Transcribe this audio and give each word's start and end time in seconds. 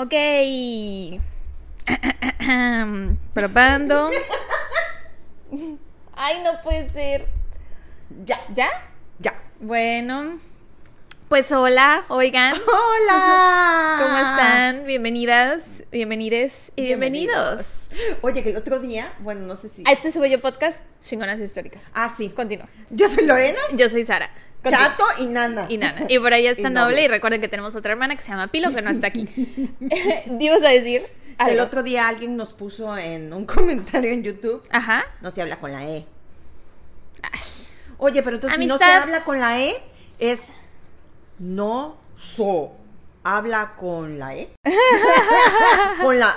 Ok. 0.00 0.14
Probando. 3.34 4.10
Ay, 6.14 6.40
no 6.42 6.52
puede 6.64 6.88
ser. 6.88 7.26
Ya, 8.24 8.40
¿Ya? 8.54 8.70
ya. 9.18 9.34
Bueno. 9.60 10.38
Pues 11.28 11.52
hola, 11.52 12.06
oigan. 12.08 12.54
¡Hola! 12.54 13.98
¿Cómo 14.02 14.16
están? 14.16 14.86
Bienvenidas, 14.86 15.84
bienvenides 15.92 16.72
y 16.76 16.82
bienvenidos. 16.82 17.90
Oye, 18.22 18.42
que 18.42 18.50
el 18.50 18.56
otro 18.56 18.80
día, 18.80 19.12
bueno, 19.18 19.42
no 19.42 19.54
sé 19.54 19.68
si. 19.68 19.84
A 19.86 19.92
este 19.92 20.12
sube 20.12 20.30
yo 20.30 20.40
podcast, 20.40 20.80
chingonas 21.02 21.38
históricas. 21.40 21.82
Ah, 21.92 22.10
sí. 22.16 22.30
Continúa. 22.30 22.70
Yo 22.88 23.06
soy 23.10 23.26
Lorena, 23.26 23.58
Yo 23.76 23.90
soy 23.90 24.06
Sara. 24.06 24.30
Chato 24.68 25.04
y 25.18 25.26
Nana. 25.26 25.66
Y 25.68 25.78
Nana. 25.78 26.06
Y 26.08 26.18
por 26.18 26.32
ahí 26.32 26.46
está 26.46 26.60
Y 26.68 26.72
Noble. 26.72 26.80
Noble. 26.80 27.04
Y 27.04 27.08
recuerden 27.08 27.40
que 27.40 27.48
tenemos 27.48 27.74
otra 27.74 27.92
hermana 27.92 28.16
que 28.16 28.22
se 28.22 28.30
llama 28.30 28.48
Pilo, 28.48 28.72
que 28.72 28.82
no 28.82 28.90
está 28.90 29.06
aquí. 29.08 29.26
Dios 30.26 30.62
a 30.62 30.68
decir. 30.68 31.02
El 31.38 31.52
algo. 31.52 31.62
otro 31.64 31.82
día 31.82 32.06
alguien 32.06 32.36
nos 32.36 32.52
puso 32.52 32.96
en 32.98 33.32
un 33.32 33.46
comentario 33.46 34.10
en 34.10 34.22
YouTube. 34.22 34.62
Ajá. 34.70 35.04
No 35.22 35.30
se 35.30 35.40
habla 35.40 35.58
con 35.58 35.72
la 35.72 35.86
E. 35.86 36.04
Ash. 37.22 37.70
Oye, 37.96 38.22
pero 38.22 38.36
entonces 38.36 38.58
si 38.58 38.66
no 38.66 38.76
se 38.76 38.84
habla 38.84 39.24
con 39.24 39.40
la 39.40 39.58
E, 39.60 39.74
es 40.18 40.40
no 41.38 41.96
so. 42.16 42.72
Habla 43.24 43.74
con 43.76 44.18
la 44.18 44.36
E. 44.36 44.50
con 46.00 46.18
la. 46.18 46.34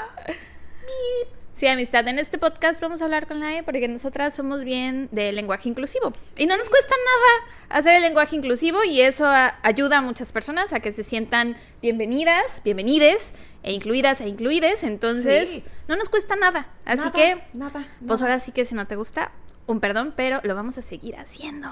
Sí, 1.63 1.69
amistad. 1.69 2.05
En 2.09 2.19
este 2.19 2.37
podcast 2.37 2.81
vamos 2.81 2.99
a 3.01 3.05
hablar 3.05 3.25
con 3.25 3.39
la 3.39 3.57
E 3.57 3.63
porque 3.63 3.87
nosotras 3.87 4.35
somos 4.35 4.65
bien 4.65 5.07
de 5.13 5.31
lenguaje 5.31 5.69
inclusivo. 5.69 6.11
Y 6.35 6.45
no 6.45 6.57
nos 6.57 6.69
cuesta 6.69 6.93
nada 6.93 7.79
hacer 7.79 7.93
el 7.95 8.01
lenguaje 8.01 8.35
inclusivo 8.35 8.83
y 8.83 8.99
eso 8.99 9.25
a- 9.25 9.55
ayuda 9.63 9.99
a 9.99 10.01
muchas 10.01 10.33
personas 10.33 10.73
a 10.73 10.81
que 10.81 10.91
se 10.91 11.05
sientan 11.05 11.55
bienvenidas, 11.81 12.61
bienvenides 12.65 13.31
e 13.63 13.71
incluidas 13.71 14.19
e 14.19 14.27
incluides. 14.27 14.83
Entonces, 14.83 15.47
Sí. 15.47 15.63
no 15.87 15.95
nos 15.95 16.09
cuesta 16.09 16.35
nada. 16.35 16.67
Así 16.83 16.97
Nada, 16.97 17.11
que, 17.13 17.41
Nada. 17.53 17.87
pues 18.05 18.21
ahora 18.21 18.41
sí 18.41 18.51
que 18.51 18.65
si 18.65 18.75
no 18.75 18.85
te 18.85 18.97
gusta, 18.97 19.31
un 19.65 19.79
perdón, 19.79 20.13
pero 20.17 20.41
lo 20.43 20.55
vamos 20.55 20.77
a 20.77 20.81
seguir 20.81 21.15
haciendo. 21.15 21.69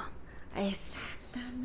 Exactamente. 0.56 1.11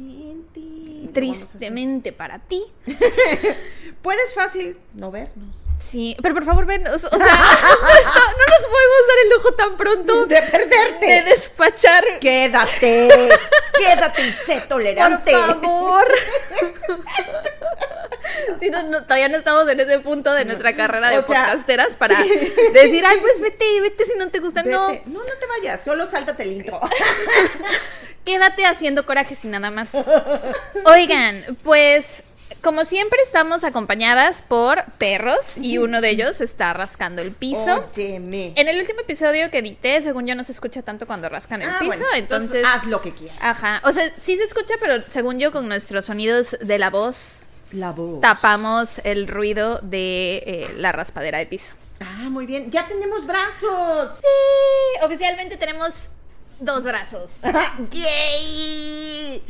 Hacer. 0.00 1.12
Tristemente 1.12 2.12
para 2.12 2.38
ti. 2.40 2.64
Puedes 4.02 4.34
fácil 4.34 4.76
no 4.94 5.10
vernos. 5.10 5.66
Sí, 5.80 6.16
pero 6.22 6.34
por 6.34 6.44
favor, 6.44 6.66
ven. 6.66 6.86
O 6.86 6.98
sea, 6.98 7.10
no, 7.12 7.18
no 7.18 7.22
nos 7.22 8.66
podemos 8.66 9.06
dar 9.08 9.18
el 9.22 9.30
lujo 9.30 9.52
tan 9.54 9.76
pronto 9.76 10.26
De 10.26 10.42
perderte. 10.42 11.06
de 11.06 11.22
despachar. 11.22 12.04
Quédate. 12.20 13.08
Quédate 13.78 14.22
y 14.26 14.30
sé 14.32 14.58
Por 14.60 14.68
tolerante. 14.68 15.30
favor. 15.32 16.06
Sí, 18.60 18.70
no, 18.70 18.82
no, 18.84 19.02
todavía 19.04 19.28
no 19.28 19.38
estamos 19.38 19.68
en 19.68 19.80
ese 19.80 19.98
punto 20.00 20.32
de 20.34 20.44
nuestra 20.44 20.76
carrera 20.76 21.10
de 21.10 21.18
O 21.18 21.26
sea, 21.26 21.44
podcasteras 21.46 21.94
para 21.96 22.20
sí. 22.22 22.52
decir, 22.72 23.04
ay, 23.06 23.18
pues 23.20 23.40
vete, 23.40 23.80
vete 23.80 24.04
si 24.04 24.18
no 24.18 24.28
te 24.30 24.40
gusta. 24.40 24.62
No. 24.62 24.88
No, 24.88 25.20
no 25.20 25.32
te 25.40 25.46
vayas, 25.46 25.82
solo 25.84 26.06
sáltate 26.06 26.42
el 26.42 26.52
intro. 26.52 26.80
Quédate 28.26 28.66
haciendo 28.66 29.06
corajes 29.06 29.42
y 29.44 29.48
nada 29.48 29.70
más. 29.70 29.90
Oigan, 30.84 31.42
pues 31.62 32.22
como 32.62 32.84
siempre 32.84 33.18
estamos 33.24 33.64
acompañadas 33.64 34.42
por 34.42 34.84
perros 34.98 35.38
y 35.56 35.78
uno 35.78 36.00
de 36.00 36.10
ellos 36.10 36.40
está 36.40 36.72
rascando 36.72 37.22
el 37.22 37.30
piso. 37.32 37.84
Óyeme. 37.96 38.52
En 38.56 38.68
el 38.68 38.80
último 38.80 39.00
episodio 39.00 39.50
que 39.50 39.58
edité, 39.58 40.02
según 40.02 40.26
yo, 40.26 40.34
no 40.34 40.44
se 40.44 40.52
escucha 40.52 40.82
tanto 40.82 41.06
cuando 41.06 41.28
rascan 41.28 41.62
el 41.62 41.70
Ah, 41.70 41.76
piso, 41.78 41.90
bueno, 41.90 42.06
entonces... 42.14 42.64
haz 42.66 42.84
lo 42.86 43.00
que 43.00 43.12
quieras. 43.12 43.38
Ajá, 43.40 43.80
o 43.84 43.92
sea, 43.92 44.10
sí 44.20 44.36
se 44.36 44.44
escucha, 44.44 44.74
pero 44.80 45.02
según 45.02 45.38
yo, 45.38 45.52
con 45.52 45.68
nuestros 45.68 46.04
sonidos 46.06 46.56
de 46.60 46.78
la 46.78 46.90
voz, 46.90 47.36
La 47.72 47.92
voz. 47.92 48.20
tapamos 48.20 49.00
el 49.04 49.28
ruido 49.28 49.78
de 49.82 50.36
eh, 50.46 50.74
la 50.76 50.92
raspadera 50.92 51.38
de 51.38 51.46
piso. 51.46 51.74
Ah, 52.00 52.28
muy 52.28 52.46
bien. 52.46 52.70
Ya 52.70 52.84
tenemos 52.86 53.26
brazos. 53.26 54.10
Sí, 54.20 55.04
oficialmente 55.04 55.56
tenemos 55.56 56.08
dos 56.60 56.84
brazos. 56.84 57.30
¡Yay! 57.90 59.42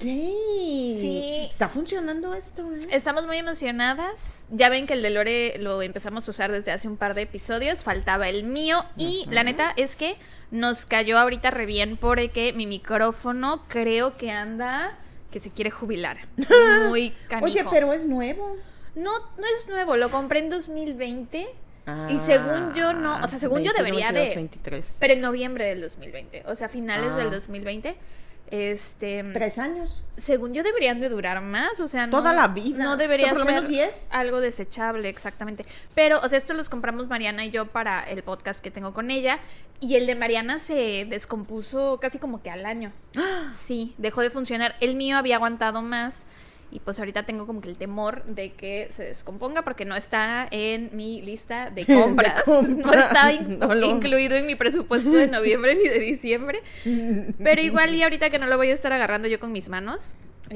¡Yay! 0.00 0.98
Sí. 1.00 1.48
Está 1.50 1.68
funcionando 1.68 2.34
esto, 2.34 2.70
¿eh? 2.72 2.80
Estamos 2.90 3.26
muy 3.26 3.38
emocionadas. 3.38 4.44
Ya 4.50 4.68
ven 4.68 4.86
que 4.86 4.94
el 4.94 5.02
de 5.02 5.10
Lore 5.10 5.58
lo 5.58 5.82
empezamos 5.82 6.26
a 6.26 6.30
usar 6.30 6.52
desde 6.52 6.72
hace 6.72 6.88
un 6.88 6.96
par 6.96 7.14
de 7.14 7.22
episodios. 7.22 7.82
Faltaba 7.82 8.28
el 8.28 8.44
mío. 8.44 8.84
Y 8.96 9.26
la 9.30 9.44
neta 9.44 9.72
es 9.76 9.96
que 9.96 10.16
nos 10.50 10.86
cayó 10.86 11.18
ahorita 11.18 11.50
re 11.50 11.66
bien 11.66 11.96
porque 11.96 12.52
mi 12.52 12.66
micrófono 12.66 13.64
creo 13.68 14.16
que 14.16 14.30
anda 14.30 14.98
que 15.30 15.40
se 15.40 15.50
quiere 15.50 15.70
jubilar. 15.70 16.18
Muy 16.88 17.10
canijo. 17.28 17.46
Oye, 17.46 17.64
pero 17.70 17.92
es 17.92 18.06
nuevo. 18.06 18.56
No, 18.94 19.10
no 19.38 19.44
es 19.58 19.66
nuevo, 19.68 19.96
lo 19.96 20.10
compré 20.10 20.40
en 20.40 20.50
2020. 20.50 21.48
Ah, 21.86 22.06
y 22.10 22.18
según 22.18 22.74
yo 22.74 22.92
no, 22.92 23.18
o 23.18 23.28
sea, 23.28 23.38
según 23.38 23.62
yo 23.64 23.72
21, 23.72 23.78
debería 23.78 24.12
22, 24.12 24.28
de... 24.30 24.34
23. 24.36 24.96
Pero 25.00 25.12
en 25.14 25.20
noviembre 25.20 25.64
del 25.66 25.80
2020, 25.80 26.44
o 26.46 26.54
sea, 26.56 26.68
finales 26.68 27.10
Ah. 27.12 27.16
del 27.16 27.30
2020. 27.30 27.96
Este, 28.50 29.24
¿Tres 29.32 29.56
años? 29.58 30.02
según 30.18 30.52
yo 30.52 30.62
deberían 30.62 31.00
de 31.00 31.08
durar 31.08 31.40
más, 31.40 31.80
o 31.80 31.88
sea, 31.88 32.06
no, 32.06 32.18
Toda 32.18 32.34
la 32.34 32.48
vida. 32.48 32.84
No 32.84 32.98
debería 32.98 33.26
O 33.26 33.28
sea, 33.30 33.34
por 33.38 33.40
lo 33.40 33.46
ser 33.46 33.54
menos 33.54 33.70
10. 33.70 34.06
algo 34.10 34.40
desechable, 34.42 35.08
exactamente. 35.08 35.64
Pero, 35.94 36.20
o 36.20 36.28
sea, 36.28 36.36
esto 36.36 36.52
los 36.52 36.68
compramos 36.68 37.08
Mariana 37.08 37.46
y 37.46 37.50
yo 37.50 37.64
para 37.68 38.02
el 38.04 38.22
podcast 38.22 38.62
que 38.62 38.70
tengo 38.70 38.92
con 38.92 39.10
ella 39.10 39.38
y 39.80 39.96
el 39.96 40.06
de 40.06 40.14
Mariana 40.16 40.58
se 40.58 41.06
descompuso 41.08 41.98
casi 41.98 42.18
como 42.18 42.42
que 42.42 42.50
al 42.50 42.66
año. 42.66 42.92
Sí, 43.54 43.94
dejó 43.96 44.20
de 44.20 44.28
funcionar. 44.28 44.76
El 44.80 44.96
mío 44.96 45.16
había 45.16 45.36
aguantado 45.36 45.80
más 45.80 46.26
y 46.72 46.80
pues 46.80 46.98
ahorita 46.98 47.24
tengo 47.24 47.46
como 47.46 47.60
que 47.60 47.68
el 47.68 47.76
temor 47.76 48.24
de 48.24 48.52
que 48.54 48.88
se 48.96 49.04
descomponga 49.04 49.62
porque 49.62 49.84
no 49.84 49.94
está 49.94 50.48
en 50.50 50.90
mi 50.94 51.20
lista 51.22 51.70
de 51.70 51.84
compras. 51.86 52.42
No 52.46 52.92
está 52.92 53.32
in- 53.34 53.58
No 53.58 53.74
lo- 53.74 53.86
incluido 53.86 54.34
en 54.36 54.46
mi 54.46 54.54
presupuesto 54.56 55.10
de 55.10 55.26
noviembre 55.26 55.74
ni 55.74 55.88
de 55.88 55.98
diciembre. 55.98 56.62
Pero 57.42 57.60
igual 57.62 57.94
y 57.94 58.02
ahorita 58.02 58.30
que 58.30 58.38
no 58.38 58.46
lo 58.46 58.56
voy 58.56 58.70
a 58.70 58.74
estar 58.74 58.92
agarrando 58.92 59.28
yo 59.28 59.38
con 59.38 59.52
mis 59.52 59.68
manos. 59.68 60.00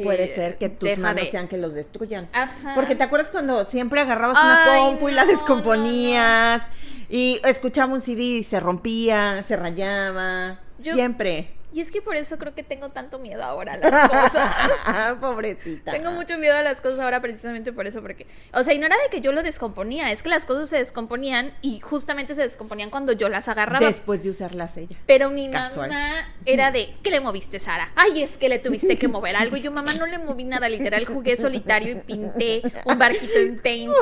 Puede 0.02 0.24
eh, 0.24 0.34
ser 0.34 0.58
que 0.58 0.68
tus 0.68 0.98
manos 0.98 1.24
de- 1.24 1.30
sean 1.30 1.48
que 1.48 1.56
los 1.56 1.72
destruyan. 1.72 2.28
Ajá. 2.32 2.72
Porque 2.74 2.94
te 2.96 3.04
acuerdas 3.04 3.30
cuando 3.30 3.64
siempre 3.64 4.00
agarrabas 4.00 4.36
una 4.38 4.72
Ay, 4.74 4.80
compu 4.80 5.08
y 5.08 5.12
la 5.12 5.24
no, 5.24 5.30
descomponías 5.30 6.62
y 7.08 7.40
escuchaba 7.44 7.92
un 7.94 8.00
CD 8.00 8.22
y 8.22 8.44
se 8.44 8.58
rompía, 8.60 9.42
se 9.46 9.56
rayaba. 9.56 10.60
Yo- 10.78 10.94
Siempre. 10.94 11.55
Y 11.76 11.82
es 11.82 11.90
que 11.90 12.00
por 12.00 12.16
eso 12.16 12.38
creo 12.38 12.54
que 12.54 12.62
tengo 12.62 12.88
tanto 12.88 13.18
miedo 13.18 13.44
ahora 13.44 13.74
a 13.74 13.76
las 13.76 14.08
cosas. 14.08 15.14
Pobrecita. 15.20 15.92
Tengo 15.92 16.10
mucho 16.10 16.38
miedo 16.38 16.56
a 16.56 16.62
las 16.62 16.80
cosas 16.80 17.00
ahora 17.00 17.20
precisamente 17.20 17.70
por 17.70 17.86
eso, 17.86 18.00
porque, 18.00 18.26
o 18.54 18.64
sea, 18.64 18.72
y 18.72 18.78
no 18.78 18.86
era 18.86 18.96
de 18.96 19.10
que 19.10 19.20
yo 19.20 19.30
lo 19.30 19.42
descomponía, 19.42 20.10
es 20.10 20.22
que 20.22 20.30
las 20.30 20.46
cosas 20.46 20.70
se 20.70 20.78
descomponían 20.78 21.52
y 21.60 21.80
justamente 21.80 22.34
se 22.34 22.40
descomponían 22.40 22.88
cuando 22.88 23.12
yo 23.12 23.28
las 23.28 23.48
agarraba. 23.48 23.86
Después 23.86 24.22
de 24.22 24.30
usarlas 24.30 24.74
ella. 24.78 24.96
Pero 25.04 25.28
mi 25.28 25.50
Casual. 25.50 25.90
mamá 25.90 26.26
era 26.46 26.70
de, 26.70 26.94
¿qué 27.02 27.10
le 27.10 27.20
moviste, 27.20 27.60
Sara? 27.60 27.92
Ay, 27.94 28.22
es 28.22 28.38
que 28.38 28.48
le 28.48 28.58
tuviste 28.58 28.96
que 28.96 29.08
mover 29.08 29.36
algo. 29.36 29.58
Y 29.58 29.60
yo, 29.60 29.70
mamá, 29.70 29.92
no 29.92 30.06
le 30.06 30.16
moví 30.16 30.44
nada, 30.44 30.70
literal, 30.70 31.04
jugué 31.04 31.36
solitario 31.36 31.92
y 31.92 31.96
pinté 31.96 32.62
un 32.86 32.98
barquito 32.98 33.38
en 33.38 33.58
paint, 33.58 33.92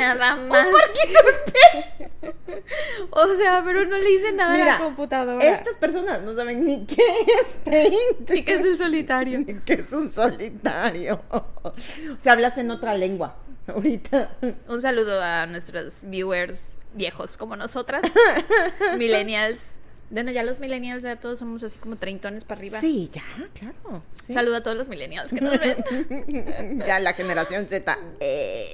nada 0.00 0.34
más. 0.34 0.66
Un 0.66 0.72
barquito 0.72 1.20
en 1.28 1.52
paint. 1.52 2.10
o 3.10 3.34
sea, 3.34 3.62
pero 3.64 3.84
no 3.84 3.96
le 3.96 4.10
hice 4.10 4.32
nada 4.32 4.54
a 4.54 4.66
la 4.66 4.78
computadora. 4.78 5.44
estas 5.44 5.76
personas 5.76 6.22
no 6.22 6.34
saben 6.34 6.64
ni 6.64 6.84
qué 6.86 7.02
es 7.26 7.56
Paint. 7.64 8.28
Sí 8.28 8.44
que 8.44 8.54
es 8.54 8.64
el 8.64 8.78
solitario. 8.78 9.44
que 9.64 9.72
es 9.74 9.92
un 9.92 10.10
solitario. 10.10 11.22
O 11.30 11.74
sea, 12.20 12.32
hablaste 12.32 12.60
en 12.60 12.70
otra 12.70 12.94
lengua 12.94 13.36
ahorita. 13.66 14.30
Un 14.68 14.82
saludo 14.82 15.22
a 15.22 15.46
nuestros 15.46 16.02
viewers 16.02 16.72
viejos 16.94 17.36
como 17.36 17.56
nosotras, 17.56 18.02
millennials. 18.98 19.60
Bueno, 20.10 20.32
ya 20.32 20.42
los 20.42 20.58
millennials 20.58 21.04
ya 21.04 21.16
todos 21.16 21.38
somos 21.38 21.62
así 21.62 21.78
como 21.78 21.96
treintones 21.96 22.44
para 22.44 22.58
arriba. 22.58 22.80
Sí, 22.80 23.10
ya, 23.12 23.22
claro. 23.54 24.02
sí. 24.26 24.32
Saludo 24.32 24.56
a 24.56 24.62
todos 24.62 24.76
los 24.76 24.88
millennials 24.88 25.32
que 25.32 25.40
nos 25.40 25.56
ven. 25.58 26.82
ya 26.86 26.98
la 26.98 27.14
generación 27.14 27.66
Z. 27.66 27.96
Eh. 28.18 28.64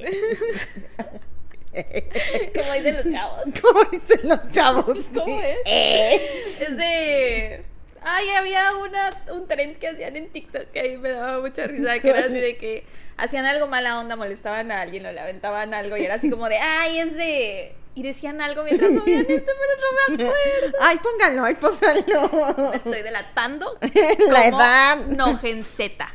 como 2.54 2.72
dicen 2.72 2.94
los 2.94 3.12
chavos. 3.12 3.42
¿Cómo 3.60 3.84
dicen 3.90 4.28
los 4.28 4.52
chavos? 4.52 4.96
¿Cómo 5.12 5.40
es? 5.42 5.58
Eh. 5.66 6.54
Es 6.58 6.76
de. 6.76 7.75
Ay, 8.08 8.28
había 8.30 8.76
una, 8.76 9.34
un 9.34 9.48
trend 9.48 9.78
que 9.78 9.88
hacían 9.88 10.14
en 10.14 10.28
TikTok 10.28 10.70
que 10.70 10.78
ahí 10.78 10.96
me 10.96 11.08
daba 11.08 11.40
mucha 11.40 11.66
risa, 11.66 11.98
que 11.98 12.10
era 12.10 12.20
así 12.20 12.34
de 12.34 12.56
que 12.56 12.84
hacían 13.16 13.46
algo 13.46 13.66
mala 13.66 13.98
onda, 13.98 14.14
molestaban 14.14 14.70
a 14.70 14.82
alguien 14.82 15.04
o 15.06 15.10
le 15.10 15.18
aventaban 15.18 15.74
algo 15.74 15.96
y 15.96 16.04
era 16.04 16.14
así 16.14 16.30
como 16.30 16.48
de, 16.48 16.56
ay, 16.56 17.00
es 17.00 17.14
de... 17.14 17.74
Y 17.96 18.04
decían 18.04 18.40
algo 18.40 18.62
mientras 18.62 18.92
subían 18.92 19.26
esto, 19.28 19.50
pero 19.58 19.72
no 19.80 20.16
me 20.16 20.24
acuerdo. 20.24 20.78
Ay, 20.82 20.98
póngalo, 20.98 21.44
ay, 21.44 21.54
póngalo. 21.56 22.70
Me 22.70 22.76
estoy 22.76 23.02
delatando. 23.02 23.76
La 24.28 24.50
como 24.50 24.60
edad. 24.60 24.96
No 25.06 25.38
gen 25.38 25.64
Z. 25.64 26.08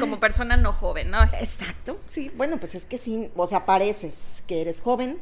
Como 0.00 0.18
persona 0.18 0.56
no 0.56 0.72
joven, 0.72 1.10
¿no? 1.10 1.22
Exacto, 1.24 2.00
sí. 2.08 2.30
Bueno, 2.36 2.56
pues 2.56 2.74
es 2.74 2.84
que 2.84 2.96
sí, 2.96 3.30
o 3.36 3.46
sea, 3.46 3.66
pareces 3.66 4.42
que 4.46 4.62
eres 4.62 4.80
joven, 4.80 5.18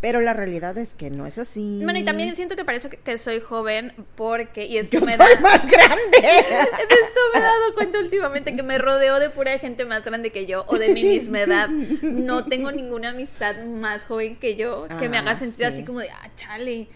Pero 0.00 0.22
la 0.22 0.32
realidad 0.32 0.78
es 0.78 0.94
que 0.94 1.10
no 1.10 1.26
es 1.26 1.36
así. 1.36 1.80
Bueno, 1.82 1.98
y 1.98 2.04
también 2.04 2.34
siento 2.34 2.56
que 2.56 2.64
parece 2.64 2.88
que, 2.88 3.18
soy 3.18 3.40
joven 3.40 3.92
porque, 4.14 4.64
y 4.64 4.78
esto 4.78 4.98
Yo 4.98 5.04
me 5.04 5.16
soy 5.16 5.34
da... 5.34 5.40
más 5.40 5.66
grande. 5.66 6.00
De 6.22 6.38
esto 6.38 7.20
me 7.34 7.38
he 7.38 7.42
dado 7.42 7.74
cuenta 7.74 7.98
últimamente 7.98 8.56
que 8.56 8.62
me 8.62 8.78
rodeo 8.78 9.18
de 9.20 9.28
pura 9.28 9.58
gente 9.58 9.84
más 9.84 10.02
grande 10.02 10.30
que 10.32 10.46
yo 10.46 10.64
o 10.68 10.78
de 10.78 10.94
mi 10.94 11.04
misma 11.04 11.40
edad. 11.42 11.68
No 11.68 12.46
tengo 12.46 12.72
ninguna 12.72 13.10
amistad 13.10 13.62
más 13.64 14.04
joven 14.06 14.36
que 14.36 14.56
yo 14.56 14.88
que 14.98 15.08
me 15.10 15.18
Ah, 15.18 15.20
haga 15.20 15.36
sentir 15.36 15.66
sí. 15.66 15.72
así 15.72 15.84
como 15.84 16.00
de, 16.00 16.08
ah, 16.10 16.30
chale, 16.34 16.88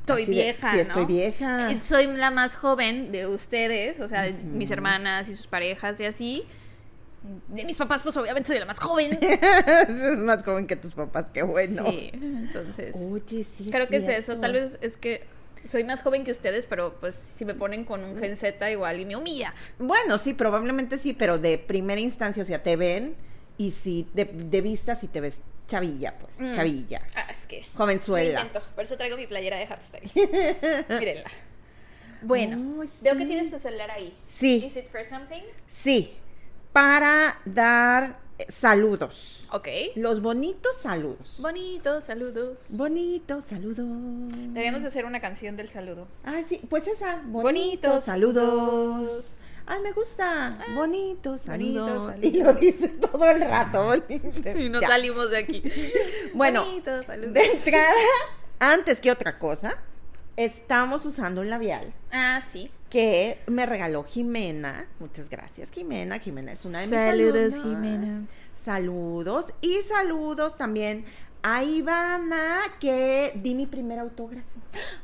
estoy 0.00 0.22
Así 0.22 0.32
de, 0.34 0.42
vieja, 0.42 0.70
sí, 0.70 0.76
¿no? 0.76 0.82
estoy 0.82 1.04
vieja. 1.04 1.82
Soy 1.82 2.06
la 2.06 2.30
más 2.30 2.56
joven 2.56 3.12
de 3.12 3.26
ustedes, 3.26 4.00
o 4.00 4.08
sea, 4.08 4.22
de 4.22 4.32
mis 4.32 4.70
hermanas 4.70 5.28
y 5.28 5.36
sus 5.36 5.46
parejas 5.46 6.00
y 6.00 6.04
así. 6.06 6.44
De 7.48 7.64
mis 7.64 7.76
papás, 7.76 8.02
pues 8.02 8.16
obviamente 8.16 8.48
soy 8.48 8.58
la 8.58 8.64
más 8.64 8.80
joven. 8.80 9.18
es 9.22 10.16
más 10.18 10.42
joven 10.42 10.66
que 10.66 10.76
tus 10.76 10.94
papás, 10.94 11.26
qué 11.32 11.42
bueno. 11.42 11.84
Sí, 11.90 12.10
entonces. 12.14 12.96
Oye, 12.96 13.44
sí. 13.44 13.68
Creo 13.70 13.86
que 13.88 13.96
es 13.96 14.08
eso. 14.08 14.38
Tal 14.38 14.54
vez 14.54 14.72
es 14.80 14.96
que 14.96 15.24
soy 15.68 15.84
más 15.84 16.02
joven 16.02 16.24
que 16.24 16.30
ustedes, 16.32 16.64
pero 16.66 16.94
pues 16.98 17.14
si 17.16 17.44
me 17.44 17.52
ponen 17.54 17.84
con 17.84 18.02
un 18.04 18.16
gen 18.18 18.36
Z 18.38 18.70
igual 18.70 19.00
y 19.00 19.04
me 19.04 19.16
humilla. 19.16 19.52
Bueno, 19.78 20.16
sí, 20.16 20.32
probablemente 20.32 20.96
sí, 20.96 21.12
pero 21.12 21.38
de 21.38 21.58
primera 21.58 22.00
instancia, 22.00 22.42
o 22.42 22.46
sea, 22.46 22.62
te 22.62 22.76
ven 22.76 23.14
y 23.58 23.72
si 23.72 24.08
de, 24.14 24.24
de 24.24 24.60
vista 24.62 24.94
si 24.94 25.06
te 25.06 25.20
ves 25.20 25.42
chavilla, 25.68 26.14
pues, 26.18 26.40
Mm. 26.40 26.54
chavilla. 26.56 27.02
Ah, 27.14 27.26
es 27.30 27.46
que. 27.46 27.64
Jovenzuela. 27.74 28.40
intento. 28.40 28.66
Por 28.74 28.84
eso 28.84 28.96
traigo 28.96 29.16
mi 29.18 29.26
playera 29.26 29.58
de 29.58 29.64
Harry 29.64 29.82
Styles. 29.82 30.14
Mírenla. 30.88 31.30
Bueno, 32.22 32.80
Oh, 32.82 32.84
veo 33.02 33.16
que 33.16 33.26
tienes 33.26 33.50
tu 33.52 33.58
celular 33.58 33.90
ahí. 33.90 34.16
Sí. 34.24 34.64
¿Is 34.66 34.76
it 34.76 34.88
for 34.88 35.04
something? 35.04 35.42
Sí, 35.68 36.16
para 36.72 37.38
dar 37.44 38.18
eh, 38.38 38.46
saludos. 38.48 39.44
Ok. 39.52 39.68
Los 39.96 40.22
bonitos 40.22 40.76
saludos. 40.76 41.38
Bonito, 41.40 42.00
saludos. 42.00 42.66
Bonitos 42.70 43.44
saludos. 43.44 43.86
Deberíamos 44.52 44.84
hacer 44.84 45.04
una 45.04 45.20
canción 45.20 45.56
del 45.56 45.68
saludo. 45.68 46.08
Ay, 46.24 46.44
sí, 46.48 46.60
pues 46.68 46.86
esa. 46.86 47.16
Bonitos 47.26 47.42
Bonitos 47.92 48.04
saludos. 48.04 48.44
saludos. 49.10 49.44
Ay, 49.66 49.80
me 49.82 49.92
gusta. 49.92 50.54
bonitos 50.74 50.74
bonitos 50.74 51.40
saludos. 51.42 52.06
saludos. 52.06 52.18
Y 52.34 52.42
lo 52.42 52.54
dice 52.54 52.88
todo 52.88 53.28
el 53.30 53.40
rato. 53.40 53.92
Sí, 54.08 54.70
Ya. 54.80 54.88
salimos 54.88 55.30
de 55.30 55.38
aquí. 55.38 55.62
Bueno, 56.34 56.64
Bonito, 56.64 57.02
saludos. 57.04 57.34
De 57.34 57.44
entrada, 57.44 57.94
antes 58.58 59.00
que 59.00 59.10
otra 59.12 59.38
cosa, 59.38 59.76
estamos 60.36 61.04
usando 61.06 61.40
un 61.40 61.50
labial 61.50 61.92
Ah, 62.12 62.42
sí. 62.50 62.70
que 62.88 63.38
me 63.46 63.66
regaló 63.66 64.04
Jimena. 64.04 64.86
Muchas 64.98 65.28
gracias, 65.28 65.70
Jimena. 65.70 66.18
Jimena 66.18 66.52
es 66.52 66.64
una 66.64 66.80
de 66.80 66.86
mis 66.86 66.96
Saludos, 66.96 67.54
alumnas. 67.54 67.62
Jimena. 67.62 68.22
Saludos. 68.54 69.54
Y 69.60 69.76
saludos 69.82 70.56
también 70.56 71.04
a 71.42 71.64
Ivana, 71.64 72.58
que 72.80 73.32
di 73.36 73.54
mi 73.54 73.66
primer 73.66 73.98
autógrafo. 73.98 74.46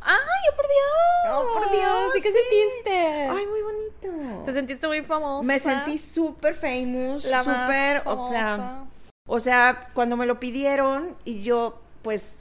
¡Ay, 0.01 0.17
oh, 0.53 0.57
por 0.57 0.67
Dios! 0.67 1.35
Oh, 1.35 1.61
por 1.61 1.71
Dios, 1.73 2.13
¿Sí 2.15 2.21
que 2.21 2.31
sí. 2.31 2.39
sentiste? 2.39 3.29
Ay, 3.29 3.47
muy 3.47 3.63
bonito. 3.63 4.45
¿Te 4.45 4.53
sentiste 4.53 4.87
muy 4.87 5.03
famosa? 5.03 5.47
Me 5.47 5.59
sentí 5.59 5.99
súper 5.99 6.55
famous, 6.55 7.25
la 7.25 7.43
más 7.43 7.67
súper, 7.67 8.03
o 8.05 8.29
sea, 8.29 8.85
o 9.27 9.41
sea, 9.41 9.89
cuando 9.95 10.17
me 10.17 10.27
lo 10.27 10.39
pidieron 10.39 11.17
y 11.25 11.43
yo, 11.43 11.81
pues, 12.03 12.33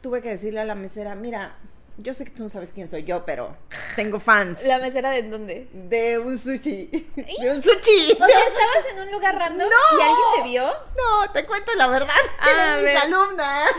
tuve 0.00 0.22
que 0.22 0.30
decirle 0.30 0.60
a 0.60 0.64
la 0.64 0.74
mesera, 0.74 1.14
mira, 1.14 1.54
yo 1.98 2.14
sé 2.14 2.24
que 2.24 2.30
tú 2.30 2.44
no 2.44 2.50
sabes 2.50 2.70
quién 2.74 2.90
soy 2.90 3.04
yo, 3.04 3.24
pero 3.26 3.56
tengo 3.96 4.18
fans 4.20 4.62
¿La 4.64 4.78
mesera 4.78 5.10
de 5.10 5.22
dónde? 5.24 5.68
de 5.72 6.18
un 6.18 6.38
sushi, 6.38 6.86
de 7.16 7.50
un 7.50 7.62
sushi. 7.62 8.12
O 8.12 8.24
sea, 8.26 8.38
estabas 8.48 8.86
en 8.92 9.00
un 9.00 9.12
lugar 9.12 9.34
random 9.36 9.68
No. 9.68 9.98
y 9.98 10.02
alguien 10.02 10.26
te 10.36 10.42
vio 10.48 10.64
No, 10.66 11.32
te 11.32 11.44
cuento 11.44 11.72
la 11.76 11.88
verdad, 11.88 12.14
Ah, 12.40 12.74
mis 12.76 12.84
ver. 12.84 12.96
alumnas. 12.98 13.70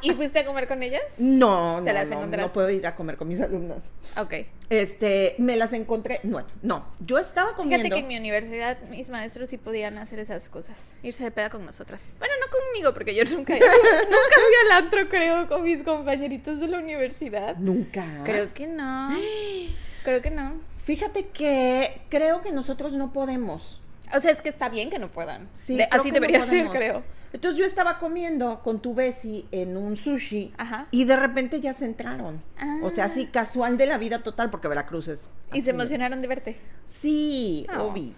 y 0.00 0.10
fuiste 0.12 0.40
a 0.40 0.44
comer 0.44 0.66
con 0.66 0.82
ellas. 0.82 1.02
No, 1.18 1.78
no, 1.80 1.84
¿Te 1.84 1.92
las 1.92 2.08
no, 2.08 2.16
encontraste? 2.16 2.46
no 2.48 2.52
puedo 2.52 2.70
ir 2.70 2.86
a 2.86 2.94
comer 2.96 3.16
con 3.16 3.28
mis 3.28 3.40
alumnas. 3.40 3.78
Ok. 4.16 4.34
Este, 4.70 5.34
me 5.38 5.56
las 5.56 5.74
encontré, 5.74 6.20
no, 6.22 6.46
no, 6.62 6.86
yo 7.00 7.18
estaba 7.18 7.54
comiendo. 7.54 7.84
Fíjate 7.84 7.94
que 7.94 8.00
en 8.00 8.08
mi 8.08 8.16
universidad 8.16 8.78
mis 8.88 9.10
maestros 9.10 9.50
sí 9.50 9.58
podían 9.58 9.98
hacer 9.98 10.18
esas 10.18 10.48
cosas. 10.48 10.94
Irse 11.02 11.22
de 11.24 11.30
peda 11.30 11.50
con 11.50 11.66
nosotras. 11.66 12.14
Bueno, 12.18 12.32
no 12.40 12.50
conmigo, 12.50 12.94
porque 12.94 13.14
yo 13.14 13.22
nunca, 13.24 13.52
nunca 13.54 13.66
fui 13.66 14.54
al 14.64 14.72
antro, 14.84 15.08
creo, 15.10 15.46
con 15.46 15.62
mis 15.62 15.82
compañeritos 15.82 16.61
de 16.62 16.68
la 16.68 16.78
universidad. 16.78 17.56
Nunca. 17.58 18.04
Creo 18.24 18.54
que 18.54 18.66
no. 18.66 19.10
Creo 20.04 20.20
que 20.22 20.30
no. 20.30 20.54
Fíjate 20.84 21.28
que 21.28 22.00
creo 22.08 22.42
que 22.42 22.50
nosotros 22.50 22.92
no 22.94 23.12
podemos. 23.12 23.80
O 24.16 24.20
sea, 24.20 24.32
es 24.32 24.42
que 24.42 24.48
está 24.48 24.68
bien 24.68 24.90
que 24.90 24.98
no 24.98 25.08
puedan. 25.08 25.48
Sí, 25.54 25.76
De- 25.76 25.84
así 25.90 26.08
no 26.08 26.14
debería 26.14 26.40
ser, 26.40 26.66
creo. 26.68 27.04
Entonces 27.32 27.58
yo 27.58 27.64
estaba 27.64 27.98
comiendo 27.98 28.60
con 28.62 28.82
tu 28.82 28.92
Bessie 28.94 29.46
en 29.52 29.76
un 29.76 29.94
sushi 29.96 30.52
Ajá. 30.58 30.88
y 30.90 31.04
de 31.04 31.16
repente 31.16 31.60
ya 31.60 31.72
se 31.72 31.84
entraron. 31.86 32.42
O 32.82 32.90
sea, 32.90 33.04
así 33.06 33.26
casual 33.26 33.78
de 33.78 33.86
la 33.86 33.96
vida 33.96 34.18
total 34.18 34.50
porque 34.50 34.66
Veracruz 34.68 35.06
es. 35.08 35.28
Y 35.52 35.62
se 35.62 35.70
emocionaron 35.70 36.20
de 36.20 36.28
verte. 36.28 36.56
Sí, 36.84 37.64
Oh. 37.78 37.84
obvi. 37.84 38.14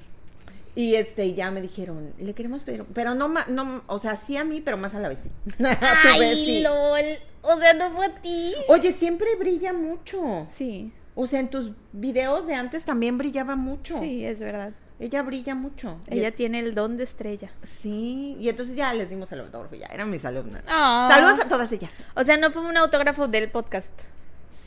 Y 0.76 0.96
este 0.96 1.34
ya 1.34 1.50
me 1.52 1.60
dijeron, 1.60 2.12
le 2.18 2.34
queremos 2.34 2.64
pedir, 2.64 2.84
pero 2.94 3.14
no 3.14 3.28
no, 3.28 3.82
o 3.86 3.98
sea, 3.98 4.16
sí 4.16 4.36
a 4.36 4.44
mí, 4.44 4.60
pero 4.60 4.76
más 4.76 4.94
a 4.94 5.00
la 5.00 5.08
Bessie. 5.08 5.30
A 5.64 6.12
tu 6.14 6.18
Bessie. 6.18 6.62
lol. 6.62 7.18
O 7.42 7.56
sea, 7.58 7.74
no 7.74 7.90
fue 7.90 8.06
a 8.06 8.10
ti. 8.20 8.54
Oye, 8.68 8.92
siempre 8.92 9.36
brilla 9.36 9.72
mucho. 9.72 10.48
Sí, 10.50 10.92
O 11.14 11.26
sea, 11.28 11.38
en 11.40 11.48
tus 11.48 11.70
videos 11.92 12.46
de 12.46 12.54
antes 12.54 12.84
también 12.84 13.18
brillaba 13.18 13.54
mucho. 13.54 14.00
sí, 14.00 14.24
es 14.24 14.40
verdad. 14.40 14.72
Ella 14.98 15.22
brilla 15.22 15.54
mucho. 15.54 16.00
Ella 16.08 16.30
tiene 16.32 16.60
el 16.60 16.74
don 16.74 16.96
de 16.96 17.04
estrella. 17.04 17.50
Sí, 17.62 18.36
y 18.40 18.48
entonces 18.48 18.74
ya 18.76 18.92
les 18.94 19.10
dimos 19.10 19.30
el 19.32 19.40
autógrafo, 19.40 19.74
ya 19.74 19.86
eran 19.86 20.08
mis 20.10 20.24
alumnas. 20.24 20.62
Ah. 20.66 21.08
Saludos 21.10 21.40
a 21.44 21.48
todas 21.48 21.70
ellas. 21.72 21.92
O 22.14 22.24
sea, 22.24 22.36
no 22.36 22.50
fue 22.50 22.62
un 22.62 22.76
autógrafo 22.76 23.28
del 23.28 23.50
podcast. 23.50 23.92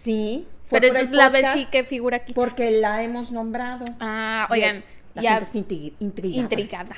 Sí, 0.03 0.47
fue 0.65 0.79
Pero 0.79 0.93
entonces 0.93 1.15
la 1.15 1.29
vez 1.29 1.45
sí 1.53 1.65
que 1.71 1.83
figura 1.83 2.17
aquí. 2.17 2.33
Porque 2.33 2.71
la 2.71 3.01
hemos 3.03 3.31
nombrado. 3.31 3.85
Ah, 3.99 4.47
oigan, 4.51 4.83
la 5.17 5.21
ya 5.23 5.45
gente 5.45 5.47
está 5.59 5.59
intri- 5.59 5.93
intrigada. 5.99 6.41
intrigada. 6.41 6.95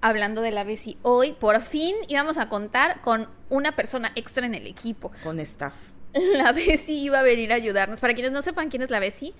Hablando 0.00 0.40
de 0.42 0.50
la 0.50 0.64
Bessie, 0.64 0.98
hoy 1.02 1.32
por 1.32 1.60
fin 1.60 1.94
íbamos 2.08 2.36
a 2.36 2.48
contar 2.48 3.00
con 3.02 3.28
una 3.48 3.76
persona 3.76 4.10
extra 4.16 4.44
en 4.46 4.54
el 4.56 4.66
equipo. 4.66 5.12
Con 5.22 5.38
staff. 5.40 5.74
La 6.36 6.52
Bessie 6.52 6.96
iba 7.04 7.20
a 7.20 7.22
venir 7.22 7.52
a 7.52 7.54
ayudarnos. 7.54 8.00
Para 8.00 8.12
quienes 8.14 8.32
no 8.32 8.42
sepan 8.42 8.68
quién 8.68 8.82
es 8.82 8.90
la 8.90 8.98
Bessie, 8.98 9.32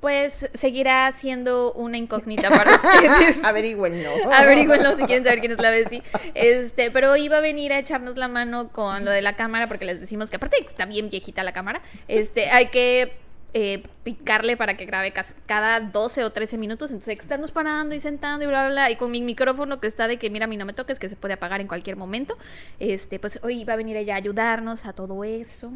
pues 0.00 0.50
seguirá 0.52 1.10
siendo 1.12 1.72
una 1.72 1.96
incógnita 1.96 2.50
para 2.50 2.74
ustedes. 2.76 3.42
Averigüenlo. 3.42 4.10
Averígüenlo 4.32 4.96
si 4.98 5.04
quieren 5.04 5.24
saber 5.24 5.40
quién 5.40 5.52
es 5.52 5.58
la 5.60 5.70
Bessie. 5.70 6.02
Este, 6.34 6.90
pero 6.90 7.16
iba 7.16 7.38
a 7.38 7.40
venir 7.40 7.72
a 7.72 7.78
echarnos 7.78 8.16
la 8.18 8.28
mano 8.28 8.68
con 8.68 9.04
lo 9.06 9.10
de 9.10 9.22
la 9.22 9.34
cámara, 9.36 9.66
porque 9.66 9.84
les 9.86 9.98
decimos 10.00 10.28
que 10.28 10.36
aparte 10.36 10.58
está 10.60 10.84
bien 10.86 11.08
viejita 11.08 11.42
la 11.42 11.52
cámara, 11.52 11.80
este, 12.06 12.50
hay 12.50 12.66
que 12.68 13.12
eh, 13.54 13.82
picarle 14.04 14.56
para 14.56 14.76
que 14.76 14.86
grabe 14.86 15.12
cada 15.46 15.80
12 15.80 16.24
o 16.24 16.30
13 16.32 16.56
minutos. 16.58 16.90
Entonces 16.90 17.08
hay 17.10 17.16
que 17.16 17.22
estarnos 17.22 17.50
parando 17.50 17.94
y 17.94 18.00
sentando 18.00 18.44
y 18.44 18.48
bla, 18.48 18.64
bla, 18.64 18.72
bla. 18.72 18.90
Y 18.90 18.96
con 18.96 19.10
mi 19.10 19.22
micrófono 19.22 19.80
que 19.80 19.86
está 19.86 20.08
de 20.08 20.18
que, 20.18 20.30
mira, 20.30 20.44
a 20.44 20.48
mí 20.48 20.56
no 20.56 20.64
me 20.64 20.72
toques, 20.72 20.98
que 20.98 21.08
se 21.08 21.16
puede 21.16 21.34
apagar 21.34 21.60
en 21.60 21.68
cualquier 21.68 21.96
momento. 21.96 22.36
Este, 22.78 23.18
pues 23.18 23.38
hoy 23.42 23.60
iba 23.60 23.74
a 23.74 23.76
venir 23.76 23.96
ella 23.96 24.14
a 24.14 24.18
ayudarnos 24.18 24.86
a 24.86 24.92
todo 24.92 25.22
eso. 25.24 25.72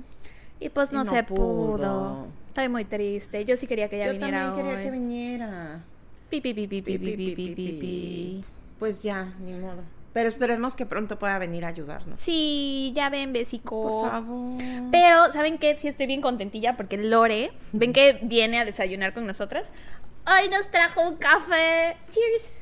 Y 0.59 0.71
pues 0.71 0.90
Y 0.90 0.95
no, 0.95 1.04
se 1.04 1.23
pudo. 1.23 1.76
pudo. 1.76 2.26
Estoy 2.49 2.68
muy 2.71 2.85
triste. 2.87 3.45
Yo 3.45 3.56
sí 3.59 3.66
quería 3.66 3.88
que 3.90 3.97
ella 3.97 4.06
Yo 4.06 4.12
viniera 4.14 4.45
también 4.47 4.64
quería 4.66 4.78
hoy. 4.78 4.85
que 4.85 4.90
viniera. 4.90 5.85
Pi, 6.30 6.40
pi, 6.40 6.54
pi, 6.54 6.66
pi, 6.66 6.83
pi, 6.83 6.99
pi, 6.99 7.16
pi, 7.16 7.35
pi, 7.35 7.54
pi, 7.54 7.73
pi. 7.73 8.45
Pues 8.78 9.02
ya, 9.02 9.35
ni 9.40 9.52
modo. 9.52 9.83
Pero 10.16 10.30
esperemos 10.30 10.76
que 10.76 10.87
pronto 10.87 11.18
pueda 11.18 11.38
venir 11.38 11.66
a 11.66 11.68
ayudarnos. 11.68 12.18
Sí, 12.23 12.90
ya 12.96 13.11
ven, 13.11 13.35
besico. 13.35 14.00
Por 14.00 14.11
favor. 14.11 14.54
Pero, 14.90 15.30
¿saben 15.30 15.58
qué? 15.58 15.76
Sí 15.78 15.88
estoy 15.88 16.06
bien 16.06 16.23
contentilla 16.23 16.75
porque 16.75 16.96
Lore, 16.96 17.52
ven 17.73 17.92
que 17.92 18.18
viene 18.23 18.58
a 18.58 18.64
desayunar 18.64 19.12
con 19.12 19.26
nosotras. 19.26 19.68
Hoy 20.26 20.49
nos 20.49 20.70
trajo 20.70 21.06
un 21.06 21.16
café. 21.16 21.99
Cheers. 22.08 22.54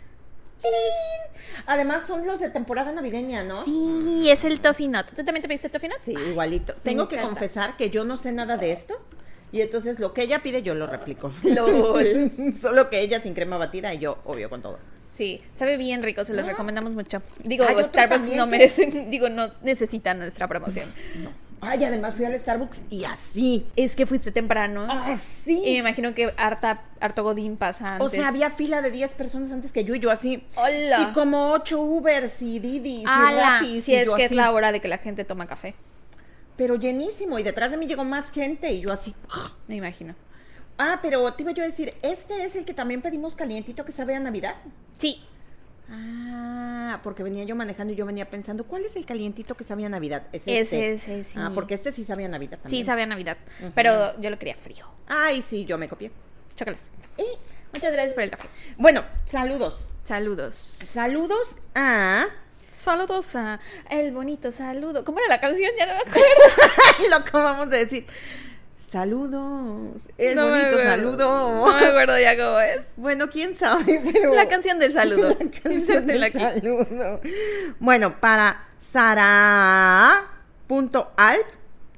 Además 1.66 2.08
son 2.08 2.26
los 2.26 2.40
de 2.40 2.50
temporada 2.50 2.90
navideña, 2.90 3.44
¿no? 3.44 3.64
Sí, 3.64 4.26
es 4.28 4.44
el 4.44 4.58
Toffee 4.58 4.88
Nut. 4.88 5.06
¿Tú 5.14 5.22
también 5.22 5.42
te 5.42 5.46
pediste 5.46 5.68
Toffee 5.68 5.90
Nut? 5.90 6.00
Sí, 6.04 6.10
igualito. 6.10 6.74
Tengo 6.82 7.06
que 7.06 7.18
confesar 7.18 7.76
que 7.76 7.88
yo 7.88 8.04
no 8.04 8.16
sé 8.16 8.32
nada 8.32 8.56
de 8.56 8.72
esto. 8.72 9.00
Y 9.52 9.60
entonces 9.60 10.00
lo 10.00 10.12
que 10.12 10.22
ella 10.22 10.40
pide 10.42 10.64
yo 10.64 10.74
lo 10.74 10.88
replico. 10.88 11.32
LOL. 11.44 12.32
Solo 12.60 12.90
que 12.90 12.98
ella 12.98 13.20
sin 13.20 13.32
crema 13.32 13.58
batida 13.58 13.94
y 13.94 14.00
yo, 14.00 14.18
obvio, 14.24 14.50
con 14.50 14.60
todo. 14.60 14.80
Sí, 15.14 15.40
sabe 15.54 15.76
bien 15.76 16.02
rico, 16.02 16.24
se 16.24 16.34
los 16.34 16.44
recomendamos 16.44 16.90
mucho. 16.92 17.22
Digo, 17.44 17.64
otro 17.64 17.86
Starbucks 17.86 18.30
no 18.30 18.48
merecen, 18.48 19.10
digo, 19.10 19.28
no 19.28 19.48
necesitan 19.62 20.18
nuestra 20.18 20.48
promoción. 20.48 20.92
Ay, 21.60 21.84
además 21.84 22.16
fui 22.16 22.24
al 22.24 22.36
Starbucks 22.38 22.82
y 22.90 23.04
así. 23.04 23.64
Es 23.76 23.94
que 23.94 24.06
fuiste 24.06 24.32
temprano. 24.32 24.86
Así. 24.90 25.62
Y 25.64 25.72
me 25.74 25.78
imagino 25.78 26.14
que 26.14 26.34
harta, 26.36 26.82
harto 27.00 27.22
Godín 27.22 27.56
pasa 27.56 27.94
antes. 27.94 28.06
O 28.06 28.08
sea, 28.10 28.26
había 28.26 28.50
fila 28.50 28.82
de 28.82 28.90
10 28.90 29.12
personas 29.12 29.52
antes 29.52 29.70
que 29.70 29.84
yo 29.84 29.94
y 29.94 30.00
yo 30.00 30.10
así. 30.10 30.44
¡Hola! 30.56 31.08
Y 31.08 31.14
como 31.14 31.52
8 31.52 31.80
Ubers 31.80 32.42
y 32.42 32.58
Didis 32.58 33.02
y. 33.02 33.06
Rapis 33.06 33.84
Si 33.84 33.92
y 33.92 33.94
es 33.94 34.06
yo 34.06 34.16
que 34.16 34.24
es 34.24 34.32
la 34.32 34.50
hora 34.50 34.72
de 34.72 34.80
que 34.80 34.88
la 34.88 34.98
gente 34.98 35.24
toma 35.24 35.46
café. 35.46 35.76
Pero 36.56 36.74
llenísimo. 36.74 37.38
Y 37.38 37.44
detrás 37.44 37.70
de 37.70 37.76
mí 37.76 37.86
llegó 37.86 38.04
más 38.04 38.32
gente 38.32 38.72
y 38.72 38.80
yo 38.80 38.92
así. 38.92 39.14
Me 39.68 39.76
imagino. 39.76 40.16
Ah, 40.78 40.98
pero 41.02 41.32
te 41.34 41.42
iba 41.44 41.52
yo 41.52 41.62
a 41.62 41.66
decir, 41.66 41.94
este 42.02 42.44
es 42.44 42.56
el 42.56 42.64
que 42.64 42.74
también 42.74 43.00
pedimos 43.02 43.34
calientito 43.36 43.84
que 43.84 43.92
sabe 43.92 44.14
a 44.14 44.20
Navidad. 44.20 44.56
Sí, 44.98 45.22
Ah, 45.90 47.00
porque 47.02 47.22
venía 47.22 47.44
yo 47.44 47.54
manejando 47.56 47.92
y 47.92 47.96
yo 47.96 48.06
venía 48.06 48.28
pensando, 48.30 48.64
¿cuál 48.64 48.84
es 48.84 48.96
el 48.96 49.04
calientito 49.04 49.54
que 49.54 49.64
sabía 49.64 49.86
a 49.86 49.90
Navidad? 49.90 50.22
Es 50.32 50.42
Ese, 50.46 50.60
este. 50.60 50.92
ese, 50.94 51.24
sí. 51.24 51.38
Ah, 51.38 51.50
porque 51.54 51.74
este 51.74 51.92
sí 51.92 52.04
sabía 52.04 52.26
a 52.26 52.30
Navidad 52.30 52.58
también. 52.62 52.82
Sí, 52.82 52.86
sabía 52.86 53.04
Navidad. 53.06 53.36
Ujú. 53.60 53.72
Pero 53.74 54.18
yo 54.20 54.30
lo 54.30 54.38
quería 54.38 54.56
frío. 54.56 54.86
Ay, 55.06 55.42
sí, 55.42 55.64
yo 55.66 55.76
me 55.76 55.88
copié. 55.88 56.10
Chócalas. 56.56 56.90
Y, 57.18 57.24
Muchas 57.74 57.92
gracias 57.92 58.14
por 58.14 58.22
el 58.22 58.30
café. 58.30 58.48
bueno, 58.78 59.02
saludos. 59.26 59.84
Saludos. 60.04 60.54
Saludos 60.54 61.56
a... 61.74 62.26
Saludos 62.72 63.34
a 63.34 63.60
el 63.90 64.12
bonito 64.12 64.52
saludo. 64.52 65.04
¿Cómo 65.04 65.18
era 65.18 65.28
la 65.28 65.40
canción? 65.40 65.70
Ya 65.78 65.86
no 65.86 65.92
me 65.94 66.00
acuerdo. 66.10 67.10
lo 67.10 67.16
acabamos 67.16 67.68
de 67.70 67.78
decir. 67.78 68.06
Saludos. 68.94 70.02
El 70.18 70.36
No 70.36 70.50
bonito 70.50 70.78
saludo. 70.78 71.66
No 71.66 71.80
me 71.80 71.84
acuerdo 71.84 72.16
ya 72.16 72.36
cómo 72.36 72.60
es. 72.60 72.78
Bueno, 72.96 73.28
quién 73.28 73.56
sabe, 73.56 74.00
pero... 74.12 74.32
La 74.32 74.46
canción 74.46 74.78
del 74.78 74.92
saludo. 74.92 75.30
La 75.40 75.50
canción 75.50 76.06
del 76.06 76.22
aquí. 76.22 76.38
saludo. 76.38 77.20
Bueno, 77.80 78.20
para 78.20 78.68
Sara.alp, 78.78 80.22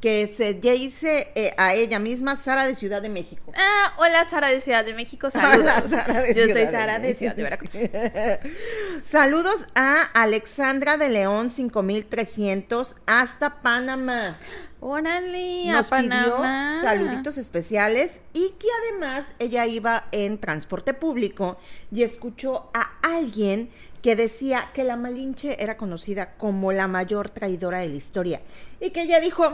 que 0.07 0.29
se 0.29 0.55
dice 0.55 1.33
eh, 1.35 1.53
a 1.57 1.75
ella 1.75 1.99
misma 1.99 2.37
Sara 2.37 2.65
de 2.65 2.77
Ciudad 2.77 3.03
de 3.03 3.09
México. 3.09 3.51
Ah, 3.57 3.93
hola 3.99 4.25
Sara 4.25 4.51
de 4.51 4.61
Ciudad 4.61 4.85
de 4.85 4.95
México, 4.95 5.31
saludos. 5.33 5.73
Hola, 5.85 5.89
Sara 5.89 6.21
de 6.23 6.29
Yo 6.33 6.45
Ciudad 6.45 6.63
soy 6.63 6.71
Sara 6.71 6.99
de. 7.01 7.15
Ciudad 7.17 7.35
de 7.35 7.43
Veracruz. 7.43 7.73
Saludos 9.03 9.67
a 9.75 10.03
Alexandra 10.15 10.97
de 10.97 11.09
León 11.09 11.51
5300 11.51 12.95
hasta 13.07 13.61
Panamá. 13.63 14.39
Órale, 14.79 15.71
a 15.71 15.79
Nos 15.79 15.89
Panamá. 15.89 16.79
pidió 16.79 16.89
saluditos 16.89 17.37
especiales 17.37 18.21
y 18.33 18.51
que 18.61 18.69
además 18.83 19.25
ella 19.41 19.67
iba 19.67 20.07
en 20.13 20.39
transporte 20.39 20.95
público 20.95 21.59
y 21.91 22.05
escuchó 22.05 22.71
a 22.75 22.93
alguien 23.03 23.71
que 24.03 24.15
decía 24.15 24.71
que 24.73 24.85
la 24.85 24.95
Malinche 24.95 25.61
era 25.61 25.77
conocida 25.77 26.37
como 26.37 26.71
la 26.71 26.87
mayor 26.87 27.29
traidora 27.29 27.79
de 27.79 27.89
la 27.89 27.97
historia 27.97 28.41
y 28.79 28.91
que 28.91 29.03
ella 29.03 29.19
dijo, 29.19 29.51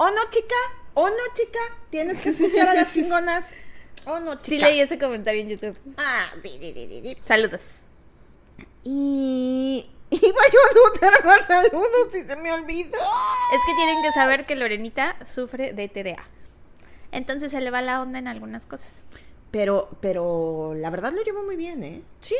oh 0.00 0.10
no 0.10 0.30
chica, 0.30 0.54
oh 0.94 1.08
no 1.08 1.34
chica, 1.34 1.58
tienes 1.90 2.20
que 2.22 2.30
escuchar 2.30 2.68
a 2.68 2.74
las 2.74 2.90
chingonas, 2.94 3.44
oh 4.06 4.18
no 4.18 4.32
Sí 4.36 4.52
chica. 4.52 4.68
leí 4.68 4.80
ese 4.80 4.98
comentario 4.98 5.42
en 5.42 5.50
YouTube. 5.50 5.78
Ah, 5.98 6.24
sí, 6.42 6.48
sí, 6.60 6.72
sí, 6.74 6.88
sí, 6.88 7.00
sí. 7.04 7.16
Saludos. 7.26 7.62
Y 8.82 9.90
iba 10.10 10.42
yo 10.52 11.06
a 11.06 11.26
más 11.26 11.46
saludos 11.46 12.14
y 12.14 12.22
se 12.22 12.36
me 12.36 12.50
olvidó. 12.50 12.98
Es 12.98 13.60
que 13.66 13.74
tienen 13.76 14.02
que 14.02 14.12
saber 14.12 14.46
que 14.46 14.56
Lorenita 14.56 15.16
sufre 15.26 15.74
de 15.74 15.88
TDA. 15.88 16.24
Entonces 17.12 17.52
se 17.52 17.60
le 17.60 17.70
va 17.70 17.82
la 17.82 18.00
onda 18.00 18.18
en 18.18 18.26
algunas 18.26 18.64
cosas. 18.64 19.06
Pero, 19.50 19.90
pero 20.00 20.74
la 20.76 20.88
verdad 20.88 21.12
lo 21.12 21.22
llevo 21.22 21.42
muy 21.42 21.56
bien, 21.56 21.82
¿eh? 21.82 22.02
Sí. 22.22 22.36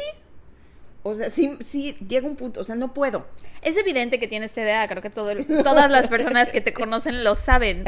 O 1.03 1.15
sea, 1.15 1.31
sí, 1.31 1.57
sí, 1.61 1.97
llega 2.07 2.27
un 2.27 2.37
punto, 2.37 2.61
o 2.61 2.65
sea, 2.65 2.75
no 2.75 2.93
puedo. 2.93 3.27
Es 3.63 3.77
evidente 3.77 4.21
que 4.21 4.29
tienes 4.29 4.53
TDA, 4.53 4.87
creo 4.89 5.03
que 5.03 5.11
todo 5.11 5.35
todas 5.63 5.91
las 5.91 6.09
personas 6.09 6.53
que 6.53 6.61
te 6.61 6.73
conocen 6.73 7.25
lo 7.25 7.35
saben. 7.35 7.85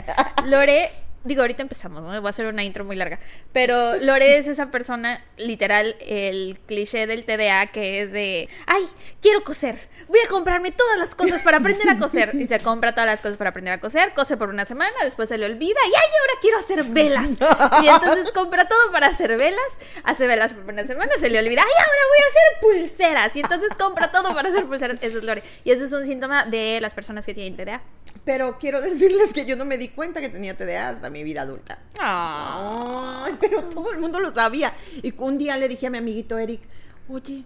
Lore, 0.47 0.89
digo, 1.25 1.43
ahorita 1.43 1.63
empezamos, 1.63 2.03
¿no? 2.03 2.23
Va 2.23 2.31
a 2.31 2.33
ser 2.33 2.47
una 2.47 2.65
intro 2.65 2.85
muy 2.85 2.97
larga. 2.97 3.19
Pero 3.53 3.97
Lore 3.97 4.39
es 4.39 4.49
esa 4.49 4.71
persona, 4.71 5.25
literal, 5.37 5.97
el 6.01 6.59
cliché 6.67 7.07
del 7.07 7.25
TDA 7.25 7.67
que 7.69 8.03
es 8.03 8.13
de, 8.13 8.49
ay, 8.67 8.85
quiero 9.21 9.45
coser, 9.45 9.77
voy 10.09 10.21
a 10.21 10.29
comprarme 10.29 10.73
todas 10.73 10.99
las 10.99 11.15
cosas 11.15 11.43
para 11.43 11.59
aprender 11.59 11.89
a 11.89 11.99
coser. 11.99 12.35
Y 12.35 12.47
se 12.47 12.61
compra 12.61 12.93
todas 12.93 13.07
las 13.07 13.21
cosas 13.21 13.37
para 13.37 13.51
aprender 13.51 13.75
a 13.75 13.81
coser, 13.81 14.13
cose 14.15 14.37
por 14.37 14.49
una 14.49 14.65
semana, 14.65 14.95
después 15.05 15.29
se 15.29 15.39
le 15.39 15.47
olvida, 15.47 15.79
y 15.85 15.95
ay, 15.95 16.11
ahora 16.21 16.41
quiero 16.41 16.59
hacer 16.59 16.85
velas. 16.85 17.31
Y 17.83 17.89
entonces 17.89 18.31
compra 18.33 18.67
todo 18.67 18.93
para 18.93 19.09
hacer 19.09 19.37
velas, 19.37 19.63
hace 20.05 20.27
velas 20.27 20.53
por 20.53 20.73
una 20.73 20.87
semana, 20.87 21.13
se 21.19 21.31
le 21.31 21.39
olvida, 21.39 21.63
ay, 21.63 21.73
ahora 21.79 22.01
voy 22.09 22.19
a 22.23 22.29
hacer 22.29 22.89
pulseras. 22.89 23.37
Y 23.37 23.41
entonces 23.41 23.71
compra 23.79 24.11
todo 24.11 24.35
para 24.35 24.49
hacer 24.49 24.67
pulseras. 24.67 25.03
Eso 25.03 25.19
es 25.19 25.25
Lore. 25.25 25.43
Y 25.65 25.71
eso 25.71 25.85
es 25.85 25.93
un 25.93 26.05
síntoma 26.05 26.47
de 26.47 26.81
las 26.81 26.95
personas 26.95 27.27
que 27.27 27.35
tienen 27.35 27.57
TDA. 27.57 27.83
Pero 28.25 28.59
quiero 28.59 28.81
decirles 28.81 29.33
que 29.33 29.45
yo 29.45 29.57
no 29.57 29.65
me 29.65 29.79
di 29.79 29.89
cuenta 29.89 30.21
que 30.21 30.29
tenía 30.29 30.57
TDA 30.57 30.91
hasta 30.91 31.11
mi 31.13 31.23
vida 31.23 31.43
adulta. 31.43 31.79
Ah. 32.01 33.25
Ay, 33.27 33.37
pero 33.41 33.65
todo 33.65 33.93
el 33.93 33.99
mundo 33.99 34.19
lo 34.19 34.33
sabía. 34.35 34.75
Y 35.03 35.15
un 35.19 35.39
día 35.39 35.57
le 35.57 35.69
dije 35.69 35.87
a 35.87 35.91
mi 35.91 35.99
amiguito 35.99 36.39
Eric, 36.39 36.63
oye, 37.09 37.45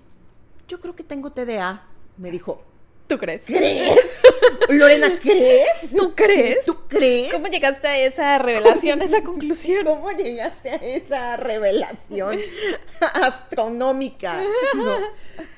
yo 0.68 0.80
creo 0.80 0.96
que 0.96 1.04
tengo 1.04 1.30
TDA. 1.32 1.84
Me 2.16 2.30
dijo, 2.30 2.62
¿Tú 3.06 3.18
crees? 3.18 3.42
¿crees? 3.46 4.00
Lorena, 4.68 5.18
¿crees? 5.20 5.92
¿Tú 5.96 6.12
crees? 6.14 6.66
¿Tú 6.66 6.76
crees? 6.88 7.32
¿Cómo 7.32 7.46
llegaste 7.46 7.86
a 7.86 7.98
esa 7.98 8.38
revelación, 8.38 9.00
a 9.00 9.04
esa 9.04 9.22
conclusión? 9.22 9.84
¿Cómo 9.84 10.10
llegaste 10.10 10.70
a 10.70 10.74
esa 10.74 11.36
revelación 11.36 12.36
astronómica? 13.00 14.42
No. 14.74 14.98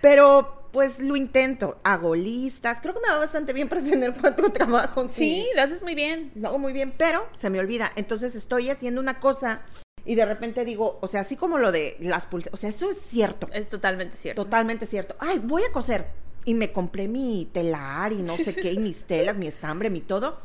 Pero 0.02 0.57
pues 0.72 0.98
lo 1.00 1.16
intento, 1.16 1.80
hago 1.84 2.14
listas, 2.14 2.80
creo 2.80 2.94
que 2.94 3.00
me 3.00 3.08
va 3.08 3.18
bastante 3.18 3.52
bien 3.52 3.68
para 3.70 3.82
tener 3.82 4.14
cuatro 4.20 4.50
trabajos. 4.50 5.12
Sí, 5.12 5.46
lo 5.54 5.62
haces 5.62 5.82
muy 5.82 5.94
bien. 5.94 6.32
Lo 6.34 6.48
hago 6.48 6.58
muy 6.58 6.72
bien, 6.72 6.92
pero 6.96 7.26
se 7.34 7.50
me 7.50 7.58
olvida. 7.60 7.92
Entonces 7.96 8.34
estoy 8.34 8.70
haciendo 8.70 9.00
una 9.00 9.20
cosa 9.20 9.62
y 10.04 10.14
de 10.14 10.24
repente 10.24 10.64
digo, 10.64 10.98
o 11.00 11.06
sea, 11.08 11.20
así 11.20 11.36
como 11.36 11.58
lo 11.58 11.72
de 11.72 11.96
las 12.00 12.26
pulseras, 12.26 12.54
o 12.54 12.56
sea, 12.56 12.70
eso 12.70 12.90
es 12.90 12.98
cierto, 12.98 13.46
Es 13.52 13.68
totalmente 13.68 14.16
cierto. 14.16 14.44
totalmente 14.44 14.86
cierto. 14.86 15.16
Ay, 15.18 15.38
voy 15.38 15.62
a 15.64 15.72
coser. 15.72 16.06
Y 16.44 16.54
me 16.54 16.72
compré 16.72 17.08
mi 17.08 17.46
telar 17.52 18.12
y 18.12 18.22
no 18.22 18.36
sé 18.36 18.54
qué, 18.54 18.72
y 18.72 18.78
mis 18.78 19.04
telas, 19.04 19.36
mi 19.36 19.46
estambre, 19.46 19.90
mi 19.90 20.00
todo. 20.00 20.40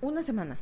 Una 0.00 0.22
semana. 0.22 0.56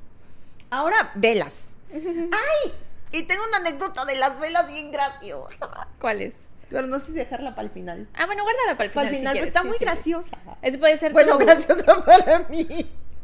Ahora, 0.70 1.12
velas. 1.14 1.64
¡Ay! 1.92 2.72
Y 3.12 3.24
tengo 3.24 3.42
una 3.46 3.58
anécdota 3.58 4.04
de 4.04 4.16
las 4.16 4.40
velas 4.40 4.68
bien 4.68 4.90
graciosa. 4.90 5.86
¿Cuál 6.00 6.22
es? 6.22 6.34
Pero 6.72 6.86
no 6.86 6.98
sé 6.98 7.06
si 7.06 7.12
dejarla 7.12 7.54
para 7.54 7.66
el 7.68 7.72
final. 7.72 8.08
Ah, 8.14 8.26
bueno, 8.26 8.42
guárdala 8.42 8.72
para 8.78 8.84
el 8.86 8.90
Para 8.90 9.08
final. 9.08 9.08
el 9.08 9.18
final, 9.18 9.32
si 9.34 9.38
pues 9.40 9.48
está 9.48 9.62
Sí, 9.62 9.68
muy 9.68 9.78
sí, 9.78 9.84
graciosa. 9.84 10.38
Eso 10.62 10.78
puede 10.78 10.98
ser 10.98 11.12
Bueno, 11.12 11.38
graciosa 11.38 12.04
para 12.04 12.38
mí. 12.48 12.66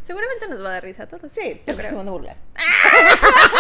Seguramente 0.01 0.47
nos 0.49 0.63
va 0.63 0.69
a 0.69 0.73
dar 0.75 0.85
risa 0.85 1.03
a 1.03 1.09
todos. 1.09 1.31
Sí, 1.33 1.61
yo 1.67 1.77
pero 1.77 1.83
se 1.83 1.89
creo. 1.89 1.97
van 1.99 2.09
a 2.09 2.11
burlar. 2.13 2.37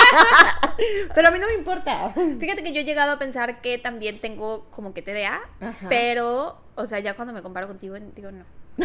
pero 1.14 1.28
a 1.28 1.30
mí 1.30 1.38
no 1.38 1.46
me 1.46 1.54
importa. 1.54 2.12
Fíjate 2.38 2.62
que 2.62 2.72
yo 2.72 2.80
he 2.80 2.84
llegado 2.84 3.12
a 3.12 3.18
pensar 3.18 3.60
que 3.60 3.78
también 3.78 4.18
tengo 4.20 4.66
como 4.70 4.94
que 4.94 5.02
TDA, 5.02 5.40
Ajá. 5.60 5.86
pero, 5.88 6.60
o 6.76 6.86
sea, 6.86 7.00
ya 7.00 7.14
cuando 7.14 7.34
me 7.34 7.42
comparo 7.42 7.66
contigo, 7.66 7.96
digo 8.14 8.30
no. 8.30 8.44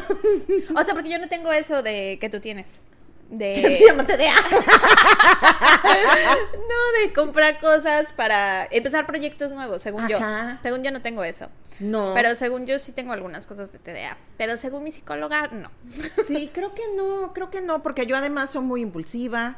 O 0.76 0.84
sea, 0.84 0.94
porque 0.94 1.10
yo 1.10 1.20
no 1.20 1.30
tengo 1.30 1.52
eso 1.54 1.84
de 1.84 2.18
que 2.20 2.30
tú 2.30 2.40
tienes. 2.40 2.80
De... 3.30 3.82
TDA. 4.08 4.34
No, 6.54 7.02
de 7.08 7.14
comprar 7.14 7.60
cosas 7.60 8.12
para 8.14 8.66
empezar 8.72 9.06
proyectos 9.06 9.52
nuevos, 9.52 9.82
según 9.82 10.08
yo. 10.08 10.18
Según 10.62 10.84
yo 10.84 10.92
no 10.92 11.02
tengo 11.02 11.24
eso. 11.24 11.48
No. 11.80 12.14
Pero 12.14 12.36
según 12.36 12.66
yo 12.66 12.80
sí 12.80 12.92
tengo 12.92 13.14
algunas 13.14 13.46
cosas 13.46 13.72
de 13.72 13.80
TDA. 13.80 14.18
Pero 14.38 14.58
según 14.58 14.84
mi 14.84 14.92
psicóloga, 14.92 15.48
no. 15.48 15.70
Sí, 16.28 16.50
creo 16.54 16.74
que 16.74 16.84
no, 16.96 17.34
creo 17.34 17.50
que 17.50 17.62
no, 17.62 17.84
porque 17.84 18.06
yo 18.06 18.16
además 18.16 18.52
soy 18.52 18.64
muy 18.64 18.82
impulsiva. 18.82 19.58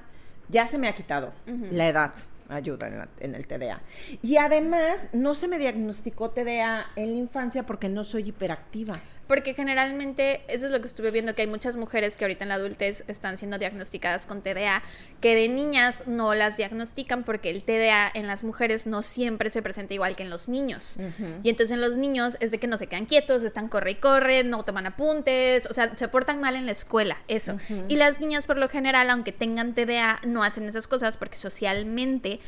Ya 0.49 0.67
se 0.67 0.77
me 0.77 0.87
ha 0.87 0.93
quitado 0.93 1.33
la 1.71 1.87
edad. 1.87 2.13
Ayuda 2.47 2.87
en, 2.87 2.99
la- 2.99 3.09
en 3.19 3.33
el 3.33 3.47
TDA. 3.47 3.81
Y 4.21 4.37
además, 4.37 5.09
no 5.13 5.33
se 5.33 5.47
me 5.47 5.57
diagnosticó 5.57 6.29
TDA 6.29 6.85
en 6.95 7.11
la 7.13 7.17
infancia 7.17 7.65
porque 7.65 7.89
no 7.89 8.03
soy 8.03 8.29
hiperactiva. 8.29 8.93
Porque 9.27 9.53
generalmente, 9.53 10.41
eso 10.47 10.67
es 10.67 10.71
lo 10.71 10.79
que 10.81 10.87
estuve 10.87 11.11
viendo, 11.11 11.33
que 11.33 11.41
hay 11.41 11.47
muchas 11.47 11.75
mujeres 11.77 12.15
que 12.17 12.25
ahorita 12.25 12.43
en 12.43 12.49
la 12.49 12.55
adultez 12.55 13.03
están 13.07 13.37
siendo 13.37 13.57
diagnosticadas 13.57 14.25
con 14.25 14.41
TDA, 14.41 14.83
que 15.19 15.35
de 15.35 15.47
niñas 15.47 16.03
no 16.05 16.35
las 16.35 16.57
diagnostican 16.57 17.23
porque 17.23 17.49
el 17.49 17.63
TDA 17.63 18.11
en 18.13 18.27
las 18.27 18.43
mujeres 18.43 18.85
no 18.85 19.01
siempre 19.01 19.49
se 19.49 19.61
presenta 19.61 19.93
igual 19.93 20.15
que 20.15 20.23
en 20.23 20.29
los 20.29 20.47
niños. 20.47 20.97
Y 21.43 21.49
entonces 21.49 21.71
en 21.71 21.81
los 21.81 21.97
niños 21.97 22.37
es 22.39 22.51
de 22.51 22.59
que 22.59 22.67
no 22.67 22.77
se 22.77 22.87
quedan 22.87 23.05
quietos, 23.05 23.43
están 23.43 23.67
corre 23.67 23.91
y 23.91 23.95
corre, 23.95 24.43
no 24.43 24.63
toman 24.63 24.85
apuntes, 24.85 25.65
o 25.65 25.73
sea, 25.73 25.95
se 25.95 26.07
portan 26.07 26.39
mal 26.39 26.55
en 26.55 26.65
la 26.65 26.71
escuela, 26.71 27.17
eso. 27.27 27.57
Y 27.87 27.95
las 27.95 28.19
niñas 28.19 28.45
por 28.45 28.57
lo 28.57 28.69
general, 28.69 29.09
aunque 29.09 29.31
tengan 29.31 29.73
TDA, 29.73 30.19
no 30.25 30.43
hacen 30.43 30.65
esas 30.65 30.87
cosas 30.87 31.17
porque 31.17 31.37
socialmente 31.37 32.39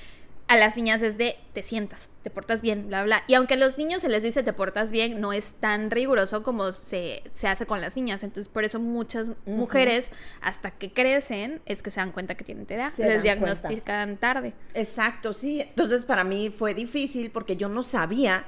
a 0.48 0.56
las 0.56 0.78
niñas 0.78 1.02
es 1.04 1.18
de 1.18 1.36
te 1.54 1.62
sientas, 1.62 2.10
te 2.24 2.30
portas 2.30 2.62
bien, 2.62 2.88
bla, 2.88 3.04
bla. 3.04 3.24
Y 3.28 3.34
aunque 3.34 3.56
a 3.56 3.58
los 3.58 3.78
niños 3.78 4.02
se 4.02 4.10
les 4.10 4.24
dice 4.24 4.44
te 4.44 4.54
portas 4.54 4.92
bien, 4.92 5.20
no 5.20 5.34
es 5.34 5.54
tan 5.60 5.92
riguroso 5.92 6.42
como 6.44 6.72
se, 6.72 7.24
se 7.34 7.48
hace 7.48 7.66
con 7.66 7.82
las 7.82 7.96
niñas. 7.96 8.24
Entonces, 8.24 8.52
por 8.52 8.64
eso 8.64 8.80
muchas 8.80 9.30
mujeres, 9.46 10.12
hasta 10.42 10.72
que 10.72 10.94
crecen, 10.94 11.62
es 11.66 11.84
que 11.84 11.92
se 11.92 12.00
dan 12.00 12.12
cuenta 12.12 12.36
que 12.36 12.46
tienen 12.46 12.66
TDA. 12.66 12.92
Se 12.92 13.08
les 13.08 13.24
diagnostican 13.24 14.18
tarde. 14.18 14.54
Exacto, 14.74 15.34
sí. 15.34 15.62
Entonces 15.62 16.06
para 16.06 16.24
mí 16.24 16.50
fue 16.50 16.74
difícil 16.74 17.30
porque 17.32 17.58
yo 17.58 17.68
no 17.68 17.84
sabía 17.84 18.46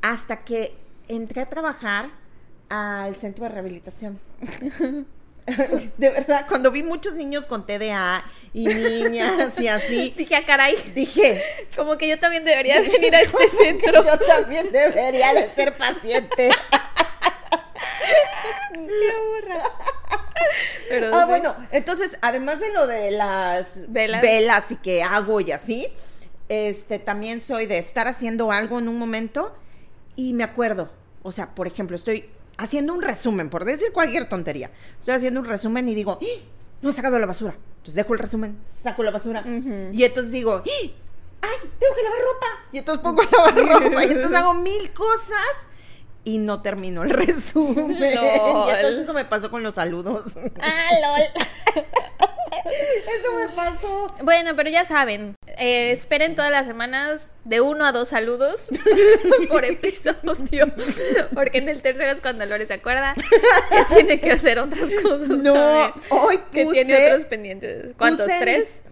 hasta 0.00 0.44
que 0.44 0.74
entré 1.08 1.42
a 1.42 1.48
trabajar 1.48 2.10
al 2.68 3.14
centro 3.16 3.44
de 3.44 3.50
rehabilitación. 3.50 4.18
De 5.96 6.10
verdad, 6.10 6.46
cuando 6.48 6.70
vi 6.70 6.82
muchos 6.82 7.14
niños 7.14 7.46
con 7.46 7.66
TDA 7.66 8.24
y 8.54 8.66
niñas 8.66 9.58
y 9.58 9.68
así, 9.68 10.10
Dije, 10.16 10.36
ah, 10.36 10.44
caray, 10.46 10.76
dije, 10.94 11.42
como 11.76 11.96
que 11.98 12.08
yo 12.08 12.18
también 12.20 12.44
debería 12.44 12.80
venir 12.80 13.14
a 13.14 13.20
este 13.22 13.48
centro. 13.48 14.04
yo 14.04 14.18
también 14.26 14.70
debería 14.70 15.34
de 15.34 15.50
ser 15.54 15.76
paciente. 15.76 16.50
Qué 18.72 19.12
burra. 19.26 19.62
Pero 20.88 21.14
Ah, 21.14 21.24
bueno, 21.26 21.54
entonces, 21.70 22.18
además 22.20 22.60
de 22.60 22.72
lo 22.72 22.86
de 22.86 23.10
las 23.12 23.66
Velas. 23.88 24.70
y 24.70 24.76
que 24.76 25.02
hago 25.02 25.40
y 25.40 25.52
así, 25.52 25.88
este, 26.48 26.98
también 26.98 27.40
soy 27.40 27.66
de 27.66 27.78
estar 27.78 28.08
haciendo 28.08 28.52
algo 28.52 28.78
en 28.78 28.88
un 28.88 28.98
momento 28.98 29.56
y 30.16 30.34
me 30.34 30.44
acuerdo, 30.44 30.90
O 31.22 31.32
sea, 31.32 31.54
por 31.54 31.66
ejemplo, 31.66 31.96
estoy 31.96 32.28
haciendo 32.62 32.94
un 32.94 33.02
resumen, 33.02 33.50
por 33.50 33.64
decir 33.64 33.92
cualquier 33.92 34.28
tontería. 34.28 34.70
Estoy 35.00 35.14
haciendo 35.14 35.40
un 35.40 35.46
resumen 35.46 35.88
y 35.88 35.94
digo, 35.94 36.18
¡Ah! 36.22 36.42
no 36.80 36.90
he 36.90 36.92
sacado 36.92 37.18
la 37.18 37.26
basura. 37.26 37.54
Entonces 37.78 37.94
dejo 37.94 38.12
el 38.12 38.18
resumen, 38.20 38.58
saco 38.82 39.02
la 39.02 39.10
basura. 39.10 39.42
Y 39.46 40.04
entonces 40.04 40.32
digo, 40.32 40.62
¡Ah! 40.64 40.70
¡ay, 41.42 41.70
tengo 41.78 41.94
que 41.94 42.02
lavar 42.02 42.18
ropa! 42.20 42.46
Y 42.72 42.78
entonces 42.78 43.02
pongo 43.02 43.22
a 43.22 43.50
lavar 43.52 43.82
ropa. 43.82 44.04
Y 44.04 44.12
entonces 44.12 44.38
hago 44.38 44.54
mil 44.54 44.92
cosas 44.92 45.46
y 46.24 46.38
no 46.38 46.62
termino 46.62 47.02
el 47.04 47.10
resumen. 47.26 48.14
Lol. 48.14 48.68
Y 48.68 48.70
entonces 48.70 48.98
eso 49.04 49.12
me 49.12 49.24
pasó 49.24 49.50
con 49.50 49.62
los 49.62 49.74
saludos. 49.76 50.24
Ah, 50.60 50.90
lol. 51.18 51.44
Eso 52.64 53.34
me 53.36 53.48
pasó. 53.48 54.06
Bueno, 54.22 54.52
pero 54.54 54.70
ya 54.70 54.84
saben, 54.84 55.34
eh, 55.58 55.90
esperen 55.92 56.34
todas 56.34 56.50
las 56.50 56.66
semanas 56.66 57.32
de 57.44 57.60
uno 57.60 57.84
a 57.84 57.92
dos 57.92 58.08
saludos 58.10 58.68
por 59.48 59.64
episodio. 59.64 60.72
Porque 61.34 61.58
en 61.58 61.68
el 61.68 61.82
tercero 61.82 62.10
es 62.10 62.20
cuando 62.20 62.44
Lore 62.46 62.66
se 62.66 62.74
acuerda 62.74 63.14
que 63.14 63.94
tiene 63.94 64.20
que 64.20 64.32
hacer 64.32 64.58
otras 64.58 64.90
cosas. 65.02 65.28
No, 65.28 65.92
hoy 66.10 66.38
Que 66.52 66.64
puse- 66.64 66.72
tiene 66.72 67.06
otros 67.06 67.24
pendientes. 67.26 67.94
¿Cuántos? 67.98 68.26
¿Tres? 68.38 68.82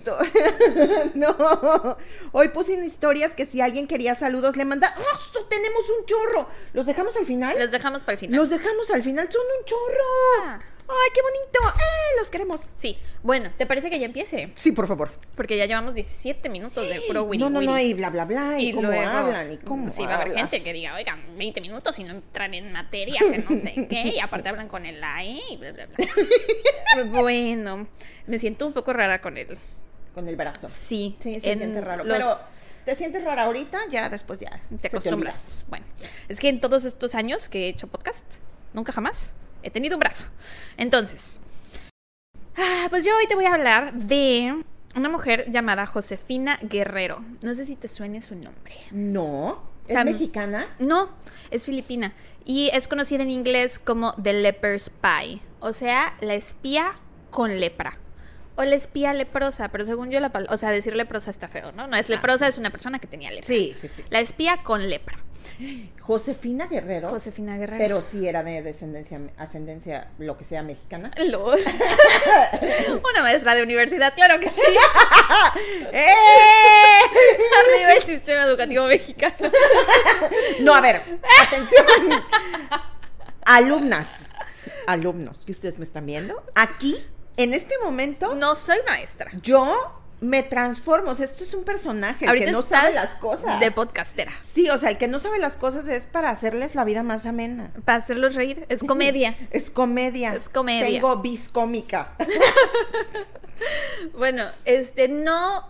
no. 1.15 1.97
Hoy 2.33 2.49
puse 2.49 2.75
en 2.75 2.83
historias 2.85 3.33
que 3.33 3.45
si 3.47 3.61
alguien 3.61 3.87
quería 3.87 4.15
saludos 4.15 4.57
le 4.57 4.65
manda. 4.65 4.95
¡Ah, 4.97 5.19
su- 5.33 5.45
tenemos 5.49 5.83
un 5.99 6.07
chorro! 6.07 6.49
¿Los 6.73 6.87
dejamos 6.87 7.17
al 7.21 7.27
final? 7.27 7.57
Los 7.59 7.71
dejamos 7.71 8.03
para 8.03 8.13
el 8.15 8.19
final. 8.19 8.37
Los 8.41 8.51
dejamos 8.51 8.91
al 8.91 9.03
final, 9.03 9.29
son 9.31 9.43
un 9.59 9.65
chorro. 9.65 10.45
Ah. 10.45 10.61
¡Ay, 10.93 11.11
qué 11.15 11.21
bonito! 11.23 11.79
¡Eh, 11.79 12.19
los 12.19 12.31
queremos! 12.31 12.63
Sí. 12.77 12.99
Bueno, 13.23 13.53
¿te 13.57 13.65
parece 13.65 13.91
que 13.91 14.01
ya 14.01 14.07
empiece? 14.07 14.51
Sí, 14.57 14.73
por 14.73 14.89
favor. 14.89 15.13
Porque 15.37 15.57
ya 15.57 15.67
llevamos 15.67 15.95
17 15.95 16.49
minutos 16.49 16.89
de 16.89 17.01
puro 17.03 17.23
Willy 17.23 17.45
no, 17.45 17.49
no, 17.49 17.61
no, 17.61 17.79
y 17.79 17.95
bla, 17.95 18.11
bla, 18.11 18.25
bla. 18.25 18.59
Y, 18.59 18.73
cómo 18.73 18.89
luego, 18.89 19.09
hablan 19.09 19.53
y 19.53 19.59
cómo 19.59 19.89
Sí, 19.89 20.03
va 20.03 20.17
a 20.17 20.21
haber 20.23 20.35
gente 20.35 20.65
que 20.65 20.73
diga, 20.73 20.97
oigan, 20.97 21.39
20 21.39 21.61
minutos 21.61 21.97
y 22.01 22.03
no 22.03 22.15
entran 22.15 22.55
en 22.55 22.73
materia, 22.73 23.21
que 23.21 23.39
no 23.39 23.61
sé 23.61 23.87
qué, 23.89 24.15
y 24.17 24.19
aparte 24.19 24.49
hablan 24.49 24.67
con 24.67 24.85
el 24.85 25.01
AE 25.03 25.41
y 25.53 25.57
bla, 25.59 25.71
bla, 25.71 25.87
bla. 25.87 26.07
bueno, 27.05 27.87
me 28.27 28.39
siento 28.41 28.67
un 28.67 28.73
poco 28.73 28.93
rara 28.93 29.21
con 29.21 29.37
él. 29.39 29.57
Con 30.13 30.27
el 30.27 30.35
brazo. 30.35 30.69
Sí, 30.69 31.17
Sí, 31.21 31.39
se 31.41 31.53
en 31.53 31.59
siente 31.59 31.81
raro. 31.83 32.03
los- 32.03 32.17
Pero 32.17 32.37
te 32.85 32.95
sientes 32.97 33.25
rara 33.25 33.45
ahorita, 33.45 33.79
ya 33.91 34.09
después 34.09 34.41
ya. 34.41 34.61
te 34.81 34.89
acostumbras. 34.89 35.65
Bueno, 35.69 35.85
es 36.29 36.39
que 36.41 36.49
en 36.49 36.61
todos 36.61 36.85
estos 36.85 37.15
años 37.15 37.49
que 37.49 37.67
he 37.67 37.69
hecho 37.69 37.87
podcast, 37.89 38.25
nunca 38.73 38.93
jamás 38.93 39.33
he 39.63 39.71
tenido 39.71 39.97
un 39.97 40.01
brazo. 40.01 40.25
Entonces, 40.77 41.41
ah, 42.57 42.87
pues 42.91 43.05
yo 43.05 43.17
hoy 43.17 43.27
te 43.27 43.35
voy 43.35 43.45
a 43.45 43.55
hablar 43.55 43.93
de 43.95 44.65
una 44.97 45.09
mujer 45.09 45.51
llamada 45.51 45.87
Josefina 45.87 46.59
Guerrero. 46.63 47.25
No 47.43 47.55
sé 47.55 47.67
si 47.67 47.77
te 47.77 47.89
suene 47.89 48.23
su 48.23 48.35
nombre. 48.35 48.75
No. 48.91 49.63
¿Es 49.89 49.97
Tam- 49.97 50.05
mexicana? 50.05 50.67
No, 50.79 51.11
es 51.51 51.65
filipina 51.67 52.13
y 52.45 52.71
es 52.73 52.87
conocida 52.89 53.23
en 53.23 53.31
inglés 53.31 53.79
como 53.79 54.13
The 54.15 54.33
Leper 54.35 54.79
Spy, 54.79 55.41
o 55.61 55.73
sea, 55.73 56.15
la 56.21 56.35
espía 56.35 56.95
con 57.31 57.59
lepra. 57.61 57.99
O 58.61 58.65
la 58.65 58.75
espía 58.75 59.15
leprosa, 59.15 59.69
pero 59.69 59.87
según 59.87 60.11
yo 60.11 60.21
la 60.21 60.31
o 60.51 60.59
sea, 60.59 60.71
decir 60.71 60.95
leprosa 60.95 61.31
está 61.31 61.49
feo, 61.49 61.73
¿no? 61.73 61.87
No 61.87 61.97
es 61.97 62.11
leprosa, 62.11 62.47
es 62.47 62.59
una 62.59 62.69
persona 62.69 62.99
que 62.99 63.07
tenía 63.07 63.31
lepra. 63.31 63.47
Sí, 63.47 63.73
sí, 63.75 63.89
sí. 63.89 64.05
La 64.11 64.21
espía 64.21 64.59
con 64.63 64.87
lepra. 64.87 65.19
Josefina 66.01 66.67
Guerrero. 66.67 67.09
Josefina 67.09 67.57
Guerrero. 67.57 67.79
Pero 67.79 68.03
sí 68.03 68.29
era 68.29 68.43
de 68.43 68.61
descendencia, 68.61 69.19
ascendencia, 69.39 70.09
lo 70.19 70.37
que 70.37 70.45
sea 70.45 70.63
mexicana. 70.63 71.11
Una 71.19 71.57
maestra 73.23 73.55
de 73.55 73.63
universidad, 73.63 74.15
claro 74.15 74.39
que 74.39 74.51
sí. 74.51 74.61
¡Eh! 75.93 76.05
Arriba 77.65 77.93
el 77.97 78.03
sistema 78.03 78.43
educativo 78.43 78.85
mexicano. 78.85 79.51
No, 80.61 80.75
a 80.75 80.83
ver, 80.83 81.01
atención. 81.47 81.87
Alumnas, 83.47 84.29
alumnos 84.87 85.47
que 85.47 85.53
ustedes 85.53 85.79
me 85.79 85.85
están 85.85 86.05
viendo, 86.05 86.45
aquí, 86.55 87.03
en 87.43 87.55
este 87.55 87.75
momento, 87.83 88.35
No 88.35 88.55
soy 88.57 88.79
maestra. 88.87 89.31
yo 89.43 89.97
me 90.21 90.43
transformo. 90.43 91.13
O 91.13 91.15
sea, 91.15 91.25
esto 91.25 91.45
es 91.45 91.55
un 91.55 91.65
personaje, 91.65 92.27
el 92.27 92.29
Ahorita 92.29 92.47
que 92.47 92.53
no 92.53 92.61
sabe 92.63 92.93
las 92.93 93.15
cosas. 93.15 93.59
De 93.59 93.71
podcastera. 93.71 94.33
Sí, 94.43 94.69
o 94.69 94.77
sea, 94.77 94.91
el 94.91 94.99
que 94.99 95.09
no 95.09 95.19
sabe 95.19 95.39
las 95.39 95.57
cosas 95.57 95.89
es 95.89 96.05
para 96.05 96.29
hacerles 96.29 96.75
la 96.75 96.85
vida 96.85 97.03
más 97.03 97.25
amena. 97.25 97.71
Para 97.87 97.99
hacerlos 98.03 98.35
reír. 98.35 98.67
Es 98.69 98.83
comedia. 98.85 99.35
Es 99.51 99.71
comedia. 99.71 100.35
Es 100.35 100.49
comedia. 100.51 100.87
Tengo 100.87 101.17
bis 101.17 101.49
cómica. 101.49 102.13
Bueno, 104.17 104.45
este 104.65 105.09
no 105.09 105.69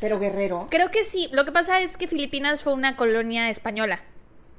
Pero 0.00 0.18
Guerrero. 0.18 0.68
Creo 0.70 0.90
que 0.90 1.04
sí. 1.04 1.28
Lo 1.32 1.44
que 1.44 1.52
pasa 1.52 1.80
es 1.80 1.96
que 1.96 2.06
Filipinas 2.06 2.62
fue 2.62 2.72
una 2.72 2.96
colonia 2.96 3.50
española 3.50 4.00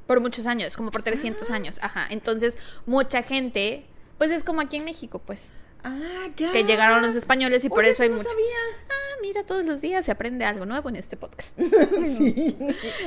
por 0.07 0.19
muchos 0.19 0.47
años, 0.47 0.75
como 0.75 0.91
por 0.91 1.03
300 1.03 1.49
años. 1.51 1.79
Ajá. 1.81 2.05
Entonces, 2.09 2.57
mucha 2.86 3.23
gente, 3.23 3.86
pues 4.17 4.31
es 4.31 4.43
como 4.43 4.59
aquí 4.62 4.77
en 4.77 4.86
México, 4.86 5.19
pues, 5.19 5.51
Ah, 5.83 6.27
ya. 6.35 6.51
que 6.51 6.63
llegaron 6.63 7.01
los 7.01 7.15
españoles 7.15 7.63
y 7.65 7.69
por 7.69 7.79
Oye, 7.79 7.91
eso 7.91 8.03
hay 8.03 8.09
no 8.09 8.15
mucho. 8.17 8.29
sabía. 8.29 8.45
Ah, 8.89 9.15
mira, 9.21 9.43
todos 9.43 9.65
los 9.65 9.81
días 9.81 10.05
se 10.05 10.11
aprende 10.11 10.45
algo 10.45 10.65
nuevo 10.65 10.89
en 10.89 10.95
este 10.95 11.17
podcast. 11.17 11.57
Sí. 12.17 12.55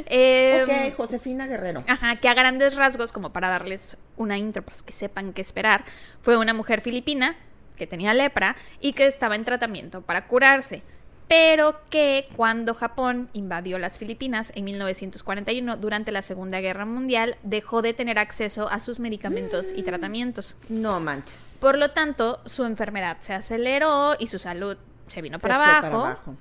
Eh, 0.06 0.64
ok, 0.90 0.96
Josefina 0.96 1.46
Guerrero. 1.46 1.82
Ajá, 1.88 2.16
que 2.16 2.28
a 2.28 2.34
grandes 2.34 2.76
rasgos, 2.76 3.12
como 3.12 3.32
para 3.32 3.48
darles 3.48 3.96
una 4.16 4.36
intro, 4.38 4.62
pues 4.62 4.82
que 4.82 4.92
sepan 4.92 5.32
qué 5.32 5.42
esperar, 5.42 5.84
fue 6.20 6.36
una 6.36 6.54
mujer 6.54 6.80
filipina 6.80 7.36
que 7.76 7.86
tenía 7.86 8.14
lepra 8.14 8.56
y 8.80 8.92
que 8.94 9.06
estaba 9.06 9.34
en 9.36 9.44
tratamiento 9.44 10.00
para 10.02 10.26
curarse, 10.26 10.82
pero 11.28 11.80
que 11.90 12.28
cuando 12.36 12.74
Japón 12.74 13.28
invadió 13.32 13.78
las 13.78 13.98
Filipinas 13.98 14.52
en 14.54 14.64
1941 14.64 15.76
durante 15.76 16.12
la 16.12 16.22
Segunda 16.22 16.60
Guerra 16.60 16.84
Mundial 16.84 17.36
dejó 17.42 17.82
de 17.82 17.94
tener 17.94 18.18
acceso 18.18 18.68
a 18.68 18.78
sus 18.78 19.00
medicamentos 19.00 19.66
y 19.74 19.82
tratamientos. 19.82 20.56
No 20.68 21.00
manches. 21.00 21.58
Por 21.60 21.78
lo 21.78 21.90
tanto, 21.90 22.40
su 22.44 22.64
enfermedad 22.64 23.18
se 23.22 23.34
aceleró 23.34 24.14
y 24.18 24.28
su 24.28 24.38
salud 24.38 24.76
se 25.08 25.22
vino 25.22 25.38
para 25.38 25.54
Se 25.54 25.60
fue 25.60 25.76
abajo. 25.76 26.04
abajo. 26.04 26.36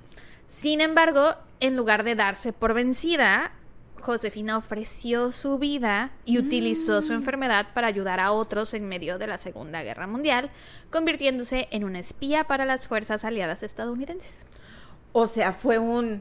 Sin 0.46 0.80
embargo, 0.80 1.34
en 1.60 1.76
lugar 1.76 2.04
de 2.04 2.14
darse 2.14 2.52
por 2.52 2.72
vencida, 2.74 3.52
Josefina 4.00 4.56
ofreció 4.56 5.32
su 5.32 5.58
vida 5.58 6.12
y 6.24 6.38
utilizó 6.38 7.02
su 7.02 7.12
enfermedad 7.12 7.66
para 7.74 7.88
ayudar 7.88 8.20
a 8.20 8.30
otros 8.30 8.72
en 8.74 8.86
medio 8.86 9.18
de 9.18 9.26
la 9.26 9.36
Segunda 9.36 9.82
Guerra 9.82 10.06
Mundial, 10.06 10.50
convirtiéndose 10.92 11.66
en 11.72 11.82
una 11.82 11.98
espía 11.98 12.44
para 12.44 12.64
las 12.64 12.86
fuerzas 12.86 13.24
aliadas 13.24 13.64
estadounidenses. 13.64 14.44
O 15.18 15.26
sea, 15.26 15.54
fue 15.54 15.78
un. 15.78 16.20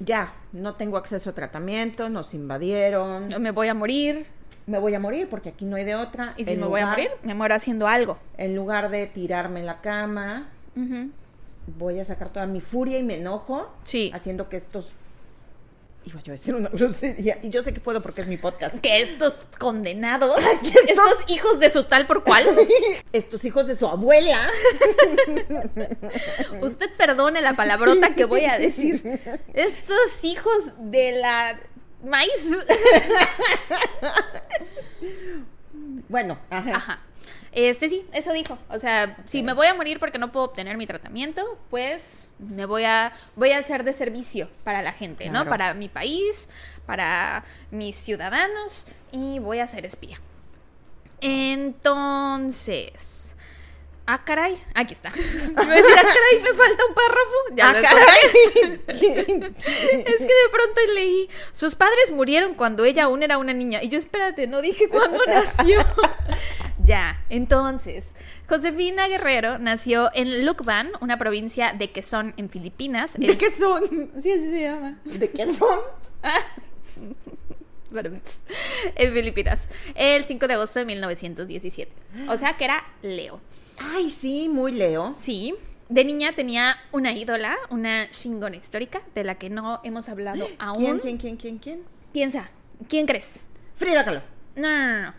Ya, 0.00 0.34
no 0.52 0.74
tengo 0.74 0.96
acceso 0.96 1.30
a 1.30 1.34
tratamiento, 1.34 2.08
nos 2.08 2.34
invadieron. 2.34 3.28
Me 3.40 3.52
voy 3.52 3.68
a 3.68 3.74
morir 3.74 4.26
Me 4.66 4.80
voy 4.80 4.92
a 4.92 4.98
morir 4.98 5.28
porque 5.30 5.50
aquí 5.50 5.64
no 5.64 5.76
hay 5.76 5.84
de 5.84 5.94
otra. 5.94 6.34
y 6.36 6.44
si 6.44 6.50
En 6.54 6.60
me 6.60 6.66
voy 6.66 6.80
a 6.80 6.86
morir, 6.88 7.10
me 7.22 7.34
muero 7.34 7.54
haciendo 7.54 7.86
algo. 7.86 8.18
En 8.36 8.56
lugar 8.56 8.90
de 8.90 9.06
tirarme 9.06 9.60
en 9.60 9.66
la 9.66 9.80
cama, 9.80 10.48
voy 11.78 12.00
a 12.00 12.04
sacar 12.04 12.28
toda 12.30 12.46
mi 12.46 12.60
furia 12.60 12.98
y 12.98 13.04
me 13.04 13.14
enojo. 13.14 13.72
Sí. 13.84 14.10
Haciendo 14.12 14.48
que 14.48 14.56
estos. 14.56 14.92
Iba 16.06 16.20
yo 16.22 16.32
a 16.32 16.34
decir 16.34 16.54
una 16.54 16.68
grosería. 16.72 17.38
Y 17.42 17.50
yo 17.50 17.62
sé 17.62 17.72
que 17.72 17.80
puedo 17.80 18.02
porque 18.02 18.20
es 18.20 18.26
mi 18.26 18.36
podcast. 18.36 18.76
Que 18.80 19.00
estos 19.00 19.44
condenados, 19.58 20.38
estos- 20.62 20.84
estos 20.88 21.24
hijos 21.28 21.58
de 21.60 21.72
su 21.72 21.84
tal 21.84 22.06
por 22.06 22.22
cual, 22.24 22.46
Estos 23.12 23.44
hijos 23.44 23.66
de 23.66 23.76
su 23.76 23.86
abuela. 23.86 24.50
usted 26.60 26.90
perdone 26.96 27.40
la 27.42 27.54
palabrota 27.56 28.14
que 28.14 28.24
voy 28.24 28.44
a 28.44 28.58
decir. 28.58 29.02
Estos 29.54 30.24
hijos 30.24 30.72
de 30.78 31.12
la 31.12 31.58
maíz. 32.04 32.58
Bueno, 36.08 36.38
ajá. 36.50 36.76
Ajá. 36.76 37.00
Este 37.56 37.88
sí, 37.88 38.04
eso 38.12 38.32
dijo. 38.32 38.58
O 38.68 38.80
sea, 38.80 39.16
si 39.26 39.44
me 39.44 39.52
voy 39.52 39.68
a 39.68 39.74
morir 39.74 40.00
porque 40.00 40.18
no 40.18 40.32
puedo 40.32 40.46
obtener 40.46 40.76
mi 40.76 40.86
tratamiento, 40.88 41.56
pues 41.70 42.28
me 42.40 42.66
voy 42.66 42.82
a 42.84 43.12
voy 43.36 43.52
a 43.52 43.62
ser 43.62 43.84
de 43.84 43.92
servicio 43.92 44.48
para 44.64 44.82
la 44.82 44.90
gente, 44.92 45.30
¿no? 45.30 45.44
Para 45.48 45.72
mi 45.72 45.88
país, 45.88 46.48
para 46.84 47.44
mis 47.70 47.94
ciudadanos 47.96 48.86
y 49.12 49.38
voy 49.38 49.60
a 49.60 49.68
ser 49.68 49.86
espía. 49.86 50.20
Entonces, 51.20 53.20
Ah, 54.06 54.22
caray. 54.22 54.62
Aquí 54.74 54.92
está. 54.92 55.08
Me 55.10 55.16
voy 55.64 55.72
a 55.72 55.76
decir, 55.76 55.94
ah, 55.96 56.02
caray, 56.02 56.42
me 56.42 56.52
falta 56.52 56.84
un 56.86 56.94
párrafo. 56.94 57.36
Ya 57.54 57.70
Ah, 57.70 57.72
lo 57.72 57.80
caray. 57.80 58.82
es 60.06 60.18
que 60.20 60.26
de 60.26 60.48
pronto 60.52 60.78
leí, 60.94 61.30
sus 61.54 61.74
padres 61.74 62.10
murieron 62.10 62.52
cuando 62.52 62.84
ella 62.84 63.04
aún 63.04 63.22
era 63.22 63.38
una 63.38 63.54
niña. 63.54 63.82
Y 63.82 63.88
yo, 63.88 63.96
espérate, 63.98 64.46
no 64.46 64.60
dije 64.60 64.90
cuándo 64.90 65.18
nació. 65.26 65.78
Ya, 66.84 67.24
entonces, 67.28 68.06
Josefina 68.48 69.08
Guerrero 69.08 69.58
nació 69.58 70.10
en 70.14 70.44
Lucban, 70.44 70.90
una 71.00 71.18
provincia 71.18 71.72
de 71.72 71.90
Quezón, 71.90 72.34
en 72.36 72.50
Filipinas. 72.50 73.14
¿De 73.18 73.36
qué 73.36 73.50
son? 73.50 73.82
Sí, 74.20 74.32
así 74.32 74.50
se 74.50 74.62
llama. 74.62 74.98
¿De? 75.04 75.30
Bueno, 77.90 78.10
pues, 78.10 78.38
en 78.96 79.12
Filipinas. 79.12 79.68
El 79.94 80.24
5 80.24 80.48
de 80.48 80.54
agosto 80.54 80.80
de 80.80 80.84
1917. 80.84 81.92
O 82.28 82.36
sea 82.36 82.56
que 82.56 82.64
era 82.64 82.84
Leo. 83.02 83.40
Ay, 83.78 84.10
sí, 84.10 84.48
muy 84.48 84.72
Leo. 84.72 85.14
Sí. 85.16 85.54
De 85.88 86.04
niña 86.04 86.34
tenía 86.34 86.76
una 86.90 87.12
ídola, 87.12 87.56
una 87.70 88.10
chingona 88.10 88.56
histórica, 88.56 89.00
de 89.14 89.22
la 89.22 89.36
que 89.36 89.48
no 89.48 89.80
hemos 89.84 90.08
hablado 90.08 90.48
aún. 90.58 90.98
¿Quién, 90.98 91.18
quién, 91.18 91.18
quién, 91.18 91.36
quién, 91.36 91.58
quién? 91.58 91.82
Piensa, 92.12 92.50
¿quién 92.88 93.06
crees? 93.06 93.46
Frida 93.76 94.04
Kahlo. 94.04 94.22
No, 94.56 94.68
no, 94.68 94.88
no, 94.88 95.02
no. 95.02 95.14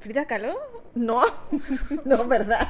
¿Frida 0.00 0.26
Kahlo? 0.26 0.58
No, 0.94 1.22
no, 2.04 2.26
¿verdad? 2.26 2.68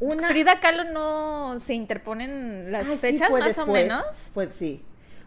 Una... 0.00 0.28
Frida 0.28 0.60
Kahlo 0.60 0.84
no 0.84 1.60
se 1.60 1.74
interponen 1.74 2.72
las 2.72 2.86
Ay, 2.86 2.96
fechas 2.96 3.30
más 3.30 3.58
o 3.58 3.66
menos 3.66 4.02
Fue, 4.32 4.50
sí. 4.52 4.82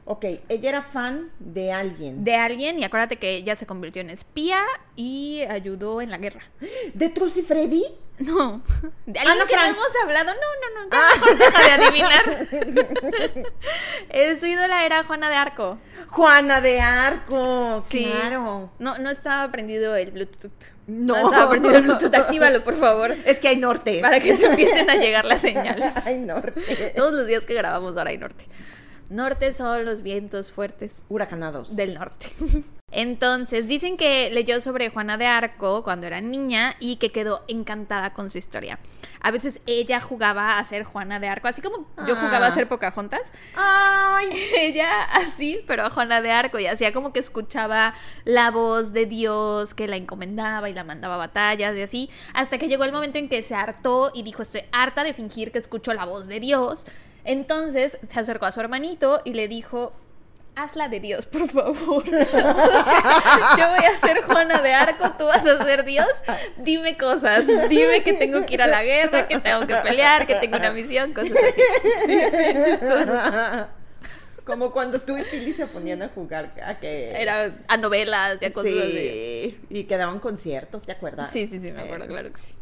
Ok, 0.05 0.25
ella 0.49 0.69
era 0.69 0.81
fan 0.81 1.31
de 1.39 1.71
alguien. 1.71 2.23
de 2.25 2.35
alguien 2.35 2.77
y 2.77 2.83
acuérdate 2.83 3.15
que 3.17 3.35
ella 3.35 3.55
se 3.55 3.65
convirtió 3.65 4.01
en 4.01 4.09
espía 4.09 4.59
y 4.97 5.41
ayudó 5.49 6.01
en 6.01 6.09
la 6.11 6.17
guerra. 6.17 6.43
¿De 6.93 7.07
Trucy 7.09 7.41
Freddy? 7.41 7.83
No, 8.19 8.61
de 9.05 9.19
alguien 9.19 9.37
Ana 9.41 9.45
que 9.49 9.55
no 9.55 9.63
hemos 9.63 9.87
hablado. 10.03 10.31
No, 10.33 10.39
no, 10.61 10.81
no, 10.81 10.89
ya 10.91 10.99
Ah. 11.01 11.09
mejor 11.15 11.37
deja 11.37 11.63
de 11.63 11.71
adivinar. 11.71 13.43
Eh, 14.09 14.37
Su 14.39 14.45
ídola 14.45 14.85
era 14.85 15.03
Juana 15.03 15.29
de 15.29 15.35
Arco. 15.35 15.77
Juana 16.09 16.61
de 16.61 16.79
Arco, 16.81 17.83
Sí. 17.89 18.05
claro. 18.05 18.71
No, 18.79 18.97
no 18.99 19.09
estaba 19.09 19.51
prendido 19.51 19.95
el 19.95 20.11
Bluetooth. 20.11 20.51
No. 20.85 21.15
estaba 21.15 21.49
prendido 21.49 21.75
el 21.75 21.83
Bluetooth. 21.83 22.13
Actívalo, 22.13 22.63
por 22.63 22.75
favor. 22.77 23.11
Es 23.25 23.39
que 23.39 23.47
hay 23.47 23.57
norte. 23.57 23.99
Para 24.01 24.19
que 24.19 24.33
te 24.33 24.45
empiecen 24.45 24.89
a 24.89 24.95
llegar 24.95 25.25
las 25.25 25.41
señales. 25.49 25.93
hay 26.05 26.17
norte. 26.17 26.93
Todos 26.95 27.13
los 27.13 27.25
días 27.25 27.45
que 27.45 27.53
grabamos 27.55 27.97
ahora 27.97 28.11
hay 28.11 28.17
norte. 28.17 28.45
Norte 29.09 29.51
son 29.53 29.85
los 29.85 30.01
vientos 30.01 30.51
fuertes 30.51 31.03
Huracanados. 31.09 31.75
del 31.75 31.93
norte. 31.95 32.27
Entonces, 32.95 33.67
dicen 33.67 33.97
que 33.97 34.29
leyó 34.29 34.61
sobre 34.61 34.91
Juana 34.91 35.17
de 35.17 35.25
Arco 35.25 35.83
cuando 35.83 36.05
era 36.05 36.21
niña 36.21 36.75
y 36.79 36.97
que 36.97 37.11
quedó 37.11 37.43
encantada 37.47 38.13
con 38.13 38.29
su 38.29 38.37
historia. 38.37 38.77
A 39.19 39.31
veces 39.31 39.61
ella 39.65 39.99
jugaba 39.99 40.59
a 40.59 40.63
ser 40.63 40.83
Juana 40.83 41.19
de 41.19 41.27
Arco, 41.27 41.47
así 41.47 41.59
como 41.63 41.87
yo 42.05 42.15
jugaba 42.15 42.45
a 42.45 42.49
Ah. 42.49 42.53
ser 42.53 42.67
Pocahontas. 42.69 43.31
Ay, 43.55 44.27
Ella 44.59 45.05
así, 45.11 45.63
pero 45.65 45.85
a 45.85 45.89
Juana 45.89 46.21
de 46.21 46.29
Arco 46.29 46.59
y 46.59 46.67
hacía 46.67 46.93
como 46.93 47.13
que 47.13 47.19
escuchaba 47.19 47.95
la 48.25 48.51
voz 48.51 48.93
de 48.93 49.07
Dios 49.07 49.73
que 49.73 49.87
la 49.87 49.95
encomendaba 49.95 50.69
y 50.69 50.73
la 50.73 50.83
mandaba 50.83 51.15
a 51.15 51.17
batallas 51.17 51.75
y 51.75 51.81
así, 51.81 52.09
hasta 52.35 52.59
que 52.59 52.67
llegó 52.67 52.83
el 52.83 52.91
momento 52.91 53.17
en 53.17 53.27
que 53.27 53.41
se 53.41 53.55
hartó 53.55 54.11
y 54.13 54.21
dijo, 54.21 54.43
estoy 54.43 54.61
harta 54.71 55.03
de 55.03 55.13
fingir 55.13 55.51
que 55.51 55.57
escucho 55.57 55.95
la 55.95 56.05
voz 56.05 56.27
de 56.27 56.39
Dios. 56.39 56.85
Entonces 57.25 57.97
se 58.07 58.19
acercó 58.19 58.45
a 58.45 58.51
su 58.51 58.59
hermanito 58.59 59.21
y 59.23 59.33
le 59.33 59.47
dijo, 59.47 59.93
hazla 60.55 60.87
de 60.89 60.99
Dios, 60.99 61.25
por 61.25 61.47
favor. 61.49 62.03
O 62.13 62.25
sea, 62.25 63.55
yo 63.57 63.69
voy 63.69 63.85
a 63.85 63.97
ser 63.97 64.21
Juana 64.23 64.61
de 64.61 64.73
Arco, 64.73 65.11
tú 65.17 65.25
vas 65.25 65.45
a 65.45 65.63
ser 65.63 65.83
Dios. 65.85 66.07
Dime 66.57 66.97
cosas, 66.97 67.45
dime 67.69 68.03
que 68.03 68.13
tengo 68.13 68.45
que 68.45 68.53
ir 68.55 68.61
a 68.61 68.67
la 68.67 68.83
guerra, 68.83 69.27
que 69.27 69.39
tengo 69.39 69.65
que 69.65 69.75
pelear, 69.75 70.27
que 70.27 70.35
tengo 70.35 70.57
una 70.57 70.71
misión, 70.71 71.13
cosas 71.13 71.37
así. 71.37 71.61
Sí. 72.05 72.19
Como 74.45 74.73
cuando 74.73 74.99
tú 74.99 75.17
y 75.17 75.23
Pili 75.23 75.53
se 75.53 75.65
ponían 75.67 76.01
a 76.01 76.09
jugar 76.09 76.53
a 76.65 76.77
que 76.77 77.11
Era 77.11 77.55
a 77.67 77.77
novelas 77.77 78.37
y 78.41 78.45
a 78.45 78.51
cosas 78.51 78.73
así. 78.73 78.97
sí, 78.97 79.59
y 79.69 79.83
quedaban 79.85 80.19
conciertos, 80.19 80.83
¿te 80.83 80.91
acuerdas? 80.91 81.31
Sí, 81.31 81.47
sí, 81.47 81.61
sí, 81.61 81.71
me 81.71 81.81
acuerdo, 81.83 82.05
Eh, 82.05 82.07
claro 82.09 82.33
que 82.33 82.39
sí. 82.41 82.53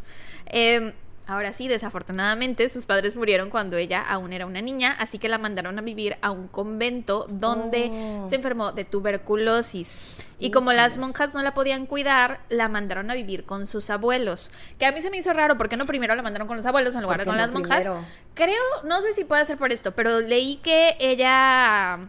Eh, 0.45 0.93
ahora 1.31 1.53
sí, 1.53 1.67
desafortunadamente, 1.67 2.69
sus 2.69 2.85
padres 2.85 3.15
murieron 3.15 3.49
cuando 3.49 3.77
ella 3.77 4.01
aún 4.01 4.33
era 4.33 4.45
una 4.45 4.61
niña, 4.61 4.95
así 4.99 5.17
que 5.19 5.29
la 5.29 5.37
mandaron 5.37 5.77
a 5.79 5.81
vivir 5.81 6.17
a 6.21 6.31
un 6.31 6.47
convento 6.47 7.25
donde 7.29 7.89
Oh. 7.91 8.27
se 8.29 8.35
enfermó 8.35 8.71
de 8.71 8.85
tuberculosis. 8.85 10.17
Y 10.39 10.49
como 10.51 10.73
las 10.73 10.97
monjas 10.97 11.33
no 11.35 11.41
la 11.43 11.53
podían 11.53 11.85
cuidar, 11.85 12.39
la 12.49 12.67
mandaron 12.67 13.11
a 13.11 13.13
vivir 13.13 13.45
con 13.45 13.67
sus 13.67 13.89
abuelos. 13.91 14.49
Que 14.79 14.85
a 14.87 14.91
mí 14.91 15.01
se 15.01 15.09
me 15.11 15.17
hizo 15.17 15.31
raro, 15.33 15.55
¿por 15.57 15.69
qué 15.69 15.77
no 15.77 15.85
primero 15.85 16.15
la 16.15 16.23
mandaron 16.23 16.47
con 16.47 16.57
los 16.57 16.65
abuelos 16.65 16.95
en 16.95 17.01
lugar 17.03 17.19
de 17.19 17.25
¿Por 17.25 17.33
con 17.33 17.37
las 17.37 17.51
monjas? 17.51 17.81
primero? 17.81 18.03
Creo, 18.33 18.63
no 18.85 19.01
sé 19.01 19.13
si 19.13 19.23
puede 19.23 19.45
ser 19.45 19.57
por 19.57 19.71
esto, 19.71 19.91
pero 19.91 20.19
leí 20.19 20.55
que 20.57 20.95
ella 20.99 21.99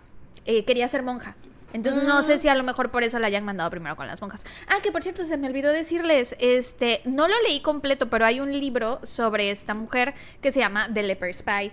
eh, 0.47 0.65
quería 0.65 0.89
ser 0.89 1.03
monja. 1.03 1.37
Entonces 1.73 2.05
no 2.05 2.23
sé 2.25 2.39
si 2.39 2.49
a 2.49 2.55
lo 2.55 2.63
mejor 2.63 2.91
por 2.91 3.03
eso 3.03 3.19
la 3.19 3.27
hayan 3.29 3.45
mandado 3.45 3.71
primero 3.71 3.97
con 3.97 4.07
las 4.07 4.21
monjas. 4.21 4.43
Ah, 4.69 4.77
que 4.83 4.93
por 4.93 5.03
cierto, 5.03 5.25
se 5.25 5.37
me 5.37 5.49
olvidó 5.49 5.73
decirles, 5.73 6.37
este, 6.39 7.01
no 7.05 7.29
lo 7.29 7.35
leí 7.47 7.61
completo, 7.61 8.09
pero 8.11 8.25
hay 8.25 8.41
un 8.41 8.53
libro 8.53 9.01
sobre 9.05 9.51
esta 9.51 9.75
mujer 9.75 10.15
que 10.41 10.53
se 10.53 10.61
llama 10.61 10.89
The 10.93 11.03
Leper 11.03 11.35
Spy. 11.35 11.73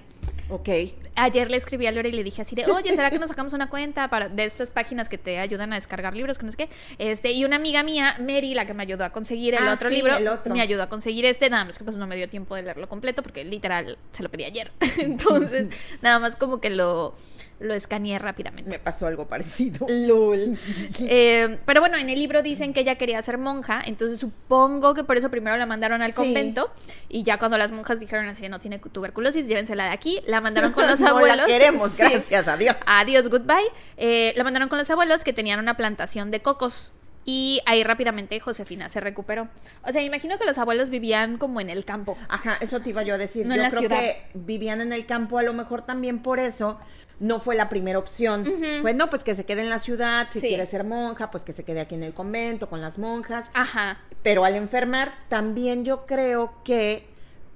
Ok. 0.50 0.70
Ayer 1.16 1.52
le 1.52 1.58
escribí 1.58 1.86
a 1.86 1.92
Lore 1.92 2.10
y 2.10 2.12
le 2.14 2.24
dije 2.24 2.42
así 2.42 2.56
de, 2.56 2.66
oye, 2.66 2.96
¿será 2.96 3.12
que 3.12 3.20
nos 3.20 3.30
sacamos 3.30 3.54
una 3.54 3.70
cuenta 3.70 4.08
para, 4.10 4.30
de 4.30 4.46
estas 4.46 4.70
páginas 4.72 5.10
que 5.10 5.18
te 5.18 5.38
ayudan 5.38 5.74
a 5.74 5.76
descargar 5.76 6.16
libros, 6.16 6.38
que 6.38 6.46
no 6.46 6.52
sé 6.52 6.58
qué? 6.58 6.70
Este, 6.98 7.32
y 7.34 7.44
una 7.46 7.58
amiga 7.58 7.84
mía, 7.84 8.16
Mary, 8.20 8.54
la 8.56 8.66
que 8.66 8.74
me 8.74 8.82
ayudó 8.84 9.04
a 9.04 9.12
conseguir 9.12 9.54
el 9.54 9.68
Ah, 9.68 9.74
otro 9.74 9.90
sí, 9.90 9.96
libro, 9.96 10.16
el 10.16 10.28
otro. 10.28 10.54
me 10.54 10.62
ayudó 10.62 10.82
a 10.84 10.90
conseguir 10.90 11.26
este, 11.26 11.50
nada 11.50 11.66
más 11.66 11.78
que 11.78 11.84
pues 11.84 11.98
no 11.98 12.08
me 12.08 12.16
dio 12.16 12.30
tiempo 12.30 12.56
de 12.56 12.64
leerlo 12.64 12.88
completo 12.90 13.22
porque 13.22 13.44
literal 13.44 13.98
se 14.12 14.24
lo 14.24 14.30
pedí 14.30 14.46
ayer. 14.46 14.72
Entonces, 14.98 15.68
nada 16.02 16.20
más 16.20 16.36
como 16.36 16.62
que 16.62 16.70
lo, 16.70 17.14
lo 17.60 17.74
escaneé 17.74 18.18
rápidamente. 18.20 18.70
Me 18.70 18.80
pasó 18.80 19.08
algo 19.08 19.28
parecido. 19.28 19.86
LOL. 19.90 20.58
Eh, 21.02 21.58
pero 21.66 21.82
bueno, 21.82 21.98
en 21.98 22.10
el 22.10 22.20
libro 22.20 22.42
dicen 22.42 22.74
que 22.74 22.82
ella 22.82 22.96
quería 22.96 23.22
ser 23.22 23.38
monja, 23.38 23.82
entonces 23.86 24.20
supongo 24.20 24.94
que 24.94 25.04
por 25.04 25.18
eso 25.18 25.30
primero 25.30 25.56
la 25.58 25.66
mandaron 25.66 26.02
al 26.02 26.12
Sí. 26.12 26.16
convento 26.16 26.72
y 27.10 27.24
ya 27.24 27.38
cuando 27.38 27.58
las 27.58 27.72
monjas 27.72 28.00
dijeron 28.00 28.28
así, 28.28 28.48
no 28.50 28.60
tiene 28.60 28.80
tuberculosis, 28.80 29.48
llévensela 29.48 29.86
de 29.86 29.92
aquí, 29.92 30.22
la 30.28 30.42
mandaron 30.42 30.72
con 30.72 30.88
los 30.88 31.00
no 31.02 31.08
abuelos. 31.10 31.38
la 31.38 31.46
queremos, 31.46 31.92
Sí. 31.92 31.98
gracias 32.04 32.48
a 32.48 32.58
Dios. 32.58 32.76
Adiós, 32.86 33.30
goodbye. 33.30 33.56
Eh, 33.98 34.34
la 34.36 34.44
mandaron 34.44 34.70
con 34.70 34.78
los 34.80 34.90
abuelos 34.90 35.24
que 35.24 35.34
tenían 35.34 35.60
una 35.60 35.76
plantación 35.78 36.32
de 36.32 36.42
cocos. 36.42 36.92
Y 37.26 37.62
ahí 37.66 37.84
rápidamente 37.84 38.40
Josefina 38.40 38.90
se 38.90 39.00
recuperó. 39.02 39.50
O 39.84 39.92
sea, 39.92 40.02
imagino 40.02 40.40
que 40.40 40.46
los 40.46 40.58
abuelos 40.58 40.90
vivían 40.90 41.38
como 41.38 41.62
en 41.62 41.70
el 41.70 41.86
campo. 41.86 42.18
Ajá, 42.28 42.58
eso 42.62 42.80
te 42.80 42.90
iba 42.90 43.04
yo 43.04 43.14
a 43.16 43.18
decir. 43.20 43.46
No 43.46 43.54
en 43.54 43.58
yo 43.58 43.64
la 43.64 43.70
creo 43.70 43.82
ciudad. 43.82 44.00
que 44.00 44.22
vivían 44.34 44.82
en 44.82 44.94
el 44.94 45.06
campo, 45.06 45.38
a 45.38 45.44
lo 45.44 45.54
mejor 45.54 45.84
también 45.86 46.20
por 46.24 46.40
eso 46.40 46.80
no 47.20 47.40
fue 47.40 47.56
la 47.56 47.68
primera 47.70 48.00
opción. 48.00 48.46
Fue, 48.82 48.94
no, 48.94 49.10
pues 49.10 49.24
que 49.24 49.36
se 49.36 49.46
quede 49.46 49.62
en 49.62 49.70
la 49.70 49.80
ciudad, 49.80 50.28
si 50.32 50.40
Sí. 50.40 50.48
quiere 50.48 50.66
ser 50.66 50.84
monja, 50.84 51.32
pues 51.32 51.44
que 51.44 51.54
se 51.54 51.64
quede 51.64 51.82
aquí 51.82 51.96
en 51.96 52.04
el 52.04 52.14
convento 52.14 52.70
con 52.70 52.82
las 52.82 52.98
monjas. 52.98 53.52
Ajá. 53.54 53.98
Pero 54.24 54.46
al 54.46 54.56
enfermar, 54.56 55.12
también 55.28 55.84
yo 55.86 56.06
creo 56.06 56.54
que 56.64 57.08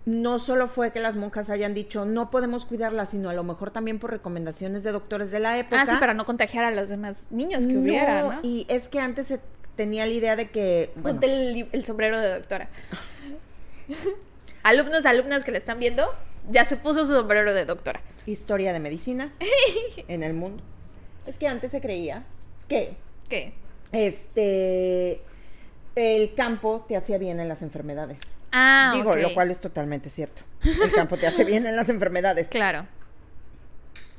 no 0.06 0.38
solo 0.38 0.68
fue 0.68 0.92
que 0.92 1.00
las 1.00 1.16
monjas 1.16 1.50
hayan 1.50 1.74
dicho 1.74 2.04
no 2.04 2.30
podemos 2.30 2.66
cuidarla, 2.66 3.06
sino 3.06 3.30
a 3.30 3.34
lo 3.34 3.46
mejor 3.46 3.72
también 3.72 4.00
por 4.00 4.12
recomendaciones 4.12 4.84
de 4.84 4.92
doctores 4.92 5.32
de 5.32 5.40
la 5.40 5.58
época. 5.58 5.82
Ah, 5.82 5.88
sí, 5.88 5.96
para 5.98 6.14
no 6.14 6.26
contagiar 6.26 6.66
a 6.66 6.72
los 6.72 6.90
demás 6.90 7.26
niños 7.30 7.66
que 7.66 7.72
No, 7.72 7.80
hubiera, 7.80 8.22
¿no? 8.22 8.40
Y 8.44 8.66
es 8.68 8.90
que 8.90 9.00
antes 9.00 9.28
se 9.28 9.40
tenía 9.78 10.06
la 10.06 10.12
idea 10.12 10.36
de 10.36 10.50
que, 10.50 10.92
bueno, 10.96 11.20
Ponte 11.22 11.28
el, 11.52 11.70
el 11.72 11.86
sombrero 11.86 12.20
de 12.20 12.32
doctora. 12.34 12.68
Alumnos, 14.64 15.06
alumnas 15.06 15.44
que 15.44 15.52
le 15.52 15.58
están 15.58 15.80
viendo, 15.80 16.06
ya 16.50 16.66
se 16.66 16.78
puso 16.78 17.06
su 17.06 17.14
sombrero 17.14 17.54
de 17.54 17.66
doctora. 17.66 18.02
historia 18.26 18.74
de 18.74 18.80
medicina 18.80 19.34
en 20.08 20.24
el 20.24 20.34
mundo. 20.34 20.64
Es 21.28 21.38
que 21.38 21.48
antes 21.48 21.72
se 21.72 21.82
creía 21.82 22.26
que 22.68 22.96
¿Qué? 23.30 23.54
este 23.92 25.22
el 25.96 26.34
campo 26.36 26.84
te 26.88 26.98
hacía 26.98 27.18
bien 27.18 27.40
en 27.40 27.48
las 27.48 27.62
enfermedades. 27.62 28.20
Ah, 28.52 28.92
Digo, 28.96 29.16
lo 29.16 29.34
cual 29.34 29.52
es 29.52 29.60
totalmente 29.60 30.10
cierto. 30.10 30.42
El 30.64 30.92
campo 30.92 31.18
te 31.18 31.28
hace 31.28 31.44
bien 31.46 31.66
en 31.66 31.76
las 31.76 31.90
enfermedades. 31.90 32.48
Claro. 32.48 32.88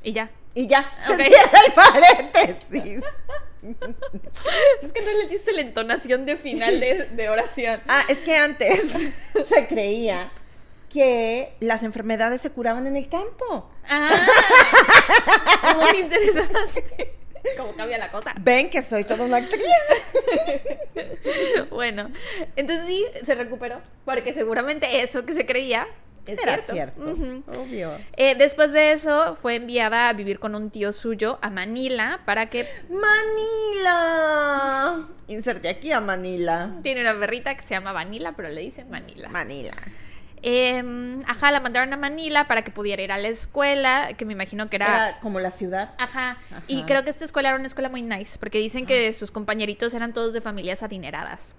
Y 0.03 0.13
ya. 0.13 0.29
Y 0.53 0.67
ya, 0.67 0.89
se 0.99 1.13
Ok. 1.13 1.19
cierra 1.19 1.59
el 1.67 1.73
paréntesis. 1.73 3.03
Es 4.83 4.91
que 4.91 5.01
no 5.01 5.23
le 5.23 5.27
diste 5.27 5.51
la 5.53 5.61
entonación 5.61 6.25
de 6.27 6.35
final 6.37 6.79
de, 6.79 7.05
de 7.15 7.29
oración. 7.29 7.81
Ah, 7.87 8.03
es 8.07 8.19
que 8.19 8.37
antes 8.37 8.79
se 9.49 9.67
creía 9.67 10.29
que 10.95 11.53
las 11.59 11.83
enfermedades 11.83 12.39
se 12.39 12.49
curaban 12.51 12.87
en 12.87 12.95
el 12.95 13.09
campo. 13.09 13.69
Ah, 13.89 14.15
muy 15.75 15.99
interesante. 16.03 17.13
¿Cómo 17.57 17.73
cambia 17.75 17.97
la 17.97 18.09
cosa? 18.11 18.33
Ven 18.39 18.69
que 18.69 18.81
soy 18.81 19.03
toda 19.03 19.25
una 19.25 19.37
actriz. 19.37 19.61
Bueno, 21.69 22.09
entonces 22.55 22.87
sí, 22.87 23.05
se 23.23 23.35
recuperó. 23.35 23.81
Porque 24.05 24.33
seguramente 24.33 25.01
eso 25.01 25.25
que 25.25 25.33
se 25.33 25.45
creía 25.45 25.85
es 26.25 26.41
Era 26.41 26.57
cierto. 26.59 27.01
obvio. 27.59 27.91
Eh, 28.17 28.35
después 28.35 28.71
de 28.73 28.93
eso, 28.93 29.35
fue 29.35 29.55
enviada 29.55 30.07
a 30.09 30.13
vivir 30.13 30.39
con 30.39 30.55
un 30.55 30.71
tío 30.71 30.91
suyo 30.93 31.37
a 31.41 31.49
Manila 31.49 32.21
para 32.25 32.49
que 32.49 32.67
Manila. 33.75 35.07
Inserte 35.27 35.69
aquí 35.69 35.91
a 35.91 35.99
Manila. 35.99 36.71
tiene 36.81 37.01
una 37.01 37.19
perrita 37.19 37.55
que 37.55 37.65
se 37.67 37.73
llama 37.75 37.91
Vanilla, 37.91 38.31
pero 38.35 38.49
le 38.49 38.61
dicen 38.61 38.89
Manila. 38.89 39.27
Manila. 39.29 39.73
Eh, 40.47 41.23
ajá, 41.25 41.51
la 41.51 41.59
mandaron 41.59 41.91
a 41.91 41.97
Manila 41.97 42.47
para 42.47 42.63
que 42.63 42.69
pudiera 42.69 43.01
ir 43.01 43.11
a 43.11 43.17
la 43.17 43.29
escuela, 43.29 44.13
que 44.15 44.25
me 44.25 44.33
imagino 44.33 44.69
que 44.69 44.75
era... 44.75 45.09
Era 45.09 45.19
como 45.19 45.39
la 45.39 45.49
ciudad. 45.49 45.95
Ajá. 45.97 46.37
y 46.67 46.83
creo 46.83 47.03
que 47.03 47.09
esta 47.09 47.25
escuela 47.25 47.49
era 47.49 47.57
una 47.57 47.65
escuela 47.65 47.89
muy 47.89 48.03
nice, 48.03 48.37
porque 48.37 48.59
dicen 48.59 48.85
que 48.85 49.11
sus 49.13 49.31
compañeritos 49.31 49.95
eran 49.95 50.13
todos 50.13 50.33
de 50.33 50.41
familias 50.41 50.83
adineradas. 50.83 51.55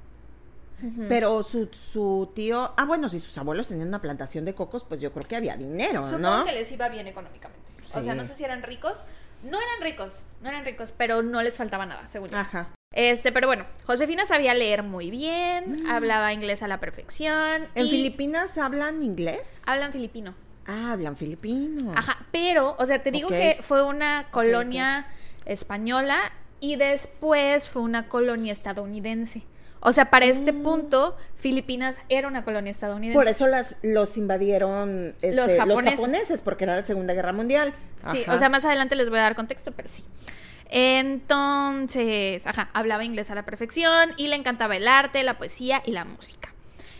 Pero 1.08 1.42
su, 1.42 1.68
su 1.72 2.30
tío, 2.34 2.74
ah, 2.76 2.84
bueno, 2.84 3.08
si 3.08 3.18
sus 3.18 3.36
abuelos 3.38 3.66
tenían 3.66 3.88
una 3.88 4.00
plantación 4.00 4.44
de 4.44 4.54
cocos, 4.54 4.84
pues 4.84 5.00
yo 5.00 5.10
creo 5.10 5.26
que 5.26 5.34
había 5.34 5.56
dinero, 5.56 6.02
Supongo 6.02 6.18
¿no? 6.38 6.44
que 6.44 6.52
les 6.52 6.70
iba 6.70 6.88
bien 6.88 7.08
económicamente. 7.08 7.66
O 7.92 8.02
sea, 8.04 8.14
no 8.14 8.24
sé 8.26 8.36
si 8.36 8.44
eran 8.44 8.62
ricos. 8.62 9.02
No 9.42 9.58
eran 9.58 9.82
ricos, 9.82 10.22
no 10.42 10.48
eran 10.48 10.64
ricos, 10.64 10.92
pero 10.96 11.22
no 11.22 11.42
les 11.42 11.56
faltaba 11.56 11.86
nada, 11.86 12.06
según 12.08 12.30
yo. 12.30 12.36
Ajá. 12.36 12.66
Este, 12.96 13.30
pero 13.30 13.46
bueno, 13.46 13.66
Josefina 13.84 14.24
sabía 14.24 14.54
leer 14.54 14.82
muy 14.82 15.10
bien, 15.10 15.86
hablaba 15.86 16.32
inglés 16.32 16.62
a 16.62 16.66
la 16.66 16.80
perfección. 16.80 17.62
Mm. 17.62 17.78
¿En 17.78 17.86
y 17.86 17.90
Filipinas 17.90 18.56
hablan 18.56 19.02
inglés? 19.02 19.42
Hablan 19.66 19.92
filipino. 19.92 20.34
Ah, 20.66 20.92
hablan 20.92 21.14
filipino. 21.14 21.92
Ajá, 21.94 22.16
pero, 22.32 22.74
o 22.78 22.86
sea, 22.86 23.02
te 23.02 23.10
digo 23.10 23.28
que 23.28 23.58
fue 23.60 23.82
una 23.84 24.28
colonia 24.30 25.06
española 25.44 26.16
y 26.58 26.76
después 26.76 27.68
fue 27.68 27.82
una 27.82 28.08
colonia 28.08 28.54
estadounidense. 28.54 29.42
O 29.80 29.92
sea, 29.92 30.08
para 30.08 30.24
este 30.24 30.54
punto, 30.54 31.18
Filipinas 31.34 31.98
era 32.08 32.26
una 32.28 32.44
colonia 32.44 32.72
estadounidense. 32.72 33.14
Por 33.14 33.28
eso 33.28 33.46
las, 33.46 33.76
los 33.82 34.16
invadieron 34.16 35.14
este, 35.20 35.34
Los 35.34 35.48
los, 35.48 35.58
japoneses. 35.58 36.40
porque 36.40 36.64
era 36.64 36.76
la 36.76 36.82
Segunda 36.82 37.12
Guerra 37.12 37.34
Mundial. 37.34 37.74
Sí, 38.10 38.24
o 38.26 38.38
sea, 38.38 38.48
más 38.48 38.64
adelante 38.64 38.96
les 38.96 39.10
voy 39.10 39.18
a 39.18 39.22
dar 39.22 39.36
contexto, 39.36 39.72
pero 39.72 39.90
sí. 39.90 40.02
Entonces, 40.70 42.46
ajá, 42.46 42.70
hablaba 42.72 43.04
inglés 43.04 43.30
a 43.30 43.34
la 43.34 43.44
perfección 43.44 44.10
y 44.16 44.28
le 44.28 44.36
encantaba 44.36 44.76
el 44.76 44.88
arte, 44.88 45.22
la 45.22 45.38
poesía 45.38 45.82
y 45.84 45.92
la 45.92 46.04
música. 46.04 46.52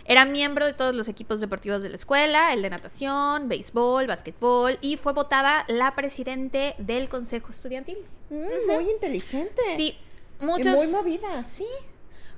Era 0.09 0.25
miembro 0.25 0.67
de 0.67 0.73
todos 0.73 0.95
los 0.95 1.09
equipos 1.09 1.41
deportivos 1.41 1.83
de 1.83 1.89
la 1.89 1.97
escuela, 1.97 2.53
el 2.53 2.63
de 2.63 2.71
natación, 2.71 3.49
béisbol, 3.49 4.07
básquetbol 4.07 4.79
y 4.81 4.97
fue 4.97 5.13
votada 5.13 5.65
la 5.67 5.97
presidente 5.97 6.77
del 6.79 7.09
consejo 7.09 7.51
estudiantil. 7.51 7.99
Mm, 8.31 8.71
muy 8.73 8.89
inteligente. 8.89 9.63
Sí, 9.75 9.97
Y 10.41 10.45
muchos 10.45 10.77
muy 10.77 10.87
movida. 10.89 11.45
Sí. 11.53 11.67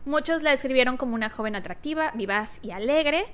Muchos 0.07 0.43
la 0.43 0.53
describieron 0.53 0.97
como 0.97 1.15
una 1.15 1.29
joven 1.29 1.57
atractiva, 1.57 2.13
vivaz 2.15 2.59
y 2.63 2.71
alegre. 2.71 3.27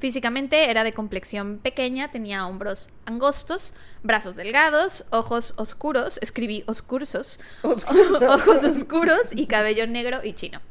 Físicamente 0.00 0.70
era 0.70 0.82
de 0.82 0.94
complexión 0.94 1.58
pequeña, 1.58 2.10
tenía 2.10 2.46
hombros 2.46 2.88
angostos, 3.04 3.74
brazos 4.02 4.34
delgados, 4.34 5.04
ojos 5.10 5.52
oscuros, 5.58 6.18
escribí 6.22 6.64
oscursos, 6.66 7.38
Oscuros. 7.60 8.22
ojos 8.28 8.64
oscuros 8.64 9.20
y 9.36 9.46
cabello 9.46 9.86
negro 9.86 10.20
y 10.24 10.32
chino. 10.32 10.62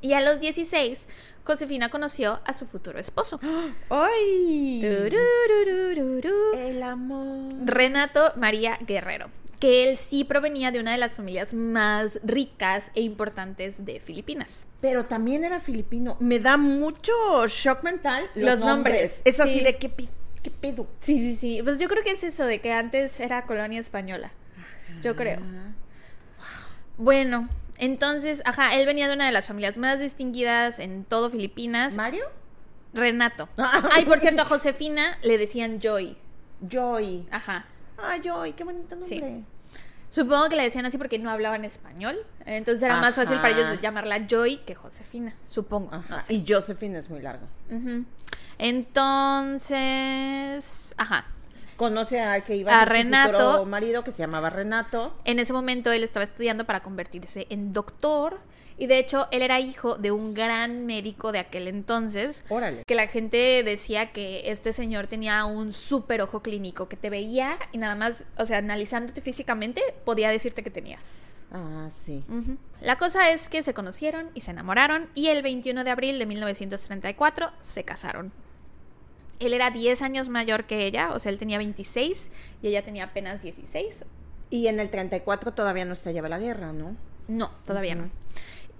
Y 0.00 0.12
a 0.12 0.20
los 0.20 0.38
16, 0.38 1.08
Josefina 1.42 1.88
conoció 1.88 2.40
a 2.44 2.54
su 2.54 2.66
futuro 2.66 3.00
esposo. 3.00 3.40
¡Ay! 3.90 4.80
El 6.54 6.82
amor. 6.84 7.52
Renato 7.64 8.32
María 8.36 8.78
Guerrero, 8.80 9.26
que 9.60 9.88
él 9.90 9.98
sí 9.98 10.24
provenía 10.24 10.70
de 10.72 10.80
una 10.80 10.92
de 10.92 10.98
las 10.98 11.14
familias 11.14 11.52
más 11.54 12.18
ricas 12.24 12.90
e 12.94 13.02
importantes 13.02 13.84
de 13.84 14.00
Filipinas. 14.00 14.64
Pero 14.80 15.04
también 15.04 15.44
era 15.44 15.60
filipino. 15.60 16.16
Me 16.18 16.40
da 16.40 16.56
mucho 16.56 17.12
shock 17.46 17.84
mental 17.84 18.24
los, 18.34 18.44
Los 18.44 18.60
nombres. 18.60 18.94
nombres, 18.94 19.22
Es 19.24 19.38
así 19.38 19.58
sí. 19.58 19.64
de 19.64 19.76
qué, 19.76 19.90
pedo. 20.50 20.86
Sí, 21.00 21.18
sí, 21.18 21.36
sí. 21.36 21.62
Pues 21.62 21.78
yo 21.78 21.88
creo 21.88 22.02
que 22.02 22.12
es 22.12 22.24
eso 22.24 22.46
de 22.46 22.60
que 22.62 22.72
antes 22.72 23.20
era 23.20 23.44
colonia 23.44 23.78
española. 23.78 24.32
Yo 25.02 25.14
creo. 25.14 25.40
Bueno, 26.96 27.48
entonces, 27.78 28.42
ajá, 28.46 28.74
él 28.74 28.86
venía 28.86 29.08
de 29.08 29.14
una 29.14 29.26
de 29.26 29.32
las 29.32 29.46
familias 29.46 29.76
más 29.76 30.00
distinguidas 30.00 30.78
en 30.78 31.04
todo 31.04 31.30
Filipinas. 31.30 31.94
¿Mario? 31.96 32.24
Renato. 32.94 33.48
Ay, 33.92 34.04
por 34.06 34.18
cierto, 34.20 34.42
a 34.42 34.44
Josefina 34.46 35.18
le 35.22 35.36
decían 35.38 35.80
Joy. 35.80 36.16
Joy. 36.68 37.26
Ajá. 37.30 37.66
Ah, 38.02 38.16
Joy, 38.22 38.52
qué 38.52 38.64
bonito 38.64 38.96
nombre. 38.96 39.08
Sí. 39.08 39.44
Supongo 40.08 40.48
que 40.48 40.56
le 40.56 40.64
decían 40.64 40.84
así 40.86 40.98
porque 40.98 41.18
no 41.20 41.30
hablaban 41.30 41.64
español. 41.64 42.16
Entonces 42.44 42.82
era 42.82 43.00
más 43.00 43.14
fácil 43.14 43.36
para 43.36 43.50
ellos 43.50 43.80
llamarla 43.80 44.26
Joy 44.28 44.56
que 44.66 44.74
Josefina. 44.74 45.34
Supongo. 45.46 45.90
No 46.08 46.22
sé. 46.22 46.34
Y 46.34 46.44
Josephine 46.46 46.98
es 46.98 47.08
muy 47.10 47.20
largo. 47.20 47.46
Ujú. 47.70 48.04
Entonces, 49.70 50.94
ajá. 50.96 51.26
Conoce 51.76 52.20
a 52.20 52.40
que 52.44 52.56
iba 52.56 52.72
A 52.72 52.76
a 52.76 52.80
ser 52.80 52.88
su 52.88 52.92
Renato. 52.94 53.38
futuro 53.38 53.64
marido 53.66 54.04
que 54.04 54.12
se 54.12 54.18
llamaba 54.18 54.50
Renato. 54.50 55.14
En 55.24 55.38
ese 55.38 55.52
momento 55.52 55.90
él 55.92 56.02
estaba 56.04 56.24
estudiando 56.24 56.64
para 56.66 56.80
convertirse 56.82 57.46
en 57.48 57.72
doctor 57.72 58.38
y 58.80 58.86
de 58.86 58.98
hecho 58.98 59.28
él 59.30 59.42
era 59.42 59.60
hijo 59.60 59.96
de 59.96 60.10
un 60.10 60.32
gran 60.32 60.86
médico 60.86 61.32
de 61.32 61.38
aquel 61.38 61.68
entonces. 61.68 62.44
Órale. 62.48 62.82
Que 62.86 62.94
la 62.94 63.08
gente 63.08 63.62
decía 63.62 64.10
que 64.10 64.50
este 64.50 64.72
señor 64.72 65.06
tenía 65.06 65.44
un 65.44 65.74
súper 65.74 66.22
ojo 66.22 66.42
clínico 66.42 66.88
que 66.88 66.96
te 66.96 67.10
veía 67.10 67.58
y 67.72 67.78
nada 67.78 67.94
más, 67.94 68.24
o 68.38 68.46
sea, 68.46 68.56
analizándote 68.56 69.20
físicamente, 69.20 69.82
podía 70.06 70.30
decirte 70.30 70.62
que 70.62 70.70
tenías. 70.70 71.24
Ah, 71.52 71.90
sí. 72.04 72.24
La 72.80 72.96
cosa 72.96 73.30
es 73.30 73.50
que 73.50 73.62
se 73.62 73.74
conocieron 73.74 74.30
y 74.34 74.40
se 74.40 74.52
enamoraron 74.52 75.10
y 75.14 75.26
el 75.26 75.42
21 75.42 75.84
de 75.84 75.90
abril 75.90 76.18
de 76.18 76.24
1934 76.24 77.50
se 77.60 77.84
casaron. 77.84 78.32
Él 79.40 79.52
era 79.52 79.70
10 79.70 80.00
años 80.00 80.30
mayor 80.30 80.64
que 80.64 80.86
ella, 80.86 81.12
o 81.12 81.18
sea, 81.18 81.30
él 81.30 81.38
tenía 81.38 81.58
26 81.58 82.30
y 82.62 82.68
ella 82.68 82.82
tenía 82.82 83.04
apenas 83.04 83.42
16 83.42 84.04
Y 84.48 84.68
en 84.68 84.80
el 84.80 84.88
34 84.88 85.52
todavía 85.52 85.84
no 85.84 85.92
estallaba 85.92 86.30
la 86.30 86.38
guerra, 86.38 86.72
¿no? 86.72 86.96
No, 87.28 87.50
todavía 87.64 87.94
no. 87.94 88.10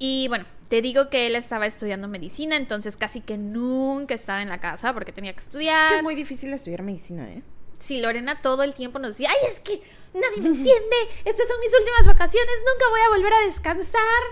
Y 0.03 0.27
bueno, 0.29 0.47
te 0.71 0.81
digo 0.83 1.11
que 1.11 1.27
él 1.27 1.37
estaba 1.37 1.67
estudiando 1.67 2.09
medicina, 2.09 2.57
entonces 2.57 2.97
casi 2.97 3.21
que 3.21 3.37
nunca 3.39 4.15
estaba 4.15 4.41
en 4.43 4.49
la 4.49 4.59
casa 4.59 4.93
porque 4.95 5.13
tenía 5.13 5.33
que 5.35 5.41
Es 5.41 5.47
estudiar. 5.47 5.91
que 5.91 5.97
es 5.99 6.03
muy 6.03 6.15
difícil 6.15 6.53
estudiar 6.53 6.83
medicina, 6.83 7.31
¿eh? 7.31 7.43
Sí, 7.79 8.01
Lorena 8.01 8.41
todo 8.43 8.63
el 8.63 8.75
tiempo 8.75 8.99
nos 8.99 9.11
decía, 9.11 9.29
ay, 9.31 9.49
es 9.53 9.61
que 9.61 9.81
nadie 10.15 10.41
me 10.43 10.49
entiende, 10.49 10.97
estas 11.25 11.47
son 11.47 11.61
mis 11.61 11.73
últimas 11.79 12.07
vacaciones, 12.07 12.55
nunca 12.61 12.91
voy 12.91 13.01
a 13.01 13.09
volver 13.11 13.33
a 13.35 13.47
descansar. 13.47 14.23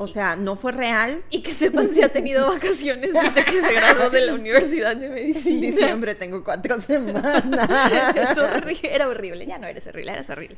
O 0.00 0.06
sea, 0.06 0.36
no 0.36 0.54
fue 0.54 0.70
real. 0.70 1.24
Y 1.28 1.42
que 1.42 1.50
sepan 1.50 1.88
si 1.88 2.02
ha 2.02 2.08
tenido 2.12 2.46
vacaciones 2.54 3.12
desde 3.12 3.44
que 3.44 3.52
se 3.52 3.72
graduó 3.72 4.10
de 4.10 4.26
la 4.26 4.34
Universidad 4.34 4.96
de 4.96 5.06
En 5.06 5.12
Medicina. 5.14 5.60
diciembre 5.60 6.14
tengo 6.14 6.44
cuatro 6.44 6.80
semanas. 6.80 7.42
Es 8.14 8.38
horrible, 8.38 8.94
era 8.94 9.08
horrible, 9.08 9.44
ya 9.44 9.58
no 9.58 9.66
eres 9.66 9.86
horrible, 9.88 10.12
eres 10.12 10.30
horrible. 10.30 10.56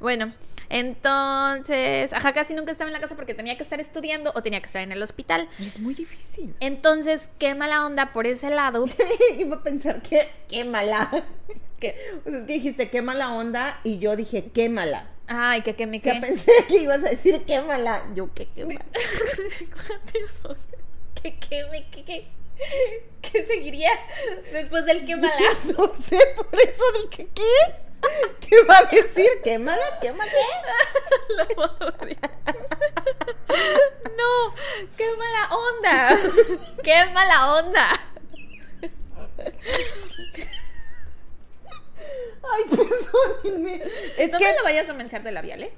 Bueno, 0.00 0.32
entonces, 0.70 2.12
ajá, 2.14 2.32
casi 2.32 2.54
nunca 2.54 2.72
estaba 2.72 2.88
en 2.88 2.94
la 2.94 3.00
casa 3.00 3.14
porque 3.16 3.34
tenía 3.34 3.56
que 3.56 3.62
estar 3.62 3.80
estudiando 3.80 4.32
o 4.34 4.42
tenía 4.42 4.60
que 4.60 4.66
estar 4.66 4.82
en 4.82 4.92
el 4.92 5.02
hospital. 5.02 5.46
Es 5.60 5.78
muy 5.78 5.92
difícil. 5.94 6.54
Entonces, 6.60 7.28
qué 7.38 7.54
mala 7.54 7.84
onda 7.84 8.12
por 8.14 8.26
ese 8.26 8.48
lado. 8.48 8.86
Iba 9.38 9.56
a 9.56 9.62
pensar 9.62 10.00
que 10.02 10.26
qué 10.48 10.64
mala. 10.64 11.10
O 11.12 12.30
sea, 12.30 12.38
es 12.38 12.44
que 12.44 12.52
dijiste 12.54 12.88
qué 12.88 13.02
mala 13.02 13.32
onda 13.34 13.78
y 13.84 13.98
yo 13.98 14.16
dije 14.16 14.50
qué 14.54 14.68
mala. 14.70 15.10
Ay, 15.26 15.62
que, 15.62 15.74
que 15.74 15.86
me 15.86 15.98
O 15.98 16.00
sea, 16.00 16.20
pensé 16.20 16.52
que 16.68 16.78
ibas 16.78 16.98
a 17.04 17.10
decir 17.10 17.42
qué 17.46 17.60
mala. 17.60 18.04
Yo 18.14 18.32
qué 18.34 18.48
qué 18.54 18.64
mala. 18.64 18.84
que, 21.22 21.38
que 21.38 21.64
me 21.70 21.86
qué, 21.90 22.04
qué. 22.04 22.28
¿Qué 23.20 23.46
seguiría 23.46 23.90
después 24.52 24.84
del 24.86 25.04
qué 25.04 25.16
mala? 25.16 25.34
No 25.76 25.92
sé, 25.96 26.18
por 26.36 26.60
eso 26.60 26.84
dije 27.02 27.28
qué. 27.34 27.52
¿Qué 28.40 28.62
va 28.64 28.78
a 28.78 28.84
decir? 28.84 29.28
¿Qué 29.42 29.58
mala? 29.58 29.98
¿Qué 30.00 30.12
mala? 30.12 30.30
La 31.30 31.48
madre. 31.56 32.18
No, 34.16 34.54
qué 34.96 35.06
mala 35.16 35.48
onda. 35.56 36.18
Qué 36.82 37.04
mala 37.12 37.54
onda. 37.54 38.00
Ay, 42.42 42.64
perdónenme. 42.70 43.82
Es 44.18 44.30
no 44.30 44.38
que 44.38 44.44
me 44.44 44.56
lo 44.56 44.62
vayas 44.64 44.88
a 44.88 44.94
manchar 44.94 45.22
de 45.22 45.32
labial, 45.32 45.62
¿eh? 45.62 45.72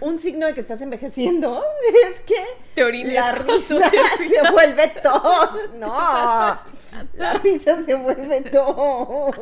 un 0.00 0.18
signo 0.18 0.46
de 0.46 0.54
que 0.54 0.60
estás 0.60 0.80
envejeciendo 0.80 1.62
es 2.08 2.20
que 2.20 2.36
Te 2.74 3.04
la 3.04 3.32
risa 3.32 3.90
se 4.28 4.50
vuelve 4.52 4.88
tos. 5.02 5.50
No, 5.74 5.96
la 7.14 7.34
risa 7.42 7.84
se 7.84 7.94
vuelve 7.94 8.42
tos. 8.42 9.34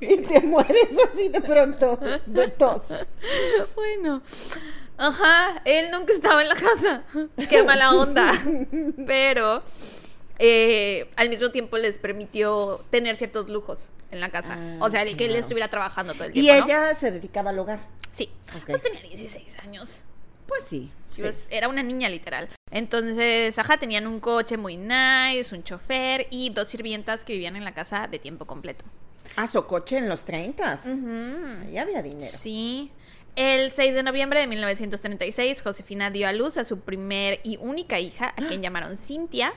Y 0.00 0.16
te 0.18 0.40
mueres 0.42 0.94
así 1.12 1.28
de 1.28 1.40
pronto 1.40 1.98
de 2.26 2.48
tos. 2.48 2.82
Bueno. 3.74 4.22
Ajá, 4.96 5.60
él 5.64 5.90
nunca 5.90 6.12
estaba 6.12 6.40
en 6.42 6.48
la 6.48 6.54
casa. 6.54 7.02
Qué 7.48 7.64
mala 7.64 7.94
onda. 7.94 8.32
Pero 9.06 9.62
eh, 10.38 11.10
al 11.16 11.28
mismo 11.28 11.50
tiempo 11.50 11.78
les 11.78 11.98
permitió 11.98 12.80
tener 12.90 13.16
ciertos 13.16 13.48
lujos 13.48 13.90
en 14.10 14.20
la 14.20 14.30
casa. 14.30 14.54
Ah, 14.58 14.76
o 14.80 14.90
sea, 14.90 15.02
el 15.02 15.16
que 15.16 15.26
él 15.26 15.36
estuviera 15.36 15.68
trabajando 15.68 16.14
todo 16.14 16.24
el 16.24 16.30
Y 16.30 16.42
tiempo. 16.42 16.60
¿no? 16.60 16.66
ella 16.66 16.94
se 16.94 17.10
dedicaba 17.10 17.50
al 17.50 17.58
hogar. 17.58 17.80
Sí. 18.10 18.30
Ok. 18.56 18.66
Pues 18.66 18.82
tenía 18.82 19.00
16 19.02 19.58
años. 19.60 20.02
Pues 20.46 20.64
sí. 20.64 20.90
sí. 21.06 21.22
Era 21.50 21.68
una 21.68 21.82
niña 21.82 22.08
literal. 22.08 22.48
Entonces, 22.70 23.58
ajá, 23.58 23.78
tenían 23.78 24.06
un 24.06 24.20
coche 24.20 24.56
muy 24.56 24.76
nice, 24.76 25.54
un 25.54 25.62
chofer 25.64 26.26
y 26.30 26.50
dos 26.50 26.68
sirvientas 26.68 27.24
que 27.24 27.32
vivían 27.32 27.56
en 27.56 27.64
la 27.64 27.72
casa 27.72 28.06
de 28.08 28.18
tiempo 28.18 28.44
completo. 28.46 28.84
Ah, 29.36 29.46
su 29.46 29.64
coche 29.66 29.96
en 29.98 30.08
los 30.08 30.24
30. 30.24 30.80
Ujú. 30.84 31.66
Ahí 31.66 31.78
había 31.78 32.02
dinero. 32.02 32.30
Sí. 32.36 32.90
El 33.36 33.72
6 33.72 33.94
de 33.94 34.02
noviembre 34.04 34.38
de 34.40 34.46
1936, 34.46 35.62
Josefina 35.62 36.10
dio 36.10 36.28
a 36.28 36.32
luz 36.32 36.56
a 36.56 36.62
su 36.64 36.80
primer 36.80 37.40
y 37.42 37.56
única 37.56 37.98
hija, 37.98 38.28
a 38.36 38.46
quien 38.46 38.62
llamaron 38.62 38.96
Cintia. 38.96 39.54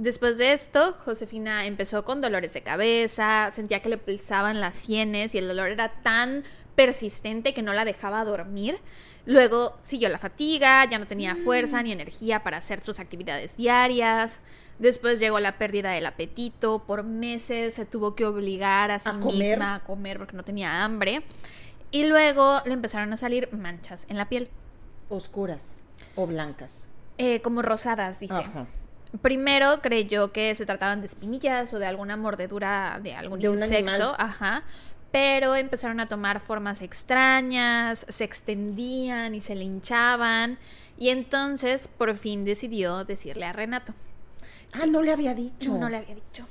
Después 0.00 0.38
de 0.38 0.54
esto, 0.54 0.96
Josefina 1.04 1.66
empezó 1.66 2.06
con 2.06 2.22
dolores 2.22 2.54
de 2.54 2.62
cabeza, 2.62 3.50
sentía 3.52 3.82
que 3.82 3.90
le 3.90 3.98
pulsaban 3.98 4.58
las 4.58 4.74
sienes 4.74 5.34
y 5.34 5.38
el 5.38 5.46
dolor 5.46 5.68
era 5.68 5.92
tan 5.92 6.42
persistente 6.74 7.52
que 7.52 7.60
no 7.60 7.74
la 7.74 7.84
dejaba 7.84 8.24
dormir. 8.24 8.78
Luego 9.26 9.78
siguió 9.82 10.08
la 10.08 10.18
fatiga, 10.18 10.88
ya 10.88 10.98
no 10.98 11.06
tenía 11.06 11.36
fuerza 11.36 11.82
ni 11.82 11.92
energía 11.92 12.42
para 12.42 12.56
hacer 12.56 12.82
sus 12.82 12.98
actividades 12.98 13.58
diarias. 13.58 14.40
Después 14.78 15.20
llegó 15.20 15.38
la 15.38 15.58
pérdida 15.58 15.90
del 15.90 16.06
apetito. 16.06 16.78
Por 16.78 17.02
meses 17.02 17.74
se 17.74 17.84
tuvo 17.84 18.14
que 18.14 18.24
obligar 18.24 18.90
a 18.90 19.00
sí 19.00 19.10
misma 19.10 19.74
a 19.74 19.84
comer 19.84 20.16
porque 20.16 20.34
no 20.34 20.44
tenía 20.44 20.82
hambre. 20.82 21.24
Y 21.90 22.06
luego 22.06 22.62
le 22.64 22.72
empezaron 22.72 23.12
a 23.12 23.18
salir 23.18 23.52
manchas 23.52 24.06
en 24.08 24.16
la 24.16 24.30
piel, 24.30 24.48
Oscuras 25.10 25.74
o 26.16 26.26
blancas. 26.26 26.84
eh, 27.18 27.42
como 27.42 27.60
rosadas, 27.60 28.18
dice. 28.18 28.32
Ajá. 28.32 28.66
Primero 29.22 29.80
creyó 29.82 30.32
que 30.32 30.54
se 30.54 30.66
trataban 30.66 31.00
de 31.00 31.08
espinillas 31.08 31.72
o 31.72 31.78
de 31.78 31.86
alguna 31.86 32.16
mordedura 32.16 33.00
de 33.02 33.14
algún 33.14 33.40
¿De 33.40 33.48
un 33.48 33.58
insecto, 33.58 34.14
ajá. 34.18 34.62
pero 35.10 35.56
empezaron 35.56 35.98
a 35.98 36.06
tomar 36.06 36.40
formas 36.40 36.80
extrañas, 36.80 38.06
se 38.08 38.24
extendían 38.24 39.34
y 39.34 39.40
se 39.40 39.56
le 39.56 39.64
hinchaban, 39.64 40.58
y 40.96 41.08
entonces 41.08 41.88
por 41.88 42.16
fin 42.16 42.44
decidió 42.44 43.04
decirle 43.04 43.46
a 43.46 43.52
Renato. 43.52 43.94
Ah, 44.72 44.86
no 44.86 45.02
le 45.02 45.12
había 45.12 45.34
dicho. 45.34 45.72
No, 45.72 45.78
no 45.78 45.88
le 45.88 45.96
había 45.96 46.14
dicho. 46.14 46.46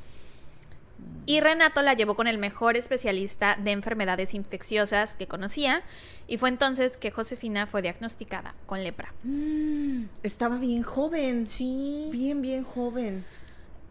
Y 1.30 1.42
Renato 1.42 1.84
la 1.84 1.94
llevó 1.94 2.16
con 2.16 2.26
el 2.26 2.40
mejor 2.40 2.76
especialista 2.76 3.56
de 3.56 3.70
enfermedades 3.70 4.34
infecciosas 4.34 5.16
que 5.16 5.28
conocía, 5.28 5.84
y 6.26 6.38
fue 6.38 6.50
entonces 6.50 6.98
que 6.98 7.12
Josefina 7.12 7.68
fue 7.68 7.84
diagnosticada 7.84 8.56
con 8.66 8.84
lepra. 8.84 9.14
Mm, 9.22 10.06
estaba 10.24 10.58
bien 10.58 10.82
joven. 10.82 11.46
Sí. 11.46 12.10
Bien, 12.12 12.42
bien 12.42 12.64
joven. 12.64 13.24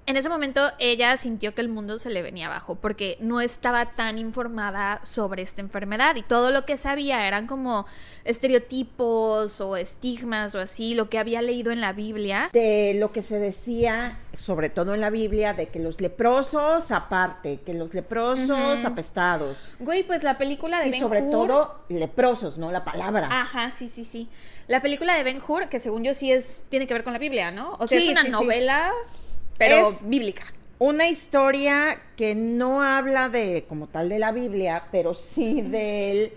En 0.08 0.16
ese 0.16 0.30
momento 0.30 0.62
ella 0.78 1.14
sintió 1.18 1.54
que 1.54 1.60
el 1.60 1.68
mundo 1.68 1.98
se 1.98 2.08
le 2.08 2.22
venía 2.22 2.46
abajo 2.46 2.76
porque 2.76 3.18
no 3.20 3.42
estaba 3.42 3.90
tan 3.92 4.16
informada 4.16 5.00
sobre 5.04 5.42
esta 5.42 5.60
enfermedad 5.60 6.16
y 6.16 6.22
todo 6.22 6.50
lo 6.50 6.64
que 6.64 6.78
sabía 6.78 7.26
eran 7.28 7.46
como 7.46 7.84
estereotipos 8.24 9.60
o 9.60 9.76
estigmas 9.76 10.54
o 10.54 10.60
así, 10.60 10.94
lo 10.94 11.10
que 11.10 11.18
había 11.18 11.42
leído 11.42 11.72
en 11.72 11.82
la 11.82 11.92
Biblia. 11.92 12.48
De 12.54 12.94
lo 12.98 13.12
que 13.12 13.22
se 13.22 13.38
decía, 13.38 14.18
sobre 14.34 14.70
todo 14.70 14.94
en 14.94 15.02
la 15.02 15.10
Biblia, 15.10 15.52
de 15.52 15.66
que 15.66 15.78
los 15.78 16.00
leprosos 16.00 16.90
aparte, 16.90 17.60
que 17.66 17.74
los 17.74 17.92
leprosos 17.92 18.86
apestados. 18.86 19.58
Güey, 19.78 20.04
pues 20.06 20.22
la 20.22 20.38
película 20.38 20.80
de 20.80 20.88
Y 20.88 20.90
Ben 20.92 21.00
sobre 21.00 21.22
Hur- 21.22 21.30
todo 21.30 21.84
leprosos, 21.90 22.56
¿no? 22.56 22.72
La 22.72 22.82
palabra. 22.82 23.28
Ajá, 23.30 23.72
sí, 23.76 23.90
sí, 23.90 24.06
sí. 24.06 24.30
La 24.68 24.80
película 24.80 25.14
de 25.18 25.22
Ben 25.24 25.42
Hur, 25.46 25.68
que 25.68 25.80
según 25.80 26.02
yo 26.02 26.14
sí 26.14 26.32
es 26.32 26.62
tiene 26.70 26.86
que 26.86 26.94
ver 26.94 27.04
con 27.04 27.12
la 27.12 27.18
Biblia, 27.18 27.50
¿no? 27.50 27.72
O 27.78 27.86
sea, 27.86 28.00
Sí, 28.00 28.06
es 28.06 28.12
una 28.12 28.22
sí, 28.22 28.28
sí. 28.28 28.32
Pero 29.58 29.90
Es- 29.90 30.08
bíblica. 30.08 30.44
Una 30.80 31.08
historia 31.08 31.98
que 32.16 32.36
no 32.36 32.82
habla 32.82 33.28
de, 33.28 33.64
como 33.68 33.88
tal, 33.88 34.08
de 34.08 34.20
la 34.20 34.30
Biblia, 34.30 34.84
pero 34.92 35.12
sí 35.12 35.60
del... 35.62 36.32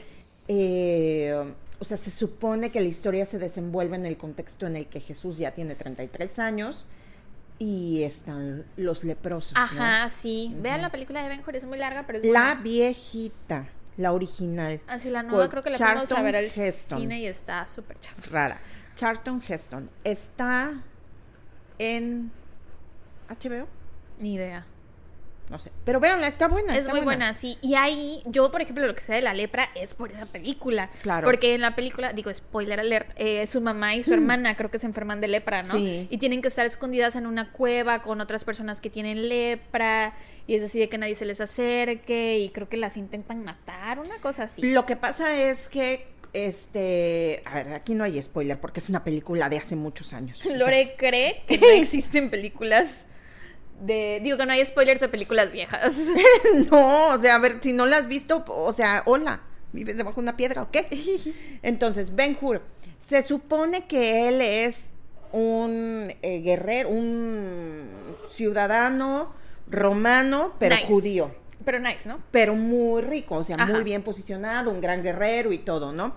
eh, 0.47 1.53
o 1.79 1.85
sea, 1.85 1.97
se 1.97 2.09
supone 2.11 2.71
que 2.71 2.81
la 2.81 2.87
historia 2.87 3.25
se 3.25 3.37
desenvuelve 3.39 3.95
en 3.95 4.05
el 4.07 4.17
contexto 4.17 4.65
en 4.67 4.75
el 4.75 4.87
que 4.87 4.99
Jesús 4.99 5.37
ya 5.37 5.51
tiene 5.51 5.75
33 5.75 6.39
años 6.39 6.87
y 7.59 8.01
están 8.03 8.65
los 8.77 9.03
leprosos. 9.03 9.53
¿no? 9.53 9.61
Ajá, 9.61 10.09
sí. 10.09 10.51
Vean 10.59 10.75
Ujú. 10.77 10.81
la 10.83 10.91
película 10.91 11.21
de 11.23 11.29
Ben 11.29 11.41
Hur, 11.47 11.55
es 11.55 11.63
muy 11.63 11.77
larga, 11.77 12.05
pero 12.07 12.17
es 12.19 12.25
La 12.25 12.31
buena. 12.41 12.61
viejita, 12.61 13.67
la 13.97 14.11
original. 14.13 14.81
Así 14.87 15.09
la 15.11 15.21
nueva 15.21 15.49
creo 15.49 15.61
que 15.61 15.69
la 15.69 15.77
fuimos 15.77 16.11
a 16.11 16.21
ver 16.23 16.35
al 16.35 16.45
Heston. 16.55 16.99
cine 16.99 17.19
y 17.19 17.27
está 17.27 17.67
súper 17.67 17.99
chafa. 17.99 18.21
Rara. 18.31 18.59
Charlton 18.95 19.41
Heston. 19.47 19.89
Está 20.03 20.73
en 21.79 22.31
HBO. 23.35 23.67
Ni 24.19 24.35
idea. 24.35 24.65
No 25.51 25.59
sé. 25.59 25.69
Pero 25.83 25.99
véanla, 25.99 26.27
está 26.27 26.47
buena. 26.47 26.73
Es 26.73 26.83
está 26.83 26.93
muy 26.93 27.03
buena. 27.03 27.33
sí. 27.33 27.57
Y 27.61 27.75
ahí, 27.75 28.21
yo, 28.25 28.49
por 28.51 28.61
ejemplo, 28.61 28.87
lo 28.87 28.95
que 28.95 29.01
sé 29.01 29.15
de 29.15 29.21
la 29.21 29.33
lepra 29.33 29.69
es 29.75 29.93
por 29.93 30.09
esa 30.09 30.25
película. 30.25 30.89
Claro. 31.01 31.25
Porque 31.25 31.53
en 31.55 31.59
la 31.59 31.75
película, 31.75 32.13
digo, 32.13 32.33
spoiler 32.33 32.79
alert, 32.79 33.11
eh, 33.17 33.45
su 33.47 33.59
mamá 33.59 33.93
y 33.95 34.01
su 34.01 34.13
hermana 34.13 34.55
creo 34.55 34.71
que 34.71 34.79
se 34.79 34.85
enferman 34.85 35.19
de 35.19 35.27
lepra, 35.27 35.63
¿no? 35.63 35.73
Mm. 35.73 35.77
Sí. 35.77 36.07
Y 36.09 36.17
tienen 36.19 36.41
que 36.41 36.47
estar 36.47 36.65
escondidas 36.65 37.17
en 37.17 37.25
una 37.25 37.51
cueva 37.51 38.01
con 38.01 38.21
otras 38.21 38.45
personas 38.45 38.79
que 38.79 38.89
tienen 38.89 39.27
lepra. 39.27 40.13
Y 40.47 40.55
es 40.55 40.61
decir, 40.61 40.87
que 40.87 40.97
nadie 40.97 41.15
se 41.15 41.25
les 41.25 41.41
acerque. 41.41 42.39
Y 42.39 42.49
creo 42.51 42.69
que 42.69 42.77
las 42.77 42.95
intentan 42.95 43.43
matar, 43.43 43.99
una 43.99 44.19
cosa 44.21 44.43
así. 44.43 44.61
Lo 44.61 44.85
que 44.85 44.95
pasa 44.95 45.35
es 45.35 45.67
que, 45.67 46.07
este, 46.31 47.43
a 47.43 47.55
ver, 47.55 47.73
aquí 47.73 47.93
no 47.93 48.05
hay 48.05 48.21
spoiler 48.21 48.57
porque 48.57 48.79
es 48.79 48.87
una 48.87 49.03
película 49.03 49.49
de 49.49 49.57
hace 49.57 49.75
muchos 49.75 50.13
años. 50.13 50.39
O 50.45 50.47
sea, 50.47 50.55
Lore 50.55 50.95
cree 50.97 51.43
que 51.45 51.57
no 51.59 51.67
existen 51.71 52.29
películas 52.29 53.05
de. 53.81 54.19
Digo 54.23 54.37
que 54.37 54.45
no 54.45 54.53
hay 54.53 54.65
spoilers 54.65 55.01
de 55.01 55.09
películas 55.09 55.51
viejas. 55.51 55.95
no, 56.71 57.09
o 57.09 57.17
sea, 57.19 57.35
a 57.35 57.39
ver, 57.39 57.59
si 57.61 57.73
no 57.73 57.85
la 57.85 57.97
has 57.97 58.07
visto, 58.07 58.43
o 58.47 58.71
sea, 58.73 59.03
hola, 59.05 59.41
¿vives 59.73 59.97
debajo 59.97 60.15
de 60.21 60.23
una 60.23 60.37
piedra 60.37 60.61
o 60.63 60.71
qué? 60.71 60.87
Entonces, 61.63 62.15
Ben 62.15 62.37
Hur, 62.39 62.61
se 63.07 63.21
supone 63.23 63.85
que 63.87 64.29
él 64.29 64.41
es 64.41 64.93
un 65.31 66.13
eh, 66.21 66.41
guerrero, 66.41 66.89
un 66.89 67.87
ciudadano 68.29 69.33
romano, 69.69 70.53
pero 70.59 70.75
Nice. 70.75 70.87
judío. 70.87 71.31
Pero 71.63 71.77
nice, 71.79 72.09
¿no? 72.09 72.19
pero 72.31 72.55
muy 72.55 73.03
rico, 73.03 73.35
o 73.35 73.43
sea, 73.43 73.55
Ajá. 73.55 73.71
muy 73.71 73.83
bien 73.83 74.01
posicionado, 74.01 74.71
un 74.71 74.81
gran 74.81 75.03
guerrero 75.03 75.51
y 75.51 75.59
todo, 75.59 75.91
¿no? 75.91 76.15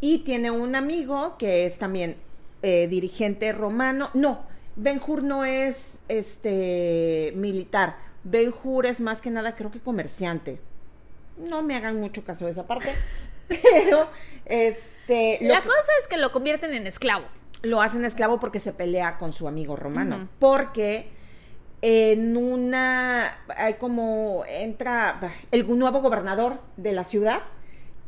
Y 0.00 0.18
tiene 0.18 0.50
un 0.50 0.74
amigo 0.74 1.36
que 1.38 1.64
es 1.64 1.78
también 1.78 2.16
eh, 2.62 2.88
dirigente 2.88 3.52
romano. 3.52 4.10
No, 4.14 4.44
Ben 4.76 5.00
Hur 5.06 5.22
no 5.22 5.44
es 5.44 5.98
este 6.08 7.32
militar. 7.36 7.96
Ben 8.24 8.52
Hur 8.62 8.86
es 8.86 9.00
más 9.00 9.20
que 9.20 9.30
nada, 9.30 9.54
creo 9.54 9.70
que 9.70 9.80
comerciante. 9.80 10.60
No 11.36 11.62
me 11.62 11.74
hagan 11.76 12.00
mucho 12.00 12.24
caso 12.24 12.46
de 12.46 12.52
esa 12.52 12.66
parte, 12.66 12.88
pero 13.48 14.08
este 14.44 15.38
La 15.42 15.62
cosa 15.62 15.92
es 16.00 16.08
que 16.08 16.16
lo 16.16 16.32
convierten 16.32 16.72
en 16.74 16.86
esclavo. 16.86 17.26
lo 17.62 17.82
hacen 17.82 18.04
esclavo 18.04 18.40
porque 18.40 18.60
se 18.60 18.72
pelea 18.72 19.18
con 19.18 19.32
su 19.32 19.48
amigo 19.48 19.76
romano. 19.76 20.28
Porque 20.38 21.08
en 21.82 22.36
una. 22.36 23.38
Hay 23.56 23.74
como. 23.74 24.44
Entra 24.48 25.20
el 25.50 25.66
nuevo 25.78 26.00
gobernador 26.00 26.60
de 26.76 26.92
la 26.92 27.04
ciudad. 27.04 27.40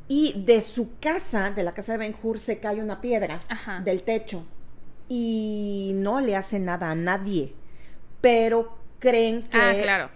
Y 0.08 0.44
de 0.44 0.62
su 0.62 0.98
casa, 1.00 1.50
de 1.50 1.64
la 1.64 1.72
casa 1.72 1.90
de 1.92 1.98
Ben 1.98 2.14
Hur, 2.22 2.38
se 2.38 2.58
cae 2.60 2.80
una 2.80 3.00
piedra 3.00 3.40
Ajá. 3.48 3.80
del 3.80 4.04
techo. 4.04 4.44
Y 5.08 5.92
no 5.94 6.20
le 6.20 6.36
hace 6.36 6.58
nada 6.58 6.90
a 6.90 6.94
nadie. 6.94 7.54
Pero 8.20 8.76
creen 8.98 9.42
que 9.48 9.58
Ah, 9.58 9.74
claro. 9.80 10.10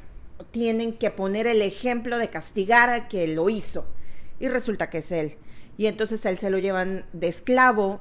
tienen 0.51 0.95
que 0.95 1.11
poner 1.11 1.47
el 1.47 1.63
ejemplo 1.63 2.19
de 2.19 2.29
castigar 2.29 2.91
al 2.91 3.09
que 3.09 3.29
lo 3.29 3.49
hizo. 3.51 3.87
Y 4.39 4.49
resulta 4.49 4.91
que 4.91 4.99
es 4.99 5.13
él. 5.13 5.37
Y 5.77 5.87
entonces 5.87 6.25
a 6.27 6.31
él 6.31 6.39
se 6.39 6.51
lo 6.51 6.59
llevan 6.59 7.05
de 7.13 7.29
esclavo 7.29 8.01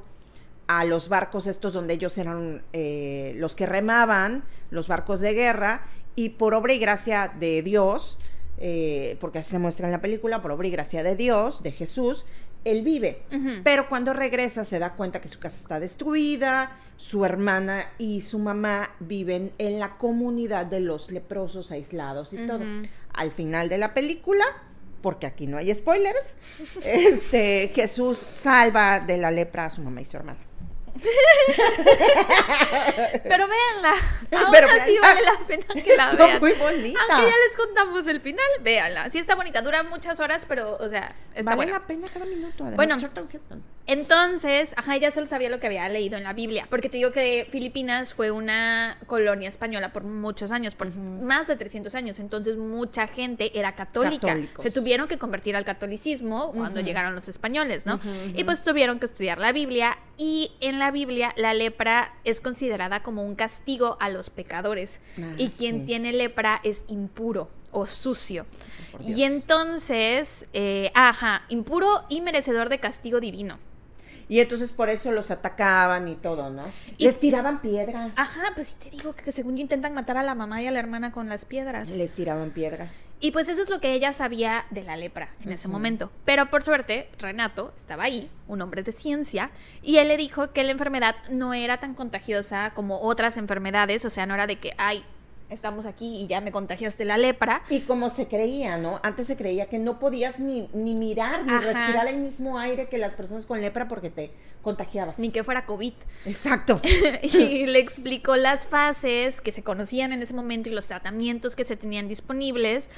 a 0.68 0.86
los 0.86 1.10
barcos 1.10 1.48
estos 1.48 1.74
donde 1.74 1.96
ellos 1.96 2.18
eran 2.18 2.64
eh, 2.74 3.34
los 3.38 3.56
que 3.56 3.66
remaban, 3.66 4.44
los 4.70 4.88
barcos 4.88 5.20
de 5.20 5.34
guerra, 5.34 5.86
y 6.16 6.30
por 6.30 6.54
obra 6.54 6.74
y 6.74 6.80
gracia 6.80 7.34
de 7.40 7.62
Dios, 7.64 8.20
eh, 8.58 9.18
porque 9.20 9.40
así 9.40 9.52
se 9.52 9.60
muestra 9.60 9.88
en 9.88 9.94
la 9.94 10.02
película, 10.02 10.42
por 10.42 10.52
obra 10.52 10.68
y 10.68 10.72
gracia 10.72 11.02
de 11.04 11.16
Dios, 11.16 11.64
de 11.64 11.72
Jesús, 11.72 12.26
él 12.66 12.84
vive. 12.84 13.24
Pero 13.64 13.88
cuando 13.90 14.14
regresa 14.14 14.66
se 14.66 14.80
da 14.80 14.94
cuenta 14.94 15.22
que 15.22 15.30
su 15.30 15.40
casa 15.40 15.62
está 15.62 15.80
destruida, 15.80 16.78
su 16.98 17.24
hermana 17.24 17.90
y 17.98 18.22
su 18.22 18.40
mamá 18.40 18.92
viven 19.00 19.54
en 19.58 19.80
la 19.80 19.98
comunidad 19.98 20.66
de 20.66 20.82
los 20.82 21.12
leprosos 21.12 21.72
aislados 21.72 22.34
y 22.34 22.46
todo. 22.46 22.62
Al 23.14 23.32
final 23.32 23.70
de 23.70 23.78
la 23.78 23.94
película, 23.94 24.44
porque 25.02 25.26
aquí 25.26 25.48
no 25.48 25.58
hay 25.58 25.74
spoilers, 25.74 26.34
este 26.84 27.72
Jesús 27.74 28.18
salva 28.18 29.00
de 29.00 29.18
la 29.18 29.32
lepra 29.32 29.66
a 29.66 29.70
su 29.70 29.82
mamá 29.82 30.02
y 30.02 30.06
su 30.06 30.18
hermana. 30.18 30.49
Pero 33.24 33.48
véanla. 33.48 33.94
Aún 34.32 34.52
Pero 34.52 34.68
así 34.68 34.92
véanla. 34.92 35.02
vale 35.02 35.22
la 35.24 35.48
pena 35.48 35.66
que 35.74 35.96
la 35.96 36.12
Está 36.12 36.26
vean. 36.28 36.40
muy 36.40 36.52
bonita. 36.54 37.00
Aunque 37.10 37.30
ya 37.30 37.36
les 37.48 37.58
contamos 37.58 38.08
el 38.08 38.20
final, 38.20 38.46
véanla. 38.62 39.10
Sí 39.10 39.20
está 39.20 39.36
bonita, 39.36 39.62
dura 39.62 39.84
muchas 39.84 40.20
horas, 40.20 40.46
pero, 40.48 40.76
o 40.78 40.90
sea, 40.90 41.14
está 41.34 41.52
vale 41.52 41.56
buena. 41.56 41.72
la 41.80 41.88
pena 41.88 42.08
cada 42.12 42.26
minuto. 42.26 42.64
Además, 42.64 42.76
Bueno. 42.76 42.98
Charlton 43.00 43.28
Heston. 43.32 43.64
Entonces, 43.88 44.74
ajá, 44.78 44.98
ya 44.98 45.10
solo 45.10 45.26
sabía 45.26 45.50
lo 45.50 45.60
que 45.60 45.66
había 45.66 45.90
leído 45.90 46.16
en 46.16 46.24
la 46.24 46.34
Biblia, 46.34 46.68
porque 46.70 46.90
te 46.90 46.98
digo 46.98 47.12
que 47.12 47.48
Filipinas 47.50 48.14
fue 48.14 48.30
una 48.30 49.00
colonia 49.08 49.50
española 49.50 49.92
por 49.92 50.04
muchos 50.04 50.52
años, 50.52 50.76
por 50.76 50.94
más 50.94 51.48
de 51.48 51.56
300 51.56 51.96
años, 51.96 52.20
entonces 52.20 52.56
mucha 52.58 53.08
gente 53.08 53.58
era 53.58 53.74
católica. 53.74 54.28
Católicos. 54.28 54.64
Se 54.64 54.70
tuvieron 54.70 55.08
que 55.08 55.18
convertir 55.18 55.56
al 55.56 55.66
catolicismo 55.66 56.52
cuando 56.54 56.82
llegaron 56.82 57.16
los 57.16 57.30
españoles, 57.30 57.88
¿no? 57.88 58.00
Y 58.36 58.44
pues 58.44 58.62
tuvieron 58.62 59.00
que 59.00 59.08
estudiar 59.08 59.40
la 59.40 59.52
Biblia 59.54 59.98
y 60.18 60.52
en 60.62 60.78
la 60.78 60.89
Biblia 60.92 61.32
la 61.38 61.54
lepra 61.54 62.14
es 62.24 62.42
considerada 62.42 63.02
como 63.04 63.24
un 63.24 63.36
castigo 63.36 63.98
a 64.00 64.10
los 64.10 64.30
pecadores 64.30 65.00
Ah, 65.18 65.34
y 65.38 65.50
quien 65.50 65.82
sí. 65.82 65.86
tiene 65.86 66.14
lepra 66.14 66.60
es 66.64 66.84
impuro 66.88 67.50
o 67.72 67.86
sucio. 67.86 68.46
Por 68.92 69.02
Y 69.02 69.24
entonces, 69.24 70.46
eh, 70.54 70.92
ajá, 70.96 71.44
impuro 71.50 71.88
y 72.10 72.22
merecedor 72.22 72.70
de 72.70 72.80
castigo 72.80 73.20
divino. 73.20 73.58
Y 74.30 74.40
entonces 74.40 74.72
por 74.72 74.90
eso 74.90 75.12
los 75.12 75.32
atacaban 75.32 76.08
y 76.08 76.16
todo, 76.16 76.50
¿no? 76.52 76.64
Y- 76.98 77.06
Les 77.06 77.20
tiraban 77.20 77.62
piedras. 77.62 78.14
Ajá, 78.16 78.44
pues 78.54 78.68
sí 78.68 78.76
te 78.82 78.90
digo 78.92 79.14
que, 79.16 79.32
según 79.32 79.58
yo 79.58 79.62
intentan 79.64 79.94
matar 79.94 80.18
a 80.18 80.24
la 80.24 80.36
mamá 80.36 80.62
y 80.62 80.68
a 80.68 80.72
la 80.72 80.78
hermana 80.80 81.12
con 81.12 81.28
las 81.28 81.46
piedras. 81.46 81.90
Les 81.90 82.12
tiraban 82.14 82.52
piedras. 82.52 82.94
Y 83.20 83.32
pues 83.32 83.50
eso 83.50 83.64
es 83.64 83.70
lo 83.70 83.82
que 83.82 83.92
ella 83.94 84.14
sabía 84.14 84.66
de 84.70 84.84
la 84.84 84.96
lepra 84.96 85.30
en 85.44 85.52
ese 85.52 85.68
momento. 85.68 86.12
Pero 86.26 86.50
por 86.52 86.64
suerte, 86.64 87.10
Renato 87.18 87.74
estaba 87.76 88.04
ahí, 88.04 88.30
un 88.48 88.62
hombre 88.62 88.84
de 88.84 88.92
ciencia, 88.92 89.50
y 89.82 89.98
él 89.98 90.08
le 90.08 90.16
dijo 90.16 90.54
que 90.54 90.64
la 90.64 90.72
enfermedad 90.72 91.16
no 91.32 91.54
era 91.56 91.80
tan 91.80 91.96
contagiosa 91.96 92.72
como 92.76 93.02
otras 93.02 93.36
enfermedades, 93.36 94.06
o 94.06 94.10
sea, 94.12 94.26
no 94.28 94.36
era 94.36 94.46
de 94.48 94.58
que, 94.60 94.74
ay, 94.78 95.04
estamos 95.50 95.86
aquí 95.86 96.22
y 96.22 96.28
ya 96.28 96.42
me 96.42 96.52
contagiaste 96.52 97.06
la 97.06 97.18
lepra. 97.18 97.62
Y 97.70 97.82
como 97.82 98.10
se 98.10 98.28
creía, 98.28 98.78
¿no? 98.78 99.00
Antes 99.04 99.28
se 99.28 99.36
creía 99.38 99.68
que 99.68 99.80
no 99.80 100.00
podías 100.00 100.40
ni, 100.40 100.70
ni 100.74 100.94
mirar 100.94 101.46
ni 101.46 101.52
Ajá. 101.52 101.62
respirar 101.62 102.08
el 102.08 102.18
mismo 102.18 102.60
aire 102.60 102.88
que 102.88 102.98
las 102.98 103.14
personas 103.16 103.46
con 103.46 103.62
lepra 103.62 103.88
porque 103.88 104.10
te 104.10 104.32
contagiabas. 104.62 105.20
Ni 105.20 105.32
que 105.32 105.44
fuera 105.44 105.66
COVID. 105.66 105.94
Exacto. 106.26 106.80
y 107.24 107.66
le 107.66 107.80
explicó 107.80 108.36
las 108.36 108.68
fases 108.68 109.42
que 109.42 109.52
se 109.52 109.64
conocían 109.64 110.12
en 110.12 110.22
ese 110.22 110.34
momento 110.34 110.70
y 110.70 110.74
los 110.74 110.88
tratamientos 110.88 111.56
que 111.56 111.66
se 111.66 111.76
tenían 111.78 112.08
disponibles. 112.08 112.90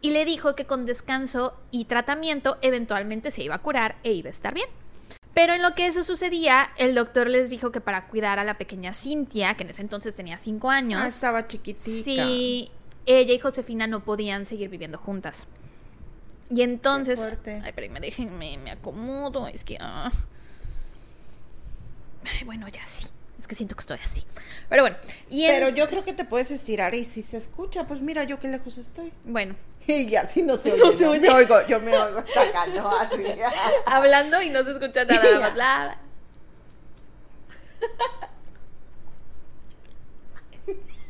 y 0.00 0.10
le 0.12 0.24
dijo 0.24 0.54
que 0.54 0.64
con 0.64 0.86
descanso 0.86 1.58
y 1.72 1.86
tratamiento 1.86 2.56
eventualmente 2.62 3.32
se 3.32 3.42
iba 3.42 3.56
a 3.56 3.58
curar 3.58 3.96
e 4.04 4.12
iba 4.12 4.28
a 4.28 4.32
estar 4.32 4.54
bien. 4.54 4.68
Pero 5.38 5.54
en 5.54 5.62
lo 5.62 5.72
que 5.76 5.86
eso 5.86 6.02
sucedía, 6.02 6.68
el 6.78 6.96
doctor 6.96 7.28
les 7.28 7.48
dijo 7.48 7.70
que 7.70 7.80
para 7.80 8.08
cuidar 8.08 8.40
a 8.40 8.44
la 8.44 8.58
pequeña 8.58 8.92
Cintia, 8.92 9.54
que 9.54 9.62
en 9.62 9.70
ese 9.70 9.82
entonces 9.82 10.12
tenía 10.12 10.36
cinco 10.36 10.68
años, 10.68 11.00
Ah, 11.00 11.06
estaba 11.06 11.46
chiquitita. 11.46 12.02
sí, 12.02 12.72
ella 13.06 13.34
y 13.34 13.38
Josefina 13.38 13.86
no 13.86 14.02
podían 14.04 14.46
seguir 14.46 14.68
viviendo 14.68 14.98
juntas. 14.98 15.46
Y 16.50 16.62
entonces, 16.62 17.20
fuerte. 17.20 17.62
ay, 17.64 17.70
pero 17.72 18.00
déjenme, 18.00 18.58
me 18.58 18.72
acomodo, 18.72 19.46
es 19.46 19.62
que, 19.62 19.78
ah. 19.80 20.10
Ay, 22.24 22.44
bueno, 22.44 22.66
ya 22.66 22.84
sí, 22.88 23.06
es 23.38 23.46
que 23.46 23.54
siento 23.54 23.76
que 23.76 23.80
estoy 23.82 23.98
así. 24.02 24.24
Pero 24.68 24.82
bueno, 24.82 24.96
y 25.30 25.46
Pero 25.46 25.68
yo 25.68 25.86
creo 25.88 26.04
que 26.04 26.14
te 26.14 26.24
puedes 26.24 26.50
estirar 26.50 26.96
y 26.96 27.04
si 27.04 27.22
se 27.22 27.36
escucha, 27.36 27.86
pues 27.86 28.00
mira 28.00 28.24
yo 28.24 28.40
qué 28.40 28.48
lejos 28.48 28.76
estoy. 28.76 29.12
bueno, 29.24 29.54
Y 30.10 30.14
así 30.16 30.42
no 30.42 30.56
se 30.56 30.76
No 30.76 30.88
oye. 30.88 30.96
se 30.98 31.04
¿no? 31.04 31.10
oye. 31.12 31.20
Me 31.20 31.30
oigo, 31.30 31.66
yo 31.66 31.80
me 31.80 31.96
oigo 31.96 32.20
¿no? 32.74 32.90
Así. 32.90 33.24
hablando 33.86 34.42
y 34.42 34.50
no 34.50 34.62
se 34.64 34.72
escucha 34.72 35.04
nada, 35.04 35.40
más. 35.40 35.54
bla, 35.54 35.98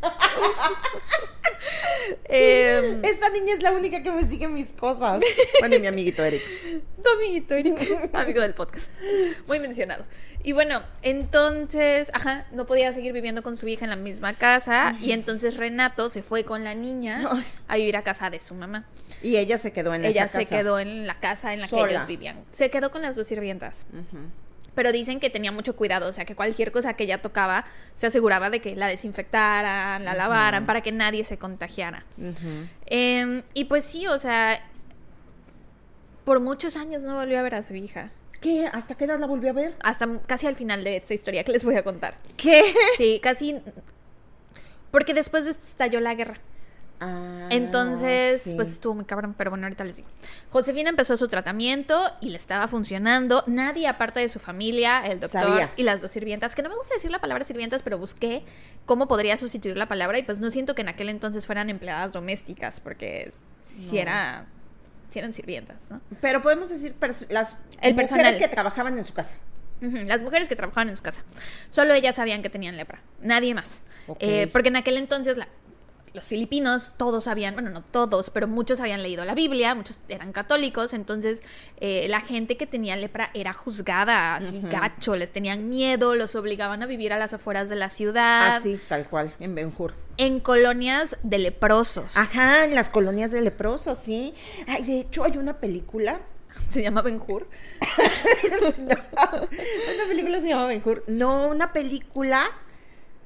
Em, 2.24 3.05
Esta 3.05 3.28
niña 3.30 3.55
es 3.55 3.62
la 3.62 3.72
única 3.72 4.03
que 4.03 4.11
me 4.11 4.22
sigue 4.22 4.49
mis 4.49 4.72
cosas. 4.72 5.20
Bueno, 5.61 5.76
y 5.76 5.78
mi 5.80 5.86
amiguito 5.86 6.22
Eric. 6.24 6.42
Tu 7.03 7.09
amiguito, 7.11 7.55
Eric, 7.55 8.11
amigo 8.14 8.40
del 8.40 8.55
podcast. 8.55 8.90
Muy 9.46 9.61
mencionado. 9.61 10.05
Y 10.42 10.53
bueno, 10.53 10.82
entonces, 11.03 12.11
ajá, 12.14 12.46
no 12.53 12.66
podía 12.66 12.92
seguir 12.92 13.12
viviendo 13.12 13.42
con 13.42 13.57
su 13.57 13.68
hija 13.68 13.84
en 13.84 13.90
la 13.90 13.96
misma 13.96 14.34
casa. 14.34 14.96
Y 15.01 15.12
entonces 15.12 15.57
Renato 15.57 16.09
se 16.11 16.22
fue 16.22 16.44
con 16.44 16.64
la 16.64 16.74
niña 16.74 17.22
a 17.68 17.76
vivir 17.76 17.96
a 17.96 18.03
casa 18.03 18.30
de 18.30 18.40
su 18.40 18.55
mamá. 18.55 18.84
Y 19.22 19.36
ella 19.36 19.59
se 19.59 19.72
quedó 19.72 19.94
en 19.94 20.05
Ella 20.05 20.24
esa 20.24 20.38
se 20.38 20.44
casa. 20.44 20.57
quedó 20.59 20.78
en 20.78 21.07
la 21.07 21.14
casa 21.20 21.53
en 21.55 21.61
la 21.61 21.68
que 21.68 21.76
ellos 21.80 22.07
vivían. 22.07 22.44
Se 22.53 22.70
quedó 22.70 22.90
con 22.90 23.03
las 23.03 23.16
dos 23.16 23.26
sirvientas. 23.26 23.84
Pero 24.79 24.93
dicen 24.93 25.18
que 25.18 25.29
tenía 25.29 25.51
mucho 25.51 25.74
cuidado, 25.74 26.09
o 26.09 26.12
sea, 26.12 26.24
que 26.24 26.37
cualquier 26.37 26.70
cosa 26.70 26.95
que 26.95 27.03
ella 27.03 27.20
tocaba 27.20 27.64
se 27.97 28.07
aseguraba 28.07 28.49
de 28.49 28.61
que 28.61 28.76
la 28.76 28.87
desinfectaran, 28.87 30.05
la 30.05 30.14
lavaran, 30.14 30.66
para 30.66 30.83
que 30.83 30.93
nadie 30.93 31.24
se 31.24 31.37
contagiara. 31.37 32.07
Em, 32.87 33.43
y 33.55 33.64
pues 33.64 33.83
sí, 33.83 34.07
o 34.07 34.20
sea, 34.20 34.61
por 36.22 36.39
muchos 36.39 36.76
años 36.76 37.03
no 37.03 37.16
volvió 37.16 37.41
a 37.41 37.43
ver 37.43 37.57
a 37.57 37.64
su 37.64 37.74
hija. 37.74 38.12
¿Qué? 38.41 38.68
¿Hasta 38.72 38.95
qué 38.95 39.07
edad 39.07 39.18
la 39.18 39.26
volvió 39.26 39.51
a 39.51 39.53
ver? 39.53 39.74
Hasta 39.83 40.07
casi 40.29 40.47
al 40.47 40.55
final 40.55 40.85
de 40.85 40.99
esta 40.99 41.12
historia 41.12 41.43
que 41.43 41.51
les 41.51 41.64
voy 41.64 41.74
a 41.74 41.83
contar. 41.83 42.14
¿Qué? 42.37 42.72
Sí, 42.97 43.18
casi. 43.20 43.61
Porque 44.93 45.12
después 45.12 45.45
de 45.47 45.51
esto 45.51 45.66
estalló 45.66 45.99
la 45.99 46.14
guerra. 46.14 46.39
Ah, 47.01 47.46
Entonces, 47.51 48.42
sí. 48.42 48.55
pues 48.55 48.68
estuvo 48.68 48.94
muy 48.94 49.05
cabrón, 49.05 49.34
pero 49.38 49.51
bueno, 49.51 49.66
ahorita 49.66 49.84
les 49.84 49.96
digo. 49.99 50.09
Josefina 50.51 50.90
empezó 50.90 51.16
su 51.16 51.28
tratamiento 51.28 51.99
y 52.20 52.30
le 52.30 52.36
estaba 52.36 52.66
funcionando. 52.68 53.44
Nadie, 53.46 53.86
aparte 53.86 54.20
de 54.20 54.28
su 54.28 54.38
familia, 54.40 55.07
el 55.07 55.20
doctor 55.20 55.42
Sabía. 55.44 55.72
y 55.76 55.84
las 55.84 56.01
dos 56.01 56.11
sirvientas, 56.11 56.55
que 56.55 56.62
no 56.62 56.68
me 56.68 56.74
gusta 56.76 56.94
decir 56.94 57.11
la 57.11 57.20
palabra 57.20 57.44
sirvientas, 57.44 57.82
pero 57.82 57.99
busqué 57.99 58.42
cómo 58.86 59.07
podría 59.07 59.36
sustituir 59.36 59.76
la 59.76 59.86
palabra 59.86 60.18
y 60.18 60.22
pues 60.24 60.38
no 60.40 60.51
siento 60.51 60.74
que 60.74 60.82
en 60.82 60.88
aquel 60.88 61.09
entonces 61.09 61.46
fueran 61.46 61.70
empleadas 61.70 62.12
domésticas, 62.12 62.80
porque 62.80 63.32
si 63.66 63.99
era. 63.99 64.46
Si 65.11 65.18
eran 65.18 65.32
sirvientas, 65.32 65.88
¿no? 65.90 66.03
Pero 66.20 66.42
podemos 66.42 66.68
decir 66.68 66.94
las 67.30 67.53
El 67.80 67.94
mujeres 67.94 67.94
personal. 68.11 68.38
que 68.38 68.49
trabajaban 68.49 68.99
en 68.99 69.05
su 69.05 69.14
casa. 69.14 69.36
Las 69.80 70.22
mujeres 70.22 70.49
que 70.51 70.57
trabajaban 70.57 70.90
en 70.90 70.96
su 70.96 71.03
casa. 71.03 71.22
Solo 71.70 71.94
ellas 71.94 72.16
sabían 72.16 72.42
que 72.42 72.51
tenían 72.51 72.76
lepra. 72.76 73.01
Nadie 73.22 73.55
más. 73.55 73.84
Eh, 74.18 74.49
porque 74.53 74.68
en 74.68 74.76
aquel 74.76 74.96
entonces 74.99 75.38
la- 75.38 75.49
los 76.14 76.26
filipinos 76.26 76.94
todos 76.96 77.26
habían, 77.28 77.54
bueno, 77.54 77.70
no 77.70 77.82
todos, 77.82 78.30
pero 78.30 78.48
muchos 78.48 78.80
habían 78.80 79.02
leído 79.02 79.24
la 79.24 79.34
Biblia, 79.34 79.74
muchos 79.74 80.00
eran 80.09 80.32
católicos, 80.32 80.92
entonces 80.92 81.42
eh, 81.78 82.06
la 82.09 82.20
gente 82.20 82.56
que 82.56 82.66
tenía 82.66 82.96
lepra 82.96 83.30
era 83.34 83.52
juzgada 83.52 84.36
así 84.36 84.61
gacho, 84.62 85.16
les 85.16 85.30
tenían 85.32 85.68
miedo, 85.68 86.14
los 86.14 86.34
obligaban 86.34 86.82
a 86.82 86.86
vivir 86.86 87.12
a 87.12 87.18
las 87.18 87.32
afueras 87.34 87.68
de 87.68 87.76
la 87.76 87.88
ciudad, 87.88 88.56
Así, 88.56 88.78
tal 88.88 89.06
cual, 89.09 89.34
en 89.40 89.54
Benjur. 89.54 89.94
en 90.16 90.40
colonias 90.40 91.16
de 91.22 91.38
leprosos. 91.38 92.16
Ajá, 92.16 92.64
en 92.64 92.74
las 92.74 92.88
colonias 92.88 93.30
de 93.30 93.40
leprosos, 93.40 93.98
sí. 93.98 94.34
Ay, 94.66 94.82
de 94.84 95.00
hecho, 95.00 95.24
hay 95.24 95.36
una 95.36 95.59
película. 95.59 96.20
Se 96.70 96.82
llama 96.82 97.02
Benjur. 97.02 97.48
Una 98.78 100.09
película 100.09 100.40
se 100.40 100.48
llama 100.48 100.66
Benjur. 100.66 101.04
No, 101.06 101.48
una 101.48 101.72
película. 101.72 102.50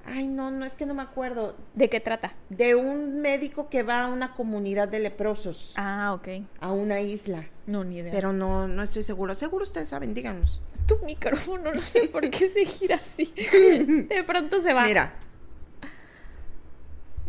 Ay, 0.04 0.26
no, 0.26 0.50
no, 0.50 0.64
es 0.64 0.74
que 0.74 0.84
no 0.86 0.94
me 0.94 1.02
acuerdo. 1.02 1.56
¿De 1.74 1.88
qué 1.88 2.00
trata? 2.00 2.34
De 2.48 2.74
un 2.74 3.20
médico 3.20 3.68
que 3.70 3.82
va 3.82 4.02
a 4.04 4.08
una 4.08 4.34
comunidad 4.34 4.88
de 4.88 4.98
leprosos, 4.98 5.72
Ah, 5.76 6.12
ok. 6.14 6.28
a 6.60 6.72
una 6.72 7.00
isla. 7.00 7.46
No, 7.66 7.84
ni 7.84 7.98
idea. 7.98 8.12
Pero 8.12 8.32
no, 8.32 8.66
no 8.66 8.82
estoy 8.82 9.04
seguro. 9.04 9.34
Seguro 9.36 9.62
ustedes 9.64 9.88
saben, 9.88 10.12
díganos. 10.14 10.60
tu 10.86 10.98
micrófono, 11.04 11.72
no 11.72 11.80
sé 11.80 12.08
por 12.08 12.28
qué 12.30 12.48
se 12.48 12.64
gira 12.64 12.96
así. 12.96 13.32
De 14.08 14.24
pronto 14.26 14.60
se 14.60 14.74
va. 14.74 14.84
Mira. 14.84 15.12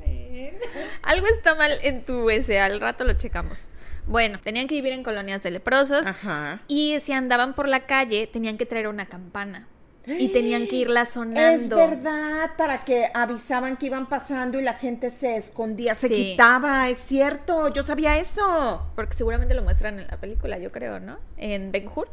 Algo 1.04 1.28
está 1.28 1.56
mal 1.56 1.72
en 1.84 2.04
tu 2.04 2.30
ese, 2.30 2.60
al 2.60 2.80
rato 2.82 3.04
lo 3.04 3.14
checamos. 3.14 3.68
Bueno, 4.08 4.40
tenían 4.40 4.68
que 4.68 4.76
vivir 4.76 4.92
en 4.94 5.04
colonias 5.04 5.44
de 5.44 5.52
leprosos 5.52 6.06
Ajá. 6.08 6.62
y 6.68 7.00
si 7.00 7.14
andaban 7.14 7.54
por 7.54 7.70
la 7.70 7.86
calle 7.86 8.28
tenían 8.28 8.58
que 8.58 8.66
traer 8.66 8.88
una 8.90 9.06
campana 9.06 9.68
y 10.06 10.30
tenían 10.30 10.68
que 10.68 10.76
irla 10.76 11.06
sonando. 11.06 11.80
Es 11.80 11.90
verdad, 11.90 12.52
para 12.58 12.84
que 12.84 13.10
avisaban 13.14 13.78
que 13.78 13.86
iban 13.86 14.08
pasando 14.08 14.60
y 14.60 14.64
la 14.64 14.74
gente 14.74 15.10
se 15.10 15.38
escondía, 15.38 15.96
se 15.96 16.10
quitaba, 16.10 16.90
es 16.90 16.98
cierto, 16.98 17.74
yo 17.74 17.84
sabía 17.84 18.18
eso. 18.18 18.86
Porque 18.96 19.16
seguramente 19.16 19.54
lo 19.54 19.64
muestran 19.64 20.00
en 20.00 20.08
la 20.08 20.20
película, 20.20 20.58
yo 20.58 20.72
creo, 20.72 21.00
¿no? 21.00 21.20
En 21.38 21.72
Ben 21.72 21.90
Hur. 21.94 22.10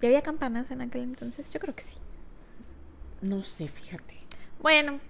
¿Ya 0.00 0.08
había 0.08 0.22
campanas 0.22 0.70
en 0.70 0.80
aquel 0.80 1.02
entonces? 1.02 1.50
Yo 1.50 1.60
creo 1.60 1.74
que 1.74 1.82
sí. 1.82 1.96
No 3.20 3.42
sé, 3.42 3.68
fíjate. 3.68 4.18
Bueno, 4.60 5.00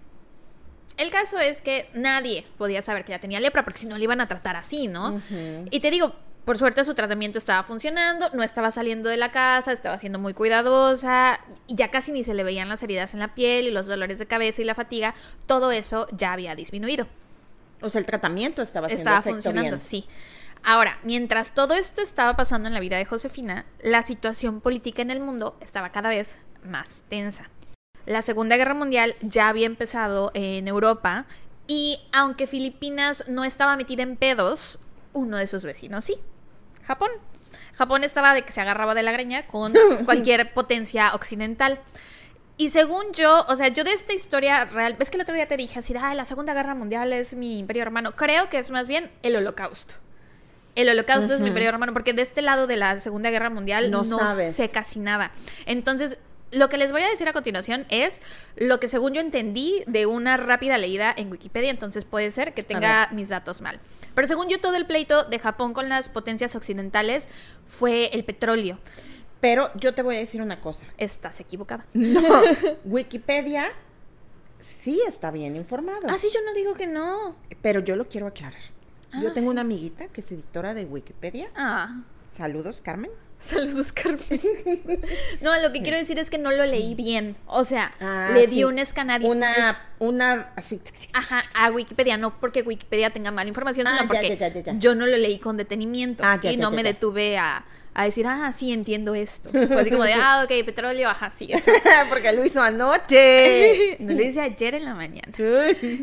el 0.97 1.11
caso 1.11 1.39
es 1.39 1.61
que 1.61 1.89
nadie 1.95 2.45
podía 2.59 2.83
saber 2.83 3.05
que 3.05 3.13
ya 3.13 3.21
tenía 3.21 3.39
lepra, 3.41 3.65
porque 3.65 3.79
si 3.79 3.87
no 3.87 3.97
le 3.97 4.05
iban 4.05 4.21
a 4.21 4.29
tratar 4.29 4.57
así, 4.57 4.89
¿no? 4.89 5.23
Y 5.71 5.81
te 5.81 5.91
digo, 5.91 6.15
por 6.45 6.59
suerte 6.59 6.85
su 6.85 6.95
tratamiento 6.95 7.39
estaba 7.39 7.63
funcionando, 7.63 8.29
no 8.33 8.43
estaba 8.43 8.71
saliendo 8.71 9.09
de 9.09 9.17
la 9.17 9.31
casa, 9.31 9.73
estaba 9.73 9.99
siendo 9.99 10.19
muy 10.19 10.35
cuidadosa, 10.35 11.41
y 11.67 11.77
ya 11.77 11.91
casi 11.91 12.13
ni 12.13 12.25
se 12.25 12.35
le 12.35 12.45
veían 12.45 12.69
las 12.69 12.83
heridas 12.83 13.15
en 13.15 13.21
la 13.21 13.35
piel 13.35 13.67
y 13.67 13.71
los 13.71 13.87
dolores 13.87 14.19
de 14.19 14.27
cabeza 14.27 14.63
y 14.63 14.65
la 14.65 14.75
fatiga, 14.75 15.15
todo 15.47 15.71
eso 15.71 16.07
ya 16.13 16.33
había 16.33 16.55
disminuido. 16.55 17.07
O 17.83 17.89
sea, 17.91 18.01
el 18.01 18.07
tratamiento 18.07 18.63
estaba 18.63 18.89
Estaba 18.89 19.23
funcionando, 19.23 19.71
bien. 19.71 19.81
sí. 19.81 20.07
Ahora, 20.63 20.99
mientras 21.03 21.55
todo 21.55 21.75
esto 21.75 22.03
estaba 22.03 22.37
pasando 22.37 22.69
en 22.69 22.75
la 22.75 22.81
vida 22.81 22.99
de 22.99 23.07
Josefina, 23.07 23.65
la 23.83 24.03
situación 24.03 24.61
política 24.61 25.01
en 25.01 25.11
el 25.11 25.21
mundo 25.21 25.57
estaba 25.61 25.91
cada 25.91 26.11
vez 26.11 26.37
más 26.65 27.03
tensa. 27.09 27.49
La 28.05 28.23
Segunda 28.23 28.57
Guerra 28.57 28.75
Mundial 28.75 29.15
ya 29.23 29.49
había 29.49 29.67
empezado 29.67 30.31
en 30.35 30.69
Europa 30.69 31.27
y 31.67 32.01
aunque 32.13 32.47
Filipinas 32.47 33.25
no 33.29 33.45
estaba 33.45 33.77
metida 33.77 34.03
en 34.03 34.17
pedos, 34.17 34.79
uno 35.13 35.39
de 35.39 35.47
sus 35.47 35.65
vecinos 35.65 36.05
sí, 36.05 36.17
Japón. 36.91 37.11
Japón 37.75 38.03
estaba 38.03 38.35
de 38.35 38.43
que 38.43 38.51
se 38.53 38.61
agarraba 38.61 38.95
de 38.95 39.05
la 39.05 39.13
greña 39.13 39.47
con 39.47 39.73
cualquier 40.05 40.53
potencia 40.53 41.15
occidental. 41.15 41.81
Y 42.57 42.71
según 42.71 43.13
yo, 43.13 43.47
o 43.49 43.55
sea, 43.57 43.69
yo 43.69 43.85
de 43.85 43.93
esta 43.93 44.13
historia 44.13 44.65
real, 44.65 44.97
es 44.99 45.09
que 45.09 45.17
el 45.17 45.23
otro 45.23 45.35
día 45.35 45.47
te 45.47 45.57
dije 45.57 45.79
así, 45.79 45.95
ah, 45.99 46.15
la 46.15 46.25
Segunda 46.25 46.53
Guerra 46.53 46.75
Mundial 46.75 47.13
es 47.13 47.35
mi 47.35 47.61
imperio 47.61 47.83
hermano. 47.83 48.17
Creo 48.17 48.51
que 48.51 48.59
es 48.59 48.71
más 48.73 48.89
bien 48.89 49.11
el 49.23 49.37
holocausto. 49.37 49.95
El 50.75 50.89
holocausto 50.89 51.33
es 51.33 51.41
mi 51.41 51.49
imperio 51.49 51.69
hermano, 51.69 51.93
porque 51.93 52.13
de 52.13 52.23
este 52.23 52.43
lado 52.43 52.67
de 52.67 52.77
la 52.77 52.99
Segunda 53.01 53.31
Guerra 53.31 53.51
Mundial 53.51 53.91
No 53.91 54.03
no, 54.03 54.19
sabes. 54.19 54.57
sé 54.57 54.69
casi 54.69 54.99
nada. 54.99 55.31
Entonces, 55.67 56.19
lo 56.53 56.69
que 56.69 56.77
les 56.77 56.93
voy 56.93 57.03
a 57.03 57.09
decir 57.09 57.29
a 57.29 57.33
continuación 57.33 57.87
es 57.89 58.21
lo 58.57 58.81
que 58.81 58.89
según 58.89 59.15
yo 59.15 59.21
entendí 59.21 59.83
de 59.87 60.07
una 60.07 60.37
rápida 60.37 60.77
leída 60.77 61.15
en 61.17 61.31
Wikipedia, 61.31 61.71
entonces 61.71 62.05
puede 62.05 62.31
ser 62.31 62.53
que 62.53 62.63
tenga 62.63 63.09
mis 63.13 63.29
datos 63.29 63.61
mal. 63.61 63.81
Pero 64.15 64.29
según 64.29 64.49
yo, 64.49 64.61
todo 64.61 64.77
el 64.77 64.87
pleito 64.87 65.25
de 65.25 65.39
Japón 65.39 65.73
con 65.73 65.89
las 65.89 66.09
potencias 66.09 66.55
occidentales 66.57 67.29
fue 67.67 68.07
el 68.13 68.25
petróleo. 68.25 68.79
Pero 69.41 69.71
yo 69.77 69.95
te 69.95 70.03
voy 70.03 70.17
a 70.17 70.19
decir 70.19 70.43
una 70.43 70.61
cosa. 70.61 70.87
Estás 70.99 71.41
equivocada. 71.41 71.87
No, 71.95 72.21
Wikipedia 72.85 73.65
sí 74.59 75.01
está 75.09 75.31
bien 75.31 75.57
informado. 75.57 76.03
Ah, 76.09 76.17
sí, 76.19 76.29
yo 76.35 76.41
no 76.45 76.53
digo 76.53 76.75
que 76.75 76.87
no. 76.87 77.37
Pero 77.63 77.81
yo 77.81 77.97
lo 77.97 78.09
quiero 78.09 78.27
aclarar. 78.27 78.61
yo 79.21 79.29
Ah, 79.31 79.33
tengo 79.35 79.49
sí. 79.49 79.53
una 79.53 79.63
amiguita 79.63 80.09
que 80.09 80.21
es 80.21 80.31
editora 80.33 80.75
de 80.75 80.85
Wikipedia. 80.85 81.51
Ah. 81.57 82.03
Saludos, 82.37 82.81
Carmen. 82.83 83.11
Saludos, 83.51 83.93
Carmen. 83.93 84.21
No, 85.41 85.59
lo 85.63 85.73
que 85.73 85.81
quiero 85.83 85.97
decir 85.97 86.19
es 86.19 86.29
que 86.31 86.39
no 86.39 86.51
lo 86.53 86.65
leí 86.67 86.95
bien. 86.95 87.37
O 87.47 87.65
sea, 87.65 87.91
Ah, 88.01 88.31
le 88.35 88.45
sí. 88.45 88.47
di 88.57 88.65
una 88.65 88.83
escanadita. 88.83 89.31
Una, 89.31 89.81
una, 89.99 90.53
así. 90.57 90.81
Ajá, 91.15 91.43
a 91.55 91.71
Wikipedia, 91.71 92.17
no 92.19 92.39
porque 92.39 92.63
Wikipedia 92.63 93.11
tenga 93.11 93.31
mala 93.31 93.49
información, 93.49 93.87
Ah, 93.87 93.97
sino 93.97 94.09
porque 94.09 94.29
ya, 94.37 94.49
ya, 94.49 94.49
ya, 94.49 94.61
ya. 94.61 94.73
yo 94.79 94.95
no 94.95 95.07
lo 95.07 95.17
leí 95.17 95.39
con 95.39 95.57
detenimiento 95.57 96.23
Ah, 96.25 96.39
y 96.43 96.57
no 96.59 96.71
me 96.71 96.83
detuve 96.83 97.39
a, 97.39 97.57
a 97.57 97.65
a 97.93 98.05
decir, 98.05 98.25
ah, 98.29 98.55
sí, 98.57 98.73
entiendo 98.73 99.17
esto. 99.17 99.51
Fue 99.51 99.81
así 99.81 99.91
como 99.91 100.05
de, 100.05 100.13
ah, 100.15 100.43
ok, 100.45 100.65
petróleo, 100.65 101.09
ajá, 101.09 101.33
sí, 101.33 101.49
eso. 101.51 101.73
Porque 102.09 102.33
lo 102.33 102.45
hizo 102.45 102.63
anoche. 102.63 103.97
no 103.99 104.15
lo 104.15 104.23
hice 104.23 104.41
ayer 104.41 104.77
en 104.77 104.85
la 104.85 104.95
mañana. 104.95 105.33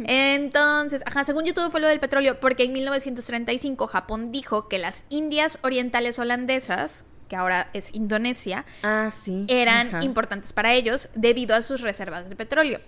Entonces, 0.06 1.02
ajá, 1.06 1.24
según 1.24 1.46
yo 1.46 1.54
todo 1.54 1.72
fue 1.72 1.80
lo 1.80 1.88
del 1.88 2.00
petróleo, 2.02 2.40
porque 2.42 2.64
en 2.64 2.74
1935 2.74 3.88
Japón 3.88 4.32
dijo 4.34 4.68
que 4.68 4.78
las 4.80 5.06
Indias 5.10 5.60
Orientales 5.62 6.20
Holandesas, 6.20 7.06
que 7.28 7.36
ahora 7.36 7.70
es 7.74 7.94
Indonesia, 7.94 8.66
ah, 8.84 9.10
sí. 9.12 9.46
eran 9.50 9.88
Ajá. 9.88 10.04
importantes 10.04 10.54
para 10.54 10.74
ellos 10.74 11.10
debido 11.16 11.56
a 11.56 11.62
sus 11.62 11.82
reservas 11.82 12.30
de 12.30 12.36
petróleo. 12.36 12.80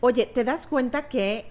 Oye, 0.00 0.26
¿te 0.26 0.44
das 0.44 0.66
cuenta 0.66 1.08
que 1.08 1.46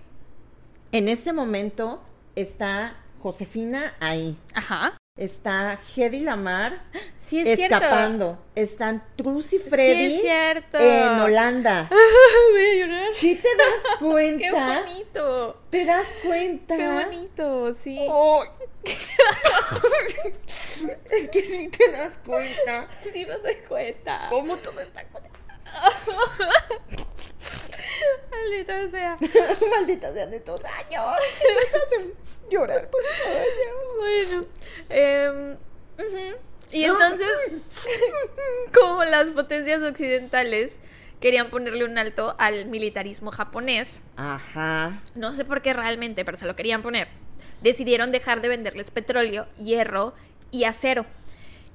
en 0.91 1.09
este 1.09 1.33
momento 1.33 2.01
está 2.35 2.95
Josefina 3.21 3.93
ahí? 3.99 4.37
Ajá. 4.53 4.97
Está 5.17 5.79
Hedy 5.95 6.19
Lamar 6.21 6.83
Sí, 7.19 7.39
es 7.39 7.57
cierto. 7.57 7.75
escapando. 7.77 8.37
Están 8.55 9.03
Trus 9.15 9.51
y 9.53 9.59
Freddy 9.59 10.09
Sí, 10.09 10.15
es 10.17 10.21
cierto. 10.21 10.77
en 10.79 11.19
Holanda. 11.19 11.89
Voy 12.51 12.65
a 12.65 12.75
llorar. 12.85 13.07
¿Sí 13.17 13.35
te 13.35 13.47
das 13.57 13.67
Qué 13.99 14.05
cuenta? 14.05 14.81
bonito. 14.85 15.61
¿Te 15.71 15.85
das 15.85 16.05
cuenta? 16.23 16.77
Qué 16.77 16.87
bonito, 16.87 17.75
sí. 17.83 17.97
Oh. 18.09 18.43
es 21.11 21.29
que 21.29 21.41
sí 21.41 21.69
te 21.69 21.91
das 21.91 22.19
cuenta. 22.25 22.87
Sí 23.11 23.25
me 23.25 23.37
doy 23.37 23.55
cuenta. 23.67 24.27
¿Cómo 24.29 24.55
todo 24.57 24.79
está 24.79 25.03
conectado? 25.05 25.36
Maldita 28.31 28.89
sea. 28.89 29.17
Maldita 29.71 30.13
sea 30.13 30.27
de 30.27 30.39
todo 30.39 30.59
daño. 30.59 31.03
Me 31.41 31.97
hacen 31.97 32.13
llorar 32.49 32.89
por. 32.89 33.01
Bueno. 33.97 34.45
em, 34.89 35.53
ujú. 35.97 36.37
Y 36.71 36.83
entonces, 36.83 37.29
como 38.73 39.03
las 39.05 39.31
potencias 39.31 39.81
occidentales 39.81 40.79
querían 41.21 41.49
ponerle 41.49 41.85
un 41.85 41.97
alto 41.97 42.35
al 42.39 42.65
militarismo 42.65 43.31
japonés, 43.31 44.01
Ajá. 44.17 44.99
no 45.15 45.33
sé 45.33 45.45
por 45.45 45.61
qué 45.61 45.73
realmente, 45.73 46.25
pero 46.25 46.37
se 46.37 46.45
lo 46.45 46.55
querían 46.55 46.81
poner, 46.81 47.07
decidieron 47.61 48.11
dejar 48.11 48.41
de 48.41 48.49
venderles 48.49 48.91
petróleo, 48.91 49.47
hierro 49.57 50.13
y 50.51 50.65
acero. 50.65 51.05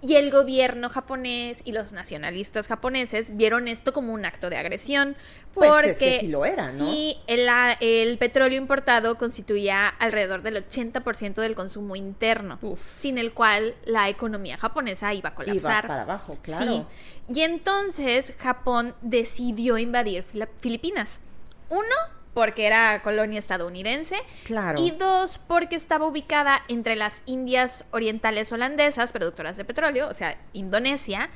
Y 0.05 0.17
el 0.17 0.33
gobierno 0.33 0.89
japonés 0.91 1.61
y 1.65 1.71
los 1.71 1.93
nacionalistas 1.93 2.67
japoneses 2.67 3.37
vieron 3.37 3.69
esto 3.69 3.93
como 3.93 4.13
un 4.13 4.25
acto 4.25 4.51
de 4.51 4.57
agresión. 4.57 5.15
Pues 5.55 5.71
es 5.71 5.75
porque 5.77 5.95
que 5.97 6.21
sí 6.21 6.27
lo 6.29 6.45
era, 6.45 6.73
¿no? 6.73 6.91
sí, 6.91 7.17
el, 7.29 7.49
a- 7.49 7.75
el 7.81 8.19
petróleo 8.19 8.59
importado 8.59 9.17
constituía 9.17 9.87
alrededor 9.87 10.43
del 10.43 10.57
80% 10.69 11.35
del 11.35 11.55
consumo 11.55 11.95
interno, 11.95 12.59
Uf. 12.63 12.81
sin 13.01 13.17
el 13.17 13.33
cual 13.33 13.77
la 13.85 14.09
economía 14.09 14.57
japonesa 14.59 15.15
iba 15.15 15.29
a 15.29 15.35
colapsar. 15.37 15.85
Iba 15.85 15.89
para 15.89 16.03
abajo, 16.03 16.37
claro. 16.43 16.89
Sí. 17.29 17.35
Y 17.35 17.43
entonces 17.43 18.35
Japón 18.39 18.95
decidió 19.03 19.79
invadir 19.79 20.25
Filipinas. 20.59 21.21
Uno, 21.69 21.95
porque 22.35 22.67
era 22.67 23.03
colonia 23.03 23.39
estadounidense. 23.39 24.17
Claro. 24.45 24.81
Y 24.83 24.93
dos, 24.93 25.39
porque 25.47 25.77
estaba 25.77 26.07
ubicada 26.07 26.63
entre 26.69 26.97
las 26.97 27.23
Indias 27.27 27.85
Orientales 27.91 28.53
holandesas, 28.53 29.13
productoras 29.13 29.57
de 29.57 29.65
petróleo, 29.65 30.09
o 30.09 30.15
sea, 30.15 30.39
Indonesia, 30.53 31.31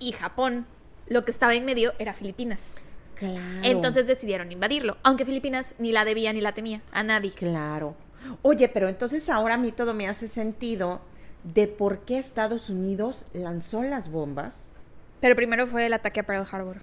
y 0.00 0.12
Japón. 0.12 0.66
Lo 1.06 1.24
que 1.24 1.30
estaba 1.30 1.54
en 1.54 1.64
medio 1.64 1.92
era 1.98 2.12
Filipinas. 2.12 2.70
Claro. 3.14 3.60
Entonces 3.62 4.06
decidieron 4.06 4.50
invadirlo, 4.50 4.96
aunque 5.02 5.24
Filipinas 5.24 5.74
ni 5.78 5.92
la 5.92 6.04
debía 6.04 6.32
ni 6.32 6.40
la 6.40 6.52
temía 6.52 6.80
a 6.90 7.02
nadie. 7.02 7.32
Claro. 7.32 7.94
Oye, 8.42 8.68
pero 8.68 8.88
entonces 8.88 9.28
ahora 9.28 9.54
a 9.54 9.58
mí 9.58 9.72
todo 9.72 9.92
me 9.92 10.08
hace 10.08 10.26
sentido 10.26 11.00
de 11.44 11.68
por 11.68 12.00
qué 12.00 12.18
Estados 12.18 12.70
Unidos 12.70 13.26
lanzó 13.32 13.82
las 13.82 14.10
bombas. 14.10 14.72
Pero 15.20 15.36
primero 15.36 15.66
fue 15.66 15.86
el 15.86 15.92
ataque 15.92 16.20
a 16.20 16.22
Pearl 16.22 16.46
Harbor. 16.50 16.78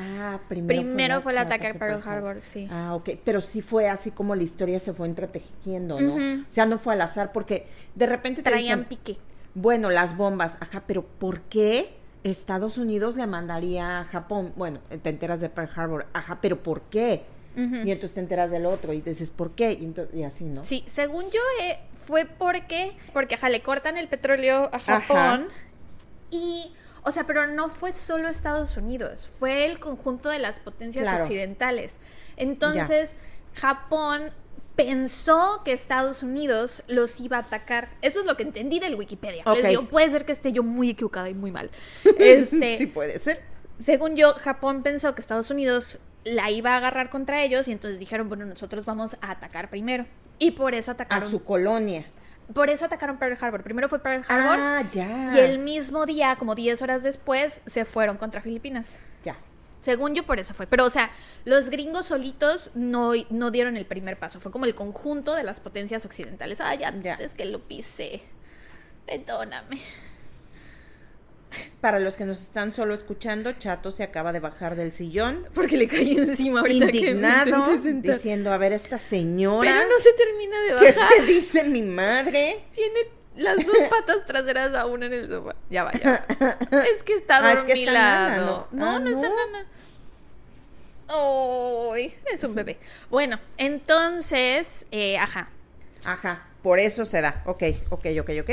Ah, 0.00 0.38
primero, 0.48 0.80
Primero 0.82 1.20
fue 1.20 1.32
el 1.32 1.38
ataque 1.38 1.66
a 1.66 1.74
Pearl 1.74 1.94
Harbor. 1.94 2.08
Harbor, 2.30 2.42
sí. 2.42 2.68
Ah, 2.70 2.94
ok. 2.94 3.10
Pero 3.24 3.40
sí 3.40 3.62
fue 3.62 3.88
así 3.88 4.10
como 4.12 4.34
la 4.36 4.44
historia 4.44 4.78
se 4.78 4.92
fue 4.92 5.08
entretejiendo, 5.08 6.00
¿no? 6.00 6.14
O 6.14 6.50
sea, 6.50 6.66
no 6.66 6.78
fue 6.78 6.92
al 6.94 7.00
azar 7.00 7.32
porque 7.32 7.66
de 7.96 8.06
repente 8.06 8.42
te 8.42 8.50
Traían 8.50 8.80
dicen, 8.80 8.88
pique. 8.88 9.18
bueno, 9.54 9.90
las 9.90 10.16
bombas, 10.16 10.56
ajá, 10.60 10.84
pero 10.86 11.02
¿por 11.04 11.40
qué 11.42 11.90
Estados 12.22 12.78
Unidos 12.78 13.16
le 13.16 13.26
mandaría 13.26 14.00
a 14.00 14.04
Japón? 14.04 14.52
Bueno, 14.54 14.78
te 15.02 15.10
enteras 15.10 15.40
de 15.40 15.48
Pearl 15.48 15.70
Harbor, 15.74 16.06
ajá, 16.12 16.38
pero 16.40 16.62
¿por 16.62 16.82
qué? 16.82 17.24
Y 17.56 17.90
entonces 17.90 18.14
te 18.14 18.20
enteras 18.20 18.52
del 18.52 18.66
otro 18.66 18.92
y 18.92 19.00
dices, 19.00 19.32
¿por 19.32 19.50
qué? 19.50 19.72
Y, 19.72 19.78
ento- 19.84 20.06
y 20.14 20.22
así, 20.22 20.44
¿no? 20.44 20.62
Sí, 20.62 20.84
según 20.86 21.24
yo 21.24 21.40
eh, 21.64 21.76
fue 21.96 22.24
porque, 22.24 22.92
porque 23.12 23.34
ajá, 23.34 23.48
le 23.48 23.62
cortan 23.62 23.96
el 23.98 24.06
petróleo 24.06 24.70
a 24.72 24.78
Japón 24.78 25.48
y, 26.30 26.72
o 27.02 27.10
sea, 27.10 27.24
pero 27.24 27.46
no 27.46 27.68
fue 27.68 27.94
solo 27.94 28.28
Estados 28.28 28.76
Unidos, 28.76 29.28
fue 29.38 29.66
el 29.66 29.78
conjunto 29.78 30.28
de 30.28 30.38
las 30.38 30.60
potencias 30.60 31.02
Claro. 31.04 31.22
occidentales. 31.24 31.98
Entonces, 32.36 33.14
Japón 33.54 34.30
pensó 34.76 35.62
que 35.64 35.72
Estados 35.72 36.22
Unidos 36.22 36.82
los 36.86 37.20
iba 37.20 37.38
a 37.38 37.40
atacar. 37.40 37.88
Eso 38.00 38.20
es 38.20 38.26
lo 38.26 38.36
que 38.36 38.44
entendí 38.44 38.78
del 38.78 38.94
Wikipedia. 38.94 39.42
Les 39.54 39.66
digo, 39.68 39.84
puede 39.88 40.10
ser 40.10 40.24
que 40.24 40.32
esté 40.32 40.52
yo 40.52 40.62
muy 40.62 40.90
equivocada 40.90 41.28
y 41.28 41.34
muy 41.34 41.50
mal. 41.50 41.70
Este, 42.18 42.76
sí 42.78 42.86
puede 42.86 43.18
ser. 43.18 43.42
según 43.82 44.14
yo, 44.16 44.34
Japón 44.34 44.82
pensó 44.84 45.14
que 45.14 45.20
Estados 45.20 45.50
Unidos 45.50 45.98
la 46.24 46.50
iba 46.50 46.74
a 46.74 46.76
agarrar 46.76 47.10
contra 47.10 47.42
ellos 47.42 47.66
y 47.68 47.72
entonces 47.72 47.98
dijeron, 47.98 48.28
bueno, 48.28 48.44
nosotros 48.46 48.84
vamos 48.84 49.16
a 49.20 49.32
atacar 49.32 49.68
primero. 49.70 50.06
Y 50.38 50.52
por 50.52 50.74
eso 50.74 50.92
A 50.92 50.94
atacaron. 50.94 51.28
su 51.30 51.42
colonia. 51.42 52.06
Por 52.54 52.70
eso 52.70 52.86
atacaron 52.86 53.18
Pearl 53.18 53.36
Harbor. 53.40 53.62
Primero 53.62 53.88
fue 53.88 53.98
Pearl 53.98 54.24
Harbor 54.28 54.58
Ah, 54.58 54.82
ya. 54.90 55.34
y 55.34 55.38
el 55.40 55.58
mismo 55.58 56.06
día, 56.06 56.36
como 56.36 56.54
10 56.54 56.80
horas 56.82 57.02
después, 57.02 57.60
se 57.66 57.84
fueron 57.84 58.16
contra 58.16 58.40
Filipinas. 58.40 58.96
Ya. 59.24 59.36
Según 59.80 60.14
yo, 60.14 60.24
por 60.24 60.38
eso 60.38 60.54
fue. 60.54 60.66
Pero, 60.66 60.84
o 60.86 60.90
sea, 60.90 61.10
los 61.44 61.70
gringos 61.70 62.06
solitos 62.06 62.70
no, 62.74 63.12
no 63.30 63.50
dieron 63.50 63.76
el 63.76 63.86
primer 63.86 64.18
paso. 64.18 64.40
Fue 64.40 64.50
como 64.50 64.64
el 64.64 64.74
conjunto 64.74 65.34
de 65.34 65.44
las 65.44 65.60
potencias 65.60 66.04
occidentales. 66.04 66.60
Ah, 66.60 66.74
ya, 66.74 66.92
Ya. 67.00 67.14
es 67.14 67.34
que 67.34 67.44
lo 67.44 67.60
pisé. 67.60 68.22
Perdóname. 69.06 69.78
Para 71.80 71.98
los 71.98 72.16
que 72.16 72.24
nos 72.24 72.40
están 72.42 72.72
solo 72.72 72.92
escuchando, 72.94 73.52
Chato 73.52 73.90
se 73.90 74.02
acaba 74.02 74.32
de 74.32 74.40
bajar 74.40 74.76
del 74.76 74.92
sillón, 74.92 75.46
Porque 75.54 75.76
le 75.76 75.88
caí 75.88 76.16
encima 76.18 76.60
ahorita 76.60 76.86
que 76.88 76.92
me 76.92 76.98
indignado, 76.98 77.58
intenté 77.74 77.82
sentar. 77.88 78.14
diciendo, 78.16 78.52
a 78.52 78.58
ver, 78.58 78.72
esta 78.72 78.98
señora, 78.98 79.70
Pero 79.70 79.88
no 79.88 79.98
se 79.98 80.12
termina 80.12 80.60
de 80.60 80.68
¿qué 80.68 80.92
bajar. 80.98 81.12
se 81.16 81.22
dice 81.24 81.64
mi 81.64 81.82
madre? 81.82 82.64
Tiene 82.74 83.00
las 83.36 83.56
dos 83.64 83.76
patas 83.88 84.26
traseras 84.26 84.74
aún 84.74 85.02
en 85.04 85.12
el 85.12 85.28
sofá. 85.28 85.54
Ya 85.70 85.84
va, 85.84 85.92
ya 85.92 86.26
va. 86.40 86.56
Es 86.96 87.02
que 87.04 87.14
está 87.14 87.38
Ah, 87.38 87.52
es 87.52 87.58
que 87.64 87.84
está 87.84 88.28
dormilado. 88.34 88.36
nana, 88.36 88.36
no, 88.40 88.68
¿no? 88.72 88.86
Ah, 88.90 88.98
no, 88.98 89.08
está 89.10 89.28
nana. 89.28 89.66
Ay, 91.10 92.14
es 92.32 92.44
un 92.44 92.54
bebé. 92.54 92.78
Bueno, 93.10 93.38
entonces, 93.56 94.66
eh, 94.90 95.16
ajá. 95.16 95.48
Ajá, 96.04 96.46
por 96.62 96.78
eso 96.78 97.04
se 97.06 97.20
da. 97.20 97.42
Ok, 97.46 97.62
ok, 97.90 98.06
ok, 98.20 98.30
ok. 98.42 98.50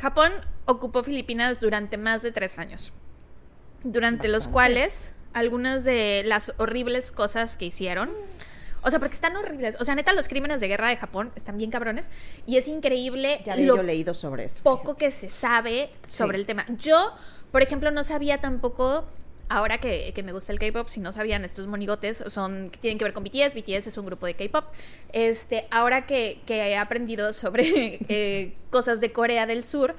Japón 0.00 0.32
ocupó 0.66 1.02
Filipinas 1.02 1.60
durante 1.60 1.96
más 1.96 2.22
de 2.22 2.32
tres 2.32 2.58
años. 2.58 2.92
Durante 3.82 4.28
los 4.28 4.48
cuales 4.48 5.12
algunas 5.32 5.84
de 5.84 6.22
las 6.26 6.52
horribles 6.58 7.12
cosas 7.12 7.56
que 7.56 7.66
hicieron. 7.66 8.10
O 8.82 8.90
sea, 8.90 8.98
porque 9.00 9.14
están 9.14 9.36
horribles. 9.36 9.76
O 9.80 9.84
sea, 9.84 9.94
neta, 9.94 10.12
los 10.12 10.28
crímenes 10.28 10.60
de 10.60 10.68
guerra 10.68 10.88
de 10.88 10.96
Japón 10.96 11.32
están 11.34 11.58
bien 11.58 11.70
cabrones. 11.70 12.08
Y 12.46 12.56
es 12.56 12.68
increíble 12.68 13.40
Ya 13.44 13.56
lo 13.56 13.76
yo 13.76 13.82
leído 13.82 14.14
sobre 14.14 14.44
eso. 14.44 14.62
poco 14.62 14.96
que 14.96 15.10
se 15.10 15.28
sabe 15.28 15.90
sobre 16.06 16.36
Sí. 16.36 16.40
el 16.42 16.46
tema. 16.46 16.64
Yo, 16.78 17.12
por 17.52 17.62
ejemplo, 17.62 17.90
no 17.90 18.04
sabía 18.04 18.40
tampoco, 18.40 19.04
ahora 19.48 19.78
que, 19.78 20.12
que 20.14 20.22
me 20.22 20.32
gusta 20.32 20.52
el 20.52 20.58
K-pop, 20.58 20.88
si 20.88 21.00
no 21.00 21.12
sabían, 21.12 21.44
estos 21.44 21.66
monigotes 21.66 22.24
son 22.28 22.70
que 22.70 22.78
tienen 22.78 22.98
que 22.98 23.04
ver 23.04 23.12
con 23.12 23.24
BTS. 23.24 23.54
BTS 23.54 23.86
es 23.86 23.98
un 23.98 24.06
grupo 24.06 24.26
de 24.26 24.34
K-pop. 24.34 24.64
Este, 25.12 25.66
ahora 25.70 26.06
que, 26.06 26.40
que 26.46 26.70
he 26.70 26.76
aprendido 26.76 27.32
sobre 27.32 27.98
eh, 28.08 28.54
cosas 28.70 29.00
de 29.00 29.12
Corea 29.12 29.46
del 29.46 29.64
Sur. 29.64 29.94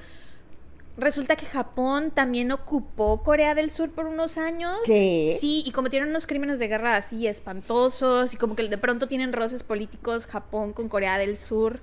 Resulta 0.97 1.35
que 1.35 1.45
Japón 1.45 2.09
también 2.09 2.51
ocupó 2.51 3.21
Corea 3.21 3.53
del 3.53 3.69
Sur 3.69 3.91
por 3.91 4.07
unos 4.07 4.37
años. 4.39 4.75
¿Qué? 4.83 5.37
Sí, 5.39 5.63
y 5.65 5.71
como 5.71 5.89
tienen 5.91 6.09
unos 6.09 6.25
crímenes 6.25 6.57
de 6.57 6.67
guerra 6.67 6.95
así 6.95 7.27
espantosos 7.27 8.33
y 8.33 8.37
como 8.37 8.55
que 8.55 8.67
de 8.67 8.77
pronto 8.79 9.07
tienen 9.07 9.31
roces 9.31 9.61
políticos 9.61 10.25
Japón 10.25 10.73
con 10.73 10.89
Corea 10.89 11.19
del 11.19 11.37
Sur. 11.37 11.81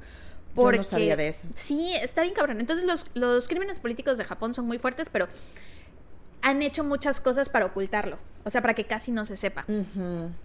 Yo 0.57 0.73
no 0.73 0.85
sabía 0.85 1.17
de 1.17 1.29
eso. 1.29 1.47
Sí, 1.55 1.93
está 1.95 2.23
bien 2.23 2.35
cabrón. 2.35 2.61
Entonces 2.61 2.87
los, 2.87 3.07
los 3.15 3.49
crímenes 3.49 3.79
políticos 3.79 4.19
de 4.19 4.25
Japón 4.25 4.55
son 4.55 4.67
muy 4.67 4.79
fuertes, 4.79 5.09
pero 5.11 5.29
han 6.45 6.63
hecho 6.63 6.85
muchas 6.85 7.21
cosas 7.21 7.49
para 7.49 7.67
ocultarlo. 7.67 8.19
O 8.45 8.51
sea, 8.51 8.61
para 8.61 8.75
que 8.75 8.85
casi 8.85 9.11
no 9.11 9.25
se 9.25 9.37
sepa. 9.37 9.65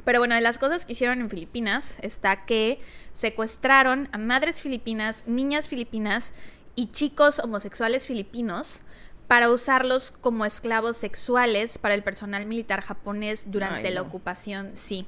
Pero 0.05 0.19
bueno, 0.19 0.33
de 0.33 0.41
las 0.41 0.57
cosas 0.57 0.85
que 0.85 0.93
hicieron 0.93 1.19
en 1.19 1.29
Filipinas 1.29 1.97
está 2.01 2.45
que 2.45 2.79
secuestraron 3.13 4.07
a 4.13 4.17
madres 4.17 4.61
filipinas, 4.61 5.25
niñas 5.27 5.67
filipinas 5.67 6.31
y 6.75 6.91
chicos 6.91 7.39
homosexuales 7.39 8.07
filipinos 8.07 8.83
para 9.27 9.51
usarlos 9.51 10.11
como 10.11 10.45
esclavos 10.45 10.95
sexuales 10.95 11.77
para 11.77 11.93
el 11.93 12.01
personal 12.01 12.45
militar 12.45 12.81
japonés 12.81 13.43
durante 13.47 13.89
Ay, 13.89 13.93
la 13.93 14.01
ocupación, 14.01 14.71
sí. 14.75 15.05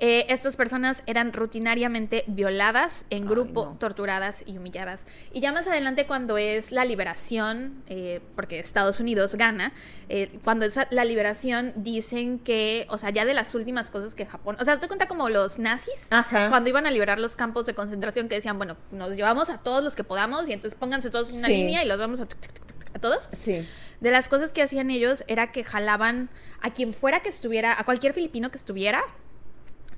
Eh, 0.00 0.26
estas 0.28 0.56
personas 0.56 1.04
eran 1.06 1.32
rutinariamente 1.32 2.24
violadas 2.26 3.04
en 3.10 3.22
Ay, 3.22 3.28
grupo, 3.28 3.64
no. 3.66 3.78
torturadas 3.78 4.42
y 4.44 4.58
humilladas. 4.58 5.06
Y 5.32 5.40
ya 5.40 5.52
más 5.52 5.68
adelante, 5.68 6.06
cuando 6.06 6.36
es 6.36 6.72
la 6.72 6.84
liberación, 6.84 7.82
eh, 7.86 8.20
porque 8.34 8.58
Estados 8.58 8.98
Unidos 8.98 9.36
gana, 9.36 9.72
eh, 10.08 10.36
cuando 10.42 10.66
es 10.66 10.78
la 10.90 11.04
liberación, 11.04 11.72
dicen 11.76 12.40
que, 12.40 12.86
o 12.90 12.98
sea, 12.98 13.10
ya 13.10 13.24
de 13.24 13.34
las 13.34 13.54
últimas 13.54 13.90
cosas 13.90 14.16
que 14.16 14.26
Japón, 14.26 14.56
o 14.60 14.64
sea, 14.64 14.80
te 14.80 14.88
cuenta 14.88 15.06
como 15.06 15.28
los 15.28 15.60
nazis, 15.60 16.08
Ajá. 16.10 16.48
cuando 16.48 16.68
iban 16.70 16.86
a 16.86 16.90
liberar 16.90 17.20
los 17.20 17.36
campos 17.36 17.64
de 17.66 17.74
concentración, 17.74 18.28
que 18.28 18.34
decían, 18.34 18.56
bueno, 18.58 18.76
nos 18.90 19.14
llevamos 19.14 19.48
a 19.48 19.58
todos 19.58 19.84
los 19.84 19.94
que 19.94 20.02
podamos 20.02 20.48
y 20.48 20.52
entonces 20.52 20.78
pónganse 20.78 21.10
todos 21.10 21.30
en 21.30 21.36
una 21.38 21.46
Sí. 21.48 21.54
línea 21.56 21.84
y 21.84 21.88
los 21.88 21.98
vamos 22.00 22.20
a, 22.20 22.26
tic, 22.26 22.40
tic, 22.40 22.52
tic, 22.52 22.66
tic, 22.66 22.96
a 22.96 22.98
todos. 22.98 23.28
Sí. 23.44 23.64
De 24.00 24.10
las 24.10 24.28
cosas 24.28 24.52
que 24.52 24.60
hacían 24.60 24.90
ellos 24.90 25.22
era 25.28 25.52
que 25.52 25.62
jalaban 25.64 26.28
a 26.60 26.70
quien 26.74 26.92
fuera 26.92 27.20
que 27.20 27.28
estuviera, 27.28 27.78
a 27.78 27.84
cualquier 27.84 28.12
filipino 28.12 28.50
que 28.50 28.58
estuviera, 28.58 29.02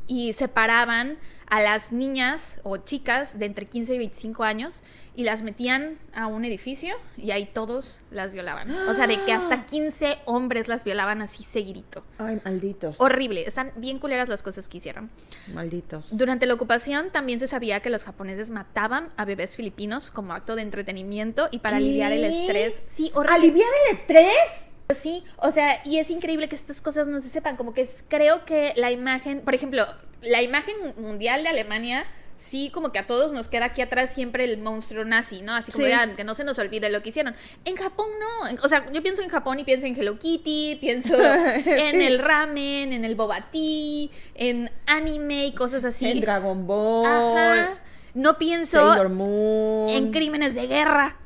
y 0.06 0.32
separaban 0.32 1.18
a 1.48 1.60
las 1.60 1.92
niñas 1.92 2.58
o 2.64 2.76
chicas 2.78 3.38
de 3.38 3.46
entre 3.46 3.66
15 3.66 3.94
y 3.94 3.98
25 3.98 4.42
años 4.42 4.82
y 5.14 5.24
las 5.24 5.42
metían 5.42 5.98
a 6.12 6.26
un 6.26 6.44
edificio 6.44 6.96
y 7.16 7.30
ahí 7.30 7.46
todos 7.46 8.00
las 8.10 8.32
violaban. 8.32 8.70
O 8.88 8.94
sea, 8.94 9.06
de 9.06 9.22
que 9.24 9.32
hasta 9.32 9.64
15 9.64 10.18
hombres 10.24 10.68
las 10.68 10.84
violaban 10.84 11.22
así 11.22 11.44
seguidito. 11.44 12.04
Ay, 12.18 12.40
malditos. 12.44 13.00
Horrible, 13.00 13.46
están 13.46 13.72
bien 13.76 13.98
culeras 13.98 14.28
las 14.28 14.42
cosas 14.42 14.68
que 14.68 14.78
hicieron. 14.78 15.10
Malditos. 15.54 16.16
Durante 16.16 16.46
la 16.46 16.54
ocupación 16.54 17.10
también 17.10 17.38
se 17.38 17.46
sabía 17.46 17.80
que 17.80 17.90
los 17.90 18.04
japoneses 18.04 18.50
mataban 18.50 19.10
a 19.16 19.24
bebés 19.24 19.56
filipinos 19.56 20.10
como 20.10 20.34
acto 20.34 20.56
de 20.56 20.62
entretenimiento 20.62 21.48
y 21.50 21.60
para 21.60 21.78
¿Qué? 21.78 21.84
aliviar 21.84 22.12
el 22.12 22.24
estrés. 22.24 22.82
Sí, 22.86 23.10
horrible. 23.14 23.36
¿Aliviar 23.36 23.68
el 23.88 23.96
estrés? 23.96 24.66
Sí, 24.94 25.24
o 25.38 25.50
sea, 25.50 25.80
y 25.84 25.98
es 25.98 26.10
increíble 26.10 26.48
que 26.48 26.54
estas 26.56 26.80
cosas 26.80 27.06
no 27.08 27.20
se 27.20 27.28
sepan, 27.28 27.56
como 27.56 27.74
que 27.74 27.82
es- 27.82 28.04
creo 28.08 28.44
que 28.44 28.72
la 28.76 28.90
imagen, 28.92 29.40
por 29.40 29.54
ejemplo, 29.54 29.84
la 30.22 30.42
imagen 30.42 30.76
mundial 30.98 31.42
de 31.42 31.48
Alemania, 31.48 32.06
sí, 32.38 32.70
como 32.72 32.92
que 32.92 32.98
a 32.98 33.06
todos 33.06 33.32
nos 33.32 33.48
queda 33.48 33.64
aquí 33.66 33.82
atrás 33.82 34.12
siempre 34.14 34.44
el 34.44 34.58
monstruo 34.58 35.04
nazi, 35.04 35.40
¿no? 35.42 35.54
Así 35.54 35.72
como 35.72 35.86
Sí. 35.86 35.92
"Ah, 35.92 36.06
que 36.16 36.22
no 36.22 36.34
se 36.34 36.44
nos 36.44 36.58
olvide 36.58 36.90
lo 36.90 37.02
que 37.02 37.08
hicieron. 37.08 37.34
En 37.64 37.76
Japón 37.76 38.06
no, 38.20 38.50
o 38.62 38.68
sea, 38.68 38.86
yo 38.92 39.02
pienso 39.02 39.22
en 39.22 39.28
Japón 39.28 39.58
y 39.58 39.64
pienso 39.64 39.86
en 39.86 39.96
Hello 39.98 40.18
Kitty, 40.18 40.76
pienso 40.80 41.16
en 41.66 42.00
el 42.02 42.18
ramen, 42.18 42.92
en 42.92 43.04
el 43.04 43.14
boba 43.16 43.50
tea, 43.50 44.08
en 44.34 44.70
anime 44.86 45.46
y 45.46 45.52
cosas 45.54 45.84
así. 45.84 46.08
En 46.10 46.20
Dragon 46.20 46.66
Ball. 46.66 47.06
Ajá. 47.06 47.80
No 48.14 48.38
pienso 48.38 49.08
Moon. 49.10 49.88
en 49.90 50.12
crímenes 50.12 50.54
de 50.54 50.66
guerra. 50.66 51.16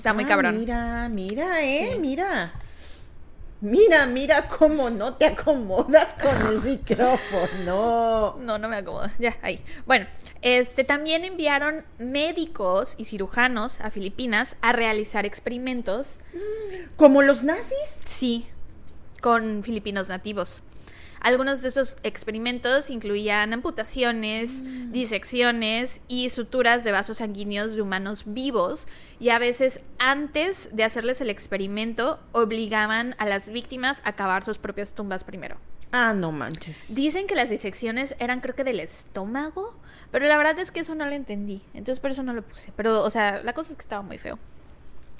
Está 0.00 0.14
muy 0.14 0.24
Ah, 0.24 0.28
cabrón. 0.28 0.58
Mira, 0.58 1.10
mira, 1.10 1.62
eh, 1.62 1.90
Sí. 1.92 1.98
mira. 2.00 2.54
Mira, 3.60 4.06
mira 4.06 4.48
cómo 4.48 4.88
no 4.88 5.12
te 5.16 5.26
acomodas 5.26 6.14
con 6.14 6.54
el 6.54 6.62
micrófono. 6.78 8.36
No, 8.40 8.56
no 8.56 8.68
me 8.70 8.76
acomodo. 8.76 9.10
Ya, 9.18 9.36
ahí. 9.42 9.62
Bueno, 9.84 10.06
este 10.40 10.84
también 10.84 11.26
enviaron 11.26 11.84
médicos 11.98 12.94
y 12.96 13.04
cirujanos 13.04 13.82
a 13.82 13.90
Filipinas 13.90 14.56
a 14.62 14.72
realizar 14.72 15.26
experimentos, 15.26 16.16
¿Como 16.96 17.20
los 17.20 17.42
nazis? 17.42 17.76
sí, 18.06 18.46
con 19.20 19.62
filipinos 19.62 20.08
nativos. 20.08 20.62
Algunos 21.20 21.60
de 21.60 21.68
estos 21.68 21.96
experimentos 22.02 22.88
incluían 22.88 23.52
amputaciones, 23.52 24.62
disecciones 24.90 26.00
y 26.08 26.30
suturas 26.30 26.82
de 26.82 26.92
vasos 26.92 27.18
sanguíneos 27.18 27.74
de 27.74 27.82
humanos 27.82 28.24
vivos 28.26 28.86
y 29.18 29.28
a 29.28 29.38
veces 29.38 29.80
antes 29.98 30.70
de 30.72 30.84
hacerles 30.84 31.20
el 31.20 31.28
experimento 31.28 32.20
obligaban 32.32 33.14
a 33.18 33.26
las 33.26 33.50
víctimas 33.50 34.00
a 34.04 34.14
cavar 34.14 34.44
sus 34.44 34.58
propias 34.58 34.94
tumbas 34.94 35.22
primero. 35.22 35.58
Ah, 35.92 36.14
no 36.14 36.32
manches. 36.32 36.94
Dicen 36.94 37.26
que 37.26 37.34
las 37.34 37.50
disecciones 37.50 38.14
eran 38.18 38.40
creo 38.40 38.54
que 38.54 38.64
del 38.64 38.80
estómago, 38.80 39.74
pero 40.10 40.26
la 40.26 40.38
verdad 40.38 40.58
es 40.58 40.70
que 40.70 40.80
eso 40.80 40.94
no 40.94 41.04
lo 41.04 41.12
entendí, 41.12 41.62
entonces 41.74 42.00
por 42.00 42.12
eso 42.12 42.22
no 42.22 42.32
lo 42.32 42.42
puse. 42.42 42.72
Pero, 42.76 43.02
o 43.02 43.10
sea, 43.10 43.42
la 43.42 43.52
cosa 43.52 43.72
es 43.72 43.76
que 43.76 43.82
estaba 43.82 44.02
muy 44.02 44.16
feo. 44.16 44.38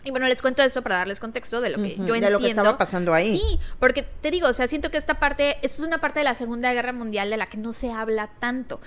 Y 0.05 0.11
bueno, 0.11 0.27
les 0.27 0.41
cuento 0.41 0.63
esto 0.63 0.81
para 0.83 0.97
darles 0.97 1.21
contexto 1.21 1.61
de 1.61 1.71
lo 1.71 1.77
que 1.83 1.97
yo 1.97 2.05
de 2.05 2.09
entiendo. 2.15 2.31
lo 2.31 2.39
que 2.39 2.49
estaba 2.49 2.79
pasando 2.79 3.13
ahí. 3.13 3.39
Sí, 3.39 3.61
porque 3.79 4.03
te 4.03 4.31
digo, 4.31 4.49
o 4.49 4.55
sea, 4.55 4.67
siento 4.67 4.91
que 4.91 4.97
esta 4.97 5.21
parte, 5.21 5.59
esto 5.63 5.83
es 5.83 5.87
una 5.87 6.01
parte 6.01 6.21
de 6.21 6.25
la 6.25 6.35
Segunda 6.35 6.73
Guerra 6.73 6.93
Mundial 6.93 7.29
de 7.29 7.37
la 7.37 7.47
que 7.47 7.59
no 7.59 7.73
se 7.75 7.91
habla 7.93 8.29
tanto. 8.41 8.81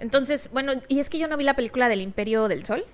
Entonces, 0.00 0.50
bueno, 0.52 0.72
y 0.88 0.98
es 0.98 1.08
que 1.08 1.18
yo 1.18 1.28
no 1.28 1.36
vi 1.36 1.44
la 1.44 1.54
película 1.54 1.88
del 1.88 2.00
Imperio 2.00 2.48
del 2.48 2.66
Sol. 2.66 2.84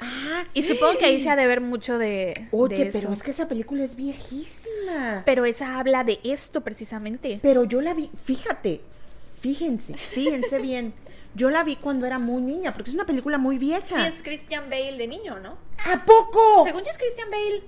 Ah, 0.00 0.44
Y 0.54 0.62
supongo 0.62 0.98
que 0.98 1.04
ahí 1.04 1.22
se 1.22 1.28
ha 1.28 1.36
de 1.36 1.46
ver 1.46 1.60
mucho 1.60 1.98
de. 1.98 2.48
Oye, 2.52 2.86
de 2.86 2.86
pero 2.86 3.12
es 3.12 3.22
que 3.22 3.32
esa 3.32 3.46
película 3.48 3.84
es 3.84 3.96
viejísima. 3.96 5.22
Pero 5.26 5.44
esa 5.44 5.78
habla 5.78 6.04
de 6.04 6.20
esto 6.24 6.62
precisamente. 6.62 7.38
Pero 7.42 7.64
yo 7.64 7.82
la 7.82 7.92
vi, 7.92 8.10
fíjate, 8.24 8.80
fíjense, 9.38 9.92
fíjense 9.94 10.58
bien. 10.58 10.94
Yo 11.34 11.50
la 11.50 11.62
vi 11.64 11.76
cuando 11.76 12.06
era 12.06 12.18
muy 12.18 12.42
niña, 12.42 12.72
porque 12.72 12.90
es 12.90 12.94
una 12.94 13.06
película 13.06 13.38
muy 13.38 13.56
Sí, 13.56 13.66
vieja. 13.66 14.08
es 14.08 14.22
Christian 14.22 14.64
Bale 14.68 14.96
de 14.96 15.06
niño, 15.06 15.38
¿no? 15.38 15.56
¿A 15.84 16.04
poco? 16.04 16.64
Según 16.64 16.82
yo 16.82 16.90
es 16.90 16.98
Christian 16.98 17.30
Bale. 17.30 17.62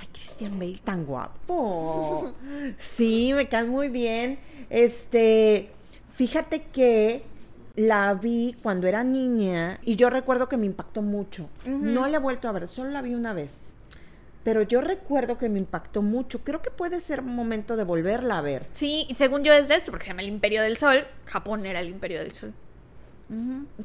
Ay, 0.00 0.08
Christian 0.12 0.58
Bale 0.58 0.78
tan 0.84 1.04
guapo. 1.04 2.32
Sí, 2.78 3.32
me 3.34 3.48
cae 3.48 3.64
muy 3.64 3.88
bien. 3.88 4.38
Este, 4.70 5.70
fíjate 6.14 6.62
que 6.64 7.24
la 7.74 8.14
vi 8.14 8.54
cuando 8.62 8.86
era 8.86 9.02
niña 9.02 9.80
y 9.82 9.96
yo 9.96 10.10
recuerdo 10.10 10.48
que 10.48 10.56
me 10.56 10.66
impactó 10.66 11.02
mucho. 11.02 11.48
No 11.66 12.06
la 12.06 12.18
he 12.18 12.20
vuelto 12.20 12.48
a 12.48 12.52
ver, 12.52 12.68
solo 12.68 12.90
la 12.90 13.02
vi 13.02 13.14
una 13.14 13.32
vez. 13.32 13.71
Pero 14.44 14.62
yo 14.62 14.80
recuerdo 14.80 15.38
que 15.38 15.48
me 15.48 15.58
impactó 15.58 16.02
mucho. 16.02 16.40
Creo 16.40 16.62
que 16.62 16.70
puede 16.70 17.00
ser 17.00 17.22
momento 17.22 17.76
de 17.76 17.84
volverla 17.84 18.38
a 18.38 18.40
ver. 18.40 18.66
Sí, 18.74 19.06
y 19.08 19.14
según 19.14 19.44
yo 19.44 19.52
es 19.52 19.68
de 19.68 19.76
esto, 19.76 19.90
porque 19.90 20.04
se 20.04 20.10
llama 20.10 20.22
el 20.22 20.28
Imperio 20.28 20.62
del 20.62 20.76
Sol. 20.76 21.04
Japón 21.26 21.64
era 21.64 21.80
el 21.80 21.88
Imperio 21.88 22.20
del 22.20 22.32
Sol. 22.32 22.52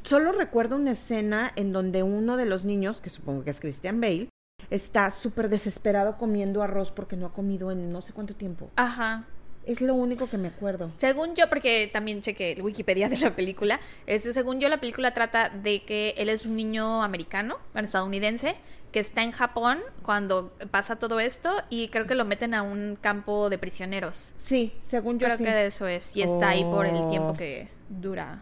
Solo 0.03 0.33
recuerdo 0.33 0.75
una 0.75 0.91
escena 0.91 1.51
en 1.55 1.71
donde 1.71 2.03
uno 2.03 2.35
de 2.35 2.45
los 2.45 2.65
niños, 2.65 2.99
que 2.99 3.09
supongo 3.09 3.45
que 3.45 3.51
es 3.51 3.61
Christian 3.61 4.01
Bale, 4.01 4.29
está 4.69 5.09
súper 5.09 5.47
desesperado 5.47 6.17
comiendo 6.17 6.63
arroz 6.63 6.91
porque 6.91 7.15
no 7.15 7.27
ha 7.27 7.33
comido 7.33 7.71
en 7.71 7.91
no 7.91 8.01
sé 8.01 8.11
cuánto 8.11 8.35
tiempo. 8.35 8.69
Ajá. 8.75 9.25
Es 9.67 9.81
lo 9.81 9.93
único 9.93 10.27
que 10.29 10.37
me 10.37 10.47
acuerdo. 10.47 10.91
Según 10.97 11.35
yo, 11.35 11.49
porque 11.49 11.89
también 11.91 12.21
chequé 12.21 12.53
el 12.53 12.61
Wikipedia 12.61 13.09
de 13.09 13.17
la 13.17 13.35
película, 13.35 13.79
este, 14.05 14.31
según 14.33 14.59
yo 14.59 14.69
la 14.69 14.79
película 14.79 15.13
trata 15.13 15.49
de 15.49 15.83
que 15.83 16.15
él 16.17 16.29
es 16.29 16.45
un 16.45 16.55
niño 16.55 17.03
americano, 17.03 17.57
bueno, 17.73 17.85
estadounidense, 17.85 18.55
que 18.93 19.01
está 19.01 19.21
en 19.23 19.31
Japón 19.33 19.79
cuando 20.01 20.53
pasa 20.71 20.95
todo 20.95 21.19
esto 21.19 21.51
y 21.69 21.89
creo 21.89 22.07
que 22.07 22.15
lo 22.15 22.23
meten 22.23 22.53
a 22.53 22.63
un 22.63 22.97
campo 22.99 23.49
de 23.49 23.57
prisioneros. 23.57 24.31
Sí, 24.37 24.73
según 24.81 25.19
yo 25.19 25.27
Creo 25.27 25.37
sí. 25.37 25.43
que 25.43 25.65
eso 25.67 25.85
es. 25.85 26.15
Y 26.15 26.21
está 26.21 26.49
ahí 26.49 26.63
por 26.63 26.85
el 26.87 27.07
tiempo 27.09 27.31
Oh. 27.31 27.37
que 27.37 27.67
dura. 27.89 28.41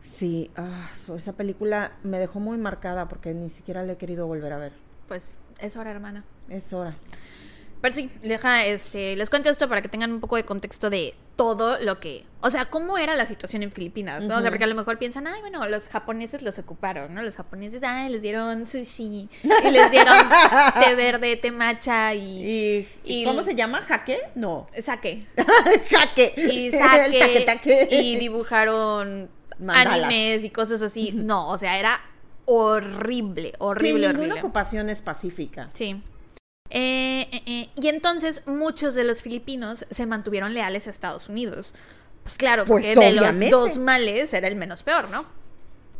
Sí, 0.00 0.50
ah, 0.56 0.90
so- 0.94 1.16
esa 1.16 1.32
película 1.32 1.92
me 2.04 2.20
dejó 2.20 2.38
muy 2.38 2.56
marcada 2.58 3.08
porque 3.08 3.34
ni 3.34 3.50
siquiera 3.50 3.82
la 3.82 3.94
he 3.94 3.96
querido 3.96 4.28
volver 4.28 4.52
a 4.52 4.58
ver. 4.58 4.72
Pues 5.08 5.38
es 5.58 5.76
hora, 5.76 5.90
hermana. 5.90 6.24
Es 6.48 6.72
hora. 6.72 6.94
Pero 7.84 7.94
sí, 7.96 8.10
deja, 8.22 8.64
este, 8.64 9.14
les 9.14 9.28
cuento 9.28 9.50
esto 9.50 9.68
para 9.68 9.82
que 9.82 9.90
tengan 9.90 10.10
un 10.10 10.18
poco 10.20 10.36
de 10.36 10.46
contexto 10.46 10.88
de 10.88 11.14
todo 11.36 11.78
lo 11.80 12.00
que, 12.00 12.24
o 12.40 12.50
sea, 12.50 12.70
cómo 12.70 12.96
era 12.96 13.14
la 13.14 13.26
situación 13.26 13.62
en 13.62 13.72
Filipinas, 13.72 14.22
¿no? 14.22 14.38
O 14.38 14.40
sea, 14.40 14.48
porque 14.50 14.64
a 14.64 14.66
lo 14.68 14.74
mejor 14.74 14.96
piensan, 14.96 15.26
ay, 15.26 15.40
bueno, 15.42 15.68
los 15.68 15.88
japoneses 15.88 16.40
los 16.40 16.58
ocuparon, 16.58 17.12
¿no? 17.14 17.20
Los 17.22 17.36
japoneses, 17.36 17.82
ay, 17.84 18.08
les 18.10 18.22
dieron 18.22 18.66
sushi 18.66 19.28
y 19.42 19.70
les 19.70 19.90
dieron 19.90 20.16
té 20.80 20.94
verde, 20.94 21.36
té 21.36 21.50
matcha 21.50 22.14
y, 22.14 22.86
¿Y, 23.04 23.20
Y- 23.20 23.24
cómo 23.26 23.42
se 23.42 23.54
llama? 23.54 23.82
¿Jaque? 23.82 24.18
No. 24.34 24.66
sake. 24.82 25.26
Jaque. 25.90 26.32
Y 26.36 26.70
taque-taque. 26.70 27.88
y 27.90 28.16
dibujaron 28.16 29.28
Mandalas. 29.58 30.04
animes 30.06 30.44
y 30.44 30.48
cosas 30.48 30.80
así. 30.80 31.12
No, 31.12 31.48
o 31.50 31.58
sea, 31.58 31.78
era 31.78 32.00
horrible, 32.46 33.48
Sí, 33.50 33.54
horrible, 33.58 34.06
ninguna 34.08 34.18
horrible. 34.20 34.40
ocupación 34.40 34.88
es 34.88 35.02
pacífica. 35.02 35.68
Sí. 35.74 36.00
Eh, 36.76 37.28
eh, 37.30 37.42
eh, 37.46 37.68
y 37.76 37.86
entonces 37.86 38.42
muchos 38.46 38.96
de 38.96 39.04
los 39.04 39.22
filipinos 39.22 39.86
se 39.90 40.06
mantuvieron 40.06 40.54
leales 40.54 40.88
a 40.88 40.90
Estados 40.90 41.28
Unidos. 41.28 41.72
Pues 42.24 42.36
claro, 42.36 42.64
Pues, 42.64 42.84
porque 42.84 43.00
de 43.00 43.12
los 43.12 43.50
dos 43.50 43.78
males 43.78 44.34
era 44.34 44.48
el 44.48 44.56
menos 44.56 44.82
peor, 44.82 45.08
¿no? 45.08 45.24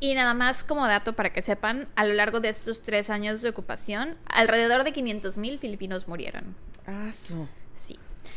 Y 0.01 0.15
nada 0.15 0.35
más 0.35 0.65
como 0.65 0.85
dato 0.89 1.13
para 1.13 1.33
que 1.33 1.43
sepan, 1.43 1.87
a 1.95 2.05
lo 2.05 2.15
largo 2.15 2.41
de 2.41 2.49
estos 2.49 2.83
tres 2.83 3.09
años 3.09 3.41
de 3.41 3.51
ocupación, 3.51 4.17
alrededor 4.27 4.83
de 4.83 4.93
500 4.93 5.37
mil 5.37 5.61
filipinos 5.61 6.09
murieron. 6.09 6.57
Ah, 6.89 7.13
su. 7.13 7.35
Sí. 7.35 7.64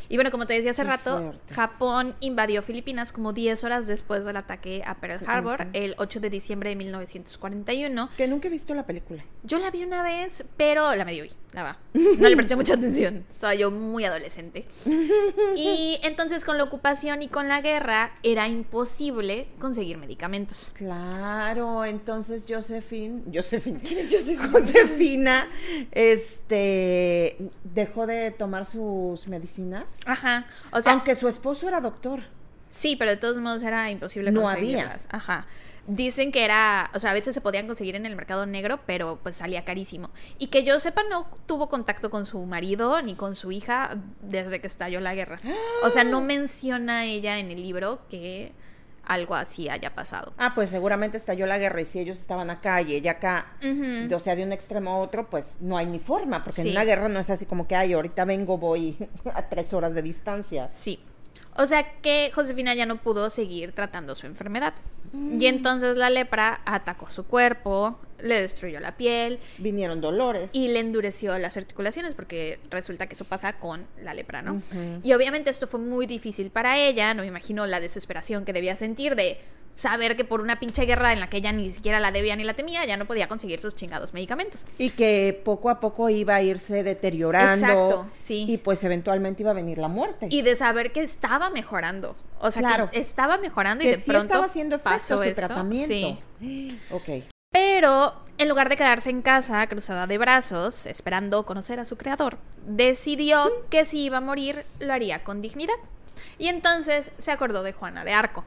Y 0.10 0.16
bueno, 0.16 0.32
como 0.32 0.46
te 0.46 0.54
decía 0.54 0.72
hace 0.72 0.84
Qué 0.84 0.88
rato, 0.88 1.18
fuerte. 1.18 1.54
Japón 1.54 2.16
invadió 2.20 2.62
Filipinas 2.62 3.12
como 3.12 3.34
10 3.34 3.64
horas 3.64 3.88
después 3.88 4.26
del 4.26 4.38
ataque 4.38 4.84
a 4.86 4.96
Pearl 4.96 5.24
Harbor, 5.28 5.68
el 5.74 5.96
8 5.98 6.20
de 6.20 6.30
diciembre 6.30 6.70
de 6.70 6.76
1941. 6.76 8.10
Que 8.18 8.28
nunca 8.28 8.48
he 8.48 8.52
visto 8.52 8.74
la 8.74 8.86
película. 8.86 9.24
Yo 9.44 9.60
la 9.60 9.72
vi 9.72 9.84
una 9.84 10.04
vez, 10.04 10.44
pero 10.56 10.96
la 10.96 11.06
medio 11.06 11.24
vi, 11.24 11.32
la 11.54 11.64
va. 11.64 11.78
No 12.18 12.30
le 12.30 12.36
presté 12.36 12.56
mucha 12.56 12.74
atención. 12.76 13.26
Estaba 13.30 13.54
yo 13.56 13.72
muy 13.72 14.06
adolescente. 14.06 14.66
Y 15.56 16.00
entonces 16.04 16.46
con 16.46 16.58
la 16.58 16.64
ocupación 16.64 17.22
y 17.22 17.28
con 17.28 17.48
la 17.48 17.62
guerra 17.62 18.12
era 18.24 18.48
imposible 18.48 19.48
conseguir 19.60 19.98
medicamentos. 19.98 20.72
Claro, 20.76 21.86
entonces 21.86 22.46
Josephine, 22.48 23.24
Josephine, 23.34 23.80
¿quién 23.80 24.00
es 24.00 24.12
Josephine? 24.12 24.48
Josefina, 24.50 25.48
este, 25.92 27.38
dejó 27.64 28.06
de 28.08 28.32
tomar 28.32 28.66
sus 28.66 29.28
medicinas, 29.28 29.97
Ajá. 30.06 30.46
O 30.72 30.82
sea, 30.82 30.94
aunque 30.94 31.16
su 31.16 31.28
esposo 31.28 31.68
era 31.68 31.82
doctor. 31.82 32.22
Sí, 32.72 32.96
pero 32.96 33.12
de 33.12 33.18
todos 33.18 33.38
modos 33.38 33.64
era 33.64 33.90
imposible 33.90 34.32
No 34.32 34.48
había. 34.48 34.62
conseguirlas. 34.62 35.08
Ajá. 35.12 35.48
Dicen 35.88 36.34
que 36.34 36.44
era, 36.44 36.92
o 36.94 37.00
sea, 37.00 37.12
a 37.12 37.14
veces 37.14 37.34
se 37.34 37.40
podían 37.40 37.66
conseguir 37.66 37.96
en 37.96 38.06
el 38.06 38.16
mercado 38.16 38.46
negro, 38.46 38.82
pero 38.86 39.20
pues 39.24 39.38
salía 39.38 39.64
carísimo. 39.64 40.10
Y 40.38 40.48
que 40.48 40.64
yo 40.66 40.80
sepa, 40.82 41.02
no 41.10 41.28
tuvo 41.46 41.70
contacto 41.70 42.10
con 42.10 42.26
su 42.26 42.40
marido 42.46 43.02
ni 43.02 43.16
con 43.16 43.38
su 43.38 43.54
hija 43.54 43.96
desde 44.22 44.60
que 44.60 44.68
estalló 44.68 45.00
la 45.00 45.16
guerra. 45.16 45.40
O 45.84 45.90
sea, 45.90 46.04
no 46.04 46.20
menciona 46.22 47.06
ella 47.06 47.40
en 47.40 47.52
el 47.52 47.62
libro 47.62 48.02
que 48.10 48.52
algo 49.08 49.36
así 49.36 49.70
haya 49.70 49.94
pasado. 49.96 50.34
Ah, 50.38 50.52
pues 50.54 50.70
seguramente 50.70 51.18
estalló 51.18 51.46
la 51.46 51.58
guerra 51.58 51.82
y 51.82 51.86
si 51.86 52.00
ellos 52.00 52.18
estaban 52.20 52.50
acá 52.50 52.82
y 52.82 52.94
ella 52.94 53.12
acá, 53.12 53.54
o 54.14 54.20
sea, 54.20 54.36
de 54.36 54.44
un 54.44 54.52
extremo 54.52 54.92
a 54.92 54.98
otro, 54.98 55.30
pues 55.30 55.56
no 55.60 55.78
hay 55.78 55.86
ni 55.86 56.00
forma, 56.00 56.42
porque 56.42 56.62
Sí. 56.62 56.70
en 56.70 56.74
una 56.76 56.84
guerra 56.86 57.08
no 57.10 57.20
es 57.20 57.30
así 57.30 57.46
como 57.46 57.68
que, 57.68 57.76
ay, 57.76 57.94
ahorita 57.94 58.26
vengo, 58.26 58.58
voy 58.58 58.98
a 59.34 59.42
tres 59.50 59.74
horas 59.74 59.94
de 59.96 60.02
distancia. 60.02 60.70
Sí. 60.78 61.00
O 61.58 61.68
sea 61.68 62.00
que 62.02 62.32
Josefina 62.34 62.74
ya 62.76 62.86
no 62.86 62.98
pudo 63.02 63.30
seguir 63.30 63.72
tratando 63.72 64.16
su 64.16 64.26
enfermedad. 64.28 64.74
Y 65.14 65.46
entonces 65.46 65.96
la 65.96 66.10
lepra 66.10 66.62
atacó 66.66 67.10
su 67.10 67.26
cuerpo, 67.26 67.98
le 68.20 68.42
destruyó 68.42 68.80
la 68.82 68.98
piel 68.98 69.40
Vinieron 69.58 70.02
dolores. 70.02 70.52
y 70.54 70.68
le 70.68 70.80
endureció 70.80 71.38
las 71.40 71.56
articulaciones, 71.56 72.14
porque 72.14 72.60
resulta 72.70 73.08
que 73.08 73.16
eso 73.16 73.24
pasa 73.24 73.54
con 73.54 73.88
la 74.04 74.14
lepra, 74.14 74.42
¿no? 74.42 74.62
Y 75.04 75.14
obviamente 75.14 75.50
esto 75.50 75.66
fue 75.66 75.80
muy 75.80 76.08
difícil 76.08 76.52
para 76.52 76.78
ella, 76.78 77.14
no 77.14 77.22
me 77.22 77.28
imagino 77.30 77.66
la 77.68 77.80
desesperación 77.80 78.44
que 78.44 78.52
debía 78.54 78.76
sentir 78.76 79.16
de 79.16 79.40
saber 79.78 80.18
que 80.18 80.26
por 80.26 80.42
una 80.42 80.60
pinche 80.60 80.86
guerra 80.86 81.14
en 81.14 81.20
la 81.20 81.30
que 81.30 81.38
ella 81.38 81.52
ni 81.52 81.72
siquiera 81.72 82.00
la 82.00 82.12
debía 82.12 82.36
ni 82.36 82.44
la 82.44 82.56
temía, 82.56 82.84
ya 82.86 82.98
no 82.98 83.06
podía 83.06 83.28
conseguir 83.28 83.60
sus 83.60 83.76
chingados 83.76 84.12
medicamentos. 84.12 84.66
Y 84.80 84.90
que 84.90 85.40
poco 85.46 85.70
a 85.70 85.80
poco 85.80 86.10
iba 86.10 86.34
a 86.36 86.42
irse 86.42 86.82
deteriorando. 86.84 87.54
Exacto, 87.68 88.08
sí. 88.24 88.46
Y 88.48 88.58
pues 88.58 88.84
eventualmente 88.84 89.44
iba 89.44 89.52
a 89.52 89.54
venir 89.54 89.78
la 89.78 89.88
muerte. 89.88 90.28
Y 90.32 90.42
de 90.42 90.56
saber 90.56 90.92
que 90.92 91.04
estaba 91.04 91.52
mejorando. 91.52 92.16
O 92.40 92.50
sea, 92.50 92.62
Claro. 92.64 92.90
que 92.90 93.00
estaba 93.00 93.38
mejorando 93.38 93.84
y 93.84 93.88
de 93.88 93.96
sí 93.98 94.02
pronto 94.06 94.26
estaba 94.26 94.46
haciendo 94.46 94.76
efecto 94.78 94.90
pasó 94.98 95.18
su 95.18 95.24
esto. 95.24 95.42
tratamiento. 95.46 96.22
Sí. 96.40 96.80
Ok. 96.92 97.24
Pero 97.52 98.14
en 98.40 98.50
lugar 98.50 98.70
de 98.70 98.78
quedarse 98.78 99.10
en 99.12 99.22
casa 99.22 99.66
cruzada 99.68 100.08
de 100.08 100.18
brazos, 100.18 100.86
esperando 100.88 101.46
conocer 101.46 101.80
a 101.80 101.86
su 101.86 101.98
creador, 101.98 102.38
decidió 102.66 103.46
que 103.70 103.86
si 103.86 104.06
iba 104.06 104.18
a 104.18 104.22
morir 104.22 104.64
lo 104.80 104.94
haría 104.94 105.24
con 105.24 105.42
dignidad. 105.42 105.76
Y 106.40 106.48
entonces 106.48 107.12
se 107.20 107.32
acordó 107.32 107.64
de 107.64 107.74
Juana 107.74 108.04
de 108.04 108.14
Arco. 108.14 108.44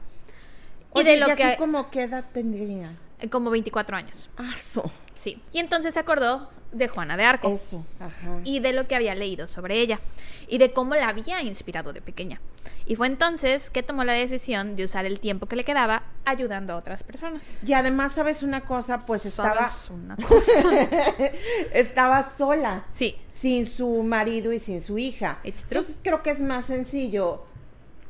Y 0.95 0.99
Oye, 0.99 1.11
de 1.11 1.17
lo 1.19 1.27
¿y 1.27 1.31
aquí 1.31 1.43
que 1.43 1.57
como 1.57 1.89
qué 1.89 2.03
edad 2.03 2.25
tendría? 2.33 2.95
como 3.29 3.49
24 3.51 3.95
años. 3.97 4.29
Aso. 4.37 4.91
Sí. 5.15 5.41
Y 5.51 5.59
entonces 5.59 5.93
se 5.93 5.99
acordó 5.99 6.49
de 6.71 6.87
Juana 6.87 7.17
de 7.17 7.23
Arco 7.25 7.53
Eso. 7.53 7.85
Ajá. 7.99 8.39
y 8.45 8.59
de 8.59 8.71
lo 8.73 8.87
que 8.87 8.95
había 8.95 9.13
leído 9.13 9.45
sobre 9.45 9.79
ella 9.79 9.99
y 10.47 10.57
de 10.57 10.71
cómo 10.71 10.95
la 10.95 11.09
había 11.09 11.41
inspirado 11.41 11.93
de 11.93 12.01
pequeña. 12.01 12.39
Y 12.85 12.95
fue 12.95 13.07
entonces 13.07 13.69
que 13.69 13.83
tomó 13.83 14.03
la 14.03 14.13
decisión 14.13 14.75
de 14.75 14.85
usar 14.85 15.05
el 15.05 15.19
tiempo 15.19 15.45
que 15.45 15.55
le 15.55 15.63
quedaba 15.65 16.03
ayudando 16.25 16.73
a 16.73 16.77
otras 16.77 17.03
personas. 17.03 17.57
Y 17.65 17.73
además, 17.73 18.13
¿sabes 18.13 18.41
una 18.41 18.61
cosa? 18.61 19.01
Pues 19.01 19.25
estaba, 19.25 19.67
¿Sabes 19.67 19.89
una 19.89 20.15
cosa? 20.15 20.51
estaba 21.73 22.29
sola. 22.35 22.85
Sí, 22.91 23.15
sin 23.29 23.65
su 23.67 24.01
marido 24.03 24.51
y 24.53 24.59
sin 24.59 24.81
su 24.81 24.97
hija. 24.97 25.39
Entonces 25.43 25.97
creo 26.01 26.23
que 26.23 26.31
es 26.31 26.39
más 26.39 26.65
sencillo 26.65 27.45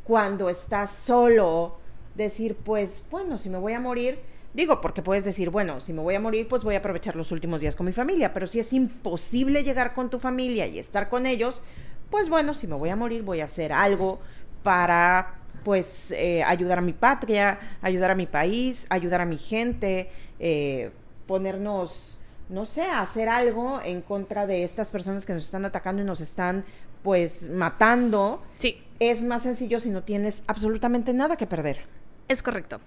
cuando 0.04 0.50
estás 0.50 0.92
solo 0.92 1.81
decir, 2.16 2.56
pues, 2.56 3.04
bueno, 3.10 3.38
si 3.38 3.50
me 3.50 3.58
voy 3.58 3.74
a 3.74 3.80
morir, 3.80 4.20
digo, 4.54 4.82
porque 4.82 5.02
puedes 5.02 5.24
decir, 5.24 5.50
bueno, 5.50 5.82
si 5.82 5.94
me 5.94 6.02
voy 6.02 6.16
a 6.16 6.20
morir, 6.20 6.48
pues 6.48 6.64
voy 6.64 6.76
a 6.76 6.80
aprovechar 6.80 7.16
los 7.16 7.32
últimos 7.32 7.62
días 7.62 7.76
con 7.76 7.86
mi 7.86 7.94
familia, 7.94 8.34
pero 8.34 8.48
si 8.48 8.60
es 8.60 8.74
imposible 8.74 9.64
llegar 9.64 9.94
con 9.94 10.10
tu 10.10 10.20
familia 10.20 10.68
y 10.68 10.80
estar 10.80 11.10
con 11.10 11.26
ellos, 11.26 11.62
pues 12.10 12.30
bueno, 12.30 12.54
si 12.54 12.68
me 12.68 12.76
voy 12.76 12.90
a 12.90 12.96
morir, 12.96 13.24
voy 13.24 13.40
a 13.40 13.46
hacer 13.46 13.72
algo 13.72 14.20
para, 14.64 15.36
pues, 15.64 16.12
eh, 16.12 16.44
ayudar 16.44 16.80
a 16.80 16.82
mi 16.82 16.94
patria, 16.94 17.78
ayudar 17.82 18.12
a 18.12 18.16
mi 18.16 18.28
país, 18.28 18.86
ayudar 18.90 19.22
a 19.22 19.26
mi 19.26 19.38
gente, 19.38 20.12
eh, 20.40 20.92
ponernos, 21.28 22.18
no 22.50 22.66
sé, 22.66 22.84
hacer 22.84 23.30
algo 23.30 23.80
en 23.84 24.02
contra 24.02 24.46
de 24.46 24.64
estas 24.64 24.90
personas 24.90 25.26
que 25.26 25.34
nos 25.34 25.46
están 25.46 25.64
atacando 25.64 26.02
y 26.02 26.06
nos 26.06 26.20
están, 26.20 26.66
pues, 27.04 27.50
matando. 27.50 28.44
sí, 28.58 28.84
Es 29.00 29.24
más 29.24 29.44
sencillo 29.44 29.80
si 29.80 29.90
no 29.90 30.04
tienes 30.04 30.44
absolutamente 30.48 31.14
nada 31.14 31.38
que 31.38 31.48
perder. 31.48 31.80
Es 32.28 32.44
correcto. 32.44 32.80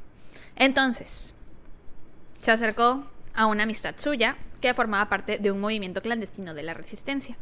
Entonces, 0.57 1.35
se 2.41 2.51
acercó 2.51 3.07
a 3.35 3.47
una 3.47 3.65
amistad 3.65 3.95
suya 3.99 4.37
que 4.61 4.75
formaba 4.75 5.09
parte 5.09 5.39
de 5.39 5.51
un 5.51 5.61
movimiento 5.61 6.01
clandestino 6.01 6.55
de 6.55 6.63
la 6.63 6.75
resistencia. 6.75 7.37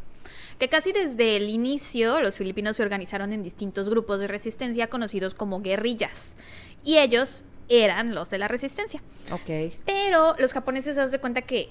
Que 0.59 0.69
casi 0.69 0.93
desde 0.93 1.37
el 1.37 1.49
inicio 1.49 2.21
los 2.21 2.37
filipinos 2.37 2.77
se 2.77 2.83
organizaron 2.83 3.33
en 3.33 3.43
distintos 3.43 3.89
grupos 3.89 4.21
de 4.21 4.27
resistencia 4.27 4.89
conocidos 4.89 5.35
como 5.35 5.61
guerrillas. 5.61 6.37
Y 6.85 6.99
ellos 6.99 7.43
eran 7.69 8.15
los 8.15 8.29
de 8.31 8.39
la 8.39 8.49
resistencia. 8.49 9.03
Ok. 9.31 9.75
Pero 9.87 10.35
los 10.39 10.53
japoneses 10.53 10.95
se 10.95 11.01
dan 11.01 11.21
cuenta 11.21 11.43
que, 11.43 11.71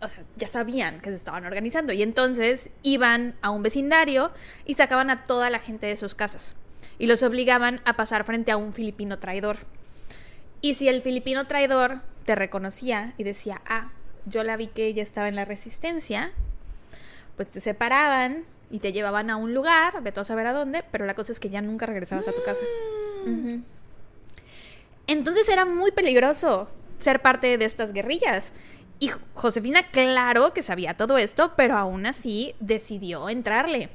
o 0.00 0.08
sea, 0.08 0.24
ya 0.36 0.48
sabían 0.48 1.00
que 1.00 1.10
se 1.10 1.16
estaban 1.16 1.44
organizando 1.44 1.92
y 1.92 2.02
entonces 2.02 2.70
iban 2.82 3.36
a 3.42 3.50
un 3.50 3.62
vecindario 3.62 4.32
y 4.64 4.74
sacaban 4.74 5.10
a 5.10 5.24
toda 5.24 5.50
la 5.50 5.60
gente 5.60 5.86
de 5.86 5.96
sus 5.96 6.14
casas 6.14 6.56
y 7.00 7.06
los 7.06 7.22
obligaban 7.22 7.80
a 7.86 7.94
pasar 7.94 8.24
frente 8.24 8.52
a 8.52 8.58
un 8.58 8.74
filipino 8.74 9.18
traidor. 9.18 9.56
Y 10.60 10.74
si 10.74 10.86
el 10.86 11.00
filipino 11.00 11.46
traidor 11.46 12.02
te 12.24 12.34
reconocía 12.34 13.14
y 13.16 13.24
decía, 13.24 13.62
ah, 13.66 13.90
yo 14.26 14.44
la 14.44 14.58
vi 14.58 14.66
que 14.66 14.84
ella 14.84 15.02
estaba 15.02 15.26
en 15.26 15.34
la 15.34 15.46
resistencia, 15.46 16.30
pues 17.36 17.50
te 17.50 17.62
separaban 17.62 18.44
y 18.70 18.80
te 18.80 18.92
llevaban 18.92 19.30
a 19.30 19.36
un 19.36 19.54
lugar, 19.54 20.02
vete 20.02 20.20
a 20.20 20.24
saber 20.24 20.46
a 20.46 20.52
dónde, 20.52 20.84
pero 20.92 21.06
la 21.06 21.14
cosa 21.14 21.32
es 21.32 21.40
que 21.40 21.48
ya 21.48 21.62
nunca 21.62 21.86
regresabas 21.86 22.28
a 22.28 22.32
tu 22.32 22.42
casa. 22.44 22.60
Ujú. 23.24 23.62
Entonces 25.06 25.48
era 25.48 25.64
muy 25.64 25.92
peligroso 25.92 26.68
ser 26.98 27.22
parte 27.22 27.56
de 27.56 27.64
estas 27.64 27.94
guerrillas. 27.94 28.52
Y 28.98 29.10
Josefina, 29.32 29.90
claro 29.90 30.52
que 30.52 30.62
sabía 30.62 30.98
todo 30.98 31.16
esto, 31.16 31.54
pero 31.56 31.78
aún 31.78 32.04
así 32.04 32.54
decidió 32.60 33.30
entrarle. 33.30 33.88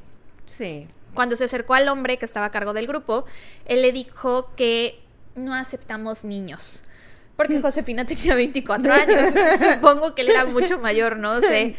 Sí. 0.47 0.88
Cuando 1.16 1.36
se 1.36 1.45
acercó 1.45 1.74
al 1.74 1.88
hombre 1.88 2.18
que 2.18 2.26
estaba 2.26 2.47
a 2.47 2.51
cargo 2.51 2.74
del 2.74 2.88
grupo, 2.88 3.26
él 3.66 3.82
le 3.82 3.91
dijo 3.91 4.53
que 4.55 5.01
no 5.34 5.55
aceptamos 5.55 6.24
niños. 6.24 6.84
Porque 7.36 7.59
Josefina 7.61 8.05
tenía 8.05 8.36
24 8.36 8.93
años. 8.93 9.34
Supongo 9.74 10.13
que 10.13 10.22
él 10.22 10.30
era 10.30 10.45
mucho 10.45 10.80
mayor, 10.80 11.18
no 11.18 11.41
sé. 11.41 11.76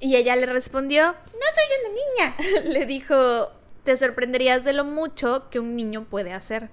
Y 0.00 0.16
ella 0.16 0.36
le 0.36 0.46
respondió, 0.46 1.06
No 1.06 1.46
soy 1.54 1.78
una 1.80 2.44
niña. 2.44 2.70
le 2.70 2.86
dijo, 2.86 3.50
te 3.84 3.96
sorprenderías 3.96 4.64
de 4.64 4.72
lo 4.72 4.84
mucho 4.84 5.48
que 5.50 5.60
un 5.60 5.76
niño 5.76 6.04
puede 6.04 6.32
hacer. 6.32 6.68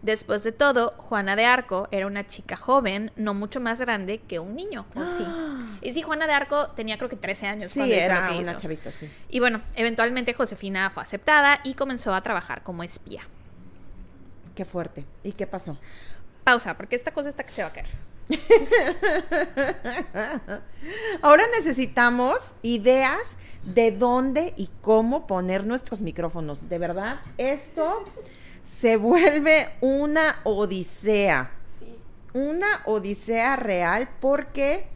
Después 0.00 0.44
de 0.44 0.52
todo, 0.52 0.94
Juana 0.96 1.34
de 1.34 1.44
Arco 1.44 1.88
era 1.90 2.06
una 2.06 2.26
chica 2.26 2.56
joven, 2.56 3.10
no 3.16 3.34
mucho 3.34 3.60
más 3.60 3.80
grande 3.80 4.20
que 4.20 4.38
un 4.38 4.54
niño, 4.54 4.86
¿o 4.94 5.06
sí? 5.08 5.24
Y 5.82 5.92
sí, 5.92 6.02
Juana 6.02 6.26
de 6.26 6.32
Arco 6.32 6.68
tenía 6.70 6.96
creo 6.98 7.08
que 7.08 7.16
13 7.16 7.46
años 7.46 7.70
Sí, 7.70 7.80
cuando 7.80 7.94
hizo 7.94 8.00
lo 8.00 8.04
era 8.14 8.28
que 8.28 8.38
una 8.38 8.52
hizo. 8.52 8.60
chavita, 8.60 8.92
sí. 8.92 9.10
Y 9.28 9.40
bueno, 9.40 9.60
eventualmente 9.74 10.34
Josefina 10.34 10.90
fue 10.90 11.02
aceptada 11.02 11.60
y 11.64 11.74
comenzó 11.74 12.14
a 12.14 12.22
trabajar 12.22 12.62
como 12.62 12.82
espía. 12.82 13.22
Qué 14.54 14.64
fuerte. 14.64 15.04
¿Y 15.22 15.32
qué 15.32 15.46
pasó? 15.46 15.78
Pausa, 16.44 16.76
porque 16.76 16.96
esta 16.96 17.12
cosa 17.12 17.28
está 17.28 17.44
que 17.44 17.52
se 17.52 17.62
va 17.62 17.68
a 17.68 17.72
caer. 17.72 17.86
Ahora 21.22 21.44
necesitamos 21.56 22.38
ideas 22.62 23.36
de 23.64 23.92
dónde 23.92 24.54
y 24.56 24.68
cómo 24.80 25.26
poner 25.26 25.66
nuestros 25.66 26.00
micrófonos. 26.00 26.68
De 26.68 26.78
verdad, 26.78 27.20
esto 27.36 28.04
se 28.62 28.96
vuelve 28.96 29.68
una 29.80 30.40
odisea. 30.44 31.50
Una 32.34 32.82
odisea 32.84 33.56
real 33.56 34.08
porque, 34.20 34.86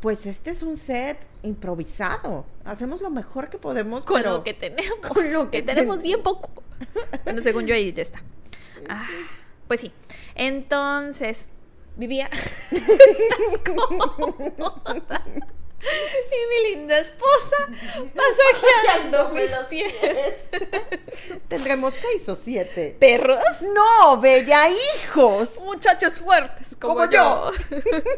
pues, 0.00 0.26
este 0.26 0.50
es 0.50 0.62
un 0.62 0.76
set 0.76 1.18
improvisado. 1.42 2.46
Hacemos 2.64 3.02
lo 3.02 3.10
mejor 3.10 3.50
que 3.50 3.58
podemos 3.58 4.04
Con 4.04 4.20
pero- 4.22 4.38
lo 4.38 4.44
que 4.44 4.54
tenemos. 4.54 5.08
con 5.08 5.32
lo 5.32 5.50
que 5.50 5.62
tenemos 5.62 5.96
ten- 5.96 6.02
bien 6.02 6.22
poco. 6.22 6.50
Bueno, 7.24 7.42
según 7.42 7.66
yo 7.66 7.74
ahí 7.74 7.92
ya 7.92 8.02
está. 8.02 8.22
Ah, 8.88 9.06
pues 9.68 9.80
sí. 9.80 9.92
Entonces, 10.34 11.48
vivía. 11.96 12.30
Y 15.84 16.48
mi 16.48 16.70
linda 16.70 16.98
esposa 16.98 17.68
masajeando 18.14 19.28
mis 19.30 19.50
pies. 19.68 19.94
Tendremos 21.48 21.94
seis 22.00 22.28
o 22.28 22.34
siete. 22.34 22.96
Perros. 22.98 23.38
No, 23.74 24.20
bella 24.20 24.68
hijos. 24.68 25.58
Muchachos 25.60 26.18
fuertes 26.18 26.76
como, 26.80 26.94
Como 26.94 27.10
yo. 27.10 27.50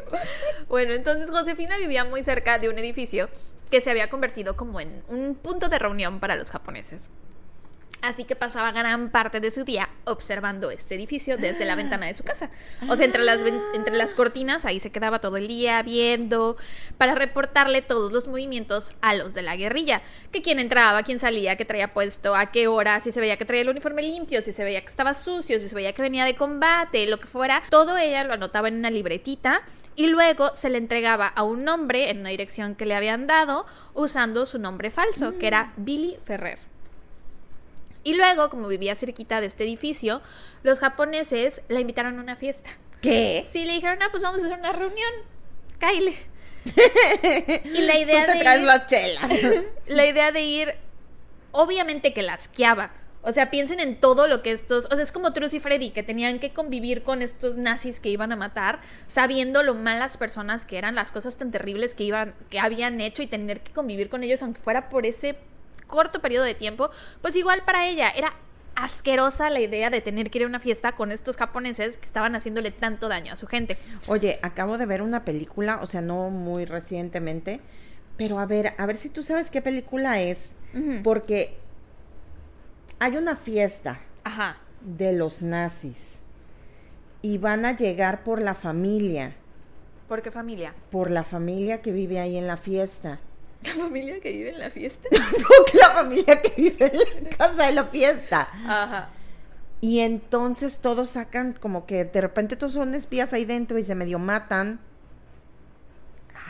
bueno, 0.69 0.95
entonces 0.95 1.31
Josefina 1.31 1.77
vivía 1.79 2.05
muy 2.05 2.23
cerca 2.25 2.59
de 2.59 2.69
un 2.69 2.79
edificio 2.79 3.29
que 3.71 3.81
se 3.81 3.91
había 3.91 4.09
convertido 4.09 4.57
como 4.57 4.81
en 4.81 5.03
un 5.09 5.35
punto 5.35 5.69
de 5.69 5.79
reunión 5.79 6.21
para 6.21 6.37
los 6.37 6.51
japoneses. 6.51 7.11
Así 8.03 8.25
que 8.25 8.37
pasaba 8.37 8.73
gran 8.73 9.11
parte 9.11 9.41
de 9.41 9.51
su 9.51 9.65
día 9.65 9.89
observando 10.05 10.71
este 10.71 10.95
edificio 10.95 11.37
desde 11.37 11.65
la 11.65 11.75
ventana 11.75 12.07
de 12.07 12.15
su 12.15 12.23
casa. 12.23 12.51
O 12.89 12.97
sea, 12.97 13.05
entre 13.05 13.25
las, 13.25 13.41
entre 13.75 13.97
las 13.97 14.15
cortinas, 14.15 14.65
ahí 14.65 14.81
se 14.81 14.91
quedaba 14.91 15.19
todo 15.21 15.37
el 15.37 15.49
día 15.49 15.83
viendo 15.83 16.57
para 16.99 17.15
reportarle 17.15 17.83
todos 17.83 18.13
los 18.13 18.29
movimientos 18.29 18.95
a 19.01 19.15
los 19.15 19.35
de 19.35 19.43
la 19.43 19.57
guerrilla. 19.57 20.03
Que 20.31 20.43
quién 20.43 20.61
entraba, 20.61 21.03
quién 21.03 21.19
salía, 21.19 21.57
qué 21.57 21.65
traía 21.65 21.93
puesto, 21.93 22.35
a 22.35 22.47
qué 22.53 22.69
hora, 22.69 23.01
si 23.01 23.11
se 23.13 23.21
veía 23.21 23.37
que 23.37 23.45
traía 23.45 23.63
el 23.63 23.71
uniforme 23.71 24.03
limpio, 24.03 24.43
si 24.43 24.53
se 24.53 24.63
veía 24.63 24.83
que 24.83 24.89
estaba 24.89 25.15
sucio, 25.15 25.59
si 25.59 25.69
se 25.69 25.75
veía 25.75 25.93
que 25.93 26.03
venía 26.03 26.25
de 26.25 26.37
combate, 26.37 27.07
lo 27.07 27.19
que 27.19 27.27
fuera. 27.27 27.63
Todo 27.71 27.97
ella 27.97 28.25
lo 28.25 28.35
anotaba 28.35 28.69
en 28.69 28.77
una 28.77 28.91
libretita 28.91 29.63
y 29.97 30.09
luego 30.09 30.55
se 30.55 30.71
le 30.71 30.79
entregaba 30.79 31.27
a 31.27 31.43
un 31.43 31.65
nombre 31.65 32.11
en 32.11 32.21
una 32.21 32.29
dirección 32.29 32.75
que 32.75 32.87
le 32.87 32.95
habían 32.95 33.27
dado 33.27 33.67
usando 33.95 34.47
su 34.47 34.59
nombre 34.59 34.91
falso, 34.91 35.39
que 35.39 35.47
era 35.47 35.73
Billy 35.77 36.19
Ferrer. 36.25 36.76
Y 38.07 38.15
luego, 38.15 38.51
como 38.51 38.69
vivía 38.69 38.95
cerquita 38.95 39.41
de 39.41 39.49
este 39.49 39.65
edificio, 39.65 40.23
los 40.63 40.79
japoneses 40.79 41.61
la 41.67 41.81
invitaron 41.81 42.17
a 42.21 42.23
una 42.23 42.37
fiesta. 42.37 42.71
¿Qué? 43.03 43.45
Sí, 43.51 43.65
le 43.65 43.73
dijeron, 43.73 43.99
ah, 44.01 44.07
pues 44.13 44.23
vamos 44.23 44.41
a 44.41 44.47
hacer 44.47 44.57
una 44.57 44.71
reunión. 44.71 45.13
Kyle. 45.81 46.15
y 47.65 47.81
la 47.81 47.95
Tú 47.95 47.99
idea 47.99 48.27
te 48.27 48.35
de 48.35 48.39
traes 48.39 48.61
ir, 48.61 48.65
las 48.65 48.87
chelas. 48.87 49.33
la 49.89 50.07
idea 50.07 50.31
de 50.31 50.41
ir, 50.41 50.75
obviamente 51.51 52.13
que 52.13 52.23
la 52.23 52.35
asqueaba. 52.35 52.93
O 53.23 53.33
sea, 53.33 53.51
piensen 53.51 53.81
en 53.81 53.99
todo 53.99 54.29
lo 54.29 54.41
que 54.41 54.53
estos, 54.53 54.87
o 54.87 54.95
sea, 54.95 55.03
es 55.03 55.11
como 55.11 55.33
Truth 55.33 55.55
y 55.55 55.59
Freddy, 55.59 55.91
que 55.91 56.05
tenían 56.05 56.39
que 56.39 56.53
convivir 56.53 57.03
con 57.03 57.23
estos 57.23 57.57
nazis 57.57 57.99
que 57.99 58.09
iban 58.09 58.31
a 58.31 58.37
matar, 58.37 58.79
sabiendo 59.09 59.65
lo 59.65 59.75
malas 59.75 60.17
personas 60.17 60.65
que 60.65 60.79
eran, 60.79 60.95
las 60.95 61.11
cosas 61.11 61.37
tan 61.37 61.51
terribles 61.51 61.97
que 61.97 62.05
iban, 62.05 62.37
que 62.51 62.61
habían 62.61 63.01
hecho 63.01 63.23
y 63.23 63.27
tener 63.27 63.63
que 63.63 63.73
convivir 63.73 64.09
con 64.11 64.23
ellos, 64.23 64.43
aunque 64.43 64.61
fuera 64.61 64.89
por 64.89 65.07
ese 65.07 65.37
corto 65.87 66.21
periodo 66.21 66.45
de 66.45 66.55
tiempo, 66.55 66.91
pues 67.23 67.37
igual 67.37 67.63
para 67.65 67.87
ella 67.87 68.11
era 68.11 68.33
asquerosa 68.75 69.49
la 69.49 69.61
idea 69.61 69.89
de 69.89 70.01
tener 70.03 70.31
que 70.31 70.39
ir 70.39 70.45
a 70.45 70.49
una 70.49 70.61
fiesta 70.61 70.93
con 70.93 71.11
estos 71.11 71.37
japoneses 71.37 71.97
que 71.97 72.05
estaban 72.07 72.37
haciéndole 72.37 72.71
tanto 72.71 73.09
daño 73.09 73.33
a 73.33 73.37
su 73.37 73.47
gente. 73.47 73.79
Oye, 74.07 74.39
acabo 74.43 74.77
de 74.77 74.85
ver 74.87 75.01
una 75.01 75.25
película, 75.25 75.79
o 75.81 75.87
sea, 75.87 76.03
no 76.03 76.29
muy 76.31 76.67
recientemente, 76.67 77.61
pero 78.19 78.39
a 78.39 78.45
ver, 78.47 78.75
a 78.77 78.85
ver 78.87 78.97
si 78.97 79.09
tú 79.09 79.23
sabes 79.23 79.51
qué 79.51 79.63
película 79.63 80.21
es, 80.21 80.51
porque 81.03 81.57
hay 82.99 83.17
una 83.17 83.35
fiesta 83.35 84.01
Ajá. 84.25 84.59
de 84.83 85.15
los 85.15 85.43
nazis 85.43 85.97
y 87.23 87.39
van 87.39 87.65
a 87.65 87.75
llegar 87.77 88.25
por 88.25 88.43
la 88.43 88.55
familia, 88.55 89.35
¿Por 90.07 90.21
qué 90.23 90.31
familia? 90.31 90.75
por 90.91 91.11
la 91.11 91.25
familia 91.25 91.81
que 91.81 91.93
vive 91.93 92.21
ahí 92.21 92.37
en 92.37 92.47
la 92.47 92.57
fiesta. 92.59 93.21
La 93.65 93.75
familia 93.75 94.21
que 94.21 94.33
vive 94.33 94.51
en 94.51 94.59
la 94.59 94.71
fiesta. 94.71 95.09
la 95.75 95.91
familia 95.91 96.41
que 96.41 96.53
vive 96.57 96.93
en 96.93 97.25
la 97.25 97.31
casa 97.37 97.67
de 97.67 97.73
la 97.73 97.85
fiesta. 97.85 98.49
Ajá. 98.67 99.11
Y 99.81 100.01
entonces 100.01 100.79
todos 100.79 101.11
sacan 101.11 101.53
como 101.53 101.87
que 101.87 102.05
de 102.05 102.21
repente 102.21 102.57
todos 102.57 102.73
son 102.73 102.95
espías 102.95 103.33
ahí 103.33 103.45
dentro 103.45 103.79
y 103.79 103.83
se 103.83 103.95
medio 103.95 104.19
matan. 104.19 104.81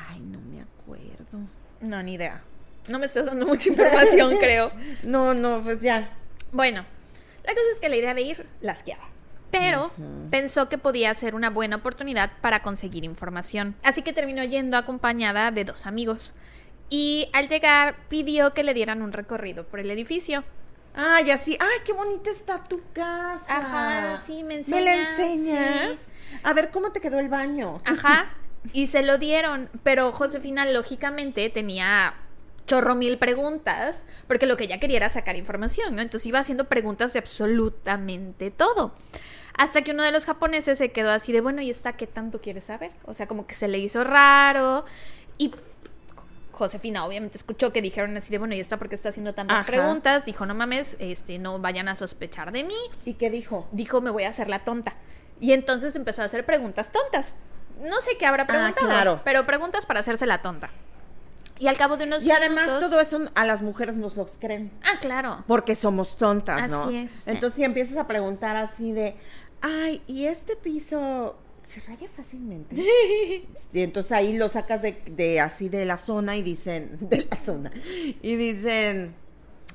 Ay, 0.08 0.20
no 0.20 0.38
me 0.40 0.62
acuerdo. 0.62 1.48
No, 1.80 2.02
ni 2.02 2.14
idea. 2.14 2.42
No 2.88 2.98
me 2.98 3.06
estás 3.06 3.26
dando 3.26 3.46
mucha 3.46 3.68
información, 3.68 4.36
creo. 4.40 4.70
No, 5.02 5.34
no, 5.34 5.60
pues 5.60 5.80
ya. 5.80 6.10
Bueno, 6.52 6.84
la 7.44 7.52
cosa 7.52 7.66
es 7.72 7.80
que 7.80 7.88
la 7.88 7.96
idea 7.96 8.14
de 8.14 8.22
ir 8.22 8.46
la 8.60 8.72
asqueaba. 8.72 9.04
Pero 9.50 9.90
pensó 10.30 10.68
que 10.68 10.76
podía 10.76 11.14
ser 11.14 11.34
una 11.34 11.50
buena 11.50 11.76
oportunidad 11.76 12.30
para 12.42 12.62
conseguir 12.62 13.04
información. 13.04 13.74
Así 13.82 14.02
que 14.02 14.12
terminó 14.12 14.44
yendo 14.44 14.76
acompañada 14.76 15.50
de 15.50 15.64
dos 15.64 15.86
amigos. 15.86 16.34
Y 16.88 17.28
al 17.32 17.48
llegar 17.48 17.96
pidió 18.08 18.54
que 18.54 18.62
le 18.62 18.74
dieran 18.74 19.02
un 19.02 19.12
recorrido 19.12 19.66
por 19.66 19.80
el 19.80 19.90
edificio. 19.90 20.44
Ay, 20.94 21.30
así. 21.30 21.56
Ay, 21.60 21.80
qué 21.84 21.92
bonita 21.92 22.30
está 22.30 22.64
tu 22.64 22.80
casa. 22.92 23.44
Ajá, 23.58 24.22
sí, 24.24 24.44
me 24.44 24.62
¿Me 24.66 24.80
la 24.80 24.94
enseñas, 24.94 25.18
enseñas? 25.18 25.98
sí. 25.98 26.36
A 26.42 26.52
ver, 26.54 26.70
¿cómo 26.70 26.92
te 26.92 27.00
quedó 27.00 27.18
el 27.18 27.28
baño? 27.28 27.80
Ajá. 27.84 28.34
Y 28.72 28.88
se 28.88 29.04
lo 29.04 29.16
dieron. 29.18 29.68
Pero 29.84 30.10
Josefina, 30.10 30.64
lógicamente, 30.66 31.48
tenía 31.50 32.14
chorro 32.66 32.96
mil 32.96 33.16
preguntas. 33.16 34.04
Porque 34.26 34.46
lo 34.46 34.56
que 34.56 34.64
ella 34.64 34.80
quería 34.80 34.96
era 34.96 35.08
sacar 35.08 35.36
información, 35.36 35.94
¿no? 35.94 36.02
Entonces 36.02 36.26
iba 36.26 36.40
haciendo 36.40 36.64
preguntas 36.64 37.12
de 37.12 37.20
absolutamente 37.20 38.50
todo. 38.50 38.92
Hasta 39.56 39.82
que 39.82 39.92
uno 39.92 40.02
de 40.02 40.10
los 40.10 40.24
japoneses 40.24 40.78
se 40.78 40.90
quedó 40.90 41.10
así 41.12 41.30
de, 41.32 41.40
bueno, 41.42 41.62
¿y 41.62 41.70
esta 41.70 41.92
qué 41.96 42.08
tanto 42.08 42.40
quieres 42.40 42.64
saber? 42.64 42.90
O 43.04 43.14
sea, 43.14 43.28
como 43.28 43.46
que 43.46 43.54
se 43.54 43.68
le 43.68 43.78
hizo 43.78 44.02
raro. 44.02 44.84
Y 45.38 45.52
Josefina 46.56 47.04
obviamente 47.04 47.38
escuchó 47.38 47.72
que 47.72 47.82
dijeron 47.82 48.16
así 48.16 48.30
de, 48.30 48.38
bueno, 48.38 48.54
¿y 48.54 48.60
esta 48.60 48.78
por 48.78 48.88
qué 48.88 48.94
está 48.96 49.10
haciendo 49.10 49.34
tantas 49.34 49.58
Ajá. 49.58 49.66
preguntas? 49.66 50.24
Dijo, 50.24 50.46
no 50.46 50.54
mames, 50.54 50.96
este, 50.98 51.38
no 51.38 51.58
vayan 51.60 51.86
a 51.88 51.94
sospechar 51.94 52.50
de 52.52 52.64
mí 52.64 52.74
¿Y 53.04 53.14
qué 53.14 53.30
dijo? 53.30 53.68
dijo, 53.72 54.00
me 54.00 54.10
voy 54.10 54.24
a 54.24 54.30
hacer 54.30 54.48
la 54.48 54.60
tonta. 54.60 54.94
Y 55.40 55.52
entonces 55.52 55.94
empezó 55.96 56.22
a 56.22 56.24
hacer 56.24 56.44
preguntas 56.46 56.90
tontas. 56.90 57.34
No 57.80 58.00
sé 58.00 58.16
qué 58.18 58.24
habrá 58.26 58.46
preguntado, 58.46 58.86
claro. 58.86 59.20
pero 59.24 59.44
preguntas 59.46 59.84
para 59.86 60.00
hacerse 60.00 60.24
la 60.26 60.40
tonta. 60.42 60.70
Y 61.58 61.68
al 61.68 61.76
cabo 61.76 61.96
de 61.96 62.04
unos 62.04 62.24
Y 62.24 62.30
además 62.30 62.66
minutos- 62.66 62.90
todo 62.90 63.00
eso 63.00 63.20
a 63.34 63.44
las 63.44 63.62
mujeres 63.62 63.96
nos 63.96 64.16
lo 64.16 64.26
creen. 64.26 64.70
Ah, 64.82 64.98
claro. 65.00 65.44
Porque 65.46 65.74
somos 65.74 66.16
tontas, 66.16 66.68
¿no? 66.70 66.84
Así 66.84 66.96
es. 66.96 67.28
Entonces 67.28 67.56
si 67.56 67.64
empiezas 67.64 67.96
a 67.98 68.06
preguntar 68.06 68.56
así 68.56 68.92
de, 68.92 69.16
ay, 69.62 70.02
¿y 70.06 70.26
este 70.26 70.56
piso 70.56 71.38
se 71.66 71.80
raya 71.80 72.08
fácilmente? 72.16 72.76
y 73.72 73.80
entonces 73.80 74.12
ahí 74.12 74.36
lo 74.36 74.48
sacas 74.48 74.80
de, 74.82 75.02
de 75.06 75.40
así 75.40 75.68
de 75.68 75.84
la 75.84 75.98
zona 75.98 76.36
y 76.36 76.42
dicen, 76.42 76.96
de 77.00 77.26
la 77.28 77.36
zona, 77.36 77.72
y 78.22 78.36
dicen, 78.36 79.14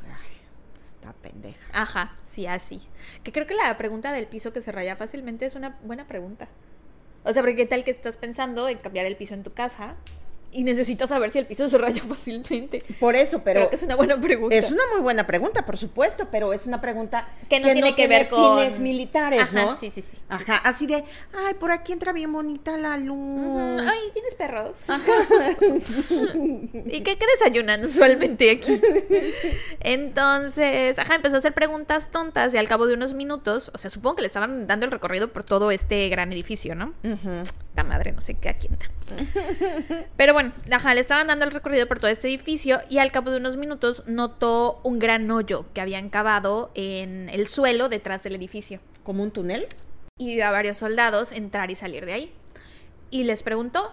ay, 0.05 0.95
está 0.95 1.13
pendeja. 1.13 1.59
Ajá, 1.73 2.15
sí, 2.27 2.47
así. 2.47 2.81
Que 3.23 3.31
creo 3.31 3.45
que 3.45 3.55
la 3.55 3.77
pregunta 3.77 4.13
del 4.13 4.27
piso 4.27 4.53
que 4.53 4.61
se 4.61 4.71
raya 4.71 4.95
fácilmente 4.95 5.45
es 5.45 5.55
una 5.55 5.77
buena 5.83 6.07
pregunta. 6.07 6.47
O 7.23 7.33
sea, 7.33 7.43
porque 7.43 7.55
qué 7.55 7.65
tal 7.65 7.83
que 7.83 7.91
estás 7.91 8.17
pensando 8.17 8.67
en 8.67 8.79
cambiar 8.79 9.05
el 9.05 9.15
piso 9.15 9.35
en 9.35 9.43
tu 9.43 9.53
casa 9.53 9.95
y 10.51 10.63
necesitas 10.63 11.09
saber 11.09 11.29
si 11.29 11.39
el 11.39 11.45
piso 11.45 11.69
se 11.69 11.77
raya 11.77 12.01
fácilmente. 12.07 12.79
Por 12.99 13.15
eso, 13.15 13.41
pero 13.43 13.61
Creo 13.61 13.69
que 13.69 13.75
es 13.75 13.83
una 13.83 13.95
buena 13.95 14.19
pregunta. 14.19 14.55
es 14.55 14.71
una 14.71 14.83
muy 14.93 15.01
buena 15.01 15.25
pregunta, 15.25 15.65
por 15.65 15.77
supuesto, 15.77 16.27
pero 16.31 16.53
es 16.53 16.65
una 16.67 16.81
pregunta 16.81 17.27
que 17.49 17.59
no 17.59 17.71
tiene 17.71 17.95
que 17.95 18.07
ver 18.07 18.29
con 18.29 18.59
fines 18.59 18.79
militares, 18.79 19.41
Ajá, 19.41 19.65
¿no? 19.65 19.75
Sí, 19.77 19.89
sí, 19.89 20.01
sí. 20.01 20.17
Ajá, 20.29 20.57
así 20.63 20.87
de, 20.87 21.03
ay, 21.33 21.53
por 21.59 21.71
aquí 21.71 21.93
entra 21.93 22.13
bien 22.13 22.31
bonita 22.31 22.77
la 22.77 22.97
luz. 22.97 23.81
Ay, 23.81 23.99
¿tienes 24.13 24.35
perros? 24.35 24.85
¿Y 26.85 27.01
qué, 27.01 27.17
qué 27.17 27.25
desayunan 27.37 27.83
usualmente 27.85 28.51
aquí? 28.51 28.81
Entonces, 29.79 30.97
ajá, 30.99 31.15
empezó 31.15 31.35
a 31.35 31.39
hacer 31.39 31.53
preguntas 31.53 32.09
tontas 32.11 32.53
y 32.53 32.57
al 32.57 32.67
cabo 32.67 32.87
de 32.87 32.93
unos 32.93 33.13
minutos, 33.13 33.71
o 33.73 33.77
sea, 33.77 33.89
supongo 33.89 34.17
que 34.17 34.21
le 34.23 34.27
estaban 34.27 34.67
dando 34.67 34.85
el 34.85 34.91
recorrido 34.91 35.31
por 35.31 35.43
todo 35.43 35.71
este 35.71 36.09
gran 36.09 36.31
edificio, 36.33 36.75
¿no? 36.75 36.93
Ujú. 37.03 37.31
Esta 37.69 37.83
madre, 37.83 38.11
no 38.11 38.21
sé 38.21 38.33
qué 38.35 38.49
a 38.49 38.53
quién 38.57 38.73
está. 38.73 38.87
Pero 40.17 40.33
bueno, 40.33 40.40
ajá, 40.71 40.93
le 40.93 41.01
estaban 41.01 41.27
dando 41.27 41.45
el 41.45 41.51
recorrido 41.51 41.87
por 41.87 41.99
todo 41.99 42.09
este 42.11 42.27
edificio 42.27 42.79
y 42.89 42.97
al 42.97 43.11
cabo 43.11 43.31
de 43.31 43.37
unos 43.37 43.57
minutos 43.57 44.03
notó 44.07 44.79
un 44.83 44.99
gran 44.99 45.29
hoyo 45.31 45.65
que 45.73 45.81
habían 45.81 46.09
cavado 46.09 46.71
en 46.75 47.29
el 47.29 47.47
suelo 47.47 47.89
detrás 47.89 48.23
del 48.23 48.35
edificio 48.35 48.79
¿Como 49.03 49.23
un 49.23 49.31
túnel? 49.31 49.67
y 50.17 50.35
vio 50.35 50.45
a 50.45 50.51
varios 50.51 50.77
soldados 50.77 51.31
entrar 51.31 51.71
y 51.71 51.75
salir 51.75 52.05
de 52.05 52.13
ahí. 52.13 52.31
Y 53.09 53.23
les 53.23 53.41
preguntó, 53.43 53.91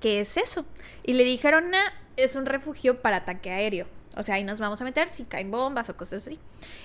¿qué 0.00 0.20
es 0.20 0.36
eso? 0.36 0.64
Y 1.04 1.14
le 1.14 1.24
dijeron, 1.24 1.74
"Ah, 1.74 1.92
es 2.16 2.36
un 2.36 2.46
refugio 2.46 3.02
para 3.02 3.18
ataque 3.18 3.50
aéreo. 3.50 3.86
O 4.16 4.22
sea, 4.22 4.36
ahí 4.36 4.44
nos 4.44 4.58
vamos 4.58 4.80
a 4.80 4.84
meter 4.84 5.08
si 5.10 5.24
caen 5.24 5.50
bombas 5.50 5.90
o 5.90 5.96
cosas 5.96 6.26
así. 6.26 6.38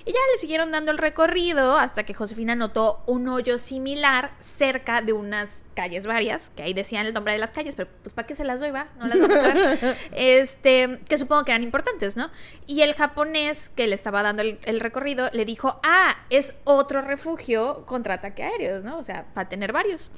Y 0.04 0.12
ya 0.12 0.18
le 0.32 0.38
siguieron 0.38 0.70
dando 0.70 0.92
el 0.92 0.98
recorrido 0.98 1.78
hasta 1.78 2.04
que 2.04 2.12
Josefina 2.12 2.54
notó 2.54 3.02
un 3.06 3.26
hoyo 3.28 3.58
similar 3.58 4.32
cerca 4.38 5.00
de 5.00 5.14
unas 5.14 5.62
calles 5.74 6.06
varias, 6.06 6.50
que 6.50 6.62
ahí 6.62 6.74
decían 6.74 7.06
el 7.06 7.14
nombre 7.14 7.32
de 7.32 7.38
las 7.38 7.50
calles, 7.50 7.74
pero 7.74 7.88
pues 8.02 8.12
¿para 8.12 8.26
qué 8.26 8.36
se 8.36 8.44
las 8.44 8.60
doy, 8.60 8.70
va? 8.70 8.88
No 8.98 9.06
las 9.06 9.18
vamos 9.18 9.36
a 9.36 9.54
ver. 9.54 9.96
Este, 10.12 11.00
que 11.08 11.16
supongo 11.16 11.44
que 11.44 11.52
eran 11.52 11.62
importantes, 11.62 12.16
¿no? 12.16 12.30
Y 12.66 12.82
el 12.82 12.94
japonés 12.94 13.70
que 13.70 13.86
le 13.86 13.94
estaba 13.94 14.22
dando 14.22 14.42
el, 14.42 14.58
el 14.64 14.80
recorrido 14.80 15.30
le 15.32 15.46
dijo, 15.46 15.80
ah, 15.82 16.16
es 16.28 16.54
otro 16.64 17.00
refugio 17.00 17.86
contra 17.86 18.14
ataque 18.14 18.42
aéreo, 18.42 18.80
¿no? 18.80 18.98
O 18.98 19.04
sea, 19.04 19.26
para 19.32 19.48
tener 19.48 19.72
varios. 19.72 20.10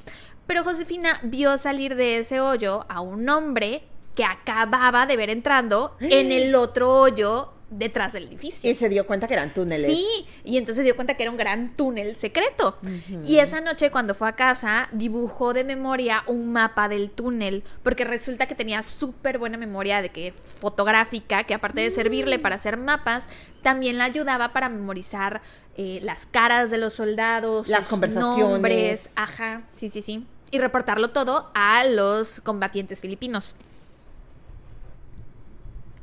Pero 0.46 0.64
Josefina 0.64 1.20
vio 1.22 1.56
salir 1.58 1.94
de 1.94 2.18
ese 2.18 2.40
hoyo 2.40 2.84
a 2.88 3.00
un 3.00 3.28
hombre 3.28 3.84
que 4.14 4.24
acababa 4.24 5.06
de 5.06 5.16
ver 5.16 5.30
entrando 5.30 5.96
en 6.00 6.32
el 6.32 6.54
otro 6.54 6.90
hoyo 6.90 7.50
detrás 7.70 8.12
del 8.12 8.28
edificio. 8.28 8.70
Y 8.70 8.74
se 8.74 8.88
dio 8.88 9.04
cuenta 9.06 9.26
que 9.26 9.34
eran 9.34 9.50
túneles. 9.52 9.86
Sí, 9.90 10.06
y 10.44 10.58
entonces 10.58 10.84
dio 10.84 10.94
cuenta 10.94 11.14
que 11.16 11.24
era 11.24 11.30
un 11.32 11.36
gran 11.36 11.74
túnel 11.74 12.14
secreto. 12.14 12.78
Y 13.26 13.38
esa 13.38 13.60
noche 13.60 13.90
cuando 13.90 14.14
fue 14.14 14.28
a 14.28 14.32
casa, 14.36 14.88
dibujó 14.92 15.52
de 15.52 15.64
memoria 15.64 16.22
un 16.28 16.52
mapa 16.52 16.88
del 16.88 17.10
túnel, 17.10 17.64
porque 17.82 18.04
resulta 18.04 18.46
que 18.46 18.54
tenía 18.54 18.82
súper 18.84 19.38
buena 19.38 19.56
memoria 19.58 20.02
de 20.02 20.10
que 20.10 20.32
fotográfica, 20.32 21.44
que 21.44 21.54
aparte 21.54 21.80
de 21.80 21.90
servirle 21.90 22.38
para 22.38 22.56
hacer 22.56 22.76
mapas, 22.76 23.24
también 23.62 23.98
la 23.98 24.04
ayudaba 24.04 24.52
para 24.52 24.68
memorizar 24.68 25.40
eh, 25.76 25.98
las 26.02 26.26
caras 26.26 26.70
de 26.70 26.78
los 26.78 26.92
soldados, 26.92 27.66
Las 27.66 27.80
sus 27.80 27.88
conversaciones. 27.88 28.38
nombres, 28.38 29.10
ajá, 29.16 29.62
sí, 29.74 29.90
sí, 29.90 30.00
sí. 30.00 30.26
Y 30.52 30.58
reportarlo 30.58 31.10
todo 31.10 31.50
a 31.54 31.84
los 31.86 32.40
combatientes 32.40 33.00
filipinos. 33.00 33.54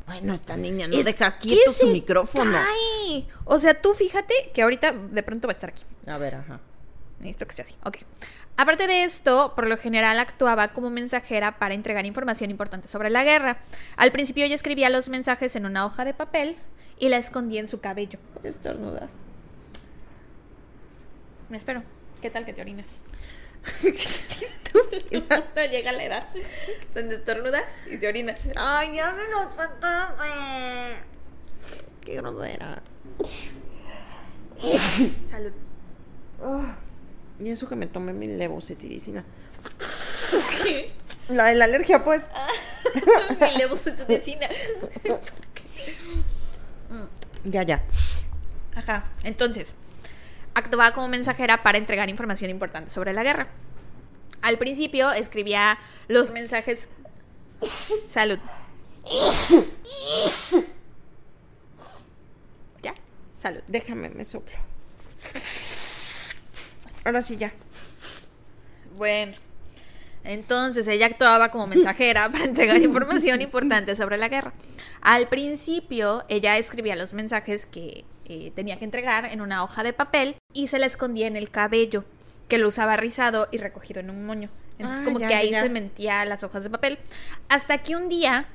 Bueno, 0.08 0.34
esta 0.34 0.58
niña 0.58 0.88
no 0.88 0.96
Es 0.98 1.06
deja 1.06 1.38
quieto 1.38 1.72
su 1.72 1.88
micrófono. 1.88 2.52
cae. 2.52 2.66
Sí, 3.08 3.28
o 3.46 3.60
sea, 3.60 3.80
tú 3.82 3.94
fíjate 3.94 4.34
que 4.54 4.62
ahorita 4.62 4.92
de 4.92 5.24
pronto 5.24 5.48
va 5.48 5.52
a 5.52 5.56
estar 5.56 5.70
aquí. 5.70 5.84
A 6.08 6.18
ver, 6.18 6.36
ajá. 6.36 6.60
Necesito 7.20 7.48
que 7.48 7.56
sea 7.56 7.66
así. 7.66 7.76
Ok. 7.86 7.98
Aparte 8.58 8.88
de 8.88 9.04
esto, 9.04 9.54
por 9.56 9.68
lo 9.68 9.78
general 9.78 10.20
actuaba 10.20 10.70
como 10.74 10.90
mensajera 10.90 11.58
para 11.60 11.74
entregar 11.74 12.06
información 12.06 12.52
importante 12.52 12.88
sobre 12.88 13.10
la 13.10 13.24
guerra. 13.24 13.60
Al 13.96 14.12
principio 14.12 14.44
ella 14.44 14.56
escribía 14.56 14.90
los 14.90 15.08
mensajes 15.08 15.56
en 15.56 15.66
una 15.66 15.86
hoja 15.86 16.04
de 16.04 16.14
papel 16.14 16.58
y 17.00 17.10
la 17.10 17.18
escondía 17.18 17.60
en 17.62 17.68
su 17.68 17.80
cabello. 17.80 18.20
Voy 18.36 18.48
a 18.48 18.50
estornudar. 18.50 19.10
Me 21.50 21.58
espero. 21.58 21.84
¿Qué 22.22 22.30
tal 22.30 22.46
que 22.46 22.54
te 22.54 22.62
orines? 22.62 22.88
No 25.56 25.66
llega 25.72 25.92
la 25.92 26.04
edad 26.04 26.28
donde 26.96 27.16
estornuda 27.16 27.64
y 27.90 27.98
se 27.98 28.08
orina. 28.08 28.36
Ay, 28.56 28.96
ya 28.96 29.12
me 29.14 29.28
lo 29.30 29.50
faltaste. 29.52 31.04
Qué 32.02 32.16
grosera. 32.16 32.82
Salud. 35.30 35.52
Ah, 36.42 36.76
y 37.40 37.50
eso 37.50 37.68
que 37.68 37.76
me 37.76 37.88
tomé 37.88 38.14
mi 38.14 38.28
levocetiricina. 38.28 39.24
¿Qué? 40.64 40.92
La 41.30 41.46
de 41.46 41.56
la 41.56 41.66
alergia, 41.66 42.04
pues. 42.04 42.24
Mi 43.40 43.58
levocetidecina. 43.58 44.48
Ya, 47.46 47.64
ya. 47.64 47.84
Ajá. 48.76 49.06
Entonces, 49.24 49.76
actuaba 50.54 50.94
como 50.94 51.08
mensajera 51.08 51.64
para 51.64 51.78
entregar 51.78 52.10
información 52.10 52.50
importante 52.50 52.92
sobre 52.92 53.14
la 53.14 53.24
guerra. 53.24 53.48
Al 54.42 54.58
principio 54.58 55.12
escribía 55.12 55.78
los 56.08 56.32
mensajes. 56.32 56.88
Salud. 58.10 58.40
¿Ya? 62.82 62.96
Salud. 63.34 63.62
Déjame, 63.68 64.10
me 64.10 64.26
soplo. 64.26 64.56
Ahora 67.04 67.24
sí, 67.24 67.38
ya. 67.38 67.54
Bueno. 68.98 69.34
Entonces 70.24 70.88
ella 70.88 71.08
actuaba 71.08 71.50
como 71.50 71.66
mensajera 71.68 72.30
para 72.30 72.44
entregar 72.44 72.80
información 72.82 73.42
importante 73.42 73.96
sobre 73.96 74.18
la 74.18 74.28
guerra. 74.28 74.54
Al 75.02 75.28
principio 75.30 76.24
ella 76.30 76.58
escribía 76.58 76.96
los 76.96 77.14
mensajes 77.14 77.66
que 77.66 78.06
eh, 78.32 78.52
tenía 78.56 78.78
que 78.78 78.86
entregar 78.86 79.26
en 79.26 79.42
una 79.42 79.64
hoja 79.64 79.84
de 79.84 79.94
papel 79.94 80.36
y 80.54 80.68
se 80.68 80.80
la 80.80 80.86
escondía 80.86 81.28
en 81.28 81.36
el 81.36 81.50
cabello, 81.50 82.06
que 82.48 82.58
lo 82.58 82.68
usaba 82.68 82.96
rizado 82.98 83.48
y 83.52 83.58
recogido 83.58 84.00
en 84.00 84.10
un 84.10 84.26
moño. 84.26 84.50
Entonces 84.78 85.02
Ah, 85.02 85.06
como 85.06 85.20
ya, 85.20 85.28
que 85.28 85.36
ahí 85.36 85.52
ya. 85.52 85.62
se 85.64 85.70
mentía 85.70 86.26
las 86.26 86.44
hojas 86.44 86.64
de 86.64 86.70
papel. 86.70 86.98
Hasta 87.50 87.80
que 87.80 87.96
un 87.96 88.10
día 88.10 88.48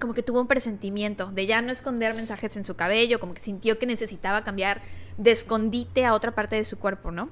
como 0.00 0.12
que 0.12 0.22
tuvo 0.22 0.40
un 0.40 0.48
presentimiento 0.48 1.26
de 1.30 1.46
ya 1.46 1.62
no 1.62 1.70
esconder 1.70 2.14
mensajes 2.14 2.56
en 2.56 2.64
su 2.64 2.74
cabello, 2.74 3.20
como 3.20 3.32
que 3.32 3.40
sintió 3.40 3.78
que 3.78 3.86
necesitaba 3.86 4.42
cambiar 4.42 4.82
de 5.18 5.30
escondite 5.30 6.04
a 6.04 6.14
otra 6.14 6.34
parte 6.34 6.56
de 6.56 6.64
su 6.64 6.78
cuerpo, 6.78 7.12
¿no? 7.12 7.30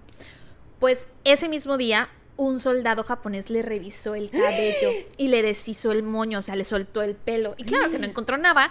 Pues 0.79 1.07
ese 1.25 1.49
mismo 1.49 1.77
día 1.77 2.09
un 2.37 2.61
soldado 2.61 3.05
japonés 3.05 3.51
le 3.51 3.63
revisó 3.63 4.15
el 4.15 4.31
cabello 4.31 4.91
y 5.17 5.29
le 5.29 5.43
deshizo 5.43 5.91
el 5.93 6.03
moño, 6.03 6.39
o 6.39 6.43
sea, 6.43 6.55
le 6.57 6.65
soltó 6.65 7.03
el 7.03 7.15
pelo. 7.17 7.55
Y 7.59 7.65
claro 7.65 7.91
que 7.91 7.99
no 7.99 8.07
encontró 8.07 8.39
nada, 8.39 8.71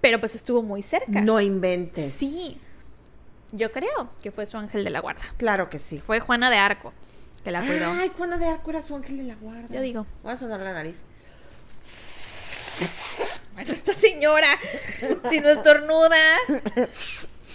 pero 0.00 0.20
pues 0.20 0.34
estuvo 0.34 0.62
muy 0.62 0.82
cerca. 0.82 1.20
No 1.20 1.40
inventes. 1.40 2.12
Sí. 2.14 2.58
Yo 3.52 3.72
creo 3.72 4.10
que 4.22 4.30
fue 4.30 4.46
su 4.46 4.56
ángel 4.58 4.84
de 4.84 4.90
la 4.90 5.00
guarda. 5.00 5.22
Claro 5.38 5.70
que 5.70 5.78
sí. 5.78 5.98
Fue 5.98 6.20
Juana 6.20 6.50
de 6.50 6.56
Arco 6.56 6.92
que 7.42 7.50
la 7.50 7.64
cuidó. 7.64 7.92
Ay, 7.92 8.10
Juana 8.16 8.38
de 8.38 8.46
Arco 8.46 8.70
era 8.70 8.82
su 8.82 8.94
ángel 8.94 9.16
de 9.16 9.22
la 9.22 9.34
guarda. 9.36 9.74
Yo 9.74 9.80
digo. 9.80 10.06
Voy 10.22 10.32
a 10.32 10.36
sonar 10.36 10.60
la 10.60 10.72
nariz. 10.72 10.98
Bueno, 13.54 13.72
esta 13.72 13.92
señora, 13.92 14.58
si 15.30 15.40
no 15.40 15.48
estornuda, 15.48 16.16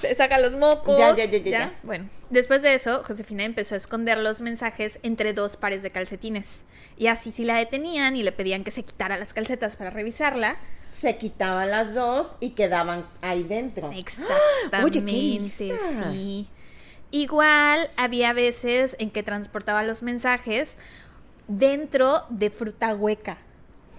se 0.01 0.15
saca 0.15 0.39
los 0.39 0.53
mocos. 0.53 0.97
Ya, 0.97 1.15
ya, 1.15 1.25
ya, 1.25 1.37
ya, 1.37 1.51
ya. 1.51 1.73
Bueno, 1.83 2.09
después 2.29 2.61
de 2.61 2.73
eso, 2.73 3.03
Josefina 3.03 3.43
empezó 3.45 3.75
a 3.75 3.77
esconder 3.77 4.17
los 4.17 4.41
mensajes 4.41 4.99
entre 5.03 5.33
dos 5.33 5.55
pares 5.55 5.81
de 5.81 5.91
calcetines. 5.91 6.65
Y 6.97 7.07
así, 7.07 7.31
si 7.31 7.45
la 7.45 7.55
detenían 7.55 8.17
y 8.17 8.23
le 8.23 8.31
pedían 8.31 8.63
que 8.63 8.71
se 8.71 8.83
quitara 8.83 9.17
las 9.17 9.33
calcetas 9.33 9.75
para 9.75 9.91
revisarla, 9.91 10.57
Se 10.97 11.17
quitaban 11.17 11.69
las 11.71 11.93
dos 11.93 12.35
y 12.39 12.51
quedaban 12.51 13.05
ahí 13.21 13.43
dentro. 13.43 13.91
Exactamente, 13.91 14.99
Oye, 14.99 15.05
qué 15.05 15.77
sí. 16.11 16.47
Igual 17.11 17.89
había 17.95 18.33
veces 18.33 18.95
en 18.99 19.11
que 19.11 19.21
transportaba 19.21 19.83
los 19.83 20.01
mensajes 20.01 20.77
dentro 21.47 22.23
de 22.29 22.49
fruta 22.49 22.95
hueca. 22.95 23.37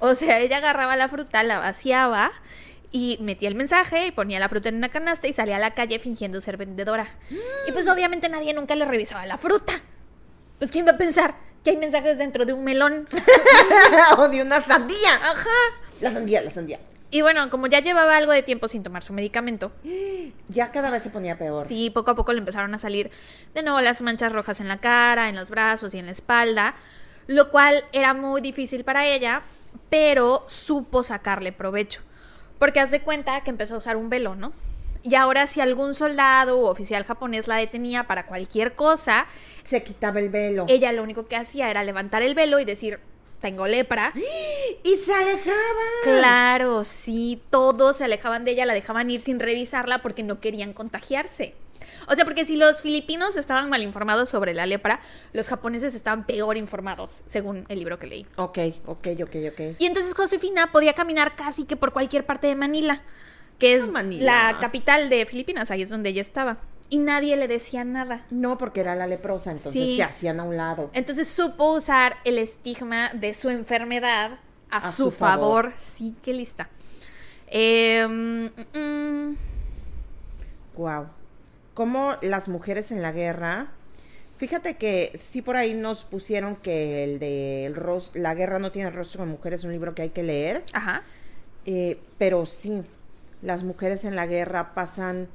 O 0.00 0.14
sea, 0.14 0.40
ella 0.40 0.58
agarraba 0.58 0.96
la 0.96 1.08
fruta, 1.08 1.42
la 1.42 1.58
vaciaba 1.58 2.32
y 2.90 3.18
metía 3.20 3.48
el 3.48 3.54
mensaje 3.54 4.06
y 4.06 4.12
ponía 4.12 4.38
la 4.38 4.48
fruta 4.48 4.68
en 4.68 4.76
una 4.76 4.88
canasta 4.88 5.26
y 5.26 5.32
salía 5.32 5.56
a 5.56 5.60
la 5.60 5.74
calle 5.74 5.98
fingiendo 5.98 6.40
ser 6.40 6.56
vendedora. 6.56 7.08
Y 7.68 7.72
pues 7.72 7.88
obviamente 7.88 8.28
nadie 8.28 8.54
nunca 8.54 8.74
le 8.74 8.84
revisaba 8.84 9.26
la 9.26 9.38
fruta. 9.38 9.74
Pues 10.58 10.70
¿quién 10.70 10.86
va 10.86 10.92
a 10.92 10.98
pensar 10.98 11.34
que 11.62 11.70
hay 11.70 11.76
mensajes 11.76 12.18
dentro 12.18 12.44
de 12.44 12.52
un 12.52 12.64
melón? 12.64 13.08
o 14.18 14.28
de 14.28 14.42
una 14.42 14.62
sandía. 14.62 15.14
Ajá. 15.22 15.50
La 16.00 16.10
sandía, 16.10 16.42
la 16.42 16.50
sandía. 16.50 16.80
Y 17.10 17.22
bueno, 17.22 17.48
como 17.48 17.68
ya 17.68 17.80
llevaba 17.80 18.16
algo 18.16 18.32
de 18.32 18.42
tiempo 18.42 18.66
sin 18.66 18.82
tomar 18.82 19.02
su 19.04 19.12
medicamento, 19.12 19.72
Ya 20.48 20.70
cada 20.72 20.90
vez 20.90 21.02
se 21.02 21.10
ponía 21.10 21.38
peor. 21.38 21.66
Sí, 21.68 21.90
poco 21.90 22.10
a 22.10 22.14
poco 22.16 22.32
le 22.32 22.40
empezaron 22.40 22.74
a 22.74 22.78
salir 22.78 23.10
de 23.54 23.62
nuevo 23.62 23.80
las 23.80 24.02
manchas 24.02 24.32
rojas 24.32 24.60
en 24.60 24.68
la 24.68 24.78
cara, 24.78 25.28
en 25.28 25.36
los 25.36 25.50
brazos 25.50 25.94
y 25.94 25.98
en 25.98 26.06
la 26.06 26.12
espalda, 26.12 26.74
lo 27.26 27.50
cual 27.50 27.84
era 27.92 28.14
muy 28.14 28.40
difícil 28.40 28.84
para 28.84 29.06
ella, 29.06 29.42
pero 29.90 30.44
supo 30.48 31.02
sacarle 31.02 31.52
provecho. 31.52 32.02
Porque 32.58 32.80
haz 32.80 32.90
de 32.90 33.00
cuenta 33.00 33.42
que 33.42 33.50
empezó 33.50 33.76
a 33.76 33.78
usar 33.78 33.96
un 33.96 34.10
velo, 34.10 34.34
¿no? 34.34 34.52
Y 35.02 35.16
ahora 35.16 35.46
si 35.46 35.60
algún 35.60 35.94
soldado 35.94 36.58
u 36.58 36.64
oficial 36.64 37.04
japonés 37.04 37.46
la 37.46 37.56
detenía 37.56 38.04
para 38.04 38.26
cualquier 38.26 38.74
cosa, 38.74 39.26
Se 39.62 39.82
quitaba 39.84 40.18
el 40.18 40.30
velo. 40.30 40.64
ella 40.66 40.92
lo 40.92 41.02
único 41.02 41.26
que 41.26 41.36
hacía 41.36 41.70
era 41.70 41.84
levantar 41.84 42.22
el 42.22 42.34
velo 42.34 42.58
y 42.58 42.64
decir, 42.64 43.00
tengo 43.44 43.66
lepra. 43.66 44.12
Y 44.82 44.96
se 44.96 45.14
alejaba. 45.14 45.84
Claro, 46.02 46.84
sí, 46.84 47.40
todos 47.50 47.98
se 47.98 48.04
alejaban 48.04 48.44
de 48.44 48.52
ella, 48.52 48.64
la 48.66 48.74
dejaban 48.74 49.10
ir 49.10 49.20
sin 49.20 49.38
revisarla 49.40 50.02
porque 50.02 50.22
no 50.22 50.40
querían 50.40 50.72
contagiarse. 50.72 51.54
O 52.06 52.14
sea, 52.14 52.24
porque 52.24 52.44
si 52.46 52.56
los 52.56 52.80
filipinos 52.82 53.36
estaban 53.36 53.70
mal 53.70 53.82
informados 53.82 54.28
sobre 54.28 54.52
la 54.52 54.66
lepra, 54.66 55.00
los 55.32 55.48
japoneses 55.48 55.94
estaban 55.94 56.26
peor 56.26 56.56
informados, 56.58 57.22
según 57.28 57.64
el 57.68 57.78
libro 57.78 57.98
que 57.98 58.06
leí. 58.06 58.26
Ok, 58.36 58.58
ok, 58.86 59.06
ok, 59.22 59.36
ok. 59.52 59.60
Y 59.78 59.86
entonces 59.86 60.14
Josefina 60.14 60.70
podía 60.72 60.92
caminar 60.94 61.34
casi 61.36 61.64
que 61.64 61.76
por 61.76 61.92
cualquier 61.92 62.24
parte 62.26 62.46
de 62.46 62.56
Manila, 62.56 63.02
que 63.58 63.74
es 63.74 63.84
Ah, 63.88 63.92
Manila. 63.92 64.52
la 64.52 64.58
capital 64.60 65.08
de 65.08 65.24
Filipinas, 65.26 65.70
ahí 65.70 65.80
es 65.82 65.88
donde 65.90 66.10
ella 66.10 66.20
estaba. 66.20 66.58
Y 66.90 66.98
nadie 66.98 67.36
le 67.36 67.48
decía 67.48 67.82
nada. 67.84 68.24
No, 68.30 68.58
porque 68.58 68.80
era 68.80 68.94
la 68.94 69.06
leprosa, 69.06 69.50
entonces 69.50 69.72
Sí. 69.82 69.96
se 69.96 70.02
hacían 70.02 70.38
a 70.40 70.44
un 70.44 70.56
lado. 70.56 70.90
Entonces 70.92 71.26
supo 71.28 71.74
usar 71.74 72.16
el 72.24 72.38
estigma 72.38 73.10
de 73.14 73.32
su 73.34 73.48
enfermedad 73.48 74.38
a, 74.70 74.76
A 74.78 74.90
su, 74.92 75.04
su 75.04 75.10
favor. 75.10 75.64
favor. 75.70 75.72
Sí, 75.78 76.14
qué 76.22 76.32
lista. 76.32 76.68
Eh, 77.48 78.06
mm, 78.08 78.78
mm, 78.78 79.36
Wow. 80.76 81.06
Como 81.74 82.14
las 82.22 82.48
mujeres 82.48 82.90
en 82.92 83.00
la 83.02 83.12
guerra. 83.12 83.68
Fíjate 84.36 84.76
que 84.76 85.12
sí 85.18 85.42
por 85.42 85.56
ahí 85.56 85.74
nos 85.74 86.02
pusieron 86.04 86.56
que 86.56 87.04
el 87.04 87.18
de 87.20 87.66
el 87.66 87.74
ros- 87.76 88.10
La 88.14 88.34
guerra 88.34 88.58
no 88.58 88.72
tiene 88.72 88.90
rostro 88.90 89.24
de 89.24 89.30
mujer 89.30 89.54
es 89.54 89.64
un 89.64 89.70
libro 89.72 89.94
que 89.94 90.02
hay 90.02 90.10
que 90.10 90.22
leer. 90.22 90.64
ajá. 90.72 91.02
Eh, 91.66 91.98
pero 92.18 92.44
sí, 92.44 92.82
las 93.40 93.62
mujeres 93.64 94.04
en 94.04 94.16
la 94.16 94.26
guerra 94.26 94.74
pasan 94.74 95.28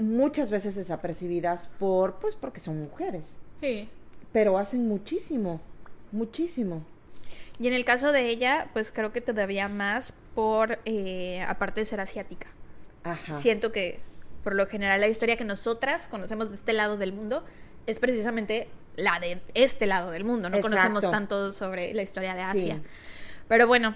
muchas 0.00 0.50
veces 0.50 0.74
desapercibidas 0.74 1.68
por, 1.78 2.16
pues 2.16 2.34
porque 2.34 2.60
son 2.60 2.80
mujeres. 2.80 3.38
Sí. 3.60 3.88
Pero 4.32 4.58
hacen 4.58 4.88
muchísimo, 4.88 5.60
muchísimo. 6.12 6.84
Y 7.58 7.68
en 7.68 7.74
el 7.74 7.84
caso 7.84 8.12
de 8.12 8.28
ella, 8.28 8.68
pues 8.72 8.90
creo 8.90 9.12
que 9.12 9.20
todavía 9.20 9.68
más 9.68 10.14
por, 10.34 10.78
eh, 10.84 11.44
aparte 11.46 11.80
de 11.80 11.86
ser 11.86 12.00
asiática. 12.00 12.48
Ajá. 13.04 13.38
Siento 13.38 13.72
que 13.72 14.00
por 14.42 14.54
lo 14.54 14.66
general 14.66 15.00
la 15.00 15.08
historia 15.08 15.36
que 15.36 15.44
nosotras 15.44 16.08
conocemos 16.08 16.50
de 16.50 16.56
este 16.56 16.72
lado 16.72 16.96
del 16.96 17.12
mundo 17.12 17.44
es 17.86 17.98
precisamente 17.98 18.68
la 18.96 19.20
de 19.20 19.40
este 19.54 19.86
lado 19.86 20.10
del 20.10 20.24
mundo. 20.24 20.48
No 20.48 20.56
Exacto. 20.56 20.76
conocemos 20.76 21.10
tanto 21.10 21.52
sobre 21.52 21.92
la 21.94 22.02
historia 22.02 22.34
de 22.34 22.42
Asia. 22.42 22.76
Sí. 22.76 22.82
Pero 23.48 23.66
bueno. 23.66 23.94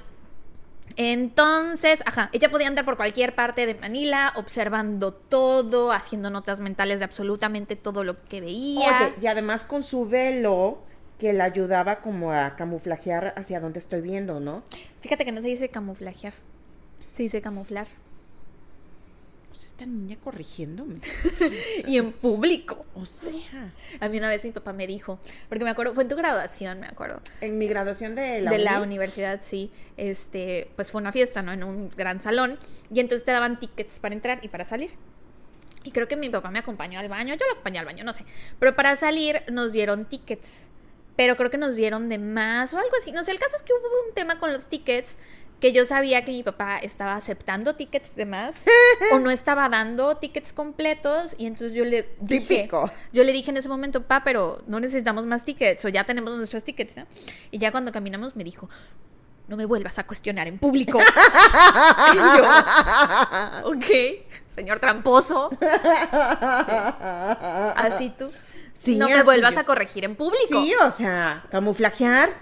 Entonces, 0.97 2.03
ajá, 2.07 2.31
ella 2.33 2.51
podía 2.51 2.69
andar 2.69 2.85
por 2.85 2.97
cualquier 2.97 3.35
parte 3.35 3.67
de 3.67 3.75
Manila, 3.75 4.33
observando 4.37 5.13
todo, 5.13 5.93
haciendo 5.93 6.31
notas 6.31 6.61
mentales 6.61 7.01
de 7.01 7.05
absolutamente 7.05 7.77
todo 7.77 8.05
lo 8.05 8.23
que 8.25 8.41
veía. 8.41 8.97
Oye, 8.97 9.15
y 9.21 9.27
además 9.27 9.65
con 9.65 9.83
su 9.83 10.07
velo 10.07 10.79
que 11.19 11.33
la 11.33 11.45
ayudaba 11.45 11.97
como 11.97 12.33
a 12.33 12.57
camuflajear 12.57 13.35
hacia 13.37 13.61
dónde 13.61 13.79
estoy 13.79 14.01
viendo, 14.01 14.41
¿no? 14.41 14.63
Fíjate 15.01 15.25
que 15.25 15.33
no 15.33 15.41
se 15.43 15.49
dice 15.49 15.69
camuflajear, 15.69 16.35
se 17.13 17.23
dice 17.23 17.41
camuflar. 17.41 17.87
Pues 19.55 19.67
esta 19.67 19.87
niña 19.87 20.17
corrigiéndome. 20.23 20.97
Y 21.87 21.97
en 21.97 22.11
público. 22.11 22.87
O 22.97 23.07
sea, 23.07 23.73
A 24.01 24.09
mí 24.09 24.19
una 24.19 24.29
vez 24.29 24.45
mi 24.45 24.51
papá 24.51 24.73
me 24.73 24.85
dijo, 24.85 25.21
porque 25.49 25.63
me 25.63 25.71
acuerdo, 25.71 25.95
fue 25.95 26.03
en 26.03 26.09
tu 26.09 26.17
graduación, 26.17 26.81
me 26.81 26.89
acuerdo. 26.89 27.21
en 27.41 27.57
mi 27.57 27.69
graduación 27.69 28.17
de 28.17 28.41
la, 28.43 28.51
de 28.51 28.59
la 28.59 28.79
uni, 28.79 28.87
universidad, 28.87 29.41
sí. 29.45 29.71
Este, 29.97 30.73
pues 30.75 30.91
fue 30.91 31.01
una 31.01 31.13
fiesta, 31.13 31.41
¿no? 31.41 31.53
En 31.53 31.63
un 31.63 31.89
gran 31.91 32.21
salón. 32.21 32.59
Y 32.93 32.99
entonces 32.99 33.25
te 33.25 33.31
daban 33.31 33.61
tickets 33.61 34.01
para 34.01 34.13
entrar 34.13 34.41
y 34.43 34.49
para 34.49 34.65
salir. 34.65 34.91
Y 35.85 35.93
creo 35.93 36.09
que 36.09 36.17
mi 36.17 36.29
papá 36.31 36.51
me 36.51 36.59
acompañó 36.59 36.99
al 36.99 37.09
baño, 37.09 37.35
yo 37.35 37.47
lo 37.47 37.53
acompañé 37.53 37.79
al 37.79 37.85
baño, 37.85 38.03
no 38.03 38.13
sé. 38.13 38.25
Pero 38.59 38.75
para 38.75 38.97
salir 38.97 39.43
nos 39.53 39.73
dieron 39.73 40.07
tickets. 40.07 40.65
Pero 41.15 41.37
creo 41.37 41.49
que 41.49 41.59
nos 41.59 41.77
dieron 41.77 42.09
de 42.09 42.19
más 42.19 42.75
o 42.75 42.79
algo 42.79 42.91
así. 43.01 43.13
No 43.13 43.23
sé, 43.23 43.31
el 43.31 43.39
caso 43.39 43.55
es 43.55 43.63
que 43.63 43.73
hubo 43.73 44.09
un 44.09 44.15
tema 44.15 44.41
con 44.41 44.53
los 44.53 44.67
tickets 44.67 45.17
que 45.65 45.73
yo 45.73 45.87
sabía 45.87 46.27
que 46.27 46.31
mi 46.31 46.43
papá 46.43 46.77
estaba 46.77 47.15
aceptando 47.15 47.75
tickets 47.75 48.15
de 48.17 48.27
más 48.27 48.55
o 49.15 49.19
no 49.19 49.31
estaba 49.31 49.67
dando 49.71 50.19
tickets 50.19 50.53
completos 50.53 51.35
y 51.39 51.47
entonces 51.47 51.73
yo 51.75 51.87
le 51.87 52.07
dije, 52.21 52.59
Típico. 52.59 52.91
yo 53.15 53.25
le 53.25 53.33
dije 53.33 53.51
en 53.51 53.57
ese 53.57 53.71
momento, 53.71 54.03
pa, 54.03 54.23
pero 54.25 54.63
no 54.67 54.79
necesitamos 54.79 55.25
más 55.25 55.47
tickets 55.47 55.83
o 55.87 55.89
ya 55.89 56.05
tenemos 56.05 56.37
nuestros 56.37 56.65
tickets, 56.65 56.99
¿no? 56.99 57.07
Y 57.51 57.57
ya 57.57 57.73
cuando 57.73 57.93
caminamos 57.93 58.37
me 58.37 58.45
dijo, 58.45 58.69
no 59.49 59.57
me 59.57 59.65
vuelvas 59.65 59.99
a 59.99 60.07
cuestionar 60.07 60.49
en 60.49 60.59
público. 60.59 61.01
y 62.13 62.17
yo, 62.17 62.45
ok, 63.71 63.87
señor 64.47 64.81
tramposo. 64.81 65.49
Así 67.75 68.13
tú. 68.19 68.31
Sí, 68.85 68.97
no 68.97 69.09
me 69.09 69.23
vuelvas 69.23 69.57
a 69.57 69.65
corregir 69.65 70.05
en 70.05 70.15
público. 70.15 70.63
Sí, 70.63 70.75
o 70.75 70.91
sea, 70.91 71.43
camuflajear. 71.51 72.35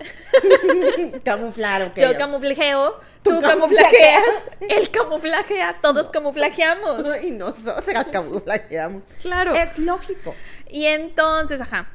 Camuflar, 1.25 1.83
ok. 1.83 1.97
Yo 1.97 2.19
camuflajeo, 2.19 3.01
Tú 3.23 3.31
tú, 3.31 3.41
camuflajeas. 3.41 4.25
camuflajeas, 4.25 4.79
él 4.79 4.91
camuflajea, 4.91 5.79
todos 5.81 6.11
camuflajeamos. 6.11 7.07
Y 7.23 7.31
nosotras 7.31 8.07
camuflajeamos. 8.11 9.03
Claro. 9.21 9.53
Es 9.53 9.79
lógico. 9.79 10.35
Y 10.69 10.87
entonces, 10.87 11.61
ajá, 11.61 11.89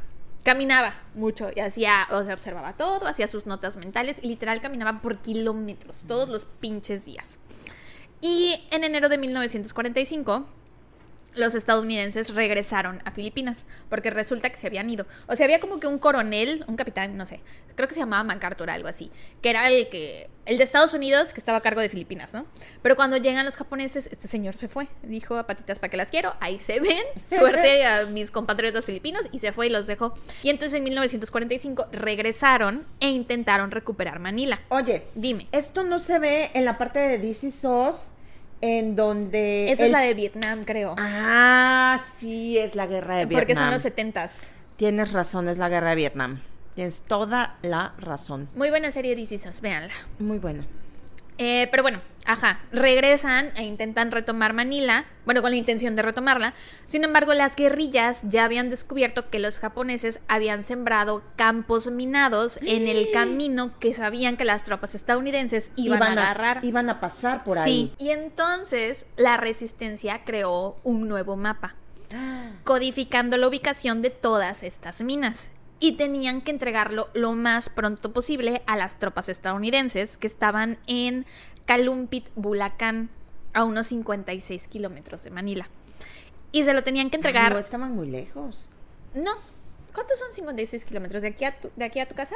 caminaba 0.46 0.94
mucho 1.14 1.50
y 1.54 1.60
hacía, 1.60 2.08
o 2.12 2.24
sea, 2.24 2.34
observaba 2.34 2.74
todo, 2.74 3.06
hacía 3.08 3.28
sus 3.28 3.46
notas 3.46 3.76
mentales 3.76 4.18
y 4.22 4.30
literal 4.30 4.62
caminaba 4.62 5.02
por 5.02 5.18
kilómetros 5.18 6.06
todos 6.08 6.30
los 6.30 6.46
pinches 6.46 7.04
días. 7.04 7.40
Y 8.22 8.66
en 8.72 8.86
enero 8.86 9.10
de 9.10 9.18
1945 9.18 10.46
los 11.38 11.56
estadounidenses 11.56 12.34
regresaron 12.34 13.02
a 13.06 13.12
Filipinas 13.12 13.66
porque 13.90 14.10
resulta 14.10 14.50
que 14.50 14.58
se 14.58 14.68
habían 14.68 14.90
ido. 14.90 15.06
O 15.28 15.36
sea, 15.36 15.46
había 15.46 15.60
como 15.60 15.80
que 15.80 15.88
un 15.88 16.00
coronel, 16.00 16.66
un 16.68 16.76
capitán, 16.76 17.18
no 17.18 17.26
sé, 17.26 17.40
creo 17.76 17.88
que 17.88 17.94
se 17.94 18.00
llamaba 18.00 18.24
MacArthur, 18.24 18.70
algo 18.70 18.88
así, 18.88 19.12
que 19.42 19.50
era 19.50 19.70
el 19.70 19.90
que 19.90 20.30
el 20.46 20.58
de 20.58 20.64
Estados 20.64 20.94
Unidos 20.94 21.34
que 21.34 21.40
estaba 21.40 21.58
a 21.58 21.62
cargo 21.62 21.82
de 21.82 21.90
Filipinas, 21.90 22.34
¿no? 22.34 22.46
Pero 22.82 22.96
cuando 22.96 23.18
llegan 23.18 23.46
los 23.46 23.58
japoneses, 23.58 24.08
este 24.12 24.28
señor 24.28 24.56
se 24.56 24.68
fue, 24.68 24.88
dijo 25.04 25.36
a 25.36 25.46
patitas 25.46 25.78
para 25.78 25.92
que 25.92 25.98
las 25.98 26.10
quiero, 26.10 26.34
ahí 26.40 26.58
se 26.58 26.80
ven, 26.80 27.04
suerte 27.26 27.86
a 27.86 28.06
mis 28.06 28.32
compatriotas 28.32 28.86
filipinos 28.86 29.24
y 29.32 29.40
se 29.40 29.52
fue 29.52 29.68
y 29.68 29.70
los 29.70 29.88
dejó. 29.88 30.14
Y 30.44 30.50
entonces 30.50 30.76
en 30.76 30.86
1945 30.86 31.88
regresaron 31.92 32.86
e 33.00 33.10
intentaron 33.10 33.72
recuperar 33.72 34.20
Manila. 34.20 34.60
Oye, 34.70 35.04
Dime, 35.16 35.48
esto 35.52 35.84
no 35.84 36.00
se 36.00 36.20
ve 36.20 36.52
en 36.54 36.64
la 36.64 36.78
parte 36.78 37.00
de 37.00 37.18
DC 37.18 37.52
SOS, 37.52 38.12
en 38.62 38.96
donde. 38.96 39.72
esa 39.72 39.86
es 39.86 39.92
la 39.92 40.00
de 40.00 40.14
Vietnam, 40.14 40.64
creo. 40.64 40.96
Ah, 40.98 42.00
sí, 42.18 42.58
es 42.58 42.76
la 42.76 42.88
guerra 42.88 43.18
de 43.18 43.26
Vietnam. 43.26 43.40
porque 43.40 43.56
son 43.56 43.72
los 43.72 43.86
70s. 43.86 44.32
Tienes 44.76 45.12
razón, 45.12 45.48
es 45.48 45.58
la 45.58 45.70
guerra 45.70 45.92
de 45.92 45.96
Vietnam. 45.96 46.42
Tienes 46.76 47.02
toda 47.02 47.58
la 47.64 47.94
razón. 47.98 48.50
Muy 48.56 48.70
buena 48.70 48.92
serie 48.92 49.16
de 49.16 49.26
SOS, 49.26 49.62
véanla. 49.62 49.94
Muy 50.20 50.38
buena. 50.38 50.66
Eh, 51.38 51.68
pero 51.70 51.84
bueno, 51.84 52.02
ajá, 52.26 52.60
regresan 52.72 53.52
e 53.56 53.64
intentan 53.64 54.12
retomar 54.12 54.54
Manila, 54.54 55.06
bueno, 55.26 55.42
con 55.42 55.52
la 55.52 55.58
intención 55.58 55.96
de 55.96 56.02
retomarla. 56.02 56.54
Sin 56.86 57.04
embargo, 57.04 57.34
las 57.34 57.56
guerrillas 57.56 58.22
ya 58.24 58.46
habían 58.46 58.70
descubierto 58.70 59.30
que 59.30 59.40
los 59.40 59.60
japoneses 59.60 60.20
habían 60.28 60.64
sembrado 60.64 61.24
campos 61.36 61.92
minados 61.92 62.60
en 62.64 62.88
el 62.88 63.12
camino 63.14 63.78
que 63.80 63.94
sabían 63.94 64.38
que 64.38 64.46
las 64.46 64.64
tropas 64.64 64.96
estadounidenses 64.96 65.72
iban, 65.76 66.02
a 66.02 66.12
agarrar. 66.12 66.66
Iban 66.66 66.90
a 66.90 67.00
pasar 67.00 67.44
por 67.44 67.58
sí, 67.58 67.94
ahí. 68.00 68.08
y 68.08 68.10
entonces 68.10 69.06
la 69.16 69.38
resistencia 69.38 70.24
creó 70.24 70.78
un 70.84 71.08
nuevo 71.08 71.36
mapa, 71.36 71.76
codificando 72.64 73.38
la 73.38 73.48
ubicación 73.48 74.02
de 74.02 74.10
todas 74.10 74.64
estas 74.64 75.02
minas. 75.02 75.50
Y 75.80 75.94
tenían 75.94 76.42
que 76.42 76.52
entregarlo 76.52 77.10
lo 77.14 77.34
más 77.34 77.70
pronto 77.70 78.12
posible 78.12 78.62
a 78.66 78.78
las 78.78 78.98
tropas 78.98 79.30
estadounidenses 79.30 80.18
que 80.18 80.28
estaban 80.28 80.80
en 80.88 81.26
Calumpit, 81.66 82.28
Bulacan, 82.36 83.10
a 83.54 83.64
unos 83.64 83.88
56 83.88 84.68
kilómetros 84.68 85.24
de 85.24 85.32
Manila. 85.32 85.70
Y 86.52 86.64
se 86.64 86.74
lo 86.74 86.84
tenían 86.84 87.10
que 87.10 87.18
entregar. 87.18 87.52
No 87.52 87.60
estaban 87.60 87.96
muy 87.96 88.08
lejos. 88.08 88.70
No. 89.14 89.32
¿Cuántos 89.94 90.20
son 90.20 90.34
56 90.34 90.86
kilómetros? 90.86 91.22
¿De 91.22 91.30
aquí 91.30 91.46
a 91.46 91.60
tu, 91.60 91.70
de 91.76 91.86
aquí 91.86 92.00
a 92.00 92.08
tu 92.08 92.16
casa? 92.16 92.36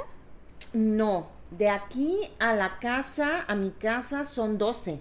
No, 0.73 1.29
de 1.51 1.69
aquí 1.69 2.19
a 2.39 2.55
la 2.55 2.79
casa, 2.79 3.45
a 3.47 3.55
mi 3.55 3.71
casa, 3.71 4.25
son 4.25 4.57
12. 4.57 4.99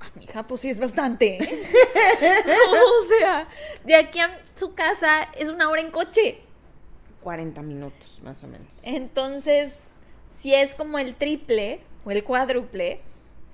Ah, 0.00 0.10
mija, 0.14 0.46
pues 0.46 0.62
sí 0.62 0.70
es 0.70 0.78
bastante. 0.78 1.42
¿eh? 1.42 1.62
o 3.02 3.06
sea, 3.06 3.46
de 3.84 3.94
aquí 3.94 4.18
a 4.18 4.38
su 4.56 4.74
casa 4.74 5.28
es 5.38 5.48
una 5.48 5.68
hora 5.68 5.80
en 5.80 5.90
coche. 5.90 6.40
40 7.22 7.62
minutos, 7.62 8.20
más 8.22 8.42
o 8.44 8.46
menos. 8.48 8.66
Entonces, 8.82 9.78
si 10.38 10.54
es 10.54 10.74
como 10.74 10.98
el 10.98 11.14
triple 11.16 11.80
o 12.04 12.10
el 12.10 12.24
cuádruple, 12.24 13.00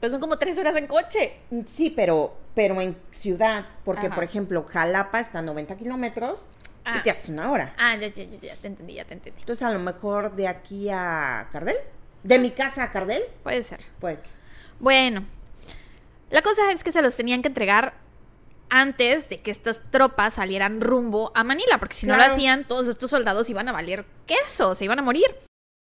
pues 0.01 0.13
son 0.13 0.21
como 0.21 0.39
tres 0.39 0.59
horas 0.59 0.77
en 0.77 0.87
coche. 0.87 1.35
Sí, 1.69 1.91
pero, 1.91 2.37
pero 2.55 2.81
en 2.81 2.97
ciudad, 3.13 3.67
porque 3.85 4.07
Ajá. 4.07 4.15
por 4.15 4.25
ejemplo, 4.25 4.65
Jalapa 4.65 5.21
está 5.21 5.39
a 5.41 5.43
90 5.43 5.77
kilómetros 5.77 6.47
Ah. 6.89 6.99
y 7.01 7.03
te 7.03 7.11
hace 7.11 7.33
una 7.33 7.51
hora. 7.51 7.75
Ah, 7.79 7.97
ya, 7.97 8.07
ya, 8.07 8.23
ya, 8.25 8.39
ya, 8.41 8.55
te 8.55 8.69
entendí, 8.69 8.95
ya 8.95 9.05
te 9.05 9.15
entendí. 9.15 9.41
Entonces, 9.41 9.65
a 9.67 9.71
lo 9.73 9.81
mejor 9.81 10.37
de 10.37 10.47
aquí 10.47 10.89
a 10.89 11.49
Cardel, 11.51 11.75
de 12.23 12.39
mi 12.39 12.53
casa 12.53 12.85
a 12.85 12.93
Cardel, 12.93 13.23
Puede 13.43 13.65
ser. 13.65 13.81
pues 13.99 14.19
Bueno, 14.79 15.25
la 16.31 16.43
cosa 16.43 16.71
es 16.71 16.85
que 16.85 16.93
se 16.93 17.03
los 17.03 17.17
tenían 17.17 17.43
que 17.43 17.49
entregar 17.49 17.95
antes 18.71 19.29
de 19.29 19.39
que 19.39 19.51
estas 19.51 19.81
tropas 19.91 20.35
salieran 20.35 20.81
rumbo 20.81 21.33
a 21.35 21.45
Manila, 21.45 21.79
porque 21.79 21.95
si 21.95 22.07
no 22.07 22.17
lo 22.17 22.23
hacían, 22.23 22.65
todos 22.65 22.89
estos 22.89 23.11
soldados 23.11 23.49
iban 23.51 23.69
a 23.69 23.73
valer 23.73 24.05
queso, 24.27 24.75
se 24.75 24.85
iban 24.85 24.99
a 24.99 25.03
morir. 25.03 25.27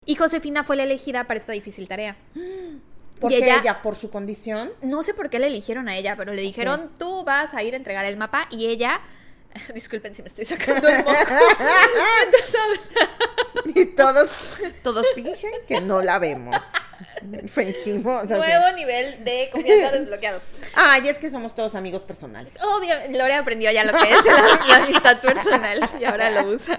Y 0.06 0.16
Josefina 0.16 0.64
fue 0.64 0.76
la 0.76 0.84
elegida 0.84 1.24
para 1.26 1.40
esta 1.40 1.54
difícil 1.54 1.88
tarea. 1.88 2.16
porque 3.22 3.38
ella- 3.38 3.60
ella, 3.62 3.82
por 3.82 3.96
su 3.96 4.10
condición, 4.12 4.72
No 4.82 5.02
sé 5.04 5.14
por 5.14 5.30
qué 5.30 5.40
le 5.40 5.48
eligieron 5.48 5.88
a 5.88 5.96
ella, 5.96 6.16
pero 6.18 6.34
le 6.34 6.42
dijeron, 6.42 6.92
tú 6.98 7.24
vas 7.24 7.54
a 7.54 7.64
ir 7.64 7.74
a 7.74 7.78
entregar 7.78 8.04
el 8.06 8.18
mapa 8.18 8.48
y 8.50 8.68
ella... 8.68 9.00
Disculpen 9.74 10.14
si 10.16 10.24
me 10.24 10.30
estoy 10.30 10.46
sacando 10.46 10.88
el 10.90 11.04
moco. 11.06 11.14
Y 13.76 13.86
todos, 13.96 14.30
todos 14.84 15.06
fingen 15.16 15.36
que 15.68 15.80
no 15.80 16.02
la 16.02 16.20
vemos. 16.20 16.58
Fingimos. 17.48 18.24
así. 18.24 18.34
Nuevo 18.34 18.76
nivel 18.76 19.24
de 19.24 19.50
confianza 19.52 19.92
desbloqueado. 19.98 20.42
Ay, 20.76 21.08
es 21.08 21.18
que 21.18 21.30
somos 21.30 21.56
todos 21.56 21.76
amigos 21.76 22.02
personales. 22.04 22.54
Obviamente, 22.62 23.18
Lore 23.18 23.34
aprendió 23.36 23.72
ya 23.72 23.84
lo 23.84 23.94
que 23.94 24.10
es 24.10 24.26
la, 24.26 24.66
la 24.68 24.84
amistad 24.84 25.22
personal 25.22 25.90
y 26.00 26.04
ahora 26.04 26.30
lo 26.32 26.52
usa. 26.52 26.78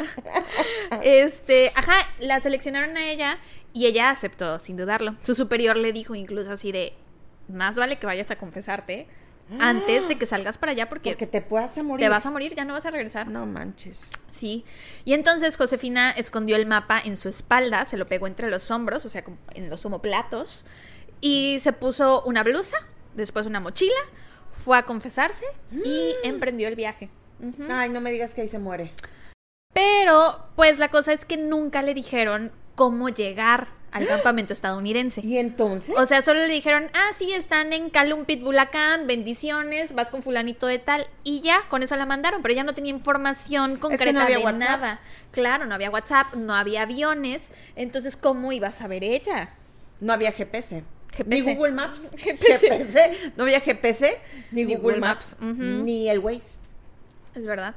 Este, 1.02 1.72
ajá, 1.74 1.94
la 2.18 2.40
seleccionaron 2.40 2.96
a 2.96 3.08
ella 3.10 3.38
y 3.72 3.86
ella 3.86 4.10
aceptó 4.10 4.58
sin 4.60 4.76
dudarlo. 4.76 5.16
Su 5.22 5.34
superior 5.34 5.76
le 5.76 5.92
dijo 5.92 6.14
incluso 6.14 6.52
así 6.52 6.72
de, 6.72 6.94
más 7.48 7.76
vale 7.76 7.96
que 7.96 8.06
vayas 8.06 8.30
a 8.30 8.36
confesarte 8.36 9.06
antes 9.60 10.08
de 10.08 10.16
que 10.16 10.26
salgas 10.26 10.58
para 10.58 10.72
allá 10.72 10.88
porque, 10.88 11.10
Porque 11.10 11.26
te 11.26 11.40
puedas 11.42 11.76
morir. 11.82 12.04
te 12.04 12.08
vas 12.08 12.24
a 12.26 12.30
morir, 12.30 12.54
ya 12.54 12.64
no 12.64 12.72
vas 12.72 12.86
a 12.86 12.90
regresar. 12.90 13.28
No 13.28 13.46
manches. 13.46 14.10
Sí. 14.30 14.64
Y 15.04 15.14
entonces 15.14 15.56
Josefina 15.56 16.10
escondió 16.10 16.56
el 16.56 16.66
mapa 16.66 17.00
en 17.00 17.16
su 17.16 17.28
espalda, 17.28 17.84
se 17.84 17.96
lo 17.96 18.06
pegó 18.06 18.26
entre 18.26 18.50
los 18.50 18.70
hombros, 18.70 19.04
o 19.04 19.08
sea, 19.08 19.22
como 19.22 19.38
en 19.54 19.70
los 19.70 19.84
omoplatos, 19.84 20.64
y 21.20 21.58
se 21.60 21.72
puso 21.72 22.22
una 22.24 22.42
blusa, 22.42 22.76
después 23.14 23.46
una 23.46 23.60
mochila, 23.60 23.94
fue 24.50 24.78
a 24.78 24.84
confesarse 24.84 25.44
y 25.72 26.14
emprendió 26.22 26.68
el 26.68 26.76
viaje. 26.76 27.10
Ay, 27.68 27.90
no 27.90 28.00
me 28.00 28.12
digas 28.12 28.34
que 28.34 28.42
ahí 28.42 28.48
se 28.48 28.58
muere. 28.58 28.92
Pero, 29.72 30.46
pues 30.56 30.78
la 30.78 30.88
cosa 30.88 31.12
es 31.12 31.24
que 31.24 31.36
nunca 31.36 31.82
le 31.82 31.94
dijeron 31.94 32.52
cómo 32.76 33.08
llegar 33.08 33.68
al 33.94 34.06
campamento 34.08 34.52
estadounidense. 34.52 35.20
¿Y 35.24 35.38
entonces? 35.38 35.96
O 35.96 36.04
sea, 36.04 36.20
solo 36.20 36.40
le 36.40 36.52
dijeron, 36.52 36.90
ah, 36.94 37.10
sí, 37.14 37.32
están 37.32 37.72
en 37.72 37.90
Calumpit, 37.90 38.42
Bulacán, 38.42 39.06
bendiciones, 39.06 39.94
vas 39.94 40.10
con 40.10 40.22
fulanito 40.22 40.66
de 40.66 40.80
tal, 40.80 41.06
y 41.22 41.40
ya, 41.40 41.62
con 41.68 41.82
eso 41.82 41.94
la 41.94 42.04
mandaron, 42.04 42.42
pero 42.42 42.52
ella 42.52 42.64
no 42.64 42.74
tenía 42.74 42.90
información 42.90 43.76
concreta 43.76 44.12
no 44.12 44.20
había 44.20 44.38
de 44.38 44.44
WhatsApp. 44.44 44.60
nada. 44.60 45.00
Claro, 45.30 45.66
no 45.66 45.74
había 45.74 45.90
WhatsApp, 45.90 46.34
no 46.34 46.54
había 46.54 46.82
aviones, 46.82 47.52
entonces, 47.76 48.16
¿cómo 48.16 48.52
iba 48.52 48.68
a 48.68 48.72
saber 48.72 49.04
ella? 49.04 49.50
no 50.00 50.12
había 50.12 50.32
GPS. 50.32 50.82
GPS. 51.12 51.28
Ni 51.28 51.54
Google 51.54 51.72
Maps. 51.72 52.00
GPS. 52.16 53.32
No 53.36 53.44
había 53.44 53.60
GPS, 53.60 54.20
ni, 54.50 54.64
Ni 54.64 54.74
Google 54.74 54.80
Google 54.82 54.98
Maps, 54.98 55.36
ni 55.40 56.10
el 56.10 56.18
Waze. 56.18 56.58
Es 57.34 57.44
verdad. 57.46 57.74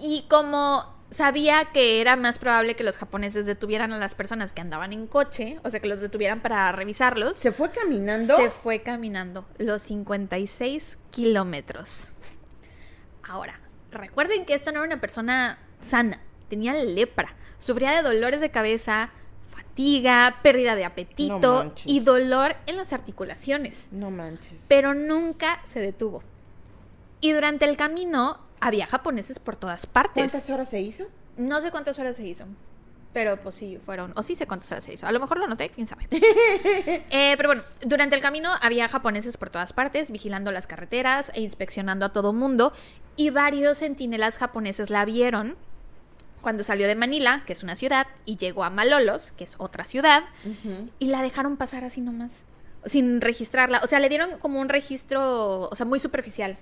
Y 0.00 0.24
como 0.28 0.84
sabía 1.12 1.66
que 1.72 2.00
era 2.00 2.16
más 2.16 2.38
probable 2.38 2.74
que 2.74 2.82
los 2.82 2.96
japoneses 2.98 3.46
detuvieran 3.46 3.92
a 3.92 3.98
las 3.98 4.14
personas 4.14 4.52
que 4.52 4.60
andaban 4.60 4.92
en 4.92 5.06
coche, 5.06 5.60
o 5.62 5.70
sea, 5.70 5.78
que 5.80 5.86
los 5.88 6.00
detuvieran 6.00 6.40
para 6.40 6.72
revisarlos, 6.72 7.38
Se 7.38 7.52
fue 7.52 7.70
caminando. 7.70 8.36
Se 8.36 8.50
fue 8.50 8.80
caminando 8.82 9.46
los 9.58 9.82
56 9.82 10.98
kilómetros. 11.10 12.08
Ahora, 13.28 13.60
recuerden 13.90 14.44
que 14.44 14.54
esta 14.54 14.72
no 14.72 14.78
era 14.78 14.86
una 14.94 15.00
persona 15.00 15.58
sana, 15.80 16.18
tenía 16.48 16.74
lepra, 16.74 17.34
sufría 17.58 17.92
de 17.92 18.02
dolores 18.02 18.40
de 18.40 18.50
cabeza, 18.50 19.10
fatiga, 19.50 20.36
pérdida 20.42 20.74
de 20.74 20.84
apetito 20.84 21.72
y 21.84 22.00
dolor 22.00 22.56
en 22.66 22.76
las 22.76 22.92
articulaciones, 22.92 23.88
No 23.90 24.10
manches. 24.10 24.64
pero 24.68 24.94
nunca 24.94 25.62
se 25.66 25.80
detuvo. 25.80 26.22
Y 27.20 27.32
durante 27.32 27.64
el 27.66 27.76
camino 27.76 28.40
había 28.62 28.86
japoneses 28.86 29.38
por 29.38 29.56
todas 29.56 29.86
partes. 29.86 30.30
¿Cuántas 30.30 30.50
horas 30.50 30.70
se 30.70 30.80
hizo? 30.80 31.04
No 31.36 31.60
sé 31.60 31.70
cuántas 31.70 31.98
horas 31.98 32.16
se 32.16 32.26
hizo. 32.26 32.44
Pero 33.12 33.36
pues 33.42 33.56
sí, 33.56 33.78
fueron. 33.84 34.12
O 34.16 34.22
sí 34.22 34.36
sé 34.36 34.46
cuántas 34.46 34.72
horas 34.72 34.84
se 34.84 34.94
hizo. 34.94 35.06
A 35.06 35.12
lo 35.12 35.20
mejor 35.20 35.38
lo 35.38 35.46
noté, 35.46 35.68
quién 35.68 35.86
sabe. 35.86 36.08
Eh, 37.10 37.34
pero 37.36 37.48
bueno, 37.50 37.62
durante 37.82 38.16
el 38.16 38.22
camino 38.22 38.50
había 38.62 38.88
japoneses 38.88 39.36
por 39.36 39.50
todas 39.50 39.72
partes, 39.72 40.10
vigilando 40.10 40.50
las 40.50 40.66
carreteras 40.66 41.30
e 41.34 41.42
inspeccionando 41.42 42.06
a 42.06 42.12
todo 42.12 42.32
mundo. 42.32 42.72
Y 43.16 43.30
varios 43.30 43.78
centinelas 43.78 44.38
japoneses 44.38 44.88
la 44.88 45.04
vieron 45.04 45.56
cuando 46.40 46.64
salió 46.64 46.86
de 46.86 46.94
Manila, 46.94 47.42
que 47.46 47.52
es 47.52 47.62
una 47.62 47.76
ciudad, 47.76 48.06
y 48.24 48.36
llegó 48.36 48.64
a 48.64 48.70
Malolos, 48.70 49.32
que 49.32 49.44
es 49.44 49.54
otra 49.58 49.84
ciudad, 49.84 50.24
y 50.98 51.06
la 51.06 51.22
dejaron 51.22 51.56
pasar 51.56 51.84
así 51.84 52.00
nomás, 52.00 52.42
sin 52.84 53.20
registrarla. 53.20 53.80
O 53.84 53.86
sea, 53.86 54.00
le 54.00 54.08
dieron 54.08 54.38
como 54.38 54.60
un 54.60 54.68
registro, 54.68 55.68
o 55.70 55.76
sea, 55.76 55.86
muy 55.86 56.00
superficial. 56.00 56.58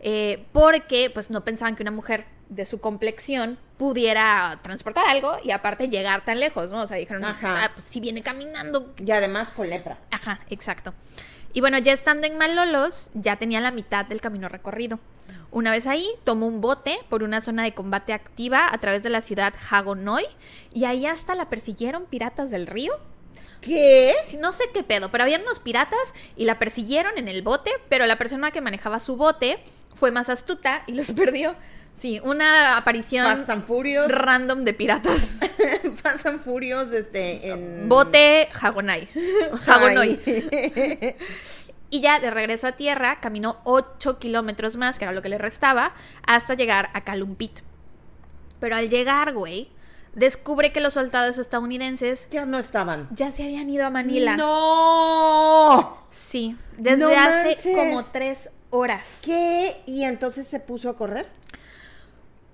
Eh, 0.00 0.46
porque 0.52 1.10
pues 1.12 1.30
no 1.30 1.44
pensaban 1.44 1.76
que 1.76 1.82
una 1.82 1.90
mujer 1.90 2.26
de 2.48 2.64
su 2.64 2.80
complexión 2.80 3.58
pudiera 3.76 4.58
transportar 4.62 5.04
algo 5.08 5.36
y 5.42 5.50
aparte 5.50 5.88
llegar 5.88 6.24
tan 6.24 6.40
lejos, 6.40 6.70
¿no? 6.70 6.82
O 6.82 6.86
sea, 6.86 6.96
dijeron, 6.96 7.24
Ajá. 7.24 7.64
ah, 7.64 7.70
pues 7.74 7.86
si 7.86 8.00
viene 8.00 8.22
caminando. 8.22 8.94
Y 8.96 9.10
además 9.10 9.50
con 9.50 9.68
lepra. 9.68 9.98
Ajá, 10.10 10.40
exacto. 10.50 10.94
Y 11.52 11.60
bueno, 11.60 11.78
ya 11.78 11.92
estando 11.92 12.26
en 12.26 12.36
Malolos, 12.38 13.10
ya 13.14 13.36
tenía 13.36 13.60
la 13.60 13.70
mitad 13.70 14.04
del 14.04 14.20
camino 14.20 14.48
recorrido. 14.48 14.98
Una 15.50 15.70
vez 15.70 15.86
ahí, 15.86 16.06
tomó 16.24 16.46
un 16.46 16.60
bote 16.60 16.98
por 17.08 17.22
una 17.22 17.40
zona 17.40 17.62
de 17.62 17.72
combate 17.72 18.12
activa 18.12 18.68
a 18.70 18.78
través 18.78 19.02
de 19.02 19.08
la 19.08 19.22
ciudad 19.22 19.54
Hagonoy 19.70 20.24
y 20.74 20.84
ahí 20.84 21.06
hasta 21.06 21.34
la 21.34 21.48
persiguieron 21.48 22.04
piratas 22.04 22.50
del 22.50 22.66
río. 22.66 22.92
¿Qué? 23.60 24.12
No 24.40 24.52
sé 24.52 24.64
qué 24.72 24.82
pedo, 24.84 25.10
pero 25.10 25.24
habían 25.24 25.42
unos 25.42 25.58
piratas 25.58 25.98
y 26.36 26.44
la 26.44 26.58
persiguieron 26.58 27.16
en 27.16 27.28
el 27.28 27.42
bote, 27.42 27.70
pero 27.88 28.06
la 28.06 28.16
persona 28.16 28.50
que 28.50 28.60
manejaba 28.60 29.00
su 29.00 29.16
bote 29.16 29.58
fue 29.98 30.10
más 30.10 30.28
astuta 30.30 30.82
y 30.86 30.92
los 30.92 31.10
perdió. 31.12 31.54
Sí, 31.98 32.20
una 32.22 32.76
aparición 32.76 33.26
Fast 33.26 33.50
and 33.50 33.66
Furious. 33.66 34.08
random 34.08 34.62
de 34.62 34.72
piratas. 34.72 35.38
Fast 36.02 36.26
and 36.26 36.40
Furious, 36.44 36.92
este, 36.92 37.50
en... 37.50 37.88
Bote 37.88 38.48
Hagonai. 38.60 39.08
Hagonoy. 39.66 40.20
Ay. 40.24 41.16
Y 41.90 42.00
ya 42.00 42.20
de 42.20 42.30
regreso 42.30 42.66
a 42.66 42.72
tierra, 42.72 43.18
caminó 43.20 43.56
8 43.64 44.18
kilómetros 44.18 44.76
más, 44.76 44.98
que 44.98 45.06
era 45.06 45.12
lo 45.12 45.22
que 45.22 45.28
le 45.30 45.38
restaba, 45.38 45.92
hasta 46.26 46.54
llegar 46.54 46.90
a 46.92 47.00
Calumpit. 47.02 47.60
Pero 48.60 48.76
al 48.76 48.90
llegar, 48.90 49.32
güey, 49.32 49.70
descubre 50.14 50.70
que 50.70 50.80
los 50.80 50.94
soldados 50.94 51.38
estadounidenses 51.38 52.28
ya 52.30 52.44
no 52.44 52.58
estaban. 52.58 53.08
ya 53.10 53.32
se 53.32 53.42
habían 53.44 53.70
ido 53.70 53.86
a 53.86 53.90
Manila. 53.90 54.36
¡No! 54.36 55.98
Sí, 56.10 56.56
desde 56.76 56.98
No 56.98 57.08
hace 57.10 57.56
como 57.74 58.04
tres 58.04 58.50
horas. 58.70 59.20
¿Qué? 59.24 59.82
¿Y 59.86 60.04
entonces 60.04 60.46
se 60.46 60.60
puso 60.60 60.90
a 60.90 60.96
correr? 60.96 61.26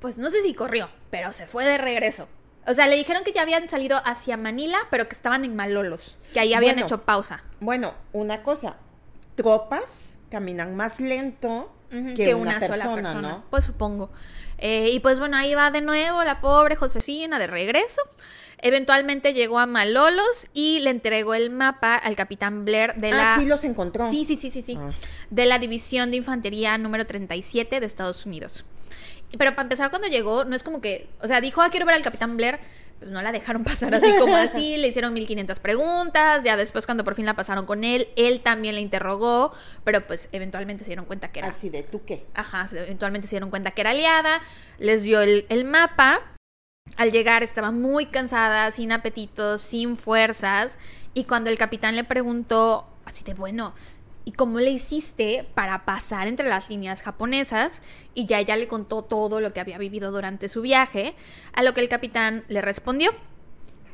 Pues 0.00 0.18
no 0.18 0.30
sé 0.30 0.42
si 0.42 0.54
corrió, 0.54 0.88
pero 1.10 1.32
se 1.32 1.46
fue 1.46 1.64
de 1.64 1.78
regreso. 1.78 2.28
O 2.66 2.74
sea, 2.74 2.86
le 2.86 2.96
dijeron 2.96 3.24
que 3.24 3.32
ya 3.32 3.42
habían 3.42 3.68
salido 3.68 4.00
hacia 4.04 4.36
Manila, 4.36 4.78
pero 4.90 5.06
que 5.06 5.14
estaban 5.14 5.44
en 5.44 5.54
Malolos, 5.54 6.16
que 6.32 6.40
ahí 6.40 6.54
habían 6.54 6.76
Bueno. 6.76 6.86
hecho 6.86 7.02
pausa. 7.02 7.42
Bueno, 7.60 7.94
una 8.12 8.42
cosa. 8.42 8.76
Tropas 9.34 10.14
caminan 10.30 10.74
más 10.74 11.00
lento 11.00 11.70
que, 11.90 12.34
una, 12.34 12.58
persona, 12.58 13.14
¿no? 13.14 13.44
Pues 13.50 13.64
supongo. 13.64 14.10
Eh, 14.58 14.90
y 14.92 15.00
pues 15.00 15.18
bueno, 15.18 15.36
ahí 15.36 15.54
va 15.54 15.70
de 15.70 15.80
nuevo 15.80 16.24
la 16.24 16.40
pobre 16.40 16.76
Josefina 16.76 17.38
de 17.38 17.46
regreso. 17.46 18.02
Eventualmente 18.66 19.34
llegó 19.34 19.58
a 19.58 19.66
Malolos 19.66 20.46
y 20.54 20.80
le 20.80 20.88
entregó 20.88 21.34
el 21.34 21.50
mapa 21.50 21.96
al 21.96 22.16
capitán 22.16 22.64
Blair 22.64 22.94
de 22.94 23.10
la... 23.10 23.34
Ah, 23.34 23.38
sí 23.38 23.44
los 23.44 23.62
encontró. 23.62 24.10
Sí, 24.10 24.24
sí, 24.26 24.36
sí, 24.36 24.50
sí, 24.50 24.62
sí. 24.62 24.78
Ah. 24.80 24.90
De 25.28 25.44
la 25.44 25.58
División 25.58 26.10
de 26.10 26.16
Infantería 26.16 26.78
número 26.78 27.04
37 27.04 27.78
de 27.78 27.84
Estados 27.84 28.24
Unidos. 28.24 28.64
Pero 29.36 29.50
para 29.50 29.64
empezar, 29.64 29.90
cuando 29.90 30.08
llegó, 30.08 30.44
no 30.44 30.56
es 30.56 30.62
como 30.62 30.80
que, 30.80 31.10
o 31.20 31.28
sea, 31.28 31.42
dijo, 31.42 31.60
ah, 31.60 31.68
quiero 31.68 31.84
ver 31.84 31.94
al 31.94 32.02
Capitán 32.02 32.38
Blair, 32.38 32.58
pues 32.98 33.10
no 33.10 33.20
la 33.20 33.32
dejaron 33.32 33.64
pasar 33.64 33.94
así 33.94 34.10
como 34.18 34.34
así, 34.34 34.76
le 34.78 34.88
hicieron 34.88 35.12
1500 35.12 35.58
preguntas, 35.58 36.42
ya 36.42 36.56
después 36.56 36.86
cuando 36.86 37.04
por 37.04 37.14
fin 37.14 37.26
la 37.26 37.36
pasaron 37.36 37.66
con 37.66 37.84
él, 37.84 38.08
él 38.16 38.40
también 38.40 38.76
le 38.76 38.80
interrogó, 38.80 39.52
pero 39.84 40.06
pues 40.06 40.30
eventualmente 40.32 40.84
se 40.84 40.88
dieron 40.88 41.04
cuenta 41.04 41.30
que 41.30 41.40
era... 41.40 41.48
Así 41.48 41.68
de, 41.68 41.82
¿tú 41.82 42.00
qué? 42.06 42.24
Ajá, 42.32 42.66
eventualmente 42.72 43.28
se 43.28 43.32
dieron 43.32 43.50
cuenta 43.50 43.72
que 43.72 43.82
era 43.82 43.90
aliada, 43.90 44.40
les 44.78 45.02
dio 45.02 45.20
el, 45.20 45.44
el 45.50 45.66
mapa, 45.66 46.22
al 46.96 47.12
llegar 47.12 47.42
estaba 47.42 47.70
muy 47.70 48.06
cansada, 48.06 48.70
sin 48.72 48.92
apetito, 48.92 49.58
sin 49.58 49.96
fuerzas, 49.96 50.78
y 51.12 51.24
cuando 51.24 51.50
el 51.50 51.58
capitán 51.58 51.96
le 51.96 52.04
preguntó, 52.04 52.86
así 53.04 53.24
de 53.24 53.34
bueno, 53.34 53.74
¿y 54.24 54.32
cómo 54.32 54.58
le 54.58 54.70
hiciste 54.70 55.46
para 55.54 55.84
pasar 55.84 56.28
entre 56.28 56.48
las 56.48 56.70
líneas 56.70 57.02
japonesas? 57.02 57.82
Y 58.14 58.26
ya 58.26 58.38
ella 58.38 58.56
le 58.56 58.68
contó 58.68 59.02
todo 59.02 59.40
lo 59.40 59.52
que 59.52 59.60
había 59.60 59.78
vivido 59.78 60.12
durante 60.12 60.48
su 60.48 60.62
viaje, 60.62 61.14
a 61.52 61.62
lo 61.62 61.74
que 61.74 61.80
el 61.80 61.88
capitán 61.88 62.44
le 62.48 62.62
respondió, 62.62 63.12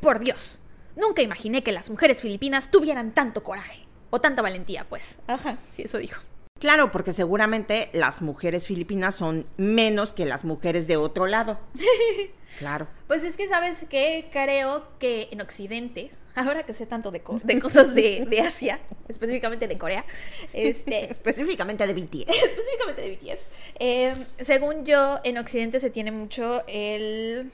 por 0.01 0.21
Dios, 0.21 0.61
nunca 0.97 1.21
imaginé 1.21 1.63
que 1.63 1.73
las 1.73 1.91
mujeres 1.91 2.23
filipinas 2.23 2.71
tuvieran 2.71 3.13
tanto 3.13 3.43
coraje, 3.43 3.87
o 4.11 4.21
tanta 4.21 4.43
valentía, 4.43 4.87
pues. 4.89 5.19
Ajá, 5.27 5.57
sí, 5.73 5.83
eso 5.83 5.99
dijo. 5.99 6.21
Claro, 6.61 6.93
porque 6.93 7.13
seguramente 7.13 7.89
las 7.93 8.21
mujeres 8.23 8.67
filipinas 8.67 9.15
son 9.17 9.47
menos 9.57 10.13
que 10.13 10.27
las 10.27 10.45
mujeres 10.45 10.87
de 10.87 10.97
otro 10.97 11.27
lado. 11.27 11.59
Claro. 12.59 12.89
Pues 13.07 13.23
es 13.23 13.37
que, 13.37 13.47
¿sabes 13.49 13.87
qué? 13.89 14.29
Creo 14.33 14.85
que 14.99 15.29
en 15.31 15.41
Occidente, 15.41 16.11
ahora 16.35 16.65
que 16.65 16.75
sé 16.75 16.85
tanto 16.85 17.13
de, 17.13 17.21
co- 17.23 17.41
de 17.45 17.61
cosas 17.61 17.95
de, 17.95 18.27
de 18.29 18.41
Asia, 18.41 18.81
específicamente 19.09 19.69
de 19.69 19.79
Corea, 19.79 20.05
este, 20.53 21.05
Específicamente 21.13 21.87
de 21.87 21.95
BTS. 21.95 22.27
específicamente 22.29 23.03
de 23.03 23.17
BTS, 23.17 23.49
eh, 23.79 24.15
según 24.41 24.85
yo, 24.85 25.21
en 25.23 25.39
Occidente 25.39 25.79
se 25.79 25.91
tiene 25.91 26.11
mucho 26.11 26.65
el, 26.67 27.53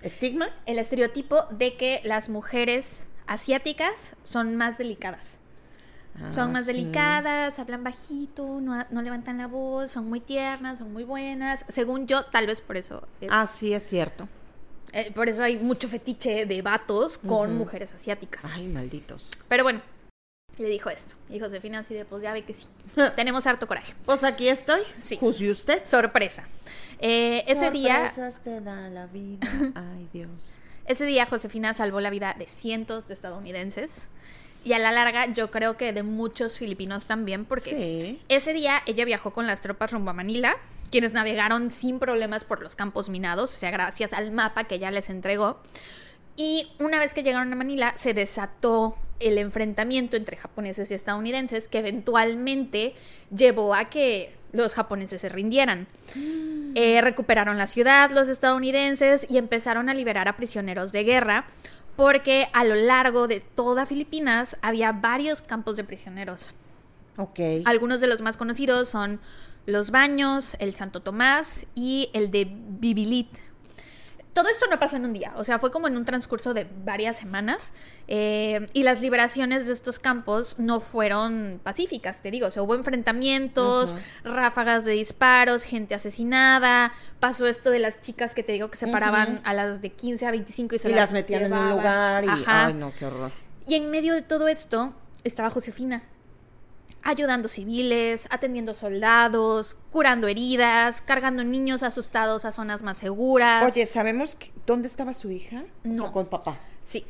¿Estigma? 0.00 0.48
el 0.64 0.78
estereotipo 0.78 1.42
de 1.50 1.74
que 1.76 2.00
las 2.04 2.28
mujeres 2.28 3.06
asiáticas 3.26 4.14
son 4.22 4.54
más 4.56 4.78
delicadas. 4.78 5.39
Son 6.32 6.48
Ah, 6.50 6.52
más 6.52 6.66
sí. 6.66 6.72
delicadas, 6.72 7.58
hablan 7.58 7.82
bajito, 7.82 8.60
no, 8.60 8.84
no 8.90 9.00
levantan 9.02 9.38
la 9.38 9.46
voz, 9.46 9.90
son 9.92 10.08
muy 10.08 10.20
tiernas, 10.20 10.78
son 10.78 10.92
muy 10.92 11.04
buenas. 11.04 11.64
Según 11.68 12.06
yo, 12.06 12.24
tal 12.26 12.46
vez 12.46 12.60
por 12.60 12.76
eso 12.76 13.06
es 13.20 13.28
Ah, 13.32 13.46
sí, 13.46 13.72
es 13.72 13.86
cierto. 13.88 14.28
Eh, 14.92 15.10
por 15.14 15.28
eso 15.28 15.42
hay 15.42 15.56
mucho 15.56 15.88
fetiche 15.88 16.44
de 16.46 16.62
vatos 16.62 17.16
con 17.16 17.50
Ujú. 17.50 17.58
mujeres 17.58 17.94
asiáticas. 17.94 18.44
Ay, 18.52 18.66
malditos. 18.66 19.24
Pero 19.48 19.62
bueno, 19.62 19.80
le 20.58 20.68
dijo 20.68 20.90
esto. 20.90 21.14
Y 21.30 21.38
Josefina 21.40 21.78
así 21.78 21.94
de, 21.94 22.04
pues 22.04 22.22
ya 22.22 22.32
ve 22.34 22.42
que 22.42 22.54
sí. 22.54 22.66
Tenemos 23.16 23.46
harto 23.46 23.66
coraje. 23.66 23.94
Pues 24.04 24.22
aquí 24.24 24.48
estoy. 24.48 24.82
Sí. 24.98 25.16
Juzgue 25.16 25.50
usted. 25.52 25.86
Sorpresa. 25.86 26.44
Eh, 26.98 27.44
ese 27.46 27.70
día, 27.70 28.12
te 28.44 28.60
da 28.60 28.90
la 28.90 29.06
vida. 29.06 29.46
Ay, 29.74 30.06
Dios. 30.12 30.56
ese 30.84 31.06
día 31.06 31.24
Josefina 31.24 31.72
salvó 31.72 32.00
la 32.00 32.10
vida 32.10 32.34
de 32.38 32.46
cientos 32.46 33.08
de 33.08 33.14
estadounidenses. 33.14 34.08
Y 34.64 34.74
a 34.74 34.78
la 34.78 34.92
larga 34.92 35.32
yo 35.32 35.50
creo 35.50 35.76
que 35.76 35.92
de 35.92 36.02
muchos 36.02 36.58
filipinos 36.58 37.06
también, 37.06 37.44
porque 37.46 37.70
Sí. 37.70 38.22
ese 38.28 38.52
día 38.52 38.82
ella 38.86 39.04
viajó 39.04 39.32
con 39.32 39.46
las 39.46 39.60
tropas 39.60 39.92
rumbo 39.92 40.10
a 40.10 40.14
Manila, 40.14 40.56
quienes 40.90 41.12
navegaron 41.12 41.70
sin 41.70 41.98
problemas 41.98 42.44
por 42.44 42.60
los 42.62 42.76
campos 42.76 43.08
minados, 43.08 43.54
o 43.54 43.56
sea, 43.56 43.70
gracias 43.70 44.12
al 44.12 44.32
mapa 44.32 44.64
que 44.64 44.74
ella 44.74 44.90
les 44.90 45.08
entregó. 45.08 45.60
Y 46.36 46.68
una 46.78 46.98
vez 46.98 47.14
que 47.14 47.22
llegaron 47.22 47.52
a 47.52 47.56
Manila, 47.56 47.92
se 47.96 48.12
desató 48.14 48.96
el 49.18 49.38
enfrentamiento 49.38 50.16
entre 50.16 50.36
japoneses 50.36 50.90
y 50.90 50.94
estadounidenses, 50.94 51.68
que 51.68 51.78
eventualmente 51.78 52.94
llevó 53.34 53.74
a 53.74 53.86
que 53.90 54.34
los 54.52 54.74
japoneses 54.74 55.20
se 55.20 55.28
rindieran. 55.28 55.86
Eh, 56.74 57.00
recuperaron 57.02 57.56
la 57.58 57.66
ciudad 57.66 58.10
los 58.10 58.28
estadounidenses 58.28 59.26
y 59.28 59.38
empezaron 59.38 59.88
a 59.88 59.94
liberar 59.94 60.26
a 60.28 60.36
prisioneros 60.36 60.90
de 60.92 61.04
guerra, 61.04 61.46
porque 62.00 62.48
a 62.54 62.64
lo 62.64 62.76
largo 62.76 63.28
de 63.28 63.40
toda 63.40 63.84
Filipinas 63.84 64.56
había 64.62 64.90
varios 64.90 65.42
campos 65.42 65.76
de 65.76 65.84
prisioneros. 65.84 66.54
Ok. 67.18 67.38
Algunos 67.66 68.00
de 68.00 68.06
los 68.06 68.22
más 68.22 68.38
conocidos 68.38 68.88
son 68.88 69.20
Los 69.66 69.90
Baños, 69.90 70.56
el 70.60 70.74
Santo 70.74 71.00
Tomás 71.00 71.66
y 71.74 72.08
el 72.14 72.30
de 72.30 72.48
Bibilit. 72.50 73.28
Todo 74.32 74.48
esto 74.48 74.66
no 74.70 74.78
pasó 74.78 74.96
en 74.96 75.04
un 75.04 75.12
día, 75.12 75.32
o 75.36 75.42
sea, 75.42 75.58
fue 75.58 75.72
como 75.72 75.88
en 75.88 75.96
un 75.96 76.04
transcurso 76.04 76.54
de 76.54 76.66
varias 76.84 77.16
semanas 77.16 77.72
eh, 78.06 78.66
y 78.72 78.84
las 78.84 79.00
liberaciones 79.00 79.66
de 79.66 79.72
estos 79.72 79.98
campos 79.98 80.54
no 80.56 80.80
fueron 80.80 81.60
pacíficas, 81.64 82.22
te 82.22 82.30
digo, 82.30 82.46
o 82.46 82.50
sea, 82.52 82.62
hubo 82.62 82.76
enfrentamientos, 82.76 83.94
ráfagas 84.22 84.84
de 84.84 84.92
disparos, 84.92 85.64
gente 85.64 85.96
asesinada, 85.96 86.92
pasó 87.18 87.48
esto 87.48 87.70
de 87.70 87.80
las 87.80 88.00
chicas 88.00 88.34
que 88.34 88.44
te 88.44 88.52
digo 88.52 88.70
que 88.70 88.76
se 88.76 88.86
paraban 88.86 89.40
a 89.44 89.52
las 89.52 89.80
de 89.82 89.90
15 89.90 90.26
a 90.26 90.30
25 90.30 90.76
y 90.76 90.78
se 90.78 90.90
y 90.90 90.94
las 90.94 91.12
metían 91.12 91.44
en 91.44 91.52
un 91.52 91.70
lugar 91.70 92.24
y. 92.24 92.28
Ajá. 92.28 92.66
Ay, 92.66 92.74
no, 92.74 92.92
qué 92.96 93.06
horror. 93.06 93.32
Y 93.66 93.74
en 93.74 93.90
medio 93.90 94.14
de 94.14 94.22
todo 94.22 94.48
esto 94.48 94.94
estaba 95.24 95.50
Josefina, 95.50 96.02
ayudando 97.02 97.48
civiles, 97.48 98.26
atendiendo 98.30 98.74
soldados, 98.74 99.76
curando 99.90 100.26
heridas, 100.28 101.02
cargando 101.02 101.42
niños 101.44 101.82
asustados 101.82 102.44
a 102.44 102.52
zonas 102.52 102.82
más 102.82 102.98
seguras. 102.98 103.64
Oye, 103.72 103.86
¿sabemos 103.86 104.34
que- 104.36 104.52
dónde 104.66 104.88
estaba 104.88 105.14
su 105.14 105.30
hija? 105.30 105.64
O 105.80 105.82
sea, 105.84 105.92
No. 105.92 106.12
con 106.12 106.26
papá. 106.26 106.58
Sí. 106.84 107.04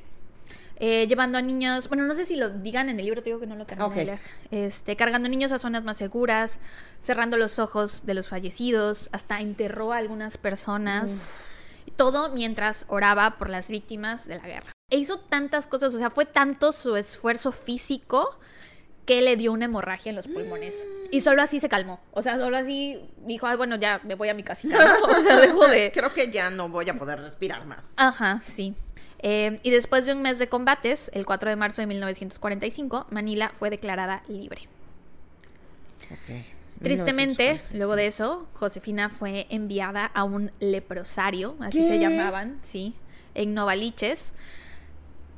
eh, 0.83 1.07
llevando 1.09 1.37
a 1.37 1.43
niños, 1.43 1.89
bueno, 1.89 2.05
no 2.07 2.15
sé 2.15 2.25
si 2.25 2.37
lo 2.37 2.49
digan 2.49 2.89
en 2.89 2.99
el 2.99 3.05
libro, 3.05 3.21
te 3.23 3.27
digo 3.29 3.39
que 3.39 3.47
no 3.47 3.55
lo 3.55 3.67
terminé 3.67 3.87
Ok. 3.87 3.95
de 3.97 4.05
leer, 4.07 4.21
este, 4.51 4.97
cargando 4.97 5.29
niños 5.29 5.53
a 5.53 5.59
zonas 5.59 5.85
más 5.85 5.99
seguras, 5.99 6.59
cerrando 7.03 7.37
los 7.37 7.59
ojos 7.59 8.07
de 8.07 8.15
los 8.15 8.31
fallecidos, 8.31 9.11
hasta 9.13 9.43
enterró 9.43 9.93
a 9.93 9.99
algunas 9.99 10.39
personas, 10.39 11.27
todo 11.97 12.31
mientras 12.31 12.87
oraba 12.89 13.37
por 13.37 13.51
las 13.51 13.69
víctimas 13.69 14.27
de 14.27 14.37
la 14.39 14.47
guerra. 14.47 14.73
E 14.89 14.97
hizo 14.97 15.19
tantas 15.19 15.67
cosas, 15.67 15.95
o 15.95 15.99
sea, 15.99 16.09
fue 16.11 16.25
tanto 16.25 16.73
su 16.73 16.97
esfuerzo 16.97 17.53
físico 17.53 18.39
que 19.07 19.23
le 19.23 19.37
dio 19.37 19.53
una 19.53 19.65
hemorragia 19.65 20.11
en 20.11 20.17
los 20.17 20.29
pulmones. 20.29 20.87
Y 21.11 21.21
solo 21.21 21.43
así 21.43 21.59
se 21.59 21.69
calmó. 21.69 22.01
O 22.13 22.23
sea, 22.23 22.39
solo 22.39 22.57
así 22.57 23.01
dijo, 23.27 23.47
"Ay, 23.47 23.57
bueno, 23.57 23.77
ya 23.77 24.01
me 24.05 24.15
voy 24.15 24.29
a 24.29 24.35
mi 24.35 24.43
casita. 24.43 24.77
¿no? 24.85 25.07
O 25.19 25.21
sea, 25.23 25.37
dejo 25.41 25.67
de... 25.67 25.91
Creo 25.93 26.13
que 26.13 26.31
ya 26.31 26.51
no 26.51 26.69
voy 26.69 26.89
a 26.89 26.95
poder 26.99 27.21
respirar 27.21 27.65
más. 27.67 27.93
Ajá, 27.97 28.41
sí. 28.43 28.75
Eh, 29.23 29.59
y 29.63 29.71
después 29.71 30.07
de 30.07 30.13
un 30.13 30.23
mes 30.23 30.39
de 30.39 30.49
combates, 30.49 31.11
el 31.13 31.27
4 31.27 31.51
de 31.51 31.57
marzo 31.57 31.83
de 31.83 31.87
1945, 31.87 33.07
Manila 33.11 33.51
fue 33.53 33.69
declarada 33.71 34.23
libre. 34.29 34.69
Tristemente, 36.83 37.45
1945. 37.45 37.77
luego 37.77 37.97
de 37.97 38.07
eso, 38.07 38.49
Josefina 38.55 39.11
fue 39.11 39.47
enviada 39.51 40.07
a 40.07 40.25
un 40.25 40.51
leprosario, 40.61 41.57
así 41.61 41.87
se 41.87 41.99
llamaban, 41.99 42.59
sí, 42.63 42.95
en 43.35 43.53
Novaliches, 43.53 44.33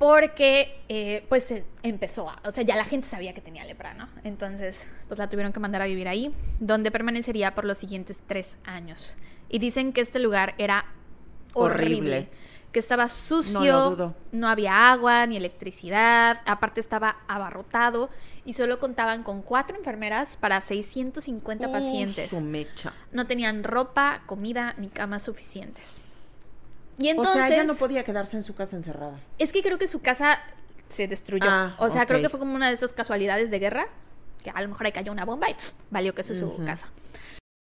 porque 0.02 0.82
eh, 0.88 1.24
pues 1.28 1.44
se 1.44 1.64
empezó 1.84 2.28
a, 2.28 2.36
o 2.44 2.50
sea, 2.50 2.64
ya 2.64 2.74
la 2.74 2.84
gente 2.84 3.06
sabía 3.06 3.32
que 3.34 3.40
tenía 3.40 3.64
lepra, 3.64 3.94
¿no? 3.94 4.08
Entonces, 4.24 4.84
pues 5.06 5.18
la 5.20 5.30
tuvieron 5.30 5.52
que 5.52 5.60
mandar 5.60 5.80
a 5.80 5.86
vivir 5.86 6.08
ahí, 6.08 6.34
donde 6.58 6.90
permanecería 6.90 7.54
por 7.54 7.64
los 7.64 7.78
siguientes 7.78 8.18
tres 8.26 8.56
años. 8.64 9.16
Y 9.48 9.60
dicen 9.60 9.92
que 9.92 10.00
este 10.00 10.18
lugar 10.18 10.56
era 10.58 10.86
horrible, 11.54 11.86
Horrible. 12.16 12.28
que 12.72 12.80
estaba 12.80 13.08
sucio, 13.08 14.12
No 14.32 14.48
había 14.48 14.90
agua 14.90 15.24
ni 15.26 15.36
electricidad, 15.36 16.40
aparte 16.46 16.80
estaba 16.80 17.18
abarrotado 17.28 18.10
y 18.44 18.54
solo 18.54 18.80
contaban 18.80 19.22
con 19.22 19.40
cuatro 19.40 19.76
enfermeras 19.76 20.36
para 20.36 20.60
650 20.62 21.68
Uh, 21.68 21.72
pacientes. 21.72 22.28
su 22.28 22.40
mecha. 22.40 22.92
No 23.12 23.28
tenían 23.28 23.62
ropa, 23.62 24.22
comida 24.26 24.74
ni 24.78 24.88
camas 24.88 25.22
suficientes. 25.22 26.00
Y 26.98 27.12
O 27.16 27.24
sea, 27.24 27.48
ella 27.48 27.64
no 27.64 27.74
podía 27.74 28.04
quedarse 28.04 28.36
en 28.36 28.42
su 28.42 28.54
casa 28.54 28.76
encerrada. 28.76 29.18
es 29.38 29.52
que 29.52 29.62
creo 29.62 29.78
que 29.78 29.88
su 29.88 30.00
casa 30.00 30.40
se 30.88 31.08
destruyó. 31.08 31.46
Ah, 31.48 31.74
o 31.78 31.88
sea, 31.90 32.06
creo 32.06 32.20
que 32.20 32.28
fue 32.28 32.38
como 32.38 32.54
una 32.54 32.68
de 32.68 32.74
estas 32.74 32.92
casualidades 32.92 33.50
de 33.50 33.58
guerra, 33.58 33.86
que 34.44 34.50
a 34.50 34.60
lo 34.60 34.68
mejor 34.68 34.86
ahí 34.86 34.92
cayó 34.92 35.10
una 35.12 35.24
bomba 35.24 35.48
y 35.48 35.54
pff, 35.54 35.72
valió 35.90 36.14
que 36.14 36.20
eso 36.22 36.32
es 36.34 36.40
su 36.40 36.62
casa. 36.64 36.88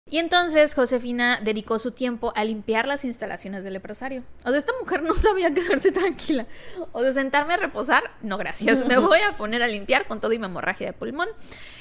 Y 0.08 0.20
entonces 0.20 0.76
Josefina 0.76 1.40
dedicó 1.42 1.80
su 1.80 1.92
tiempo 1.92 2.32
a 2.36 2.44
limpiar 2.44 2.88
las 2.88 3.06
instalaciones 3.06 3.64
del 3.64 3.74
leprosario. 3.74 4.24
O 4.44 4.50
sea, 4.50 4.60
esta 4.60 4.72
mujer 4.80 5.02
no 5.02 5.16
sabía 5.16 5.52
quedarse 5.52 5.92
tranquila. 5.92 6.46
O 6.92 7.02
sea, 7.02 7.12
sentarme 7.12 7.56
a 7.56 7.58
reposar, 7.58 8.04
no 8.22 8.38
gracias. 8.38 8.86
Me 8.86 9.00
voy 9.00 9.20
a 9.28 9.32
poner 9.36 9.64
a 9.64 9.68
limpiar 9.68 10.06
con 10.06 10.20
todo 10.20 10.32
y 10.34 10.38
mi 10.38 10.46
hemorragia 10.46 10.86
de 10.88 10.94
pulmón. 10.94 11.28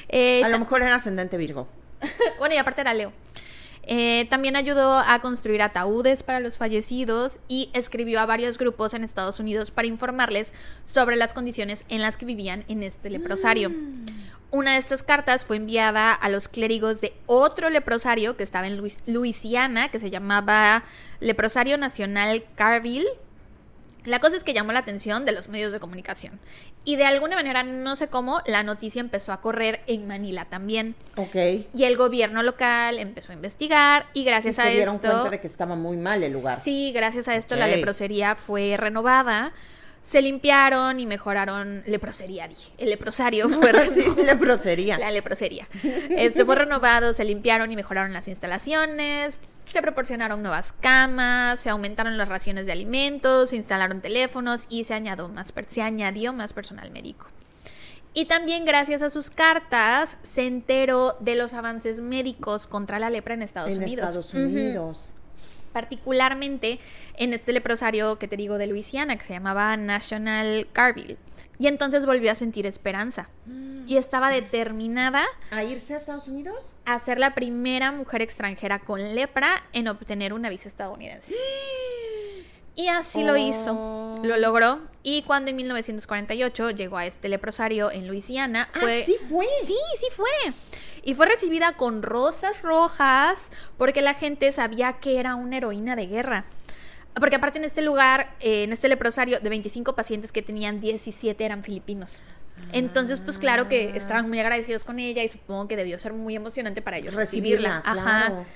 Eh, 0.08 0.42
A 0.42 0.48
lo 0.48 0.58
mejor 0.58 0.82
era 0.82 0.94
ascendente 0.94 1.36
Virgo. 1.36 1.68
bueno, 2.38 2.54
y 2.54 2.58
aparte 2.58 2.80
era 2.80 2.94
Leo. 2.94 3.12
Eh, 3.86 4.26
también 4.30 4.56
ayudó 4.56 4.94
a 4.98 5.20
construir 5.20 5.60
ataúdes 5.60 6.22
para 6.22 6.40
los 6.40 6.56
fallecidos 6.56 7.38
y 7.48 7.70
escribió 7.74 8.20
a 8.20 8.26
varios 8.26 8.56
grupos 8.56 8.94
en 8.94 9.04
Estados 9.04 9.40
Unidos 9.40 9.70
para 9.70 9.88
informarles 9.88 10.54
sobre 10.84 11.16
las 11.16 11.34
condiciones 11.34 11.84
en 11.88 12.00
las 12.00 12.16
que 12.16 12.24
vivían 12.24 12.64
en 12.68 12.82
este 12.82 13.10
leprosario. 13.10 13.70
Una 14.50 14.72
de 14.72 14.78
estas 14.78 15.02
cartas 15.02 15.44
fue 15.44 15.56
enviada 15.56 16.12
a 16.12 16.28
los 16.28 16.48
clérigos 16.48 17.00
de 17.00 17.12
otro 17.26 17.70
leprosario 17.70 18.36
que 18.36 18.44
estaba 18.44 18.66
en 18.68 18.76
Luis- 18.78 19.00
Luisiana, 19.06 19.88
que 19.90 19.98
se 19.98 20.10
llamaba 20.10 20.84
Leprosario 21.20 21.76
Nacional 21.76 22.44
Carville. 22.54 23.08
La 24.04 24.20
cosa 24.20 24.36
es 24.36 24.44
que 24.44 24.54
llamó 24.54 24.72
la 24.72 24.78
atención 24.80 25.24
de 25.24 25.32
los 25.32 25.48
medios 25.48 25.72
de 25.72 25.80
comunicación. 25.80 26.38
Y 26.86 26.96
de 26.96 27.04
alguna 27.04 27.34
manera, 27.36 27.62
no 27.62 27.96
sé 27.96 28.08
cómo, 28.08 28.40
la 28.46 28.62
noticia 28.62 29.00
empezó 29.00 29.32
a 29.32 29.40
correr 29.40 29.80
en 29.86 30.06
Manila 30.06 30.44
también. 30.44 30.94
Ok. 31.16 31.34
Y 31.74 31.84
el 31.84 31.96
gobierno 31.96 32.42
local 32.42 32.98
empezó 32.98 33.32
a 33.32 33.34
investigar 33.34 34.06
y 34.12 34.20
Y 34.20 34.24
gracias 34.24 34.56
se 34.56 34.62
a 34.62 34.66
dieron 34.66 34.96
esto... 34.96 35.08
cuenta 35.10 35.30
de 35.30 35.40
que 35.40 35.46
estaba 35.46 35.76
muy 35.76 35.96
mal 35.96 36.22
el 36.22 36.32
lugar. 36.32 36.60
Sí, 36.62 36.92
gracias 36.92 37.28
a 37.28 37.36
esto 37.36 37.56
la 37.56 37.66
leprosería 37.68 38.36
fue 38.36 38.76
renovada. 38.76 39.52
Se 40.02 40.20
limpiaron 40.20 41.00
y 41.00 41.06
mejoraron 41.06 41.82
leprosería, 41.86 42.46
dije. 42.46 42.72
El 42.76 42.90
leprosario 42.90 43.48
fue 43.48 43.72
sí, 43.94 44.04
leprosería. 44.22 44.98
La 44.98 45.10
leprosería. 45.10 45.66
Este 46.10 46.44
fue 46.44 46.56
renovado, 46.56 47.14
se 47.14 47.24
limpiaron 47.24 47.72
y 47.72 47.76
mejoraron 47.76 48.12
las 48.12 48.28
instalaciones, 48.28 49.40
se 49.74 49.82
proporcionaron 49.82 50.40
nuevas 50.42 50.72
camas, 50.72 51.60
se 51.60 51.68
aumentaron 51.68 52.16
las 52.16 52.28
raciones 52.30 52.64
de 52.64 52.72
alimentos, 52.72 53.50
se 53.50 53.56
instalaron 53.56 54.00
teléfonos 54.00 54.64
y 54.70 54.84
se 54.84 54.94
añadió 54.94 55.28
más, 55.28 55.52
per- 55.52 55.66
se 55.68 55.82
añadió 55.82 56.32
más 56.32 56.54
personal 56.54 56.90
médico. 56.90 57.26
Y 58.14 58.24
también 58.26 58.64
gracias 58.64 59.02
a 59.02 59.10
sus 59.10 59.28
cartas 59.28 60.16
se 60.22 60.46
enteró 60.46 61.16
de 61.20 61.34
los 61.34 61.52
avances 61.52 62.00
médicos 62.00 62.66
contra 62.66 62.98
la 62.98 63.10
lepra 63.10 63.34
en 63.34 63.42
Estados 63.42 63.70
en 63.72 63.82
Unidos. 63.82 64.06
Estados 64.06 64.34
Unidos. 64.34 65.10
particularmente 65.72 66.78
en 67.18 67.34
este 67.34 67.52
leprosario 67.52 68.16
que 68.18 68.28
te 68.28 68.36
digo 68.36 68.58
de 68.58 68.68
Luisiana, 68.68 69.16
que 69.16 69.24
se 69.24 69.32
llamaba 69.32 69.76
National 69.76 70.68
Carville. 70.72 71.16
Y 71.58 71.66
entonces 71.66 72.06
volvió 72.06 72.32
a 72.32 72.34
sentir 72.34 72.66
esperanza. 72.66 73.28
Y 73.86 73.96
estaba 73.98 74.30
determinada 74.30 75.24
¿A 75.50 75.62
irse 75.62 75.94
a 75.94 75.98
Estados 75.98 76.26
Unidos? 76.26 76.74
a 76.86 76.98
ser 76.98 77.18
la 77.18 77.34
primera 77.34 77.92
mujer 77.92 78.22
extranjera 78.22 78.78
con 78.78 79.14
lepra 79.14 79.62
en 79.72 79.88
obtener 79.88 80.32
una 80.32 80.48
visa 80.48 80.68
estadounidense. 80.68 81.34
Y 82.76 82.88
así 82.88 83.22
lo 83.22 83.36
hizo. 83.36 83.72
Oh. 83.72 84.20
Lo 84.24 84.36
logró. 84.36 84.80
Y 85.04 85.22
cuando 85.22 85.50
en 85.50 85.56
1948 85.56 86.70
llegó 86.70 86.96
a 86.96 87.06
este 87.06 87.28
leprosario 87.28 87.92
en 87.92 88.08
Luisiana, 88.08 88.68
fue... 88.72 89.02
Ah, 89.02 89.06
sí 89.06 89.16
fue. 89.28 89.46
Sí, 89.64 89.76
sí 90.00 90.06
fue. 90.10 90.52
Y 91.04 91.14
fue 91.14 91.26
recibida 91.26 91.76
con 91.76 92.02
rosas 92.02 92.62
rojas 92.62 93.52
porque 93.78 94.02
la 94.02 94.14
gente 94.14 94.50
sabía 94.50 94.94
que 94.94 95.20
era 95.20 95.36
una 95.36 95.58
heroína 95.58 95.94
de 95.94 96.06
guerra. 96.06 96.46
Porque 97.14 97.36
aparte 97.36 97.58
en 97.58 97.64
este 97.64 97.82
lugar, 97.82 98.34
eh, 98.40 98.64
en 98.64 98.72
este 98.72 98.88
leprosario, 98.88 99.40
de 99.40 99.48
25 99.48 99.94
pacientes 99.94 100.32
que 100.32 100.42
tenían, 100.42 100.80
17 100.80 101.44
eran 101.44 101.62
filipinos. 101.62 102.20
Entonces, 102.72 103.20
pues 103.20 103.38
claro 103.38 103.68
que 103.68 103.90
Ah. 103.92 103.96
estaban 103.96 104.28
muy 104.28 104.38
agradecidos 104.40 104.84
con 104.84 104.98
ella 104.98 105.22
y 105.22 105.28
supongo 105.28 105.68
que 105.68 105.76
debió 105.76 105.98
ser 105.98 106.12
muy 106.12 106.34
emocionante 106.36 106.82
para 106.82 106.98
ellos 106.98 107.14
Recibirla, 107.14 107.80
recibirla. 107.82 108.00
Ajá. 108.10 108.26
claro. 108.26 108.46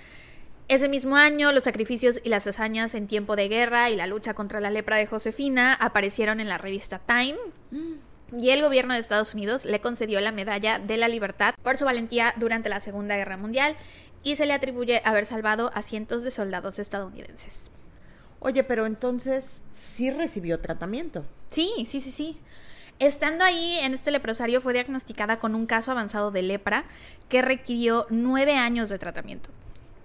Ese 0.68 0.88
mismo 0.88 1.16
año, 1.16 1.50
los 1.52 1.64
sacrificios 1.64 2.20
y 2.22 2.28
las 2.28 2.46
hazañas 2.46 2.94
en 2.94 3.06
tiempo 3.06 3.36
de 3.36 3.48
guerra 3.48 3.88
y 3.90 3.96
la 3.96 4.06
lucha 4.06 4.34
contra 4.34 4.60
la 4.60 4.70
lepra 4.70 4.96
de 4.96 5.06
Josefina 5.06 5.72
aparecieron 5.74 6.40
en 6.40 6.48
la 6.48 6.58
revista 6.58 6.98
Time. 7.06 7.36
Y 8.36 8.50
el 8.50 8.60
gobierno 8.60 8.92
de 8.92 9.00
Estados 9.00 9.32
Unidos 9.32 9.64
le 9.64 9.80
concedió 9.80 10.20
la 10.20 10.30
medalla 10.32 10.78
de 10.78 10.98
la 10.98 11.08
libertad 11.08 11.54
por 11.62 11.78
su 11.78 11.86
valentía 11.86 12.34
durante 12.36 12.68
la 12.68 12.80
Segunda 12.80 13.16
Guerra 13.16 13.38
Mundial 13.38 13.76
y 14.22 14.36
se 14.36 14.44
le 14.44 14.52
atribuye 14.52 15.00
haber 15.06 15.24
salvado 15.24 15.70
a 15.74 15.80
cientos 15.80 16.22
de 16.22 16.30
soldados 16.30 16.78
estadounidenses. 16.78 17.67
Oye, 18.40 18.64
pero 18.64 18.86
entonces 18.86 19.52
sí 19.72 20.10
recibió 20.10 20.60
tratamiento. 20.60 21.24
Sí, 21.48 21.70
sí, 21.88 22.00
sí, 22.00 22.12
sí. 22.12 22.38
Estando 22.98 23.44
ahí 23.44 23.78
en 23.78 23.94
este 23.94 24.10
leprosario 24.10 24.60
fue 24.60 24.72
diagnosticada 24.72 25.38
con 25.38 25.54
un 25.54 25.66
caso 25.66 25.92
avanzado 25.92 26.30
de 26.30 26.42
lepra 26.42 26.84
que 27.28 27.42
requirió 27.42 28.06
nueve 28.10 28.54
años 28.54 28.88
de 28.88 28.98
tratamiento. 28.98 29.50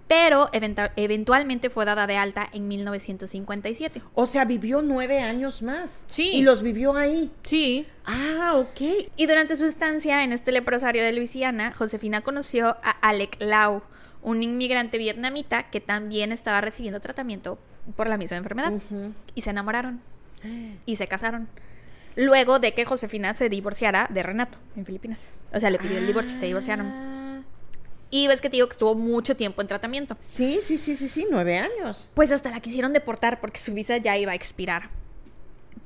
Pero 0.06 0.48
eventualmente 0.52 1.70
fue 1.70 1.86
dada 1.86 2.06
de 2.06 2.16
alta 2.16 2.48
en 2.52 2.68
1957. 2.68 4.02
O 4.14 4.26
sea, 4.26 4.44
vivió 4.44 4.82
nueve 4.82 5.20
años 5.20 5.62
más. 5.62 6.02
Sí. 6.06 6.32
Y 6.34 6.42
los 6.42 6.62
vivió 6.62 6.94
ahí. 6.94 7.32
Sí. 7.42 7.86
Ah, 8.04 8.52
ok. 8.54 9.08
Y 9.16 9.26
durante 9.26 9.56
su 9.56 9.64
estancia 9.64 10.22
en 10.22 10.32
este 10.32 10.52
leprosario 10.52 11.02
de 11.02 11.12
Luisiana, 11.14 11.72
Josefina 11.72 12.20
conoció 12.20 12.76
a 12.82 12.90
Alec 13.00 13.38
Lau, 13.40 13.82
un 14.22 14.42
inmigrante 14.42 14.98
vietnamita 14.98 15.70
que 15.70 15.80
también 15.80 16.32
estaba 16.32 16.60
recibiendo 16.60 17.00
tratamiento 17.00 17.58
por 17.96 18.08
la 18.08 18.16
misma 18.16 18.36
enfermedad. 18.36 18.72
Y 19.34 19.42
se 19.42 19.50
enamoraron. 19.50 20.00
Y 20.86 20.96
se 20.96 21.06
casaron. 21.06 21.48
Luego 22.16 22.58
de 22.60 22.74
que 22.74 22.84
Josefina 22.84 23.34
se 23.34 23.48
divorciara 23.48 24.06
de 24.10 24.22
Renato 24.22 24.58
en 24.76 24.84
Filipinas. 24.84 25.30
O 25.52 25.58
sea, 25.58 25.70
le 25.70 25.78
pidió 25.78 25.98
el 25.98 26.06
divorcio 26.06 26.36
y 26.36 26.38
se 26.38 26.46
divorciaron. 26.46 26.86
Ah. 26.86 27.42
Y 28.10 28.28
ves 28.28 28.40
que 28.40 28.48
te 28.48 28.56
digo 28.56 28.68
que 28.68 28.74
estuvo 28.74 28.94
mucho 28.94 29.36
tiempo 29.36 29.60
en 29.60 29.66
tratamiento. 29.66 30.16
Sí, 30.20 30.60
sí, 30.62 30.78
sí, 30.78 30.94
sí, 30.94 31.08
sí, 31.08 31.26
nueve 31.28 31.58
años. 31.58 32.08
Pues 32.14 32.30
hasta 32.30 32.50
la 32.50 32.60
quisieron 32.60 32.92
deportar 32.92 33.40
porque 33.40 33.58
su 33.58 33.74
visa 33.74 33.96
ya 33.96 34.16
iba 34.16 34.30
a 34.30 34.34
expirar. 34.36 34.90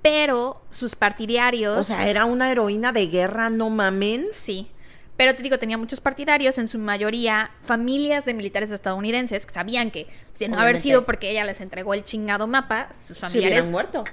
Pero 0.03 0.61
sus 0.69 0.95
partidarios. 0.95 1.79
O 1.79 1.85
sea, 1.85 2.09
era 2.09 2.27
una 2.27 2.53
heroína 2.53 2.93
de 2.93 3.07
guerra, 3.07 3.49
no 3.49 3.71
mamen. 3.71 4.27
Sí. 4.33 4.71
Pero 5.19 5.35
te 5.35 5.43
digo, 5.43 5.59
tenía 5.59 5.77
muchos 5.77 6.01
partidarios, 6.01 6.57
en 6.57 6.69
su 6.69 6.79
mayoría 6.79 7.51
familias 7.61 8.25
de 8.25 8.33
militares 8.33 8.71
estadounidenses 8.71 9.45
que 9.45 9.53
sabían 9.53 9.91
que, 9.91 10.07
de 10.39 10.49
no 10.49 10.55
haber 10.55 10.77
Obviamente. 10.77 10.83
sido 10.83 11.05
porque 11.05 11.31
ella 11.31 11.45
les 11.45 11.61
entregó 11.61 11.93
el 11.93 12.05
chingado 12.05 12.47
mapa, 12.47 12.89
sus 13.07 13.17
Se 13.19 13.21
familiares 13.27 13.67
hubieran 13.67 13.71
muerto. 13.73 14.05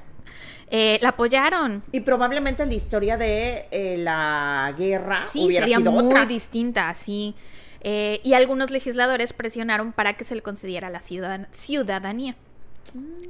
eh, 0.71 0.97
la 1.03 1.09
apoyaron. 1.09 1.83
Y 1.91 1.99
probablemente 2.01 2.65
la 2.65 2.73
historia 2.73 3.17
de 3.17 3.67
eh, 3.71 3.95
la 3.99 4.73
guerra 4.77 5.21
Sí, 5.31 5.45
hubiera 5.45 5.65
sería 5.65 5.77
sido 5.77 5.91
muy 5.93 6.05
otra. 6.05 6.25
distinta, 6.25 6.93
sí. 6.95 7.35
Eh, 7.81 8.19
y 8.23 8.33
algunos 8.33 8.71
legisladores 8.71 9.31
presionaron 9.31 9.93
para 9.93 10.13
que 10.13 10.25
se 10.25 10.33
le 10.33 10.41
concediera 10.41 10.89
la 10.89 11.01
ciudadan- 11.01 11.47
ciudadanía. 11.51 12.35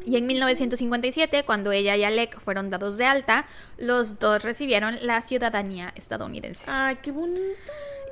Y 0.05 0.17
en 0.17 0.27
1957, 0.27 1.43
cuando 1.45 1.71
ella 1.71 1.95
y 1.95 2.03
Alec 2.03 2.39
fueron 2.39 2.69
dados 2.69 2.97
de 2.97 3.05
alta, 3.05 3.45
los 3.77 4.19
dos 4.19 4.43
recibieron 4.43 4.97
la 5.01 5.21
ciudadanía 5.21 5.91
estadounidense. 5.95 6.65
Ay, 6.67 6.97
qué 7.01 7.11
bonito. 7.11 7.41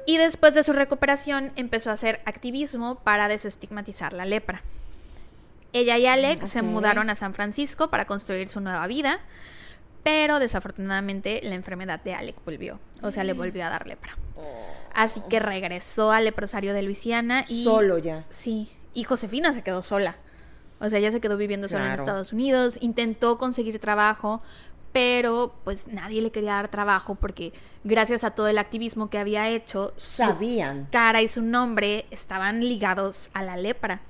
Y 0.06 0.18
después 0.18 0.54
de 0.54 0.64
su 0.64 0.74
recuperación 0.74 1.52
empezó 1.56 1.90
a 1.90 1.94
hacer 1.94 2.22
activismo 2.26 2.96
para 3.04 3.28
desestigmatizar 3.28 4.14
la 4.14 4.26
lepra. 4.26 4.62
Ella 5.72 5.98
y 5.98 6.06
Alec 6.06 6.46
se 6.46 6.62
mudaron 6.62 7.10
a 7.10 7.16
San 7.16 7.34
Francisco 7.34 7.90
para 7.90 8.06
construir 8.06 8.50
su 8.50 8.60
nueva 8.60 8.86
vida, 8.88 9.20
pero 10.04 10.40
desafortunadamente 10.40 11.40
la 11.44 11.56
enfermedad 11.56 12.02
de 12.02 12.14
Alec 12.14 12.36
volvió, 12.46 12.80
o 13.02 13.12
sea, 13.12 13.24
le 13.24 13.34
volvió 13.34 13.66
a 13.66 13.70
dar 13.70 13.88
lepra. 13.88 14.16
Así 14.94 15.22
que 15.30 15.40
regresó 15.40 16.12
al 16.12 16.26
leprosario 16.26 16.74
de 16.74 16.84
Luisiana 16.84 17.46
y 17.48 17.64
Solo 17.64 17.98
ya. 17.98 18.26
Sí, 18.30 18.70
y 18.94 19.06
Josefina 19.06 19.54
se 19.54 19.64
quedó 19.64 19.82
sola. 19.82 20.18
O 20.84 20.90
sea, 20.90 21.00
ella 21.00 21.12
se 21.12 21.22
quedó 21.22 21.38
viviendo 21.38 21.68
sola 21.70 21.94
en. 21.94 22.00
Estados 22.00 22.34
Unidos, 22.34 22.78
intentó 22.82 23.38
conseguir 23.38 23.80
trabajo, 23.80 24.42
pero 24.92 25.56
pues 25.64 25.88
nadie 25.88 26.22
le 26.22 26.32
quería 26.32 26.54
dar 26.54 26.68
trabajo 26.70 27.16
porque 27.16 27.52
gracias 27.84 28.24
a 28.24 28.32
todo 28.32 28.48
el 28.48 28.58
activismo 28.60 29.10
que 29.10 29.18
había 29.18 29.50
hecho, 29.50 29.94
su 29.98 30.18
Sabían. 30.18 30.88
cara 30.92 31.22
y 31.22 31.30
su 31.30 31.42
nombre 31.42 32.06
estaban 32.12 32.60
ligados 32.60 33.30
a 33.34 33.44
la 33.44 33.58
lepra. 33.58 34.02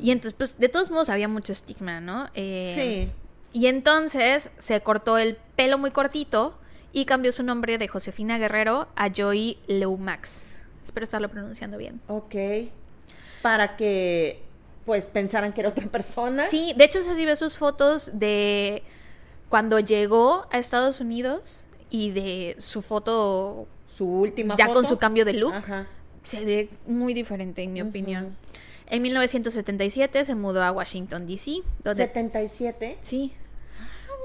Y 0.00 0.10
entonces, 0.10 0.34
pues, 0.36 0.58
de 0.58 0.68
todos 0.68 0.90
modos 0.90 1.08
había 1.08 1.26
mucho 1.26 1.52
estigma, 1.52 2.00
¿no? 2.00 2.28
Eh, 2.34 2.74
Sí. 2.76 3.12
Y 3.60 3.66
entonces 3.66 4.50
se 4.58 4.78
cortó 4.82 5.16
el 5.16 5.36
pelo 5.56 5.78
muy 5.78 5.90
cortito 5.90 6.58
y 6.92 7.06
cambió 7.06 7.32
su 7.32 7.42
nombre 7.42 7.78
de 7.78 7.88
Josefina 7.88 8.36
Guerrero 8.36 8.88
a 8.94 9.08
Joy 9.10 9.56
Leumax. 9.66 10.60
Espero 10.84 11.04
estarlo 11.04 11.30
pronunciando 11.30 11.78
bien. 11.78 12.00
Ok. 12.08 12.34
Para 13.40 13.76
que, 13.76 14.42
pues, 14.88 15.04
pensaran 15.04 15.52
que 15.52 15.60
era 15.60 15.68
otra 15.68 15.86
persona. 15.86 16.46
Sí, 16.46 16.72
de 16.74 16.84
hecho, 16.84 17.02
se 17.02 17.26
ve 17.26 17.36
sus 17.36 17.58
fotos 17.58 18.10
de 18.14 18.82
cuando 19.50 19.80
llegó 19.80 20.46
a 20.50 20.58
Estados 20.58 21.00
Unidos 21.00 21.58
y 21.90 22.10
de 22.12 22.56
su 22.58 22.80
foto 22.80 23.66
Su 23.86 24.06
última 24.06 24.56
ya 24.56 24.68
foto. 24.68 24.80
con 24.80 24.88
su 24.88 24.96
cambio 24.96 25.26
de 25.26 25.34
look. 25.34 25.52
Ajá. 25.52 25.86
Se 26.24 26.42
ve 26.42 26.70
muy 26.86 27.12
diferente, 27.12 27.62
en 27.62 27.74
mi 27.74 27.82
opinión. 27.82 28.34
En 28.86 29.02
1977 29.02 30.24
se 30.24 30.34
mudó 30.34 30.62
a 30.64 30.72
Washington, 30.72 31.26
D.C., 31.26 31.56
donde, 31.84 32.04
77. 32.04 32.96
sí, 33.02 33.34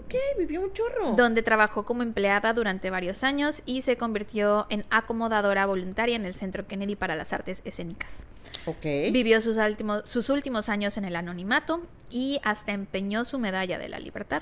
Ok, 0.05 0.15
vivió 0.37 0.61
un 0.61 0.73
chorro. 0.73 1.13
donde 1.15 1.41
trabajó 1.41 1.83
como 1.85 2.03
empleada 2.03 2.53
durante 2.53 2.89
varios 2.89 3.23
años 3.23 3.61
y 3.65 3.81
se 3.81 3.97
convirtió 3.97 4.67
en 4.69 4.85
acomodadora 4.89 5.65
voluntaria 5.65 6.15
en 6.15 6.25
el 6.25 6.33
Centro 6.33 6.67
Kennedy 6.67 6.95
para 6.95 7.15
las 7.15 7.33
Artes 7.33 7.61
Escénicas. 7.65 8.23
Ok. 8.65 8.83
Vivió 9.11 9.41
sus 9.41 9.57
últimos, 9.57 10.03
sus 10.05 10.29
últimos 10.29 10.69
años 10.69 10.97
en 10.97 11.05
el 11.05 11.15
anonimato 11.15 11.81
y 12.09 12.39
hasta 12.43 12.71
empeñó 12.73 13.25
su 13.25 13.39
medalla 13.39 13.77
de 13.79 13.89
la 13.89 13.99
libertad. 13.99 14.41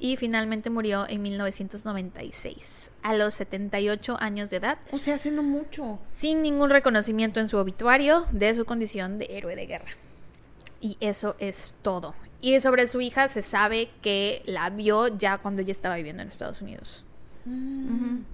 Y 0.00 0.16
finalmente 0.16 0.70
murió 0.70 1.06
en 1.08 1.22
1996, 1.22 2.90
a 3.02 3.16
los 3.16 3.34
78 3.34 4.16
años 4.20 4.48
de 4.50 4.58
edad, 4.58 4.78
O 4.92 4.98
sea, 4.98 5.16
hace 5.16 5.30
no 5.32 5.42
mucho. 5.42 5.98
sin 6.08 6.40
ningún 6.42 6.70
reconocimiento 6.70 7.40
en 7.40 7.48
su 7.48 7.56
obituario 7.58 8.24
de 8.30 8.54
su 8.54 8.64
condición 8.64 9.18
de 9.18 9.26
héroe 9.36 9.56
de 9.56 9.66
guerra. 9.66 9.90
Y 10.80 10.96
eso 11.00 11.36
es 11.38 11.74
todo. 11.82 12.14
Y 12.40 12.60
sobre 12.60 12.86
su 12.86 13.00
hija 13.00 13.28
se 13.28 13.42
sabe 13.42 13.90
que 14.00 14.42
la 14.46 14.70
vio 14.70 15.08
ya 15.08 15.38
cuando 15.38 15.62
ella 15.62 15.72
estaba 15.72 15.96
viviendo 15.96 16.22
en 16.22 16.28
Estados 16.28 16.62
Unidos. 16.62 17.04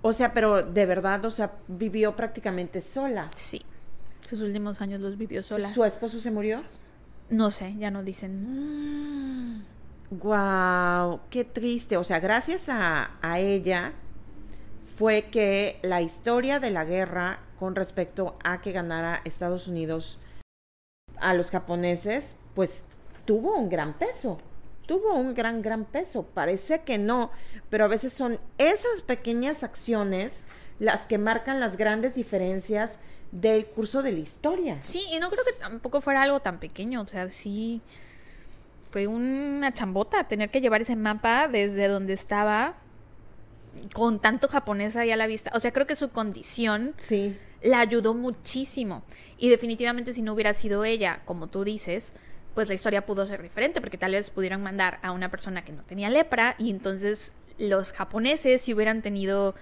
O 0.03 0.12
sea, 0.12 0.35
pero 0.35 0.62
de 0.62 0.87
verdad, 0.87 1.25
o 1.25 1.31
sea, 1.31 1.53
vivió 1.69 2.16
prácticamente 2.16 2.81
sola. 2.81 3.31
Sí. 3.35 3.62
Sus 4.29 4.41
últimos 4.41 4.81
años 4.81 5.01
los 5.01 5.16
vivió 5.16 5.43
sola. 5.43 5.73
¿Su 5.73 5.85
esposo 5.85 6.21
se 6.21 6.31
murió? 6.31 6.62
No 7.31 7.51
sé, 7.51 7.75
ya 7.79 7.91
no 7.91 8.03
dicen. 8.03 9.65
Wow, 10.11 11.21
qué 11.31 11.45
triste. 11.45 11.97
O 11.97 12.05
sea, 12.05 12.21
gracias 12.21 12.69
a, 12.69 13.12
a 13.23 13.39
ella 13.39 13.93
fue 14.97 15.27
que 15.31 15.79
la 15.83 16.03
historia 16.03 16.61
de 16.61 16.71
la 16.71 16.85
guerra 16.85 17.41
con 17.59 17.75
respecto 17.75 18.37
a 18.43 18.61
que 18.61 18.73
ganara 18.73 19.21
Estados 19.25 19.69
Unidos 19.69 20.19
a 21.19 21.35
los 21.35 21.51
japoneses, 21.51 22.36
pues 22.55 22.85
tuvo 23.24 23.57
un 23.57 23.69
gran 23.69 23.95
peso. 23.95 24.39
Tuvo 24.86 25.15
un 25.15 25.35
gran, 25.35 25.62
gran 25.62 25.85
peso. 25.85 26.24
Parece 26.35 26.82
que 26.82 26.99
no, 26.99 27.31
pero 27.70 27.85
a 27.85 27.89
veces 27.89 28.12
son 28.12 28.39
esas 28.59 29.01
pequeñas 29.03 29.62
acciones 29.62 30.32
las 30.78 31.03
que 31.03 31.16
marcan 31.19 31.61
las 31.61 31.77
grandes 31.77 32.15
diferencias 32.15 32.93
del 33.32 33.66
curso 33.66 34.03
de 34.03 34.12
la 34.12 34.19
historia. 34.19 34.78
Sí, 34.81 35.03
y 35.12 35.19
no 35.20 35.31
creo 35.31 35.45
que 35.45 35.53
tampoco 35.55 36.01
fuera 36.01 36.23
algo 36.23 36.41
tan 36.41 36.61
pequeño, 36.61 37.01
o 37.01 37.07
sea, 37.07 37.31
sí 37.31 37.81
fue 38.91 39.09
una 39.09 39.73
chambota 39.74 40.28
tener 40.28 40.51
que 40.51 40.61
llevar 40.61 40.82
ese 40.82 40.95
mapa 40.95 41.49
desde 41.49 41.89
donde 41.89 42.12
estaba 42.12 42.77
con 43.93 44.20
tanto 44.20 44.47
japonés 44.47 44.95
ahí 44.95 45.11
a 45.11 45.16
la 45.16 45.27
vista. 45.27 45.51
O 45.55 45.59
sea, 45.59 45.73
creo 45.73 45.86
que 45.86 45.97
su 45.97 46.11
condición 46.11 46.95
Sí. 46.99 47.36
La 47.65 47.81
ayudó 47.81 48.15
muchísimo. 48.15 49.03
Y 49.39 49.49
definitivamente 49.49 50.15
si 50.15 50.23
no 50.23 50.35
hubiera 50.35 50.55
sido 50.55 50.85
ella, 50.85 51.23
como 51.24 51.49
tú 51.49 51.65
dices, 51.65 52.12
pues 52.55 52.69
la 52.69 52.74
historia 52.74 53.05
pudo 53.05 53.27
ser 53.27 53.43
diferente, 53.43 53.81
porque 53.81 53.99
tal 53.99 54.12
vez 54.12 54.31
pudieran 54.31 54.62
mandar 54.62 55.01
a 55.03 55.11
una 55.11 55.31
persona 55.31 55.65
que 55.65 55.73
no 55.73 55.82
tenía 55.82 56.11
lepra 56.11 56.55
y 56.59 56.70
entonces 56.70 57.32
los 57.59 57.93
japoneses 57.93 58.62
si 58.62 58.73
hubieran 58.74 59.03
tenido, 59.03 59.55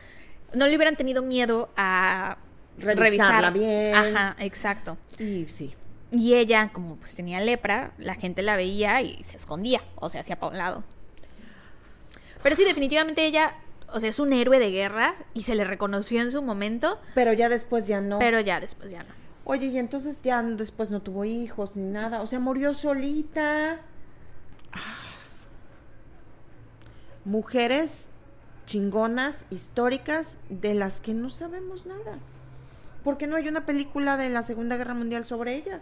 no 0.53 0.67
le 0.67 0.77
hubieran 0.77 0.97
tenido 0.97 1.23
miedo 1.23 1.71
a 1.77 2.37
Revisarla 2.79 3.51
revisar. 3.51 3.53
bien. 3.53 3.95
Ajá, 3.95 4.37
exacto. 4.39 4.99
Y 5.19 5.47
sí. 5.49 5.75
Y 6.11 6.35
ella, 6.35 6.71
como 6.73 6.97
pues 6.97 7.15
tenía 7.15 7.41
lepra, 7.41 7.93
la 7.99 8.15
gente 8.17 8.43
la 8.43 8.57
veía 8.57 9.01
y 9.01 9.23
se 9.25 9.37
escondía, 9.37 9.81
o 9.97 10.11
sea, 10.11 10.21
hacía 10.23 10.37
para 10.39 10.53
un 10.53 10.59
lado. 10.59 10.85
Pero 12.43 12.57
sí, 12.57 12.65
definitivamente 12.65 13.25
ella, 13.25 13.55
o 13.93 14.01
sea, 14.01 14.09
es 14.09 14.19
un 14.19 14.33
héroe 14.33 14.59
de 14.59 14.71
guerra 14.71 15.15
y 15.35 15.43
se 15.43 15.55
le 15.55 15.65
reconoció 15.65 16.21
en 16.23 16.33
su 16.33 16.43
momento, 16.43 17.01
Pero 17.15 17.33
ya 17.33 17.49
después 17.49 17.87
ya 17.87 18.01
no. 18.01 18.19
pero 18.19 18.41
ya 18.41 18.61
después 18.61 18.91
ya 18.91 19.03
no. 19.03 19.15
Oye, 19.45 19.67
y 19.67 19.79
entonces 19.79 20.23
ya 20.23 20.41
después 20.43 20.91
no 20.91 21.03
tuvo 21.03 21.25
hijos 21.25 21.77
ni 21.77 21.85
nada. 21.85 22.23
O 22.23 22.27
sea, 22.27 22.39
murió 22.39 22.75
solita. 22.75 23.81
Mujeres 27.25 28.09
chingonas, 28.67 29.45
históricas, 29.51 30.39
de 30.49 30.75
las 30.75 31.01
que 31.01 31.15
no 31.15 31.31
sabemos 31.31 31.87
nada. 31.87 32.19
¿Por 33.05 33.19
qué 33.19 33.27
no 33.27 33.37
hay 33.37 33.49
una 33.49 33.67
película 33.67 34.17
de 34.17 34.29
la 34.31 34.43
Segunda 34.43 34.77
Guerra 34.77 34.95
Mundial 34.95 35.25
sobre 35.25 35.55
ella? 35.57 35.81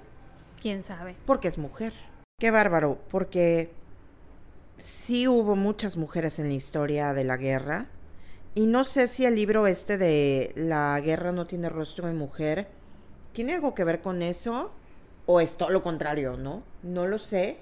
¿Quién 0.60 0.82
sabe? 0.82 1.16
Porque 1.26 1.48
es 1.48 1.58
mujer. 1.58 1.92
Qué 2.38 2.50
bárbaro, 2.50 2.98
porque 3.10 3.72
sí 4.78 5.28
hubo 5.28 5.56
muchas 5.56 5.96
mujeres 5.96 6.38
en 6.38 6.48
la 6.48 6.54
historia 6.54 7.12
de 7.12 7.24
la 7.24 7.36
guerra. 7.36 7.86
Y 8.54 8.66
no 8.66 8.84
sé 8.84 9.06
si 9.06 9.26
el 9.26 9.36
libro 9.36 9.66
este 9.66 9.96
de 9.96 10.52
La 10.56 11.00
guerra 11.00 11.32
no 11.32 11.46
tiene 11.46 11.68
rostro 11.68 12.08
de 12.08 12.14
mujer 12.14 12.68
tiene 13.32 13.54
algo 13.54 13.74
que 13.74 13.84
ver 13.84 14.00
con 14.00 14.22
eso 14.22 14.72
o 15.26 15.40
es 15.40 15.56
todo 15.56 15.70
lo 15.70 15.82
contrario, 15.82 16.36
¿no? 16.36 16.62
No 16.82 17.06
lo 17.06 17.18
sé, 17.18 17.58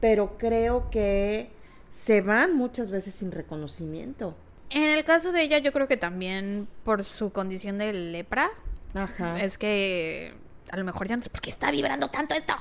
pero 0.00 0.38
creo 0.38 0.90
que 0.90 1.50
se 1.90 2.20
van 2.20 2.56
muchas 2.56 2.90
veces 2.90 3.14
sin 3.14 3.32
reconocimiento. 3.32 4.36
En 4.70 4.82
el 4.84 5.04
caso 5.04 5.32
de 5.32 5.42
ella, 5.42 5.58
yo 5.58 5.72
creo 5.72 5.88
que 5.88 5.96
también 5.96 6.68
por 6.84 7.04
su 7.04 7.32
condición 7.32 7.78
de 7.78 7.92
lepra, 7.92 8.50
Ajá. 8.94 9.40
es 9.40 9.58
que 9.58 10.34
a 10.70 10.76
lo 10.76 10.84
mejor 10.84 11.08
ya 11.08 11.16
no 11.16 11.22
sé 11.22 11.30
por 11.30 11.40
qué 11.40 11.50
está 11.50 11.70
vibrando 11.70 12.08
tanto 12.08 12.34
esto. 12.34 12.54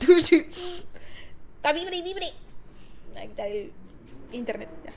Está 1.56 1.72
vibre 1.72 1.96
y 1.96 2.02
vibre. 2.02 2.26
Ahí 3.16 3.26
está 3.26 3.48
el 3.48 3.72
internet. 4.30 4.68
Ya. 4.84 4.92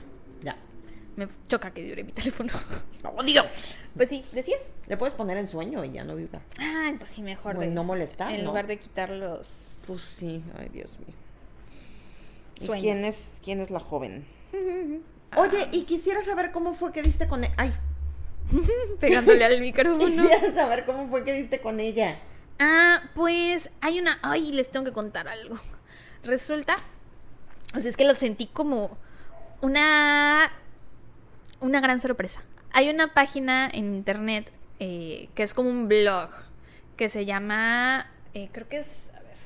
Me 1.16 1.28
choca 1.48 1.70
que 1.72 1.82
vibre 1.82 2.04
mi 2.04 2.12
teléfono. 2.12 2.50
¡Odio! 3.16 3.44
Pues 3.96 4.08
sí, 4.08 4.24
decías. 4.32 4.70
Le 4.86 4.96
puedes 4.96 5.14
poner 5.14 5.36
en 5.36 5.46
sueño 5.48 5.84
y 5.84 5.92
ya 5.92 6.04
no 6.04 6.16
vibra. 6.16 6.40
Ay, 6.58 6.94
pues 6.98 7.10
sí, 7.10 7.22
mejor. 7.22 7.56
Bueno, 7.56 7.72
no 7.72 7.84
molestar, 7.84 8.32
En 8.32 8.42
¿no? 8.42 8.48
lugar 8.50 8.66
de 8.66 8.78
quitar 8.78 9.10
los. 9.10 9.82
Pues 9.86 10.00
sí, 10.02 10.42
ay 10.58 10.68
Dios 10.72 10.98
mío. 11.00 11.14
¿Y 12.60 12.66
Sueño. 12.66 12.82
quién 12.82 13.04
es, 13.04 13.26
quién 13.44 13.60
es 13.60 13.70
la 13.70 13.80
joven? 13.80 14.24
Oye, 15.36 15.68
y 15.72 15.82
quisiera 15.84 16.22
saber 16.24 16.52
cómo 16.52 16.74
fue 16.74 16.92
que 16.92 17.02
diste 17.02 17.26
con 17.26 17.42
ella. 17.44 17.54
Ay, 17.56 17.72
pegándole 19.00 19.44
al 19.44 19.60
micrófono. 19.60 20.06
quisiera 20.06 20.54
saber 20.54 20.84
cómo 20.86 21.08
fue 21.08 21.24
que 21.24 21.32
diste 21.32 21.60
con 21.60 21.80
ella. 21.80 22.18
Ah, 22.58 23.02
pues 23.14 23.70
hay 23.80 23.98
una. 23.98 24.18
Ay, 24.22 24.52
les 24.52 24.70
tengo 24.70 24.84
que 24.86 24.92
contar 24.92 25.26
algo. 25.28 25.56
Resulta. 26.22 26.76
O 27.74 27.80
sea, 27.80 27.90
es 27.90 27.96
que 27.96 28.04
lo 28.04 28.14
sentí 28.14 28.46
como 28.46 28.96
una. 29.62 30.52
Una 31.62 31.80
gran 31.80 32.00
sorpresa. 32.00 32.42
Hay 32.72 32.88
una 32.90 33.14
página 33.14 33.70
en 33.72 33.94
internet 33.94 34.50
eh, 34.80 35.28
que 35.34 35.42
es 35.44 35.54
como 35.54 35.70
un 35.70 35.88
blog 35.88 36.28
que 36.96 37.08
se 37.08 37.24
llama. 37.24 38.10
eh, 38.34 38.48
creo 38.52 38.68
que 38.68 38.78
es. 38.80 39.10
A 39.14 39.20
ver. 39.20 39.36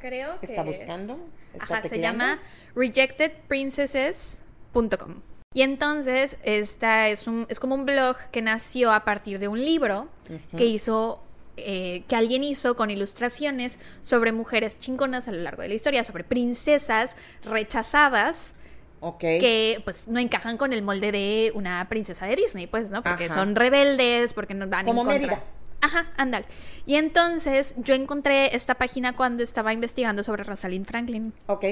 Creo 0.00 0.38
que. 0.40 0.46
¿Está 0.46 0.62
es- 0.62 0.66
buscando? 0.78 1.18
¿Está 1.54 1.78
Ajá, 1.78 1.88
se 1.88 1.98
llama 1.98 2.38
rejectedprincesses.com. 2.76 5.22
Y 5.54 5.62
entonces, 5.62 6.36
esta 6.42 7.08
es, 7.08 7.26
un, 7.26 7.46
es 7.48 7.58
como 7.58 7.74
un 7.74 7.86
blog 7.86 8.16
que 8.30 8.42
nació 8.42 8.92
a 8.92 9.04
partir 9.04 9.38
de 9.38 9.48
un 9.48 9.58
libro 9.64 10.08
que 10.56 10.66
hizo 10.66 11.22
eh, 11.56 12.04
que 12.06 12.14
alguien 12.16 12.44
hizo 12.44 12.76
con 12.76 12.90
ilustraciones 12.90 13.78
sobre 14.04 14.30
mujeres 14.32 14.78
chingonas 14.78 15.26
a 15.26 15.32
lo 15.32 15.40
largo 15.40 15.62
de 15.62 15.68
la 15.68 15.74
historia, 15.74 16.04
sobre 16.04 16.22
princesas 16.22 17.16
rechazadas 17.42 18.54
Ok. 19.00 19.20
que 19.20 19.80
pues 19.84 20.08
no 20.08 20.18
encajan 20.18 20.56
con 20.56 20.72
el 20.72 20.82
molde 20.82 21.12
de 21.12 21.52
una 21.54 21.88
princesa 21.88 22.26
de 22.26 22.36
Disney, 22.36 22.66
pues, 22.66 22.90
¿no? 22.90 23.02
Porque 23.02 23.26
Ajá. 23.26 23.34
son 23.34 23.54
rebeldes, 23.54 24.32
porque 24.32 24.54
no 24.54 24.66
van 24.68 24.84
Como 24.86 25.02
en 25.02 25.06
contra. 25.08 25.26
Mérida. 25.28 25.44
Ajá, 25.80 26.06
ándale. 26.16 26.46
Y 26.86 26.96
entonces 26.96 27.74
yo 27.76 27.94
encontré 27.94 28.54
esta 28.56 28.74
página 28.74 29.14
cuando 29.14 29.44
estaba 29.44 29.72
investigando 29.72 30.24
sobre 30.24 30.42
Rosalind 30.42 30.86
Franklin. 30.86 31.32
Ok. 31.46 31.64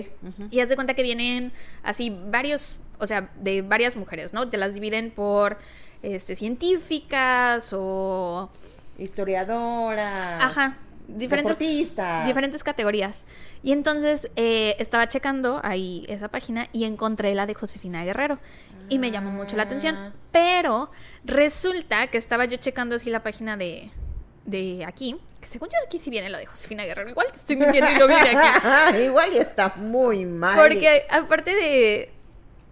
Y 0.50 0.60
haz 0.60 0.68
de 0.68 0.76
cuenta 0.76 0.94
que 0.94 1.02
vienen 1.02 1.52
así 1.82 2.16
varios, 2.28 2.76
o 2.98 3.06
sea, 3.08 3.30
de 3.40 3.62
varias 3.62 3.96
mujeres, 3.96 4.32
¿no? 4.32 4.48
Te 4.48 4.58
las 4.58 4.74
dividen 4.74 5.10
por 5.10 5.58
este 6.02 6.36
científicas 6.36 7.70
o 7.72 8.50
Historiadora. 8.98 10.44
Ajá. 10.44 10.76
Diferentes, 11.08 11.58
diferentes 12.26 12.64
categorías. 12.64 13.24
Y 13.62 13.72
entonces 13.72 14.30
eh, 14.36 14.74
estaba 14.78 15.08
checando 15.08 15.60
ahí 15.62 16.04
esa 16.08 16.28
página 16.28 16.68
y 16.72 16.84
encontré 16.84 17.34
la 17.34 17.46
de 17.46 17.54
Josefina 17.54 18.04
Guerrero. 18.04 18.38
Y 18.88 18.98
me 18.98 19.10
llamó 19.10 19.30
mucho 19.30 19.56
la 19.56 19.62
Ah. 19.64 19.66
atención. 19.66 20.12
Pero 20.32 20.90
resulta 21.24 22.06
que 22.08 22.18
estaba 22.18 22.44
yo 22.44 22.56
checando 22.56 22.96
así 22.96 23.10
la 23.10 23.22
página 23.22 23.56
de, 23.56 23.90
de 24.44 24.84
aquí. 24.84 25.16
Que 25.40 25.46
según 25.48 25.68
yo 25.68 25.74
aquí 25.86 25.98
sí 25.98 26.10
viene 26.10 26.30
lo 26.30 26.38
de 26.38 26.46
Josefina 26.46 26.84
Guerrero. 26.84 27.10
Igual 27.10 27.26
te 27.32 27.38
estoy 27.38 27.56
mintiendo 27.56 27.90
y 27.90 27.98
no 27.98 28.06
viene 28.08 28.30
aquí. 28.36 28.98
Igual 29.04 29.32
y 29.32 29.38
está 29.38 29.74
muy 29.76 30.24
mal. 30.24 30.56
Porque 30.56 31.04
aparte 31.10 31.54
de... 31.54 32.12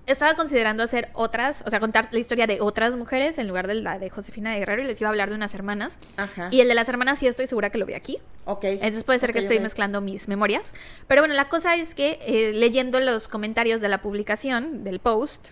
Estaba 0.06 0.34
considerando 0.34 0.82
hacer 0.82 1.08
otras, 1.14 1.62
o 1.66 1.70
sea, 1.70 1.80
contar 1.80 2.08
la 2.12 2.18
historia 2.18 2.46
de 2.46 2.60
otras 2.60 2.94
mujeres 2.94 3.38
en 3.38 3.48
lugar 3.48 3.66
de 3.66 3.74
la 3.76 3.98
de 3.98 4.10
Josefina 4.10 4.54
Guerrero 4.54 4.82
y 4.82 4.84
les 4.84 5.00
iba 5.00 5.08
a 5.08 5.10
hablar 5.10 5.30
de 5.30 5.34
unas 5.34 5.54
hermanas. 5.54 5.98
Ajá. 6.18 6.48
Y 6.50 6.60
el 6.60 6.68
de 6.68 6.74
las 6.74 6.88
hermanas 6.90 7.18
sí 7.18 7.26
estoy 7.26 7.46
segura 7.46 7.70
que 7.70 7.78
lo 7.78 7.86
vi 7.86 7.94
aquí. 7.94 8.18
Ok. 8.44 8.64
Entonces 8.64 9.02
puede 9.04 9.18
ser 9.18 9.32
que 9.32 9.38
estoy 9.38 9.60
mezclando 9.60 10.02
mis 10.02 10.28
memorias. 10.28 10.74
Pero 11.08 11.22
bueno, 11.22 11.32
la 11.34 11.48
cosa 11.48 11.74
es 11.76 11.94
que 11.94 12.18
eh, 12.20 12.52
leyendo 12.54 13.00
los 13.00 13.28
comentarios 13.28 13.80
de 13.80 13.88
la 13.88 14.02
publicación, 14.02 14.84
del 14.84 14.98
post, 15.00 15.48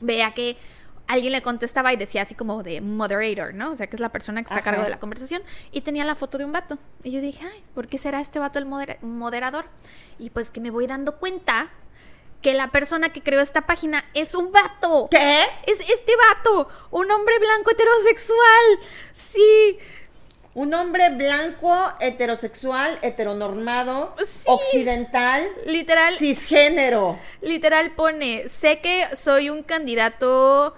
vea 0.00 0.34
que 0.34 0.58
alguien 1.06 1.32
le 1.32 1.40
contestaba 1.42 1.92
y 1.92 1.96
decía 1.96 2.22
así 2.22 2.34
como 2.34 2.62
de 2.62 2.80
moderator, 2.82 3.54
¿no? 3.54 3.72
O 3.72 3.76
sea, 3.76 3.86
que 3.86 3.96
es 3.96 4.00
la 4.00 4.10
persona 4.10 4.42
que 4.42 4.48
está 4.48 4.60
a 4.60 4.62
cargo 4.62 4.82
de 4.82 4.90
la 4.90 4.98
conversación. 4.98 5.42
Y 5.72 5.80
tenía 5.80 6.04
la 6.04 6.14
foto 6.14 6.36
de 6.36 6.44
un 6.44 6.52
vato. 6.52 6.76
Y 7.02 7.10
yo 7.10 7.20
dije, 7.22 7.44
ay, 7.50 7.62
¿por 7.74 7.86
qué 7.86 7.96
será 7.96 8.20
este 8.20 8.38
vato 8.38 8.58
el 8.58 8.66
modera- 8.66 8.98
moderador? 9.00 9.64
Y 10.18 10.28
pues 10.28 10.50
que 10.50 10.60
me 10.60 10.70
voy 10.70 10.86
dando 10.86 11.16
cuenta 11.16 11.70
que 12.42 12.54
la 12.54 12.70
persona 12.70 13.12
que 13.12 13.22
creó 13.22 13.40
esta 13.40 13.62
página 13.62 14.04
es 14.14 14.34
un 14.34 14.52
vato. 14.52 15.08
¿Qué? 15.10 15.40
Es 15.66 15.80
este 15.80 16.12
vato, 16.28 16.68
un 16.90 17.10
hombre 17.10 17.38
blanco 17.38 17.70
heterosexual. 17.70 18.78
Sí. 19.12 19.78
Un 20.54 20.74
hombre 20.74 21.08
blanco, 21.10 21.74
heterosexual, 22.00 22.98
heteronormado, 23.00 24.14
Sí. 24.26 24.42
occidental, 24.46 25.48
Literal, 25.64 26.14
cisgénero. 26.18 27.18
Literal 27.40 27.92
pone, 27.94 28.48
sé 28.50 28.80
que 28.80 29.06
soy 29.16 29.48
un 29.48 29.62
candidato 29.62 30.74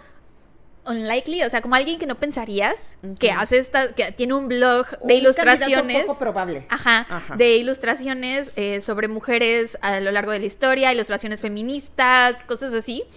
unlikely, 0.87 1.43
o 1.43 1.51
sea, 1.51 1.63
como 1.63 1.75
alguien 1.75 1.99
que 1.99 2.07
no 2.07 2.17
pensarías, 2.19 2.99
que 3.19 3.31
hace 3.31 3.59
esta, 3.59 3.95
que 3.95 4.13
tiene 4.13 4.35
un 4.35 4.49
blog 4.49 4.87
de 5.01 5.15
Un 5.15 5.21
ilustraciones. 5.21 5.77
candidato 5.77 6.07
poco 6.07 6.19
probable. 6.19 6.67
Ajá, 6.69 7.07
Ajá. 7.09 7.37
de 7.37 7.57
ilustraciones 7.57 8.53
eh, 8.57 8.81
sobre 8.81 9.09
mujeres 9.09 9.79
a 9.81 10.01
lo 10.01 10.13
largo 10.13 10.33
de 10.33 10.41
la 10.41 10.47
historia, 10.47 10.93
ilustraciones 10.93 11.41
feministas, 11.41 12.45
cosas 12.45 12.75
así. 12.75 13.05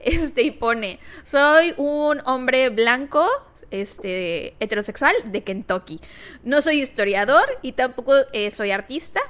Este, 0.00 0.42
y 0.42 0.50
pone, 0.52 0.98
soy 1.22 1.74
un 1.76 2.22
hombre 2.24 2.70
blanco, 2.70 3.28
este, 3.70 4.54
heterosexual 4.58 5.14
de 5.26 5.44
Kentucky. 5.44 6.00
No 6.44 6.62
soy 6.62 6.80
historiador 6.80 7.44
y 7.60 7.72
tampoco 7.72 8.14
eh, 8.32 8.50
soy 8.50 8.70
artista. 8.70 9.20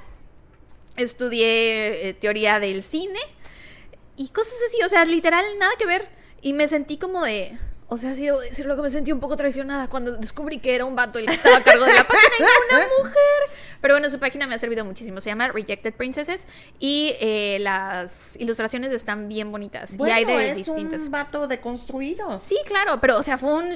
Estudié 0.95 2.09
eh, 2.09 2.13
teoría 2.13 2.59
del 2.59 2.81
cine 2.83 3.19
y 4.15 4.29
cosas 4.29 4.53
así, 4.67 4.81
o 4.83 4.89
sea, 4.89 5.05
literal, 5.05 5.43
nada 5.59 5.73
que 5.77 5.85
ver. 5.85 6.07
Y 6.41 6.53
me 6.53 6.67
sentí 6.67 6.97
como 6.97 7.23
de. 7.23 7.57
O 7.93 7.97
sea, 7.97 8.15
sí 8.15 8.25
debo 8.25 8.39
decirlo 8.41 8.75
que 8.75 8.81
me 8.81 8.89
sentí 8.89 9.11
un 9.11 9.19
poco 9.19 9.37
traicionada 9.37 9.87
cuando 9.87 10.17
descubrí 10.17 10.57
que 10.57 10.73
era 10.73 10.83
un 10.85 10.95
vato 10.95 11.19
el 11.19 11.27
que 11.27 11.33
estaba 11.33 11.57
a 11.57 11.63
cargo 11.63 11.85
de 11.85 11.93
la 11.93 12.03
página 12.03 12.35
y 12.39 12.41
no 12.41 12.77
una 12.79 12.87
mujer. 12.99 13.57
Pero 13.81 13.93
bueno, 13.93 14.09
su 14.09 14.17
página 14.19 14.47
me 14.47 14.55
ha 14.55 14.59
servido 14.59 14.83
muchísimo. 14.83 15.21
Se 15.21 15.29
llama 15.29 15.49
Rejected 15.49 15.93
Princesses 15.93 16.47
y 16.79 17.13
eh, 17.19 17.57
las 17.61 18.35
ilustraciones 18.39 18.91
están 18.91 19.27
bien 19.29 19.51
bonitas. 19.51 19.95
Bueno, 19.95 20.13
y 20.13 20.17
hay 20.17 20.25
de 20.25 20.49
es 20.49 20.55
distintas. 20.57 21.01
un 21.01 21.11
vato 21.11 21.47
deconstruido. 21.47 22.41
Sí, 22.43 22.57
claro, 22.65 22.99
pero 22.99 23.17
o 23.19 23.23
sea, 23.23 23.37
fue 23.37 23.53
un 23.53 23.75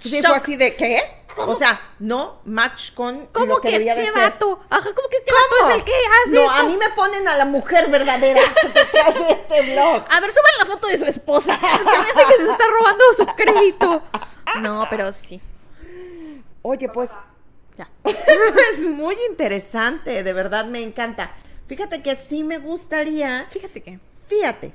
Sí, 0.00 0.20
fue 0.22 0.36
así 0.36 0.56
de 0.56 0.76
¿qué? 0.76 1.00
¿Cómo? 1.34 1.52
O 1.52 1.56
sea, 1.58 1.80
no 2.00 2.40
match 2.44 2.94
con 2.94 3.26
¿Cómo 3.26 3.46
lo 3.46 3.60
que, 3.60 3.68
que, 3.70 3.76
este 3.76 3.94
de 3.94 4.10
vato? 4.10 4.58
Ajá, 4.70 4.90
¿cómo 4.94 5.08
que 5.08 5.18
este 5.18 5.30
¿Cómo? 5.30 5.62
vato 5.62 5.70
es 5.70 5.76
el 5.78 5.84
que 5.84 5.92
hace 5.92 6.34
No, 6.36 6.40
estas- 6.42 6.60
a 6.60 6.62
mí 6.64 6.76
me 6.76 6.88
ponen 6.90 7.28
a 7.28 7.36
la 7.36 7.44
mujer 7.44 7.88
verdadera 7.90 8.40
detrás 8.74 9.14
de 9.14 9.30
este 9.30 9.72
blog. 9.72 10.04
A 10.10 10.20
ver, 10.20 10.30
suban 10.32 10.52
la 10.58 10.66
foto 10.66 10.88
de 10.88 10.98
su 10.98 11.04
esposa. 11.04 11.54
Hace 11.62 12.26
que 12.28 12.36
se 12.44 12.50
está 12.50 12.64
robando 12.78 13.04
su 13.16 13.26
crédito. 13.36 14.02
No, 14.60 14.86
pero 14.90 15.12
sí. 15.12 15.40
Oye, 16.62 16.88
pues 16.88 17.10
Ya. 17.76 17.88
es 18.04 18.80
muy 18.86 19.16
interesante, 19.30 20.22
de 20.24 20.32
verdad 20.32 20.64
me 20.64 20.82
encanta. 20.82 21.32
Fíjate 21.68 22.02
que 22.02 22.16
sí 22.16 22.42
me 22.42 22.58
gustaría, 22.58 23.46
Fíjate 23.50 23.82
que. 23.82 24.00
fíjate, 24.26 24.72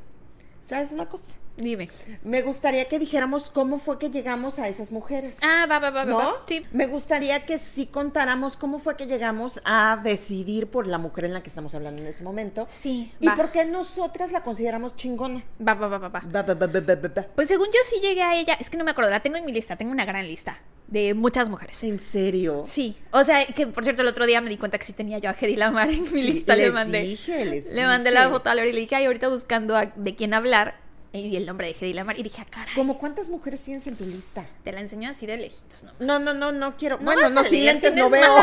¿sabes 0.70 0.92
una 0.92 1.10
cosa? 1.10 1.24
Dime. 1.56 1.88
Me 2.24 2.42
gustaría 2.42 2.86
que 2.86 2.98
dijéramos 2.98 3.50
cómo 3.52 3.78
fue 3.78 4.00
que 4.00 4.10
llegamos 4.10 4.58
a 4.58 4.68
esas 4.70 4.92
mujeres. 4.92 5.36
Ah, 5.44 5.68
va, 5.70 5.78
va, 5.78 5.92
va, 5.92 6.04
va, 6.04 6.10
¿No? 6.12 6.18
va. 6.18 6.34
Sí. 6.48 6.66
Me 6.72 6.88
gustaría 6.88 7.46
que 7.46 7.60
sí 7.60 7.86
contáramos 7.86 8.56
cómo 8.58 8.80
fue 8.80 8.98
que 8.98 9.06
llegamos 9.06 9.62
a 9.64 10.00
decidir 10.04 10.68
por 10.68 10.88
la 10.88 10.98
mujer 10.98 11.26
en 11.26 11.34
la 11.34 11.44
que 11.44 11.50
estamos 11.50 11.76
hablando 11.76 12.02
en 12.02 12.08
ese 12.08 12.24
momento. 12.24 12.66
Sí, 12.68 13.12
Y 13.20 13.28
va. 13.28 13.36
por 13.36 13.52
qué 13.52 13.66
nosotras 13.66 14.32
la 14.32 14.42
consideramos 14.42 14.96
chingona. 14.96 15.44
Va, 15.66 15.76
va, 15.76 15.88
va, 15.88 15.98
va, 16.00 16.10
va. 16.10 16.22
Ba, 16.26 16.42
ba, 16.42 16.54
ba, 16.56 16.66
ba, 16.68 16.96
ba. 17.16 17.28
Pues 17.36 17.48
según 17.48 17.68
yo 17.68 17.80
sí 17.86 17.98
llegué 18.02 18.24
a 18.24 18.36
ella. 18.36 18.56
Es 18.60 18.70
que 18.72 18.78
no 18.78 18.84
me 18.84 18.92
acuerdo, 18.92 19.12
la 19.12 19.20
tengo 19.20 19.38
en 19.38 19.46
mi 19.46 19.52
lista. 19.52 19.76
Tengo 19.76 19.92
una 19.92 20.06
gran 20.06 20.26
lista 20.26 20.58
de 20.88 21.14
muchas 21.14 21.50
mujeres. 21.50 21.84
¿En 21.84 22.00
serio? 22.00 22.66
Sí. 22.68 22.96
O 23.12 23.24
sea, 23.24 23.46
que 23.46 23.68
por 23.68 23.84
cierto, 23.84 24.02
el 24.02 24.08
otro 24.08 24.26
día 24.26 24.42
me 24.42 24.50
di 24.50 24.58
cuenta 24.58 24.78
que 24.80 24.86
sí 24.86 24.94
tenía 24.94 25.20
yo 25.20 25.30
a 25.30 25.36
Hedy 25.40 25.56
Lamar 25.56 25.90
en 25.92 26.02
mi 26.04 26.08
Sí, 26.10 26.24
lista. 26.24 26.56
Le 26.56 26.64
les 26.66 26.74
mandé. 26.74 27.02
dije, 27.02 27.46
les 27.46 27.66
le 27.72 27.86
mandé 27.86 28.10
dije. 28.10 28.24
la 28.24 28.30
foto 28.30 28.50
a 28.50 28.56
Laura 28.56 28.70
y 28.70 28.74
le 28.74 28.80
dije, 28.82 28.96
ay, 28.96 29.06
ahorita 29.06 29.28
buscando 29.30 29.76
a- 29.76 29.86
de 29.86 30.16
quién 30.16 30.34
hablar. 30.34 30.82
Y 31.24 31.30
vi 31.30 31.36
el 31.36 31.46
nombre 31.46 31.68
de 31.68 31.74
Hedy 31.74 31.94
Lamar 31.94 32.18
y 32.18 32.24
dije, 32.24 32.42
ah, 32.42 32.48
caray. 32.50 32.74
¿Cómo 32.74 32.98
cuántas 32.98 33.30
mujeres 33.30 33.62
tienes 33.62 33.86
en 33.86 33.96
tu 33.96 34.04
lista? 34.04 34.48
Te 34.64 34.72
la 34.72 34.82
enseño 34.82 35.12
así 35.12 35.28
de 35.28 35.38
lejitos, 35.38 35.84
¿no? 35.84 35.92
No, 36.00 36.18
no, 36.18 36.34
no, 36.34 36.52
no 36.52 36.76
quiero. 36.76 36.98
No 36.98 37.06
bueno, 37.06 37.30
no, 37.30 37.44
sin 37.44 37.66
lentes 37.66 37.96
no 37.96 38.10
veo. 38.10 38.36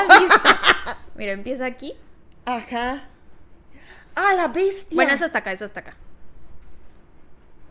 Mira, 1.17 1.33
empieza 1.33 1.67
aquí. 1.67 1.95
Ajá. 2.45 3.09
Ah, 4.15 4.35
la 4.35 4.47
bestia. 4.49 4.95
Bueno, 4.95 5.13
es 5.13 5.21
hasta 5.21 5.39
acá, 5.39 5.51
es 5.51 5.63
hasta 5.63 5.81
acá. 5.81 5.97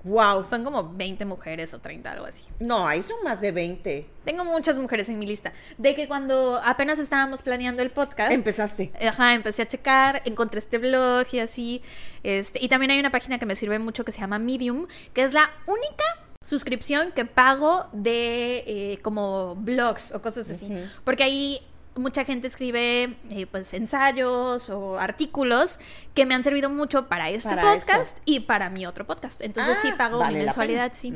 Wow. 0.03 0.45
Son 0.47 0.63
como 0.63 0.93
20 0.93 1.25
mujeres 1.25 1.73
o 1.73 1.79
30, 1.79 2.11
algo 2.11 2.25
así. 2.25 2.43
No, 2.59 2.87
ahí 2.87 3.03
son 3.03 3.17
más 3.23 3.41
de 3.41 3.51
20. 3.51 4.07
Tengo 4.25 4.45
muchas 4.45 4.77
mujeres 4.77 5.09
en 5.09 5.19
mi 5.19 5.25
lista. 5.25 5.53
De 5.77 5.95
que 5.95 6.07
cuando 6.07 6.59
apenas 6.63 6.99
estábamos 6.99 7.41
planeando 7.41 7.81
el 7.81 7.91
podcast. 7.91 8.31
Empezaste. 8.31 8.91
Ajá, 9.07 9.33
empecé 9.33 9.63
a 9.63 9.67
checar, 9.67 10.21
encontré 10.25 10.59
este 10.59 10.77
blog 10.77 11.27
y 11.31 11.39
así. 11.39 11.81
Este, 12.23 12.63
y 12.63 12.69
también 12.69 12.91
hay 12.91 12.99
una 12.99 13.11
página 13.11 13.39
que 13.39 13.45
me 13.45 13.55
sirve 13.55 13.79
mucho 13.79 14.05
que 14.05 14.11
se 14.11 14.19
llama 14.19 14.39
Medium, 14.39 14.87
que 15.13 15.23
es 15.23 15.33
la 15.33 15.49
única 15.65 16.03
suscripción 16.45 17.11
que 17.11 17.25
pago 17.25 17.87
de 17.91 18.63
eh, 18.65 18.99
como 19.03 19.55
blogs 19.55 20.11
o 20.13 20.21
cosas 20.21 20.49
así. 20.49 20.69
Porque 21.03 21.23
ahí 21.23 21.61
mucha 21.99 22.25
gente 22.25 22.47
escribe 22.47 23.15
eh, 23.29 23.45
pues 23.49 23.73
ensayos 23.73 24.69
o 24.69 24.97
artículos 24.97 25.79
que 26.15 26.25
me 26.25 26.33
han 26.33 26.43
servido 26.43 26.69
mucho 26.69 27.07
para 27.07 27.29
este 27.29 27.49
Para 27.49 27.61
podcast 27.61 28.17
esto. 28.17 28.21
y 28.25 28.39
para 28.41 28.69
mi 28.69 28.85
otro 28.85 29.05
podcast. 29.05 29.41
Entonces 29.41 29.75
Ah, 29.77 29.81
sí 29.81 29.91
pago 29.97 30.17
vale 30.19 30.39
mi 30.39 30.45
mensualidad, 30.45 30.91
sí. 30.95 31.13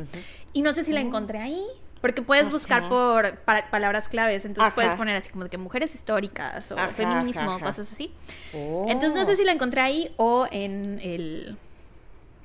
Y 0.53 0.61
no 0.61 0.73
sé 0.73 0.83
si 0.83 0.91
la 0.93 0.99
encontré 0.99 1.39
ahí. 1.39 1.63
Porque 2.01 2.21
puedes 2.21 2.51
buscar 2.51 2.81
Ajá. 2.81 2.89
por 2.89 3.35
pa- 3.45 3.69
palabras 3.71 4.09
claves, 4.09 4.43
entonces 4.43 4.67
Ajá. 4.67 4.75
puedes 4.75 4.93
poner 4.95 5.15
así 5.15 5.29
como 5.29 5.45
de 5.45 5.49
que 5.49 5.57
mujeres 5.57 5.95
históricas 5.95 6.69
o 6.73 6.77
Ajá, 6.77 6.89
feminismo 6.89 7.57
cosas 7.61 7.89
así. 7.89 8.13
Oh. 8.53 8.85
Entonces 8.89 9.17
no 9.17 9.25
sé 9.25 9.37
si 9.37 9.45
la 9.45 9.53
encontré 9.53 9.79
ahí 9.79 10.13
o 10.17 10.45
en 10.51 10.99
el 11.01 11.57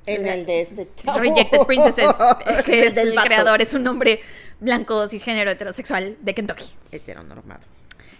En 0.05 0.25
el 0.25 0.45
de 0.45 0.61
este 0.61 0.87
chavo. 0.95 1.19
Rejected 1.19 1.59
Princesses, 1.67 2.05
eh, 2.47 2.63
que 2.65 2.87
es 2.87 2.95
el 2.95 3.13
vato. 3.13 3.27
creador, 3.27 3.61
es 3.61 3.73
un 3.73 3.85
hombre 3.85 4.21
blanco, 4.61 5.05
cisgénero, 5.09 5.51
heterosexual 5.51 6.15
de 6.21 6.33
Kentucky. 6.33 6.65
Heteronormado. 6.93 7.59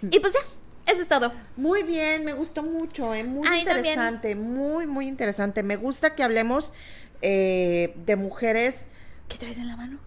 Y 0.02 0.20
pues 0.20 0.34
ya, 0.34 0.40
eso 0.92 1.02
es 1.02 1.08
todo. 1.08 1.32
Muy 1.58 1.84
bien, 1.84 2.26
me 2.26 2.34
gustó 2.34 2.64
mucho, 2.64 3.14
eh, 3.14 3.24
muy 3.24 3.44
también. 3.44 3.68
interesante, 3.68 4.36
muy, 4.36 4.88
muy 4.88 5.08
interesante. 5.08 5.64
Me 5.64 5.76
gusta 5.76 6.16
que 6.16 6.24
hablemos 6.24 6.74
eh, 7.22 7.94
de 8.06 8.16
mujeres. 8.16 8.86
¿Qué 9.28 9.38
traes 9.38 9.58
en 9.58 9.68
la 9.68 9.76
mano? 9.76 10.00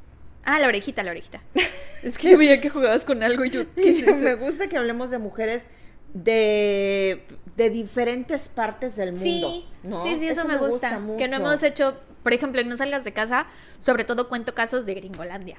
Ah, 0.45 0.59
la 0.59 0.67
orejita, 0.69 1.03
la 1.03 1.11
orejita. 1.13 1.41
Es 2.03 2.19
que 2.19 2.33
yo 2.33 2.39
veía 2.39 2.61
que 2.61 2.69
jugabas 2.69 3.05
con 3.05 3.23
algo 3.23 3.45
y 3.45 3.51
yo... 3.51 3.63
¿qué 3.77 3.91
es 3.91 4.03
eso? 4.09 4.17
me 4.17 4.35
gusta 4.35 4.67
que 4.69 4.77
hablemos 4.77 5.13
de 5.13 5.19
mujeres 5.19 5.63
de, 6.15 7.25
de 7.57 7.71
diferentes 7.71 8.49
partes 8.49 8.97
del 8.97 9.13
mundo. 9.13 9.25
Sí, 9.25 9.65
¿no? 9.85 10.05
sí, 10.05 10.19
sí, 10.19 10.27
eso, 10.27 10.47
me 10.49 10.57
gusta. 10.57 11.01
que 11.17 11.29
no 11.29 11.37
hemos 11.37 11.63
hecho, 11.63 12.01
por 12.25 12.33
ejemplo, 12.33 12.61
en 12.61 12.69
No 12.69 12.77
Salgas 12.77 13.05
de 13.05 13.13
Casa, 13.13 13.47
sobre 13.81 14.05
todo 14.05 14.29
cuento 14.29 14.53
casos 14.53 14.85
de 14.85 14.95
Gringolandia. 14.95 15.57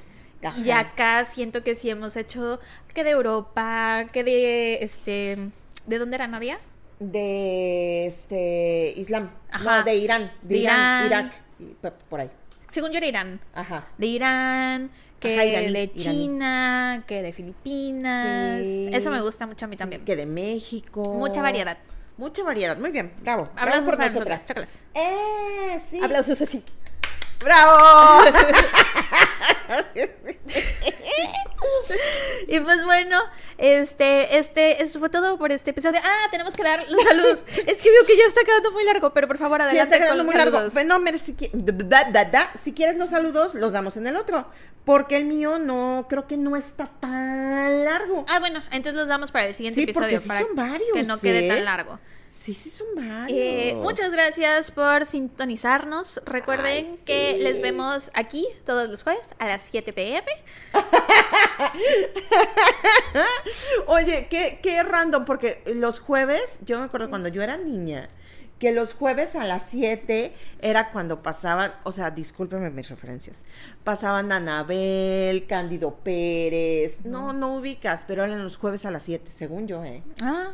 Ajá. 0.49 0.59
Y 0.59 0.71
acá 0.71 1.25
siento 1.25 1.63
que 1.63 1.75
sí 1.75 1.89
hemos 1.89 2.15
hecho 2.15 2.59
que 2.93 3.03
de 3.03 3.11
Europa, 3.11 4.05
que 4.11 4.23
de 4.23 4.83
este. 4.83 5.37
¿De 5.87 5.97
dónde 5.97 6.15
era 6.15 6.27
Nadia? 6.27 6.59
De 6.99 8.05
este 8.05 8.93
Islam. 8.95 9.31
Ajá. 9.51 9.79
No, 9.79 9.83
de 9.83 9.95
Irán. 9.95 10.31
De, 10.41 10.55
De 10.55 10.61
Irán, 10.61 11.05
Irán. 11.07 11.31
Irak. 11.81 11.93
Por 12.09 12.21
ahí. 12.21 12.29
Según 12.67 12.91
yo 12.91 12.97
era 12.97 13.07
Irán. 13.07 13.39
Ajá. 13.53 13.87
De 13.97 14.07
Irán, 14.07 14.91
que 15.19 15.35
Ajá, 15.35 15.45
iraní, 15.45 15.71
de 15.73 15.83
iraní. 15.83 15.95
China, 15.95 17.03
que 17.07 17.21
de 17.21 17.33
Filipinas. 17.33 18.61
Sí. 18.61 18.89
Eso 18.91 19.11
me 19.11 19.21
gusta 19.21 19.45
mucho 19.45 19.65
a 19.65 19.67
mí 19.67 19.75
también. 19.77 20.03
Que 20.05 20.15
de 20.15 20.25
México. 20.25 21.03
Mucha 21.13 21.41
variedad. 21.41 21.77
Mucha 22.17 22.43
variedad. 22.43 22.77
Muy 22.77 22.91
bien. 22.91 23.11
Bravo. 23.21 23.49
Aplausos 23.55 23.85
por 23.85 23.99
nosotras. 23.99 24.41
nosotras. 24.41 24.79
¡Eh! 24.93 25.79
Sí. 25.89 25.99
Aplausos 26.01 26.41
así. 26.41 26.63
¡Bravo! 27.39 28.31
Y 32.47 32.59
pues 32.59 32.83
bueno, 32.85 33.19
este, 33.57 34.37
este, 34.37 34.83
esto 34.83 34.99
fue 34.99 35.09
todo 35.09 35.37
por 35.37 35.51
este 35.51 35.71
episodio. 35.71 35.99
Ah, 36.03 36.27
tenemos 36.31 36.55
que 36.55 36.63
dar 36.63 36.85
los 36.89 37.03
saludos. 37.03 37.43
es 37.47 37.81
que 37.81 37.89
veo 37.91 38.05
que 38.05 38.17
ya 38.17 38.25
está 38.27 38.43
quedando 38.43 38.71
muy 38.71 38.83
largo, 38.83 39.13
pero 39.13 39.27
por 39.27 39.37
favor 39.37 39.59
Sí, 39.61 39.67
adelante 39.67 39.95
está 39.95 39.97
con 39.97 40.03
quedando 40.05 40.23
los 40.23 40.25
muy 40.25 40.35
largo. 40.35 40.57
saludos. 40.69 40.85
No, 40.85 41.17
si, 41.17 41.33
qui- 41.35 41.49
da- 41.53 42.09
da- 42.11 42.25
da- 42.25 42.51
si 42.61 42.73
quieres 42.73 42.97
los 42.97 43.09
saludos, 43.11 43.55
los 43.55 43.71
damos 43.73 43.97
en 43.97 44.07
el 44.07 44.17
otro. 44.17 44.47
Porque 44.85 45.15
el 45.15 45.23
mío 45.25 45.59
no, 45.59 46.07
creo 46.09 46.27
que 46.27 46.35
no 46.35 46.57
está 46.57 46.89
tan 46.99 47.85
largo. 47.85 48.25
Ah, 48.27 48.39
bueno, 48.39 48.61
entonces 48.71 48.95
los 48.95 49.07
damos 49.07 49.31
para 49.31 49.47
el 49.47 49.55
siguiente 49.55 49.79
Sí, 49.79 49.83
episodio 49.85 50.19
sí 50.19 50.27
para 50.27 50.41
son 50.41 50.55
varios, 50.55 50.89
que 50.93 51.03
no 51.03 51.17
quede 51.19 51.45
¿eh? 51.45 51.47
tan 51.47 51.63
largo. 51.63 51.99
Sí, 52.29 52.53
sí 52.53 52.69
son 52.69 52.87
varios. 52.93 53.31
Eh, 53.31 53.75
muchas 53.77 54.11
gracias 54.11 54.71
por 54.71 55.05
sintonizarnos. 55.05 56.19
Recuerden 56.25 56.85
Ay, 56.91 56.99
que 57.05 57.35
sí. 57.37 57.43
les 57.43 57.61
vemos 57.61 58.11
aquí 58.13 58.45
todos 58.65 58.89
los 58.89 59.03
jueves 59.03 59.25
a 59.39 59.45
las 59.47 59.61
7 59.61 59.93
pm. 59.93 60.25
Oye, 63.87 64.27
qué, 64.29 64.59
qué 64.61 64.83
random, 64.83 65.25
porque 65.25 65.63
los 65.75 65.99
jueves, 65.99 66.59
yo 66.65 66.79
me 66.79 66.85
acuerdo 66.85 67.09
cuando 67.09 67.29
yo 67.29 67.41
era 67.41 67.57
niña, 67.57 68.09
que 68.59 68.71
los 68.71 68.93
jueves 68.93 69.35
a 69.35 69.45
las 69.45 69.63
7 69.69 70.33
era 70.61 70.91
cuando 70.91 71.21
pasaban, 71.21 71.73
o 71.83 71.91
sea, 71.91 72.11
discúlpeme 72.11 72.69
mis 72.69 72.89
referencias, 72.89 73.43
pasaban 73.83 74.31
Anabel, 74.31 75.45
Cándido 75.47 75.95
Pérez, 75.95 77.03
no, 77.03 77.33
no 77.33 77.57
ubicas, 77.57 78.05
pero 78.07 78.23
eran 78.23 78.43
los 78.43 78.57
jueves 78.57 78.85
a 78.85 78.91
las 78.91 79.03
7, 79.03 79.31
según 79.31 79.67
yo, 79.67 79.83
¿eh? 79.83 80.03
Ah, 80.21 80.51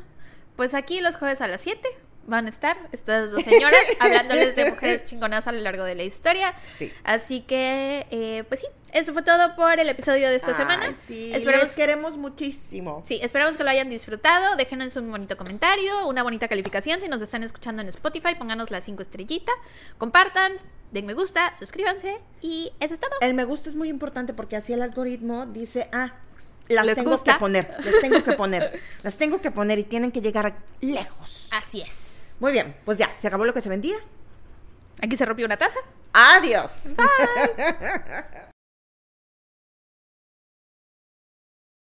pues 0.56 0.74
aquí 0.74 1.02
los 1.02 1.18
jueves 1.18 1.42
a 1.42 1.48
las 1.48 1.62
7 1.62 1.88
van 2.30 2.46
a 2.46 2.50
estar 2.50 2.78
estas 2.92 3.32
dos 3.32 3.44
señoras 3.44 3.80
hablándoles 4.00 4.56
de 4.56 4.72
mujeres 4.72 5.06
chingonas 5.06 5.48
a 5.48 5.52
lo 5.52 5.60
largo 5.60 5.84
de 5.84 5.96
la 5.96 6.04
historia. 6.04 6.54
Sí. 6.78 6.92
Así 7.04 7.42
que, 7.42 8.08
eh, 8.12 8.44
pues 8.48 8.62
sí, 8.62 8.68
eso 8.94 9.14
fue 9.14 9.24
todo 9.24 9.56
por 9.56 9.80
el 9.80 9.90
episodio 9.90 10.30
de 10.30 10.36
esta 10.36 10.50
Ay, 10.50 10.56
semana. 10.56 10.94
Sí, 11.08 11.34
Esperamos 11.34 11.68
les 11.68 11.76
queremos 11.76 12.18
muchísimo. 12.18 13.04
Sí, 13.08 13.20
esperamos 13.22 13.58
que 13.58 13.64
lo 13.64 13.70
hayan 13.70 13.90
disfrutado. 13.90 14.56
Déjenos 14.56 14.96
un 14.96 15.12
bonito 15.12 15.38
comentario, 15.38 16.08
una 16.08 16.24
bonita 16.24 16.48
calificación. 16.48 17.02
Si 17.02 17.08
nos 17.08 17.22
están 17.22 17.44
escuchando 17.44 17.82
en 17.82 17.90
Spotify, 17.90 18.36
pónganos 18.36 18.72
las 18.72 18.84
cinco 18.86 19.02
estrellitas. 19.02 19.56
Compartan, 19.98 20.54
den 20.92 21.06
me 21.06 21.14
gusta, 21.14 21.56
suscríbanse 21.56 22.18
y 22.42 22.72
eso 22.80 22.94
es 22.96 23.00
todo. 23.00 23.12
El 23.22 23.34
me 23.34 23.46
gusta 23.46 23.70
es 23.70 23.76
muy 23.76 23.90
importante 23.90 24.34
porque 24.34 24.56
así 24.56 24.74
el 24.74 24.82
algoritmo 24.82 25.46
dice, 25.46 25.90
ah, 25.92 26.14
las 26.68 26.86
¿Les 26.86 26.96
tengo 26.96 27.12
gusta? 27.12 27.34
que 27.34 27.40
poner, 27.40 27.76
las 27.84 28.00
tengo 28.00 28.24
que 28.24 28.34
poner, 28.34 28.80
las 29.04 29.18
tengo 29.18 29.42
que 29.42 29.52
poner 29.52 29.80
y 29.80 29.84
tienen 29.84 30.12
que 30.12 30.22
llegar 30.22 30.58
lejos. 30.82 31.48
Así 31.52 31.82
es. 31.82 32.09
Muy 32.40 32.52
bien, 32.52 32.76
pues 32.86 32.98
ya, 32.98 33.14
se 33.18 33.28
acabó 33.28 33.46
lo 33.46 33.54
que 33.54 33.62
se 33.62 33.70
vendía. 33.70 33.98
Aquí 35.02 35.18
se 35.18 35.26
rompió 35.26 35.46
una 35.46 35.58
taza. 35.58 35.80
Adiós. 36.14 36.72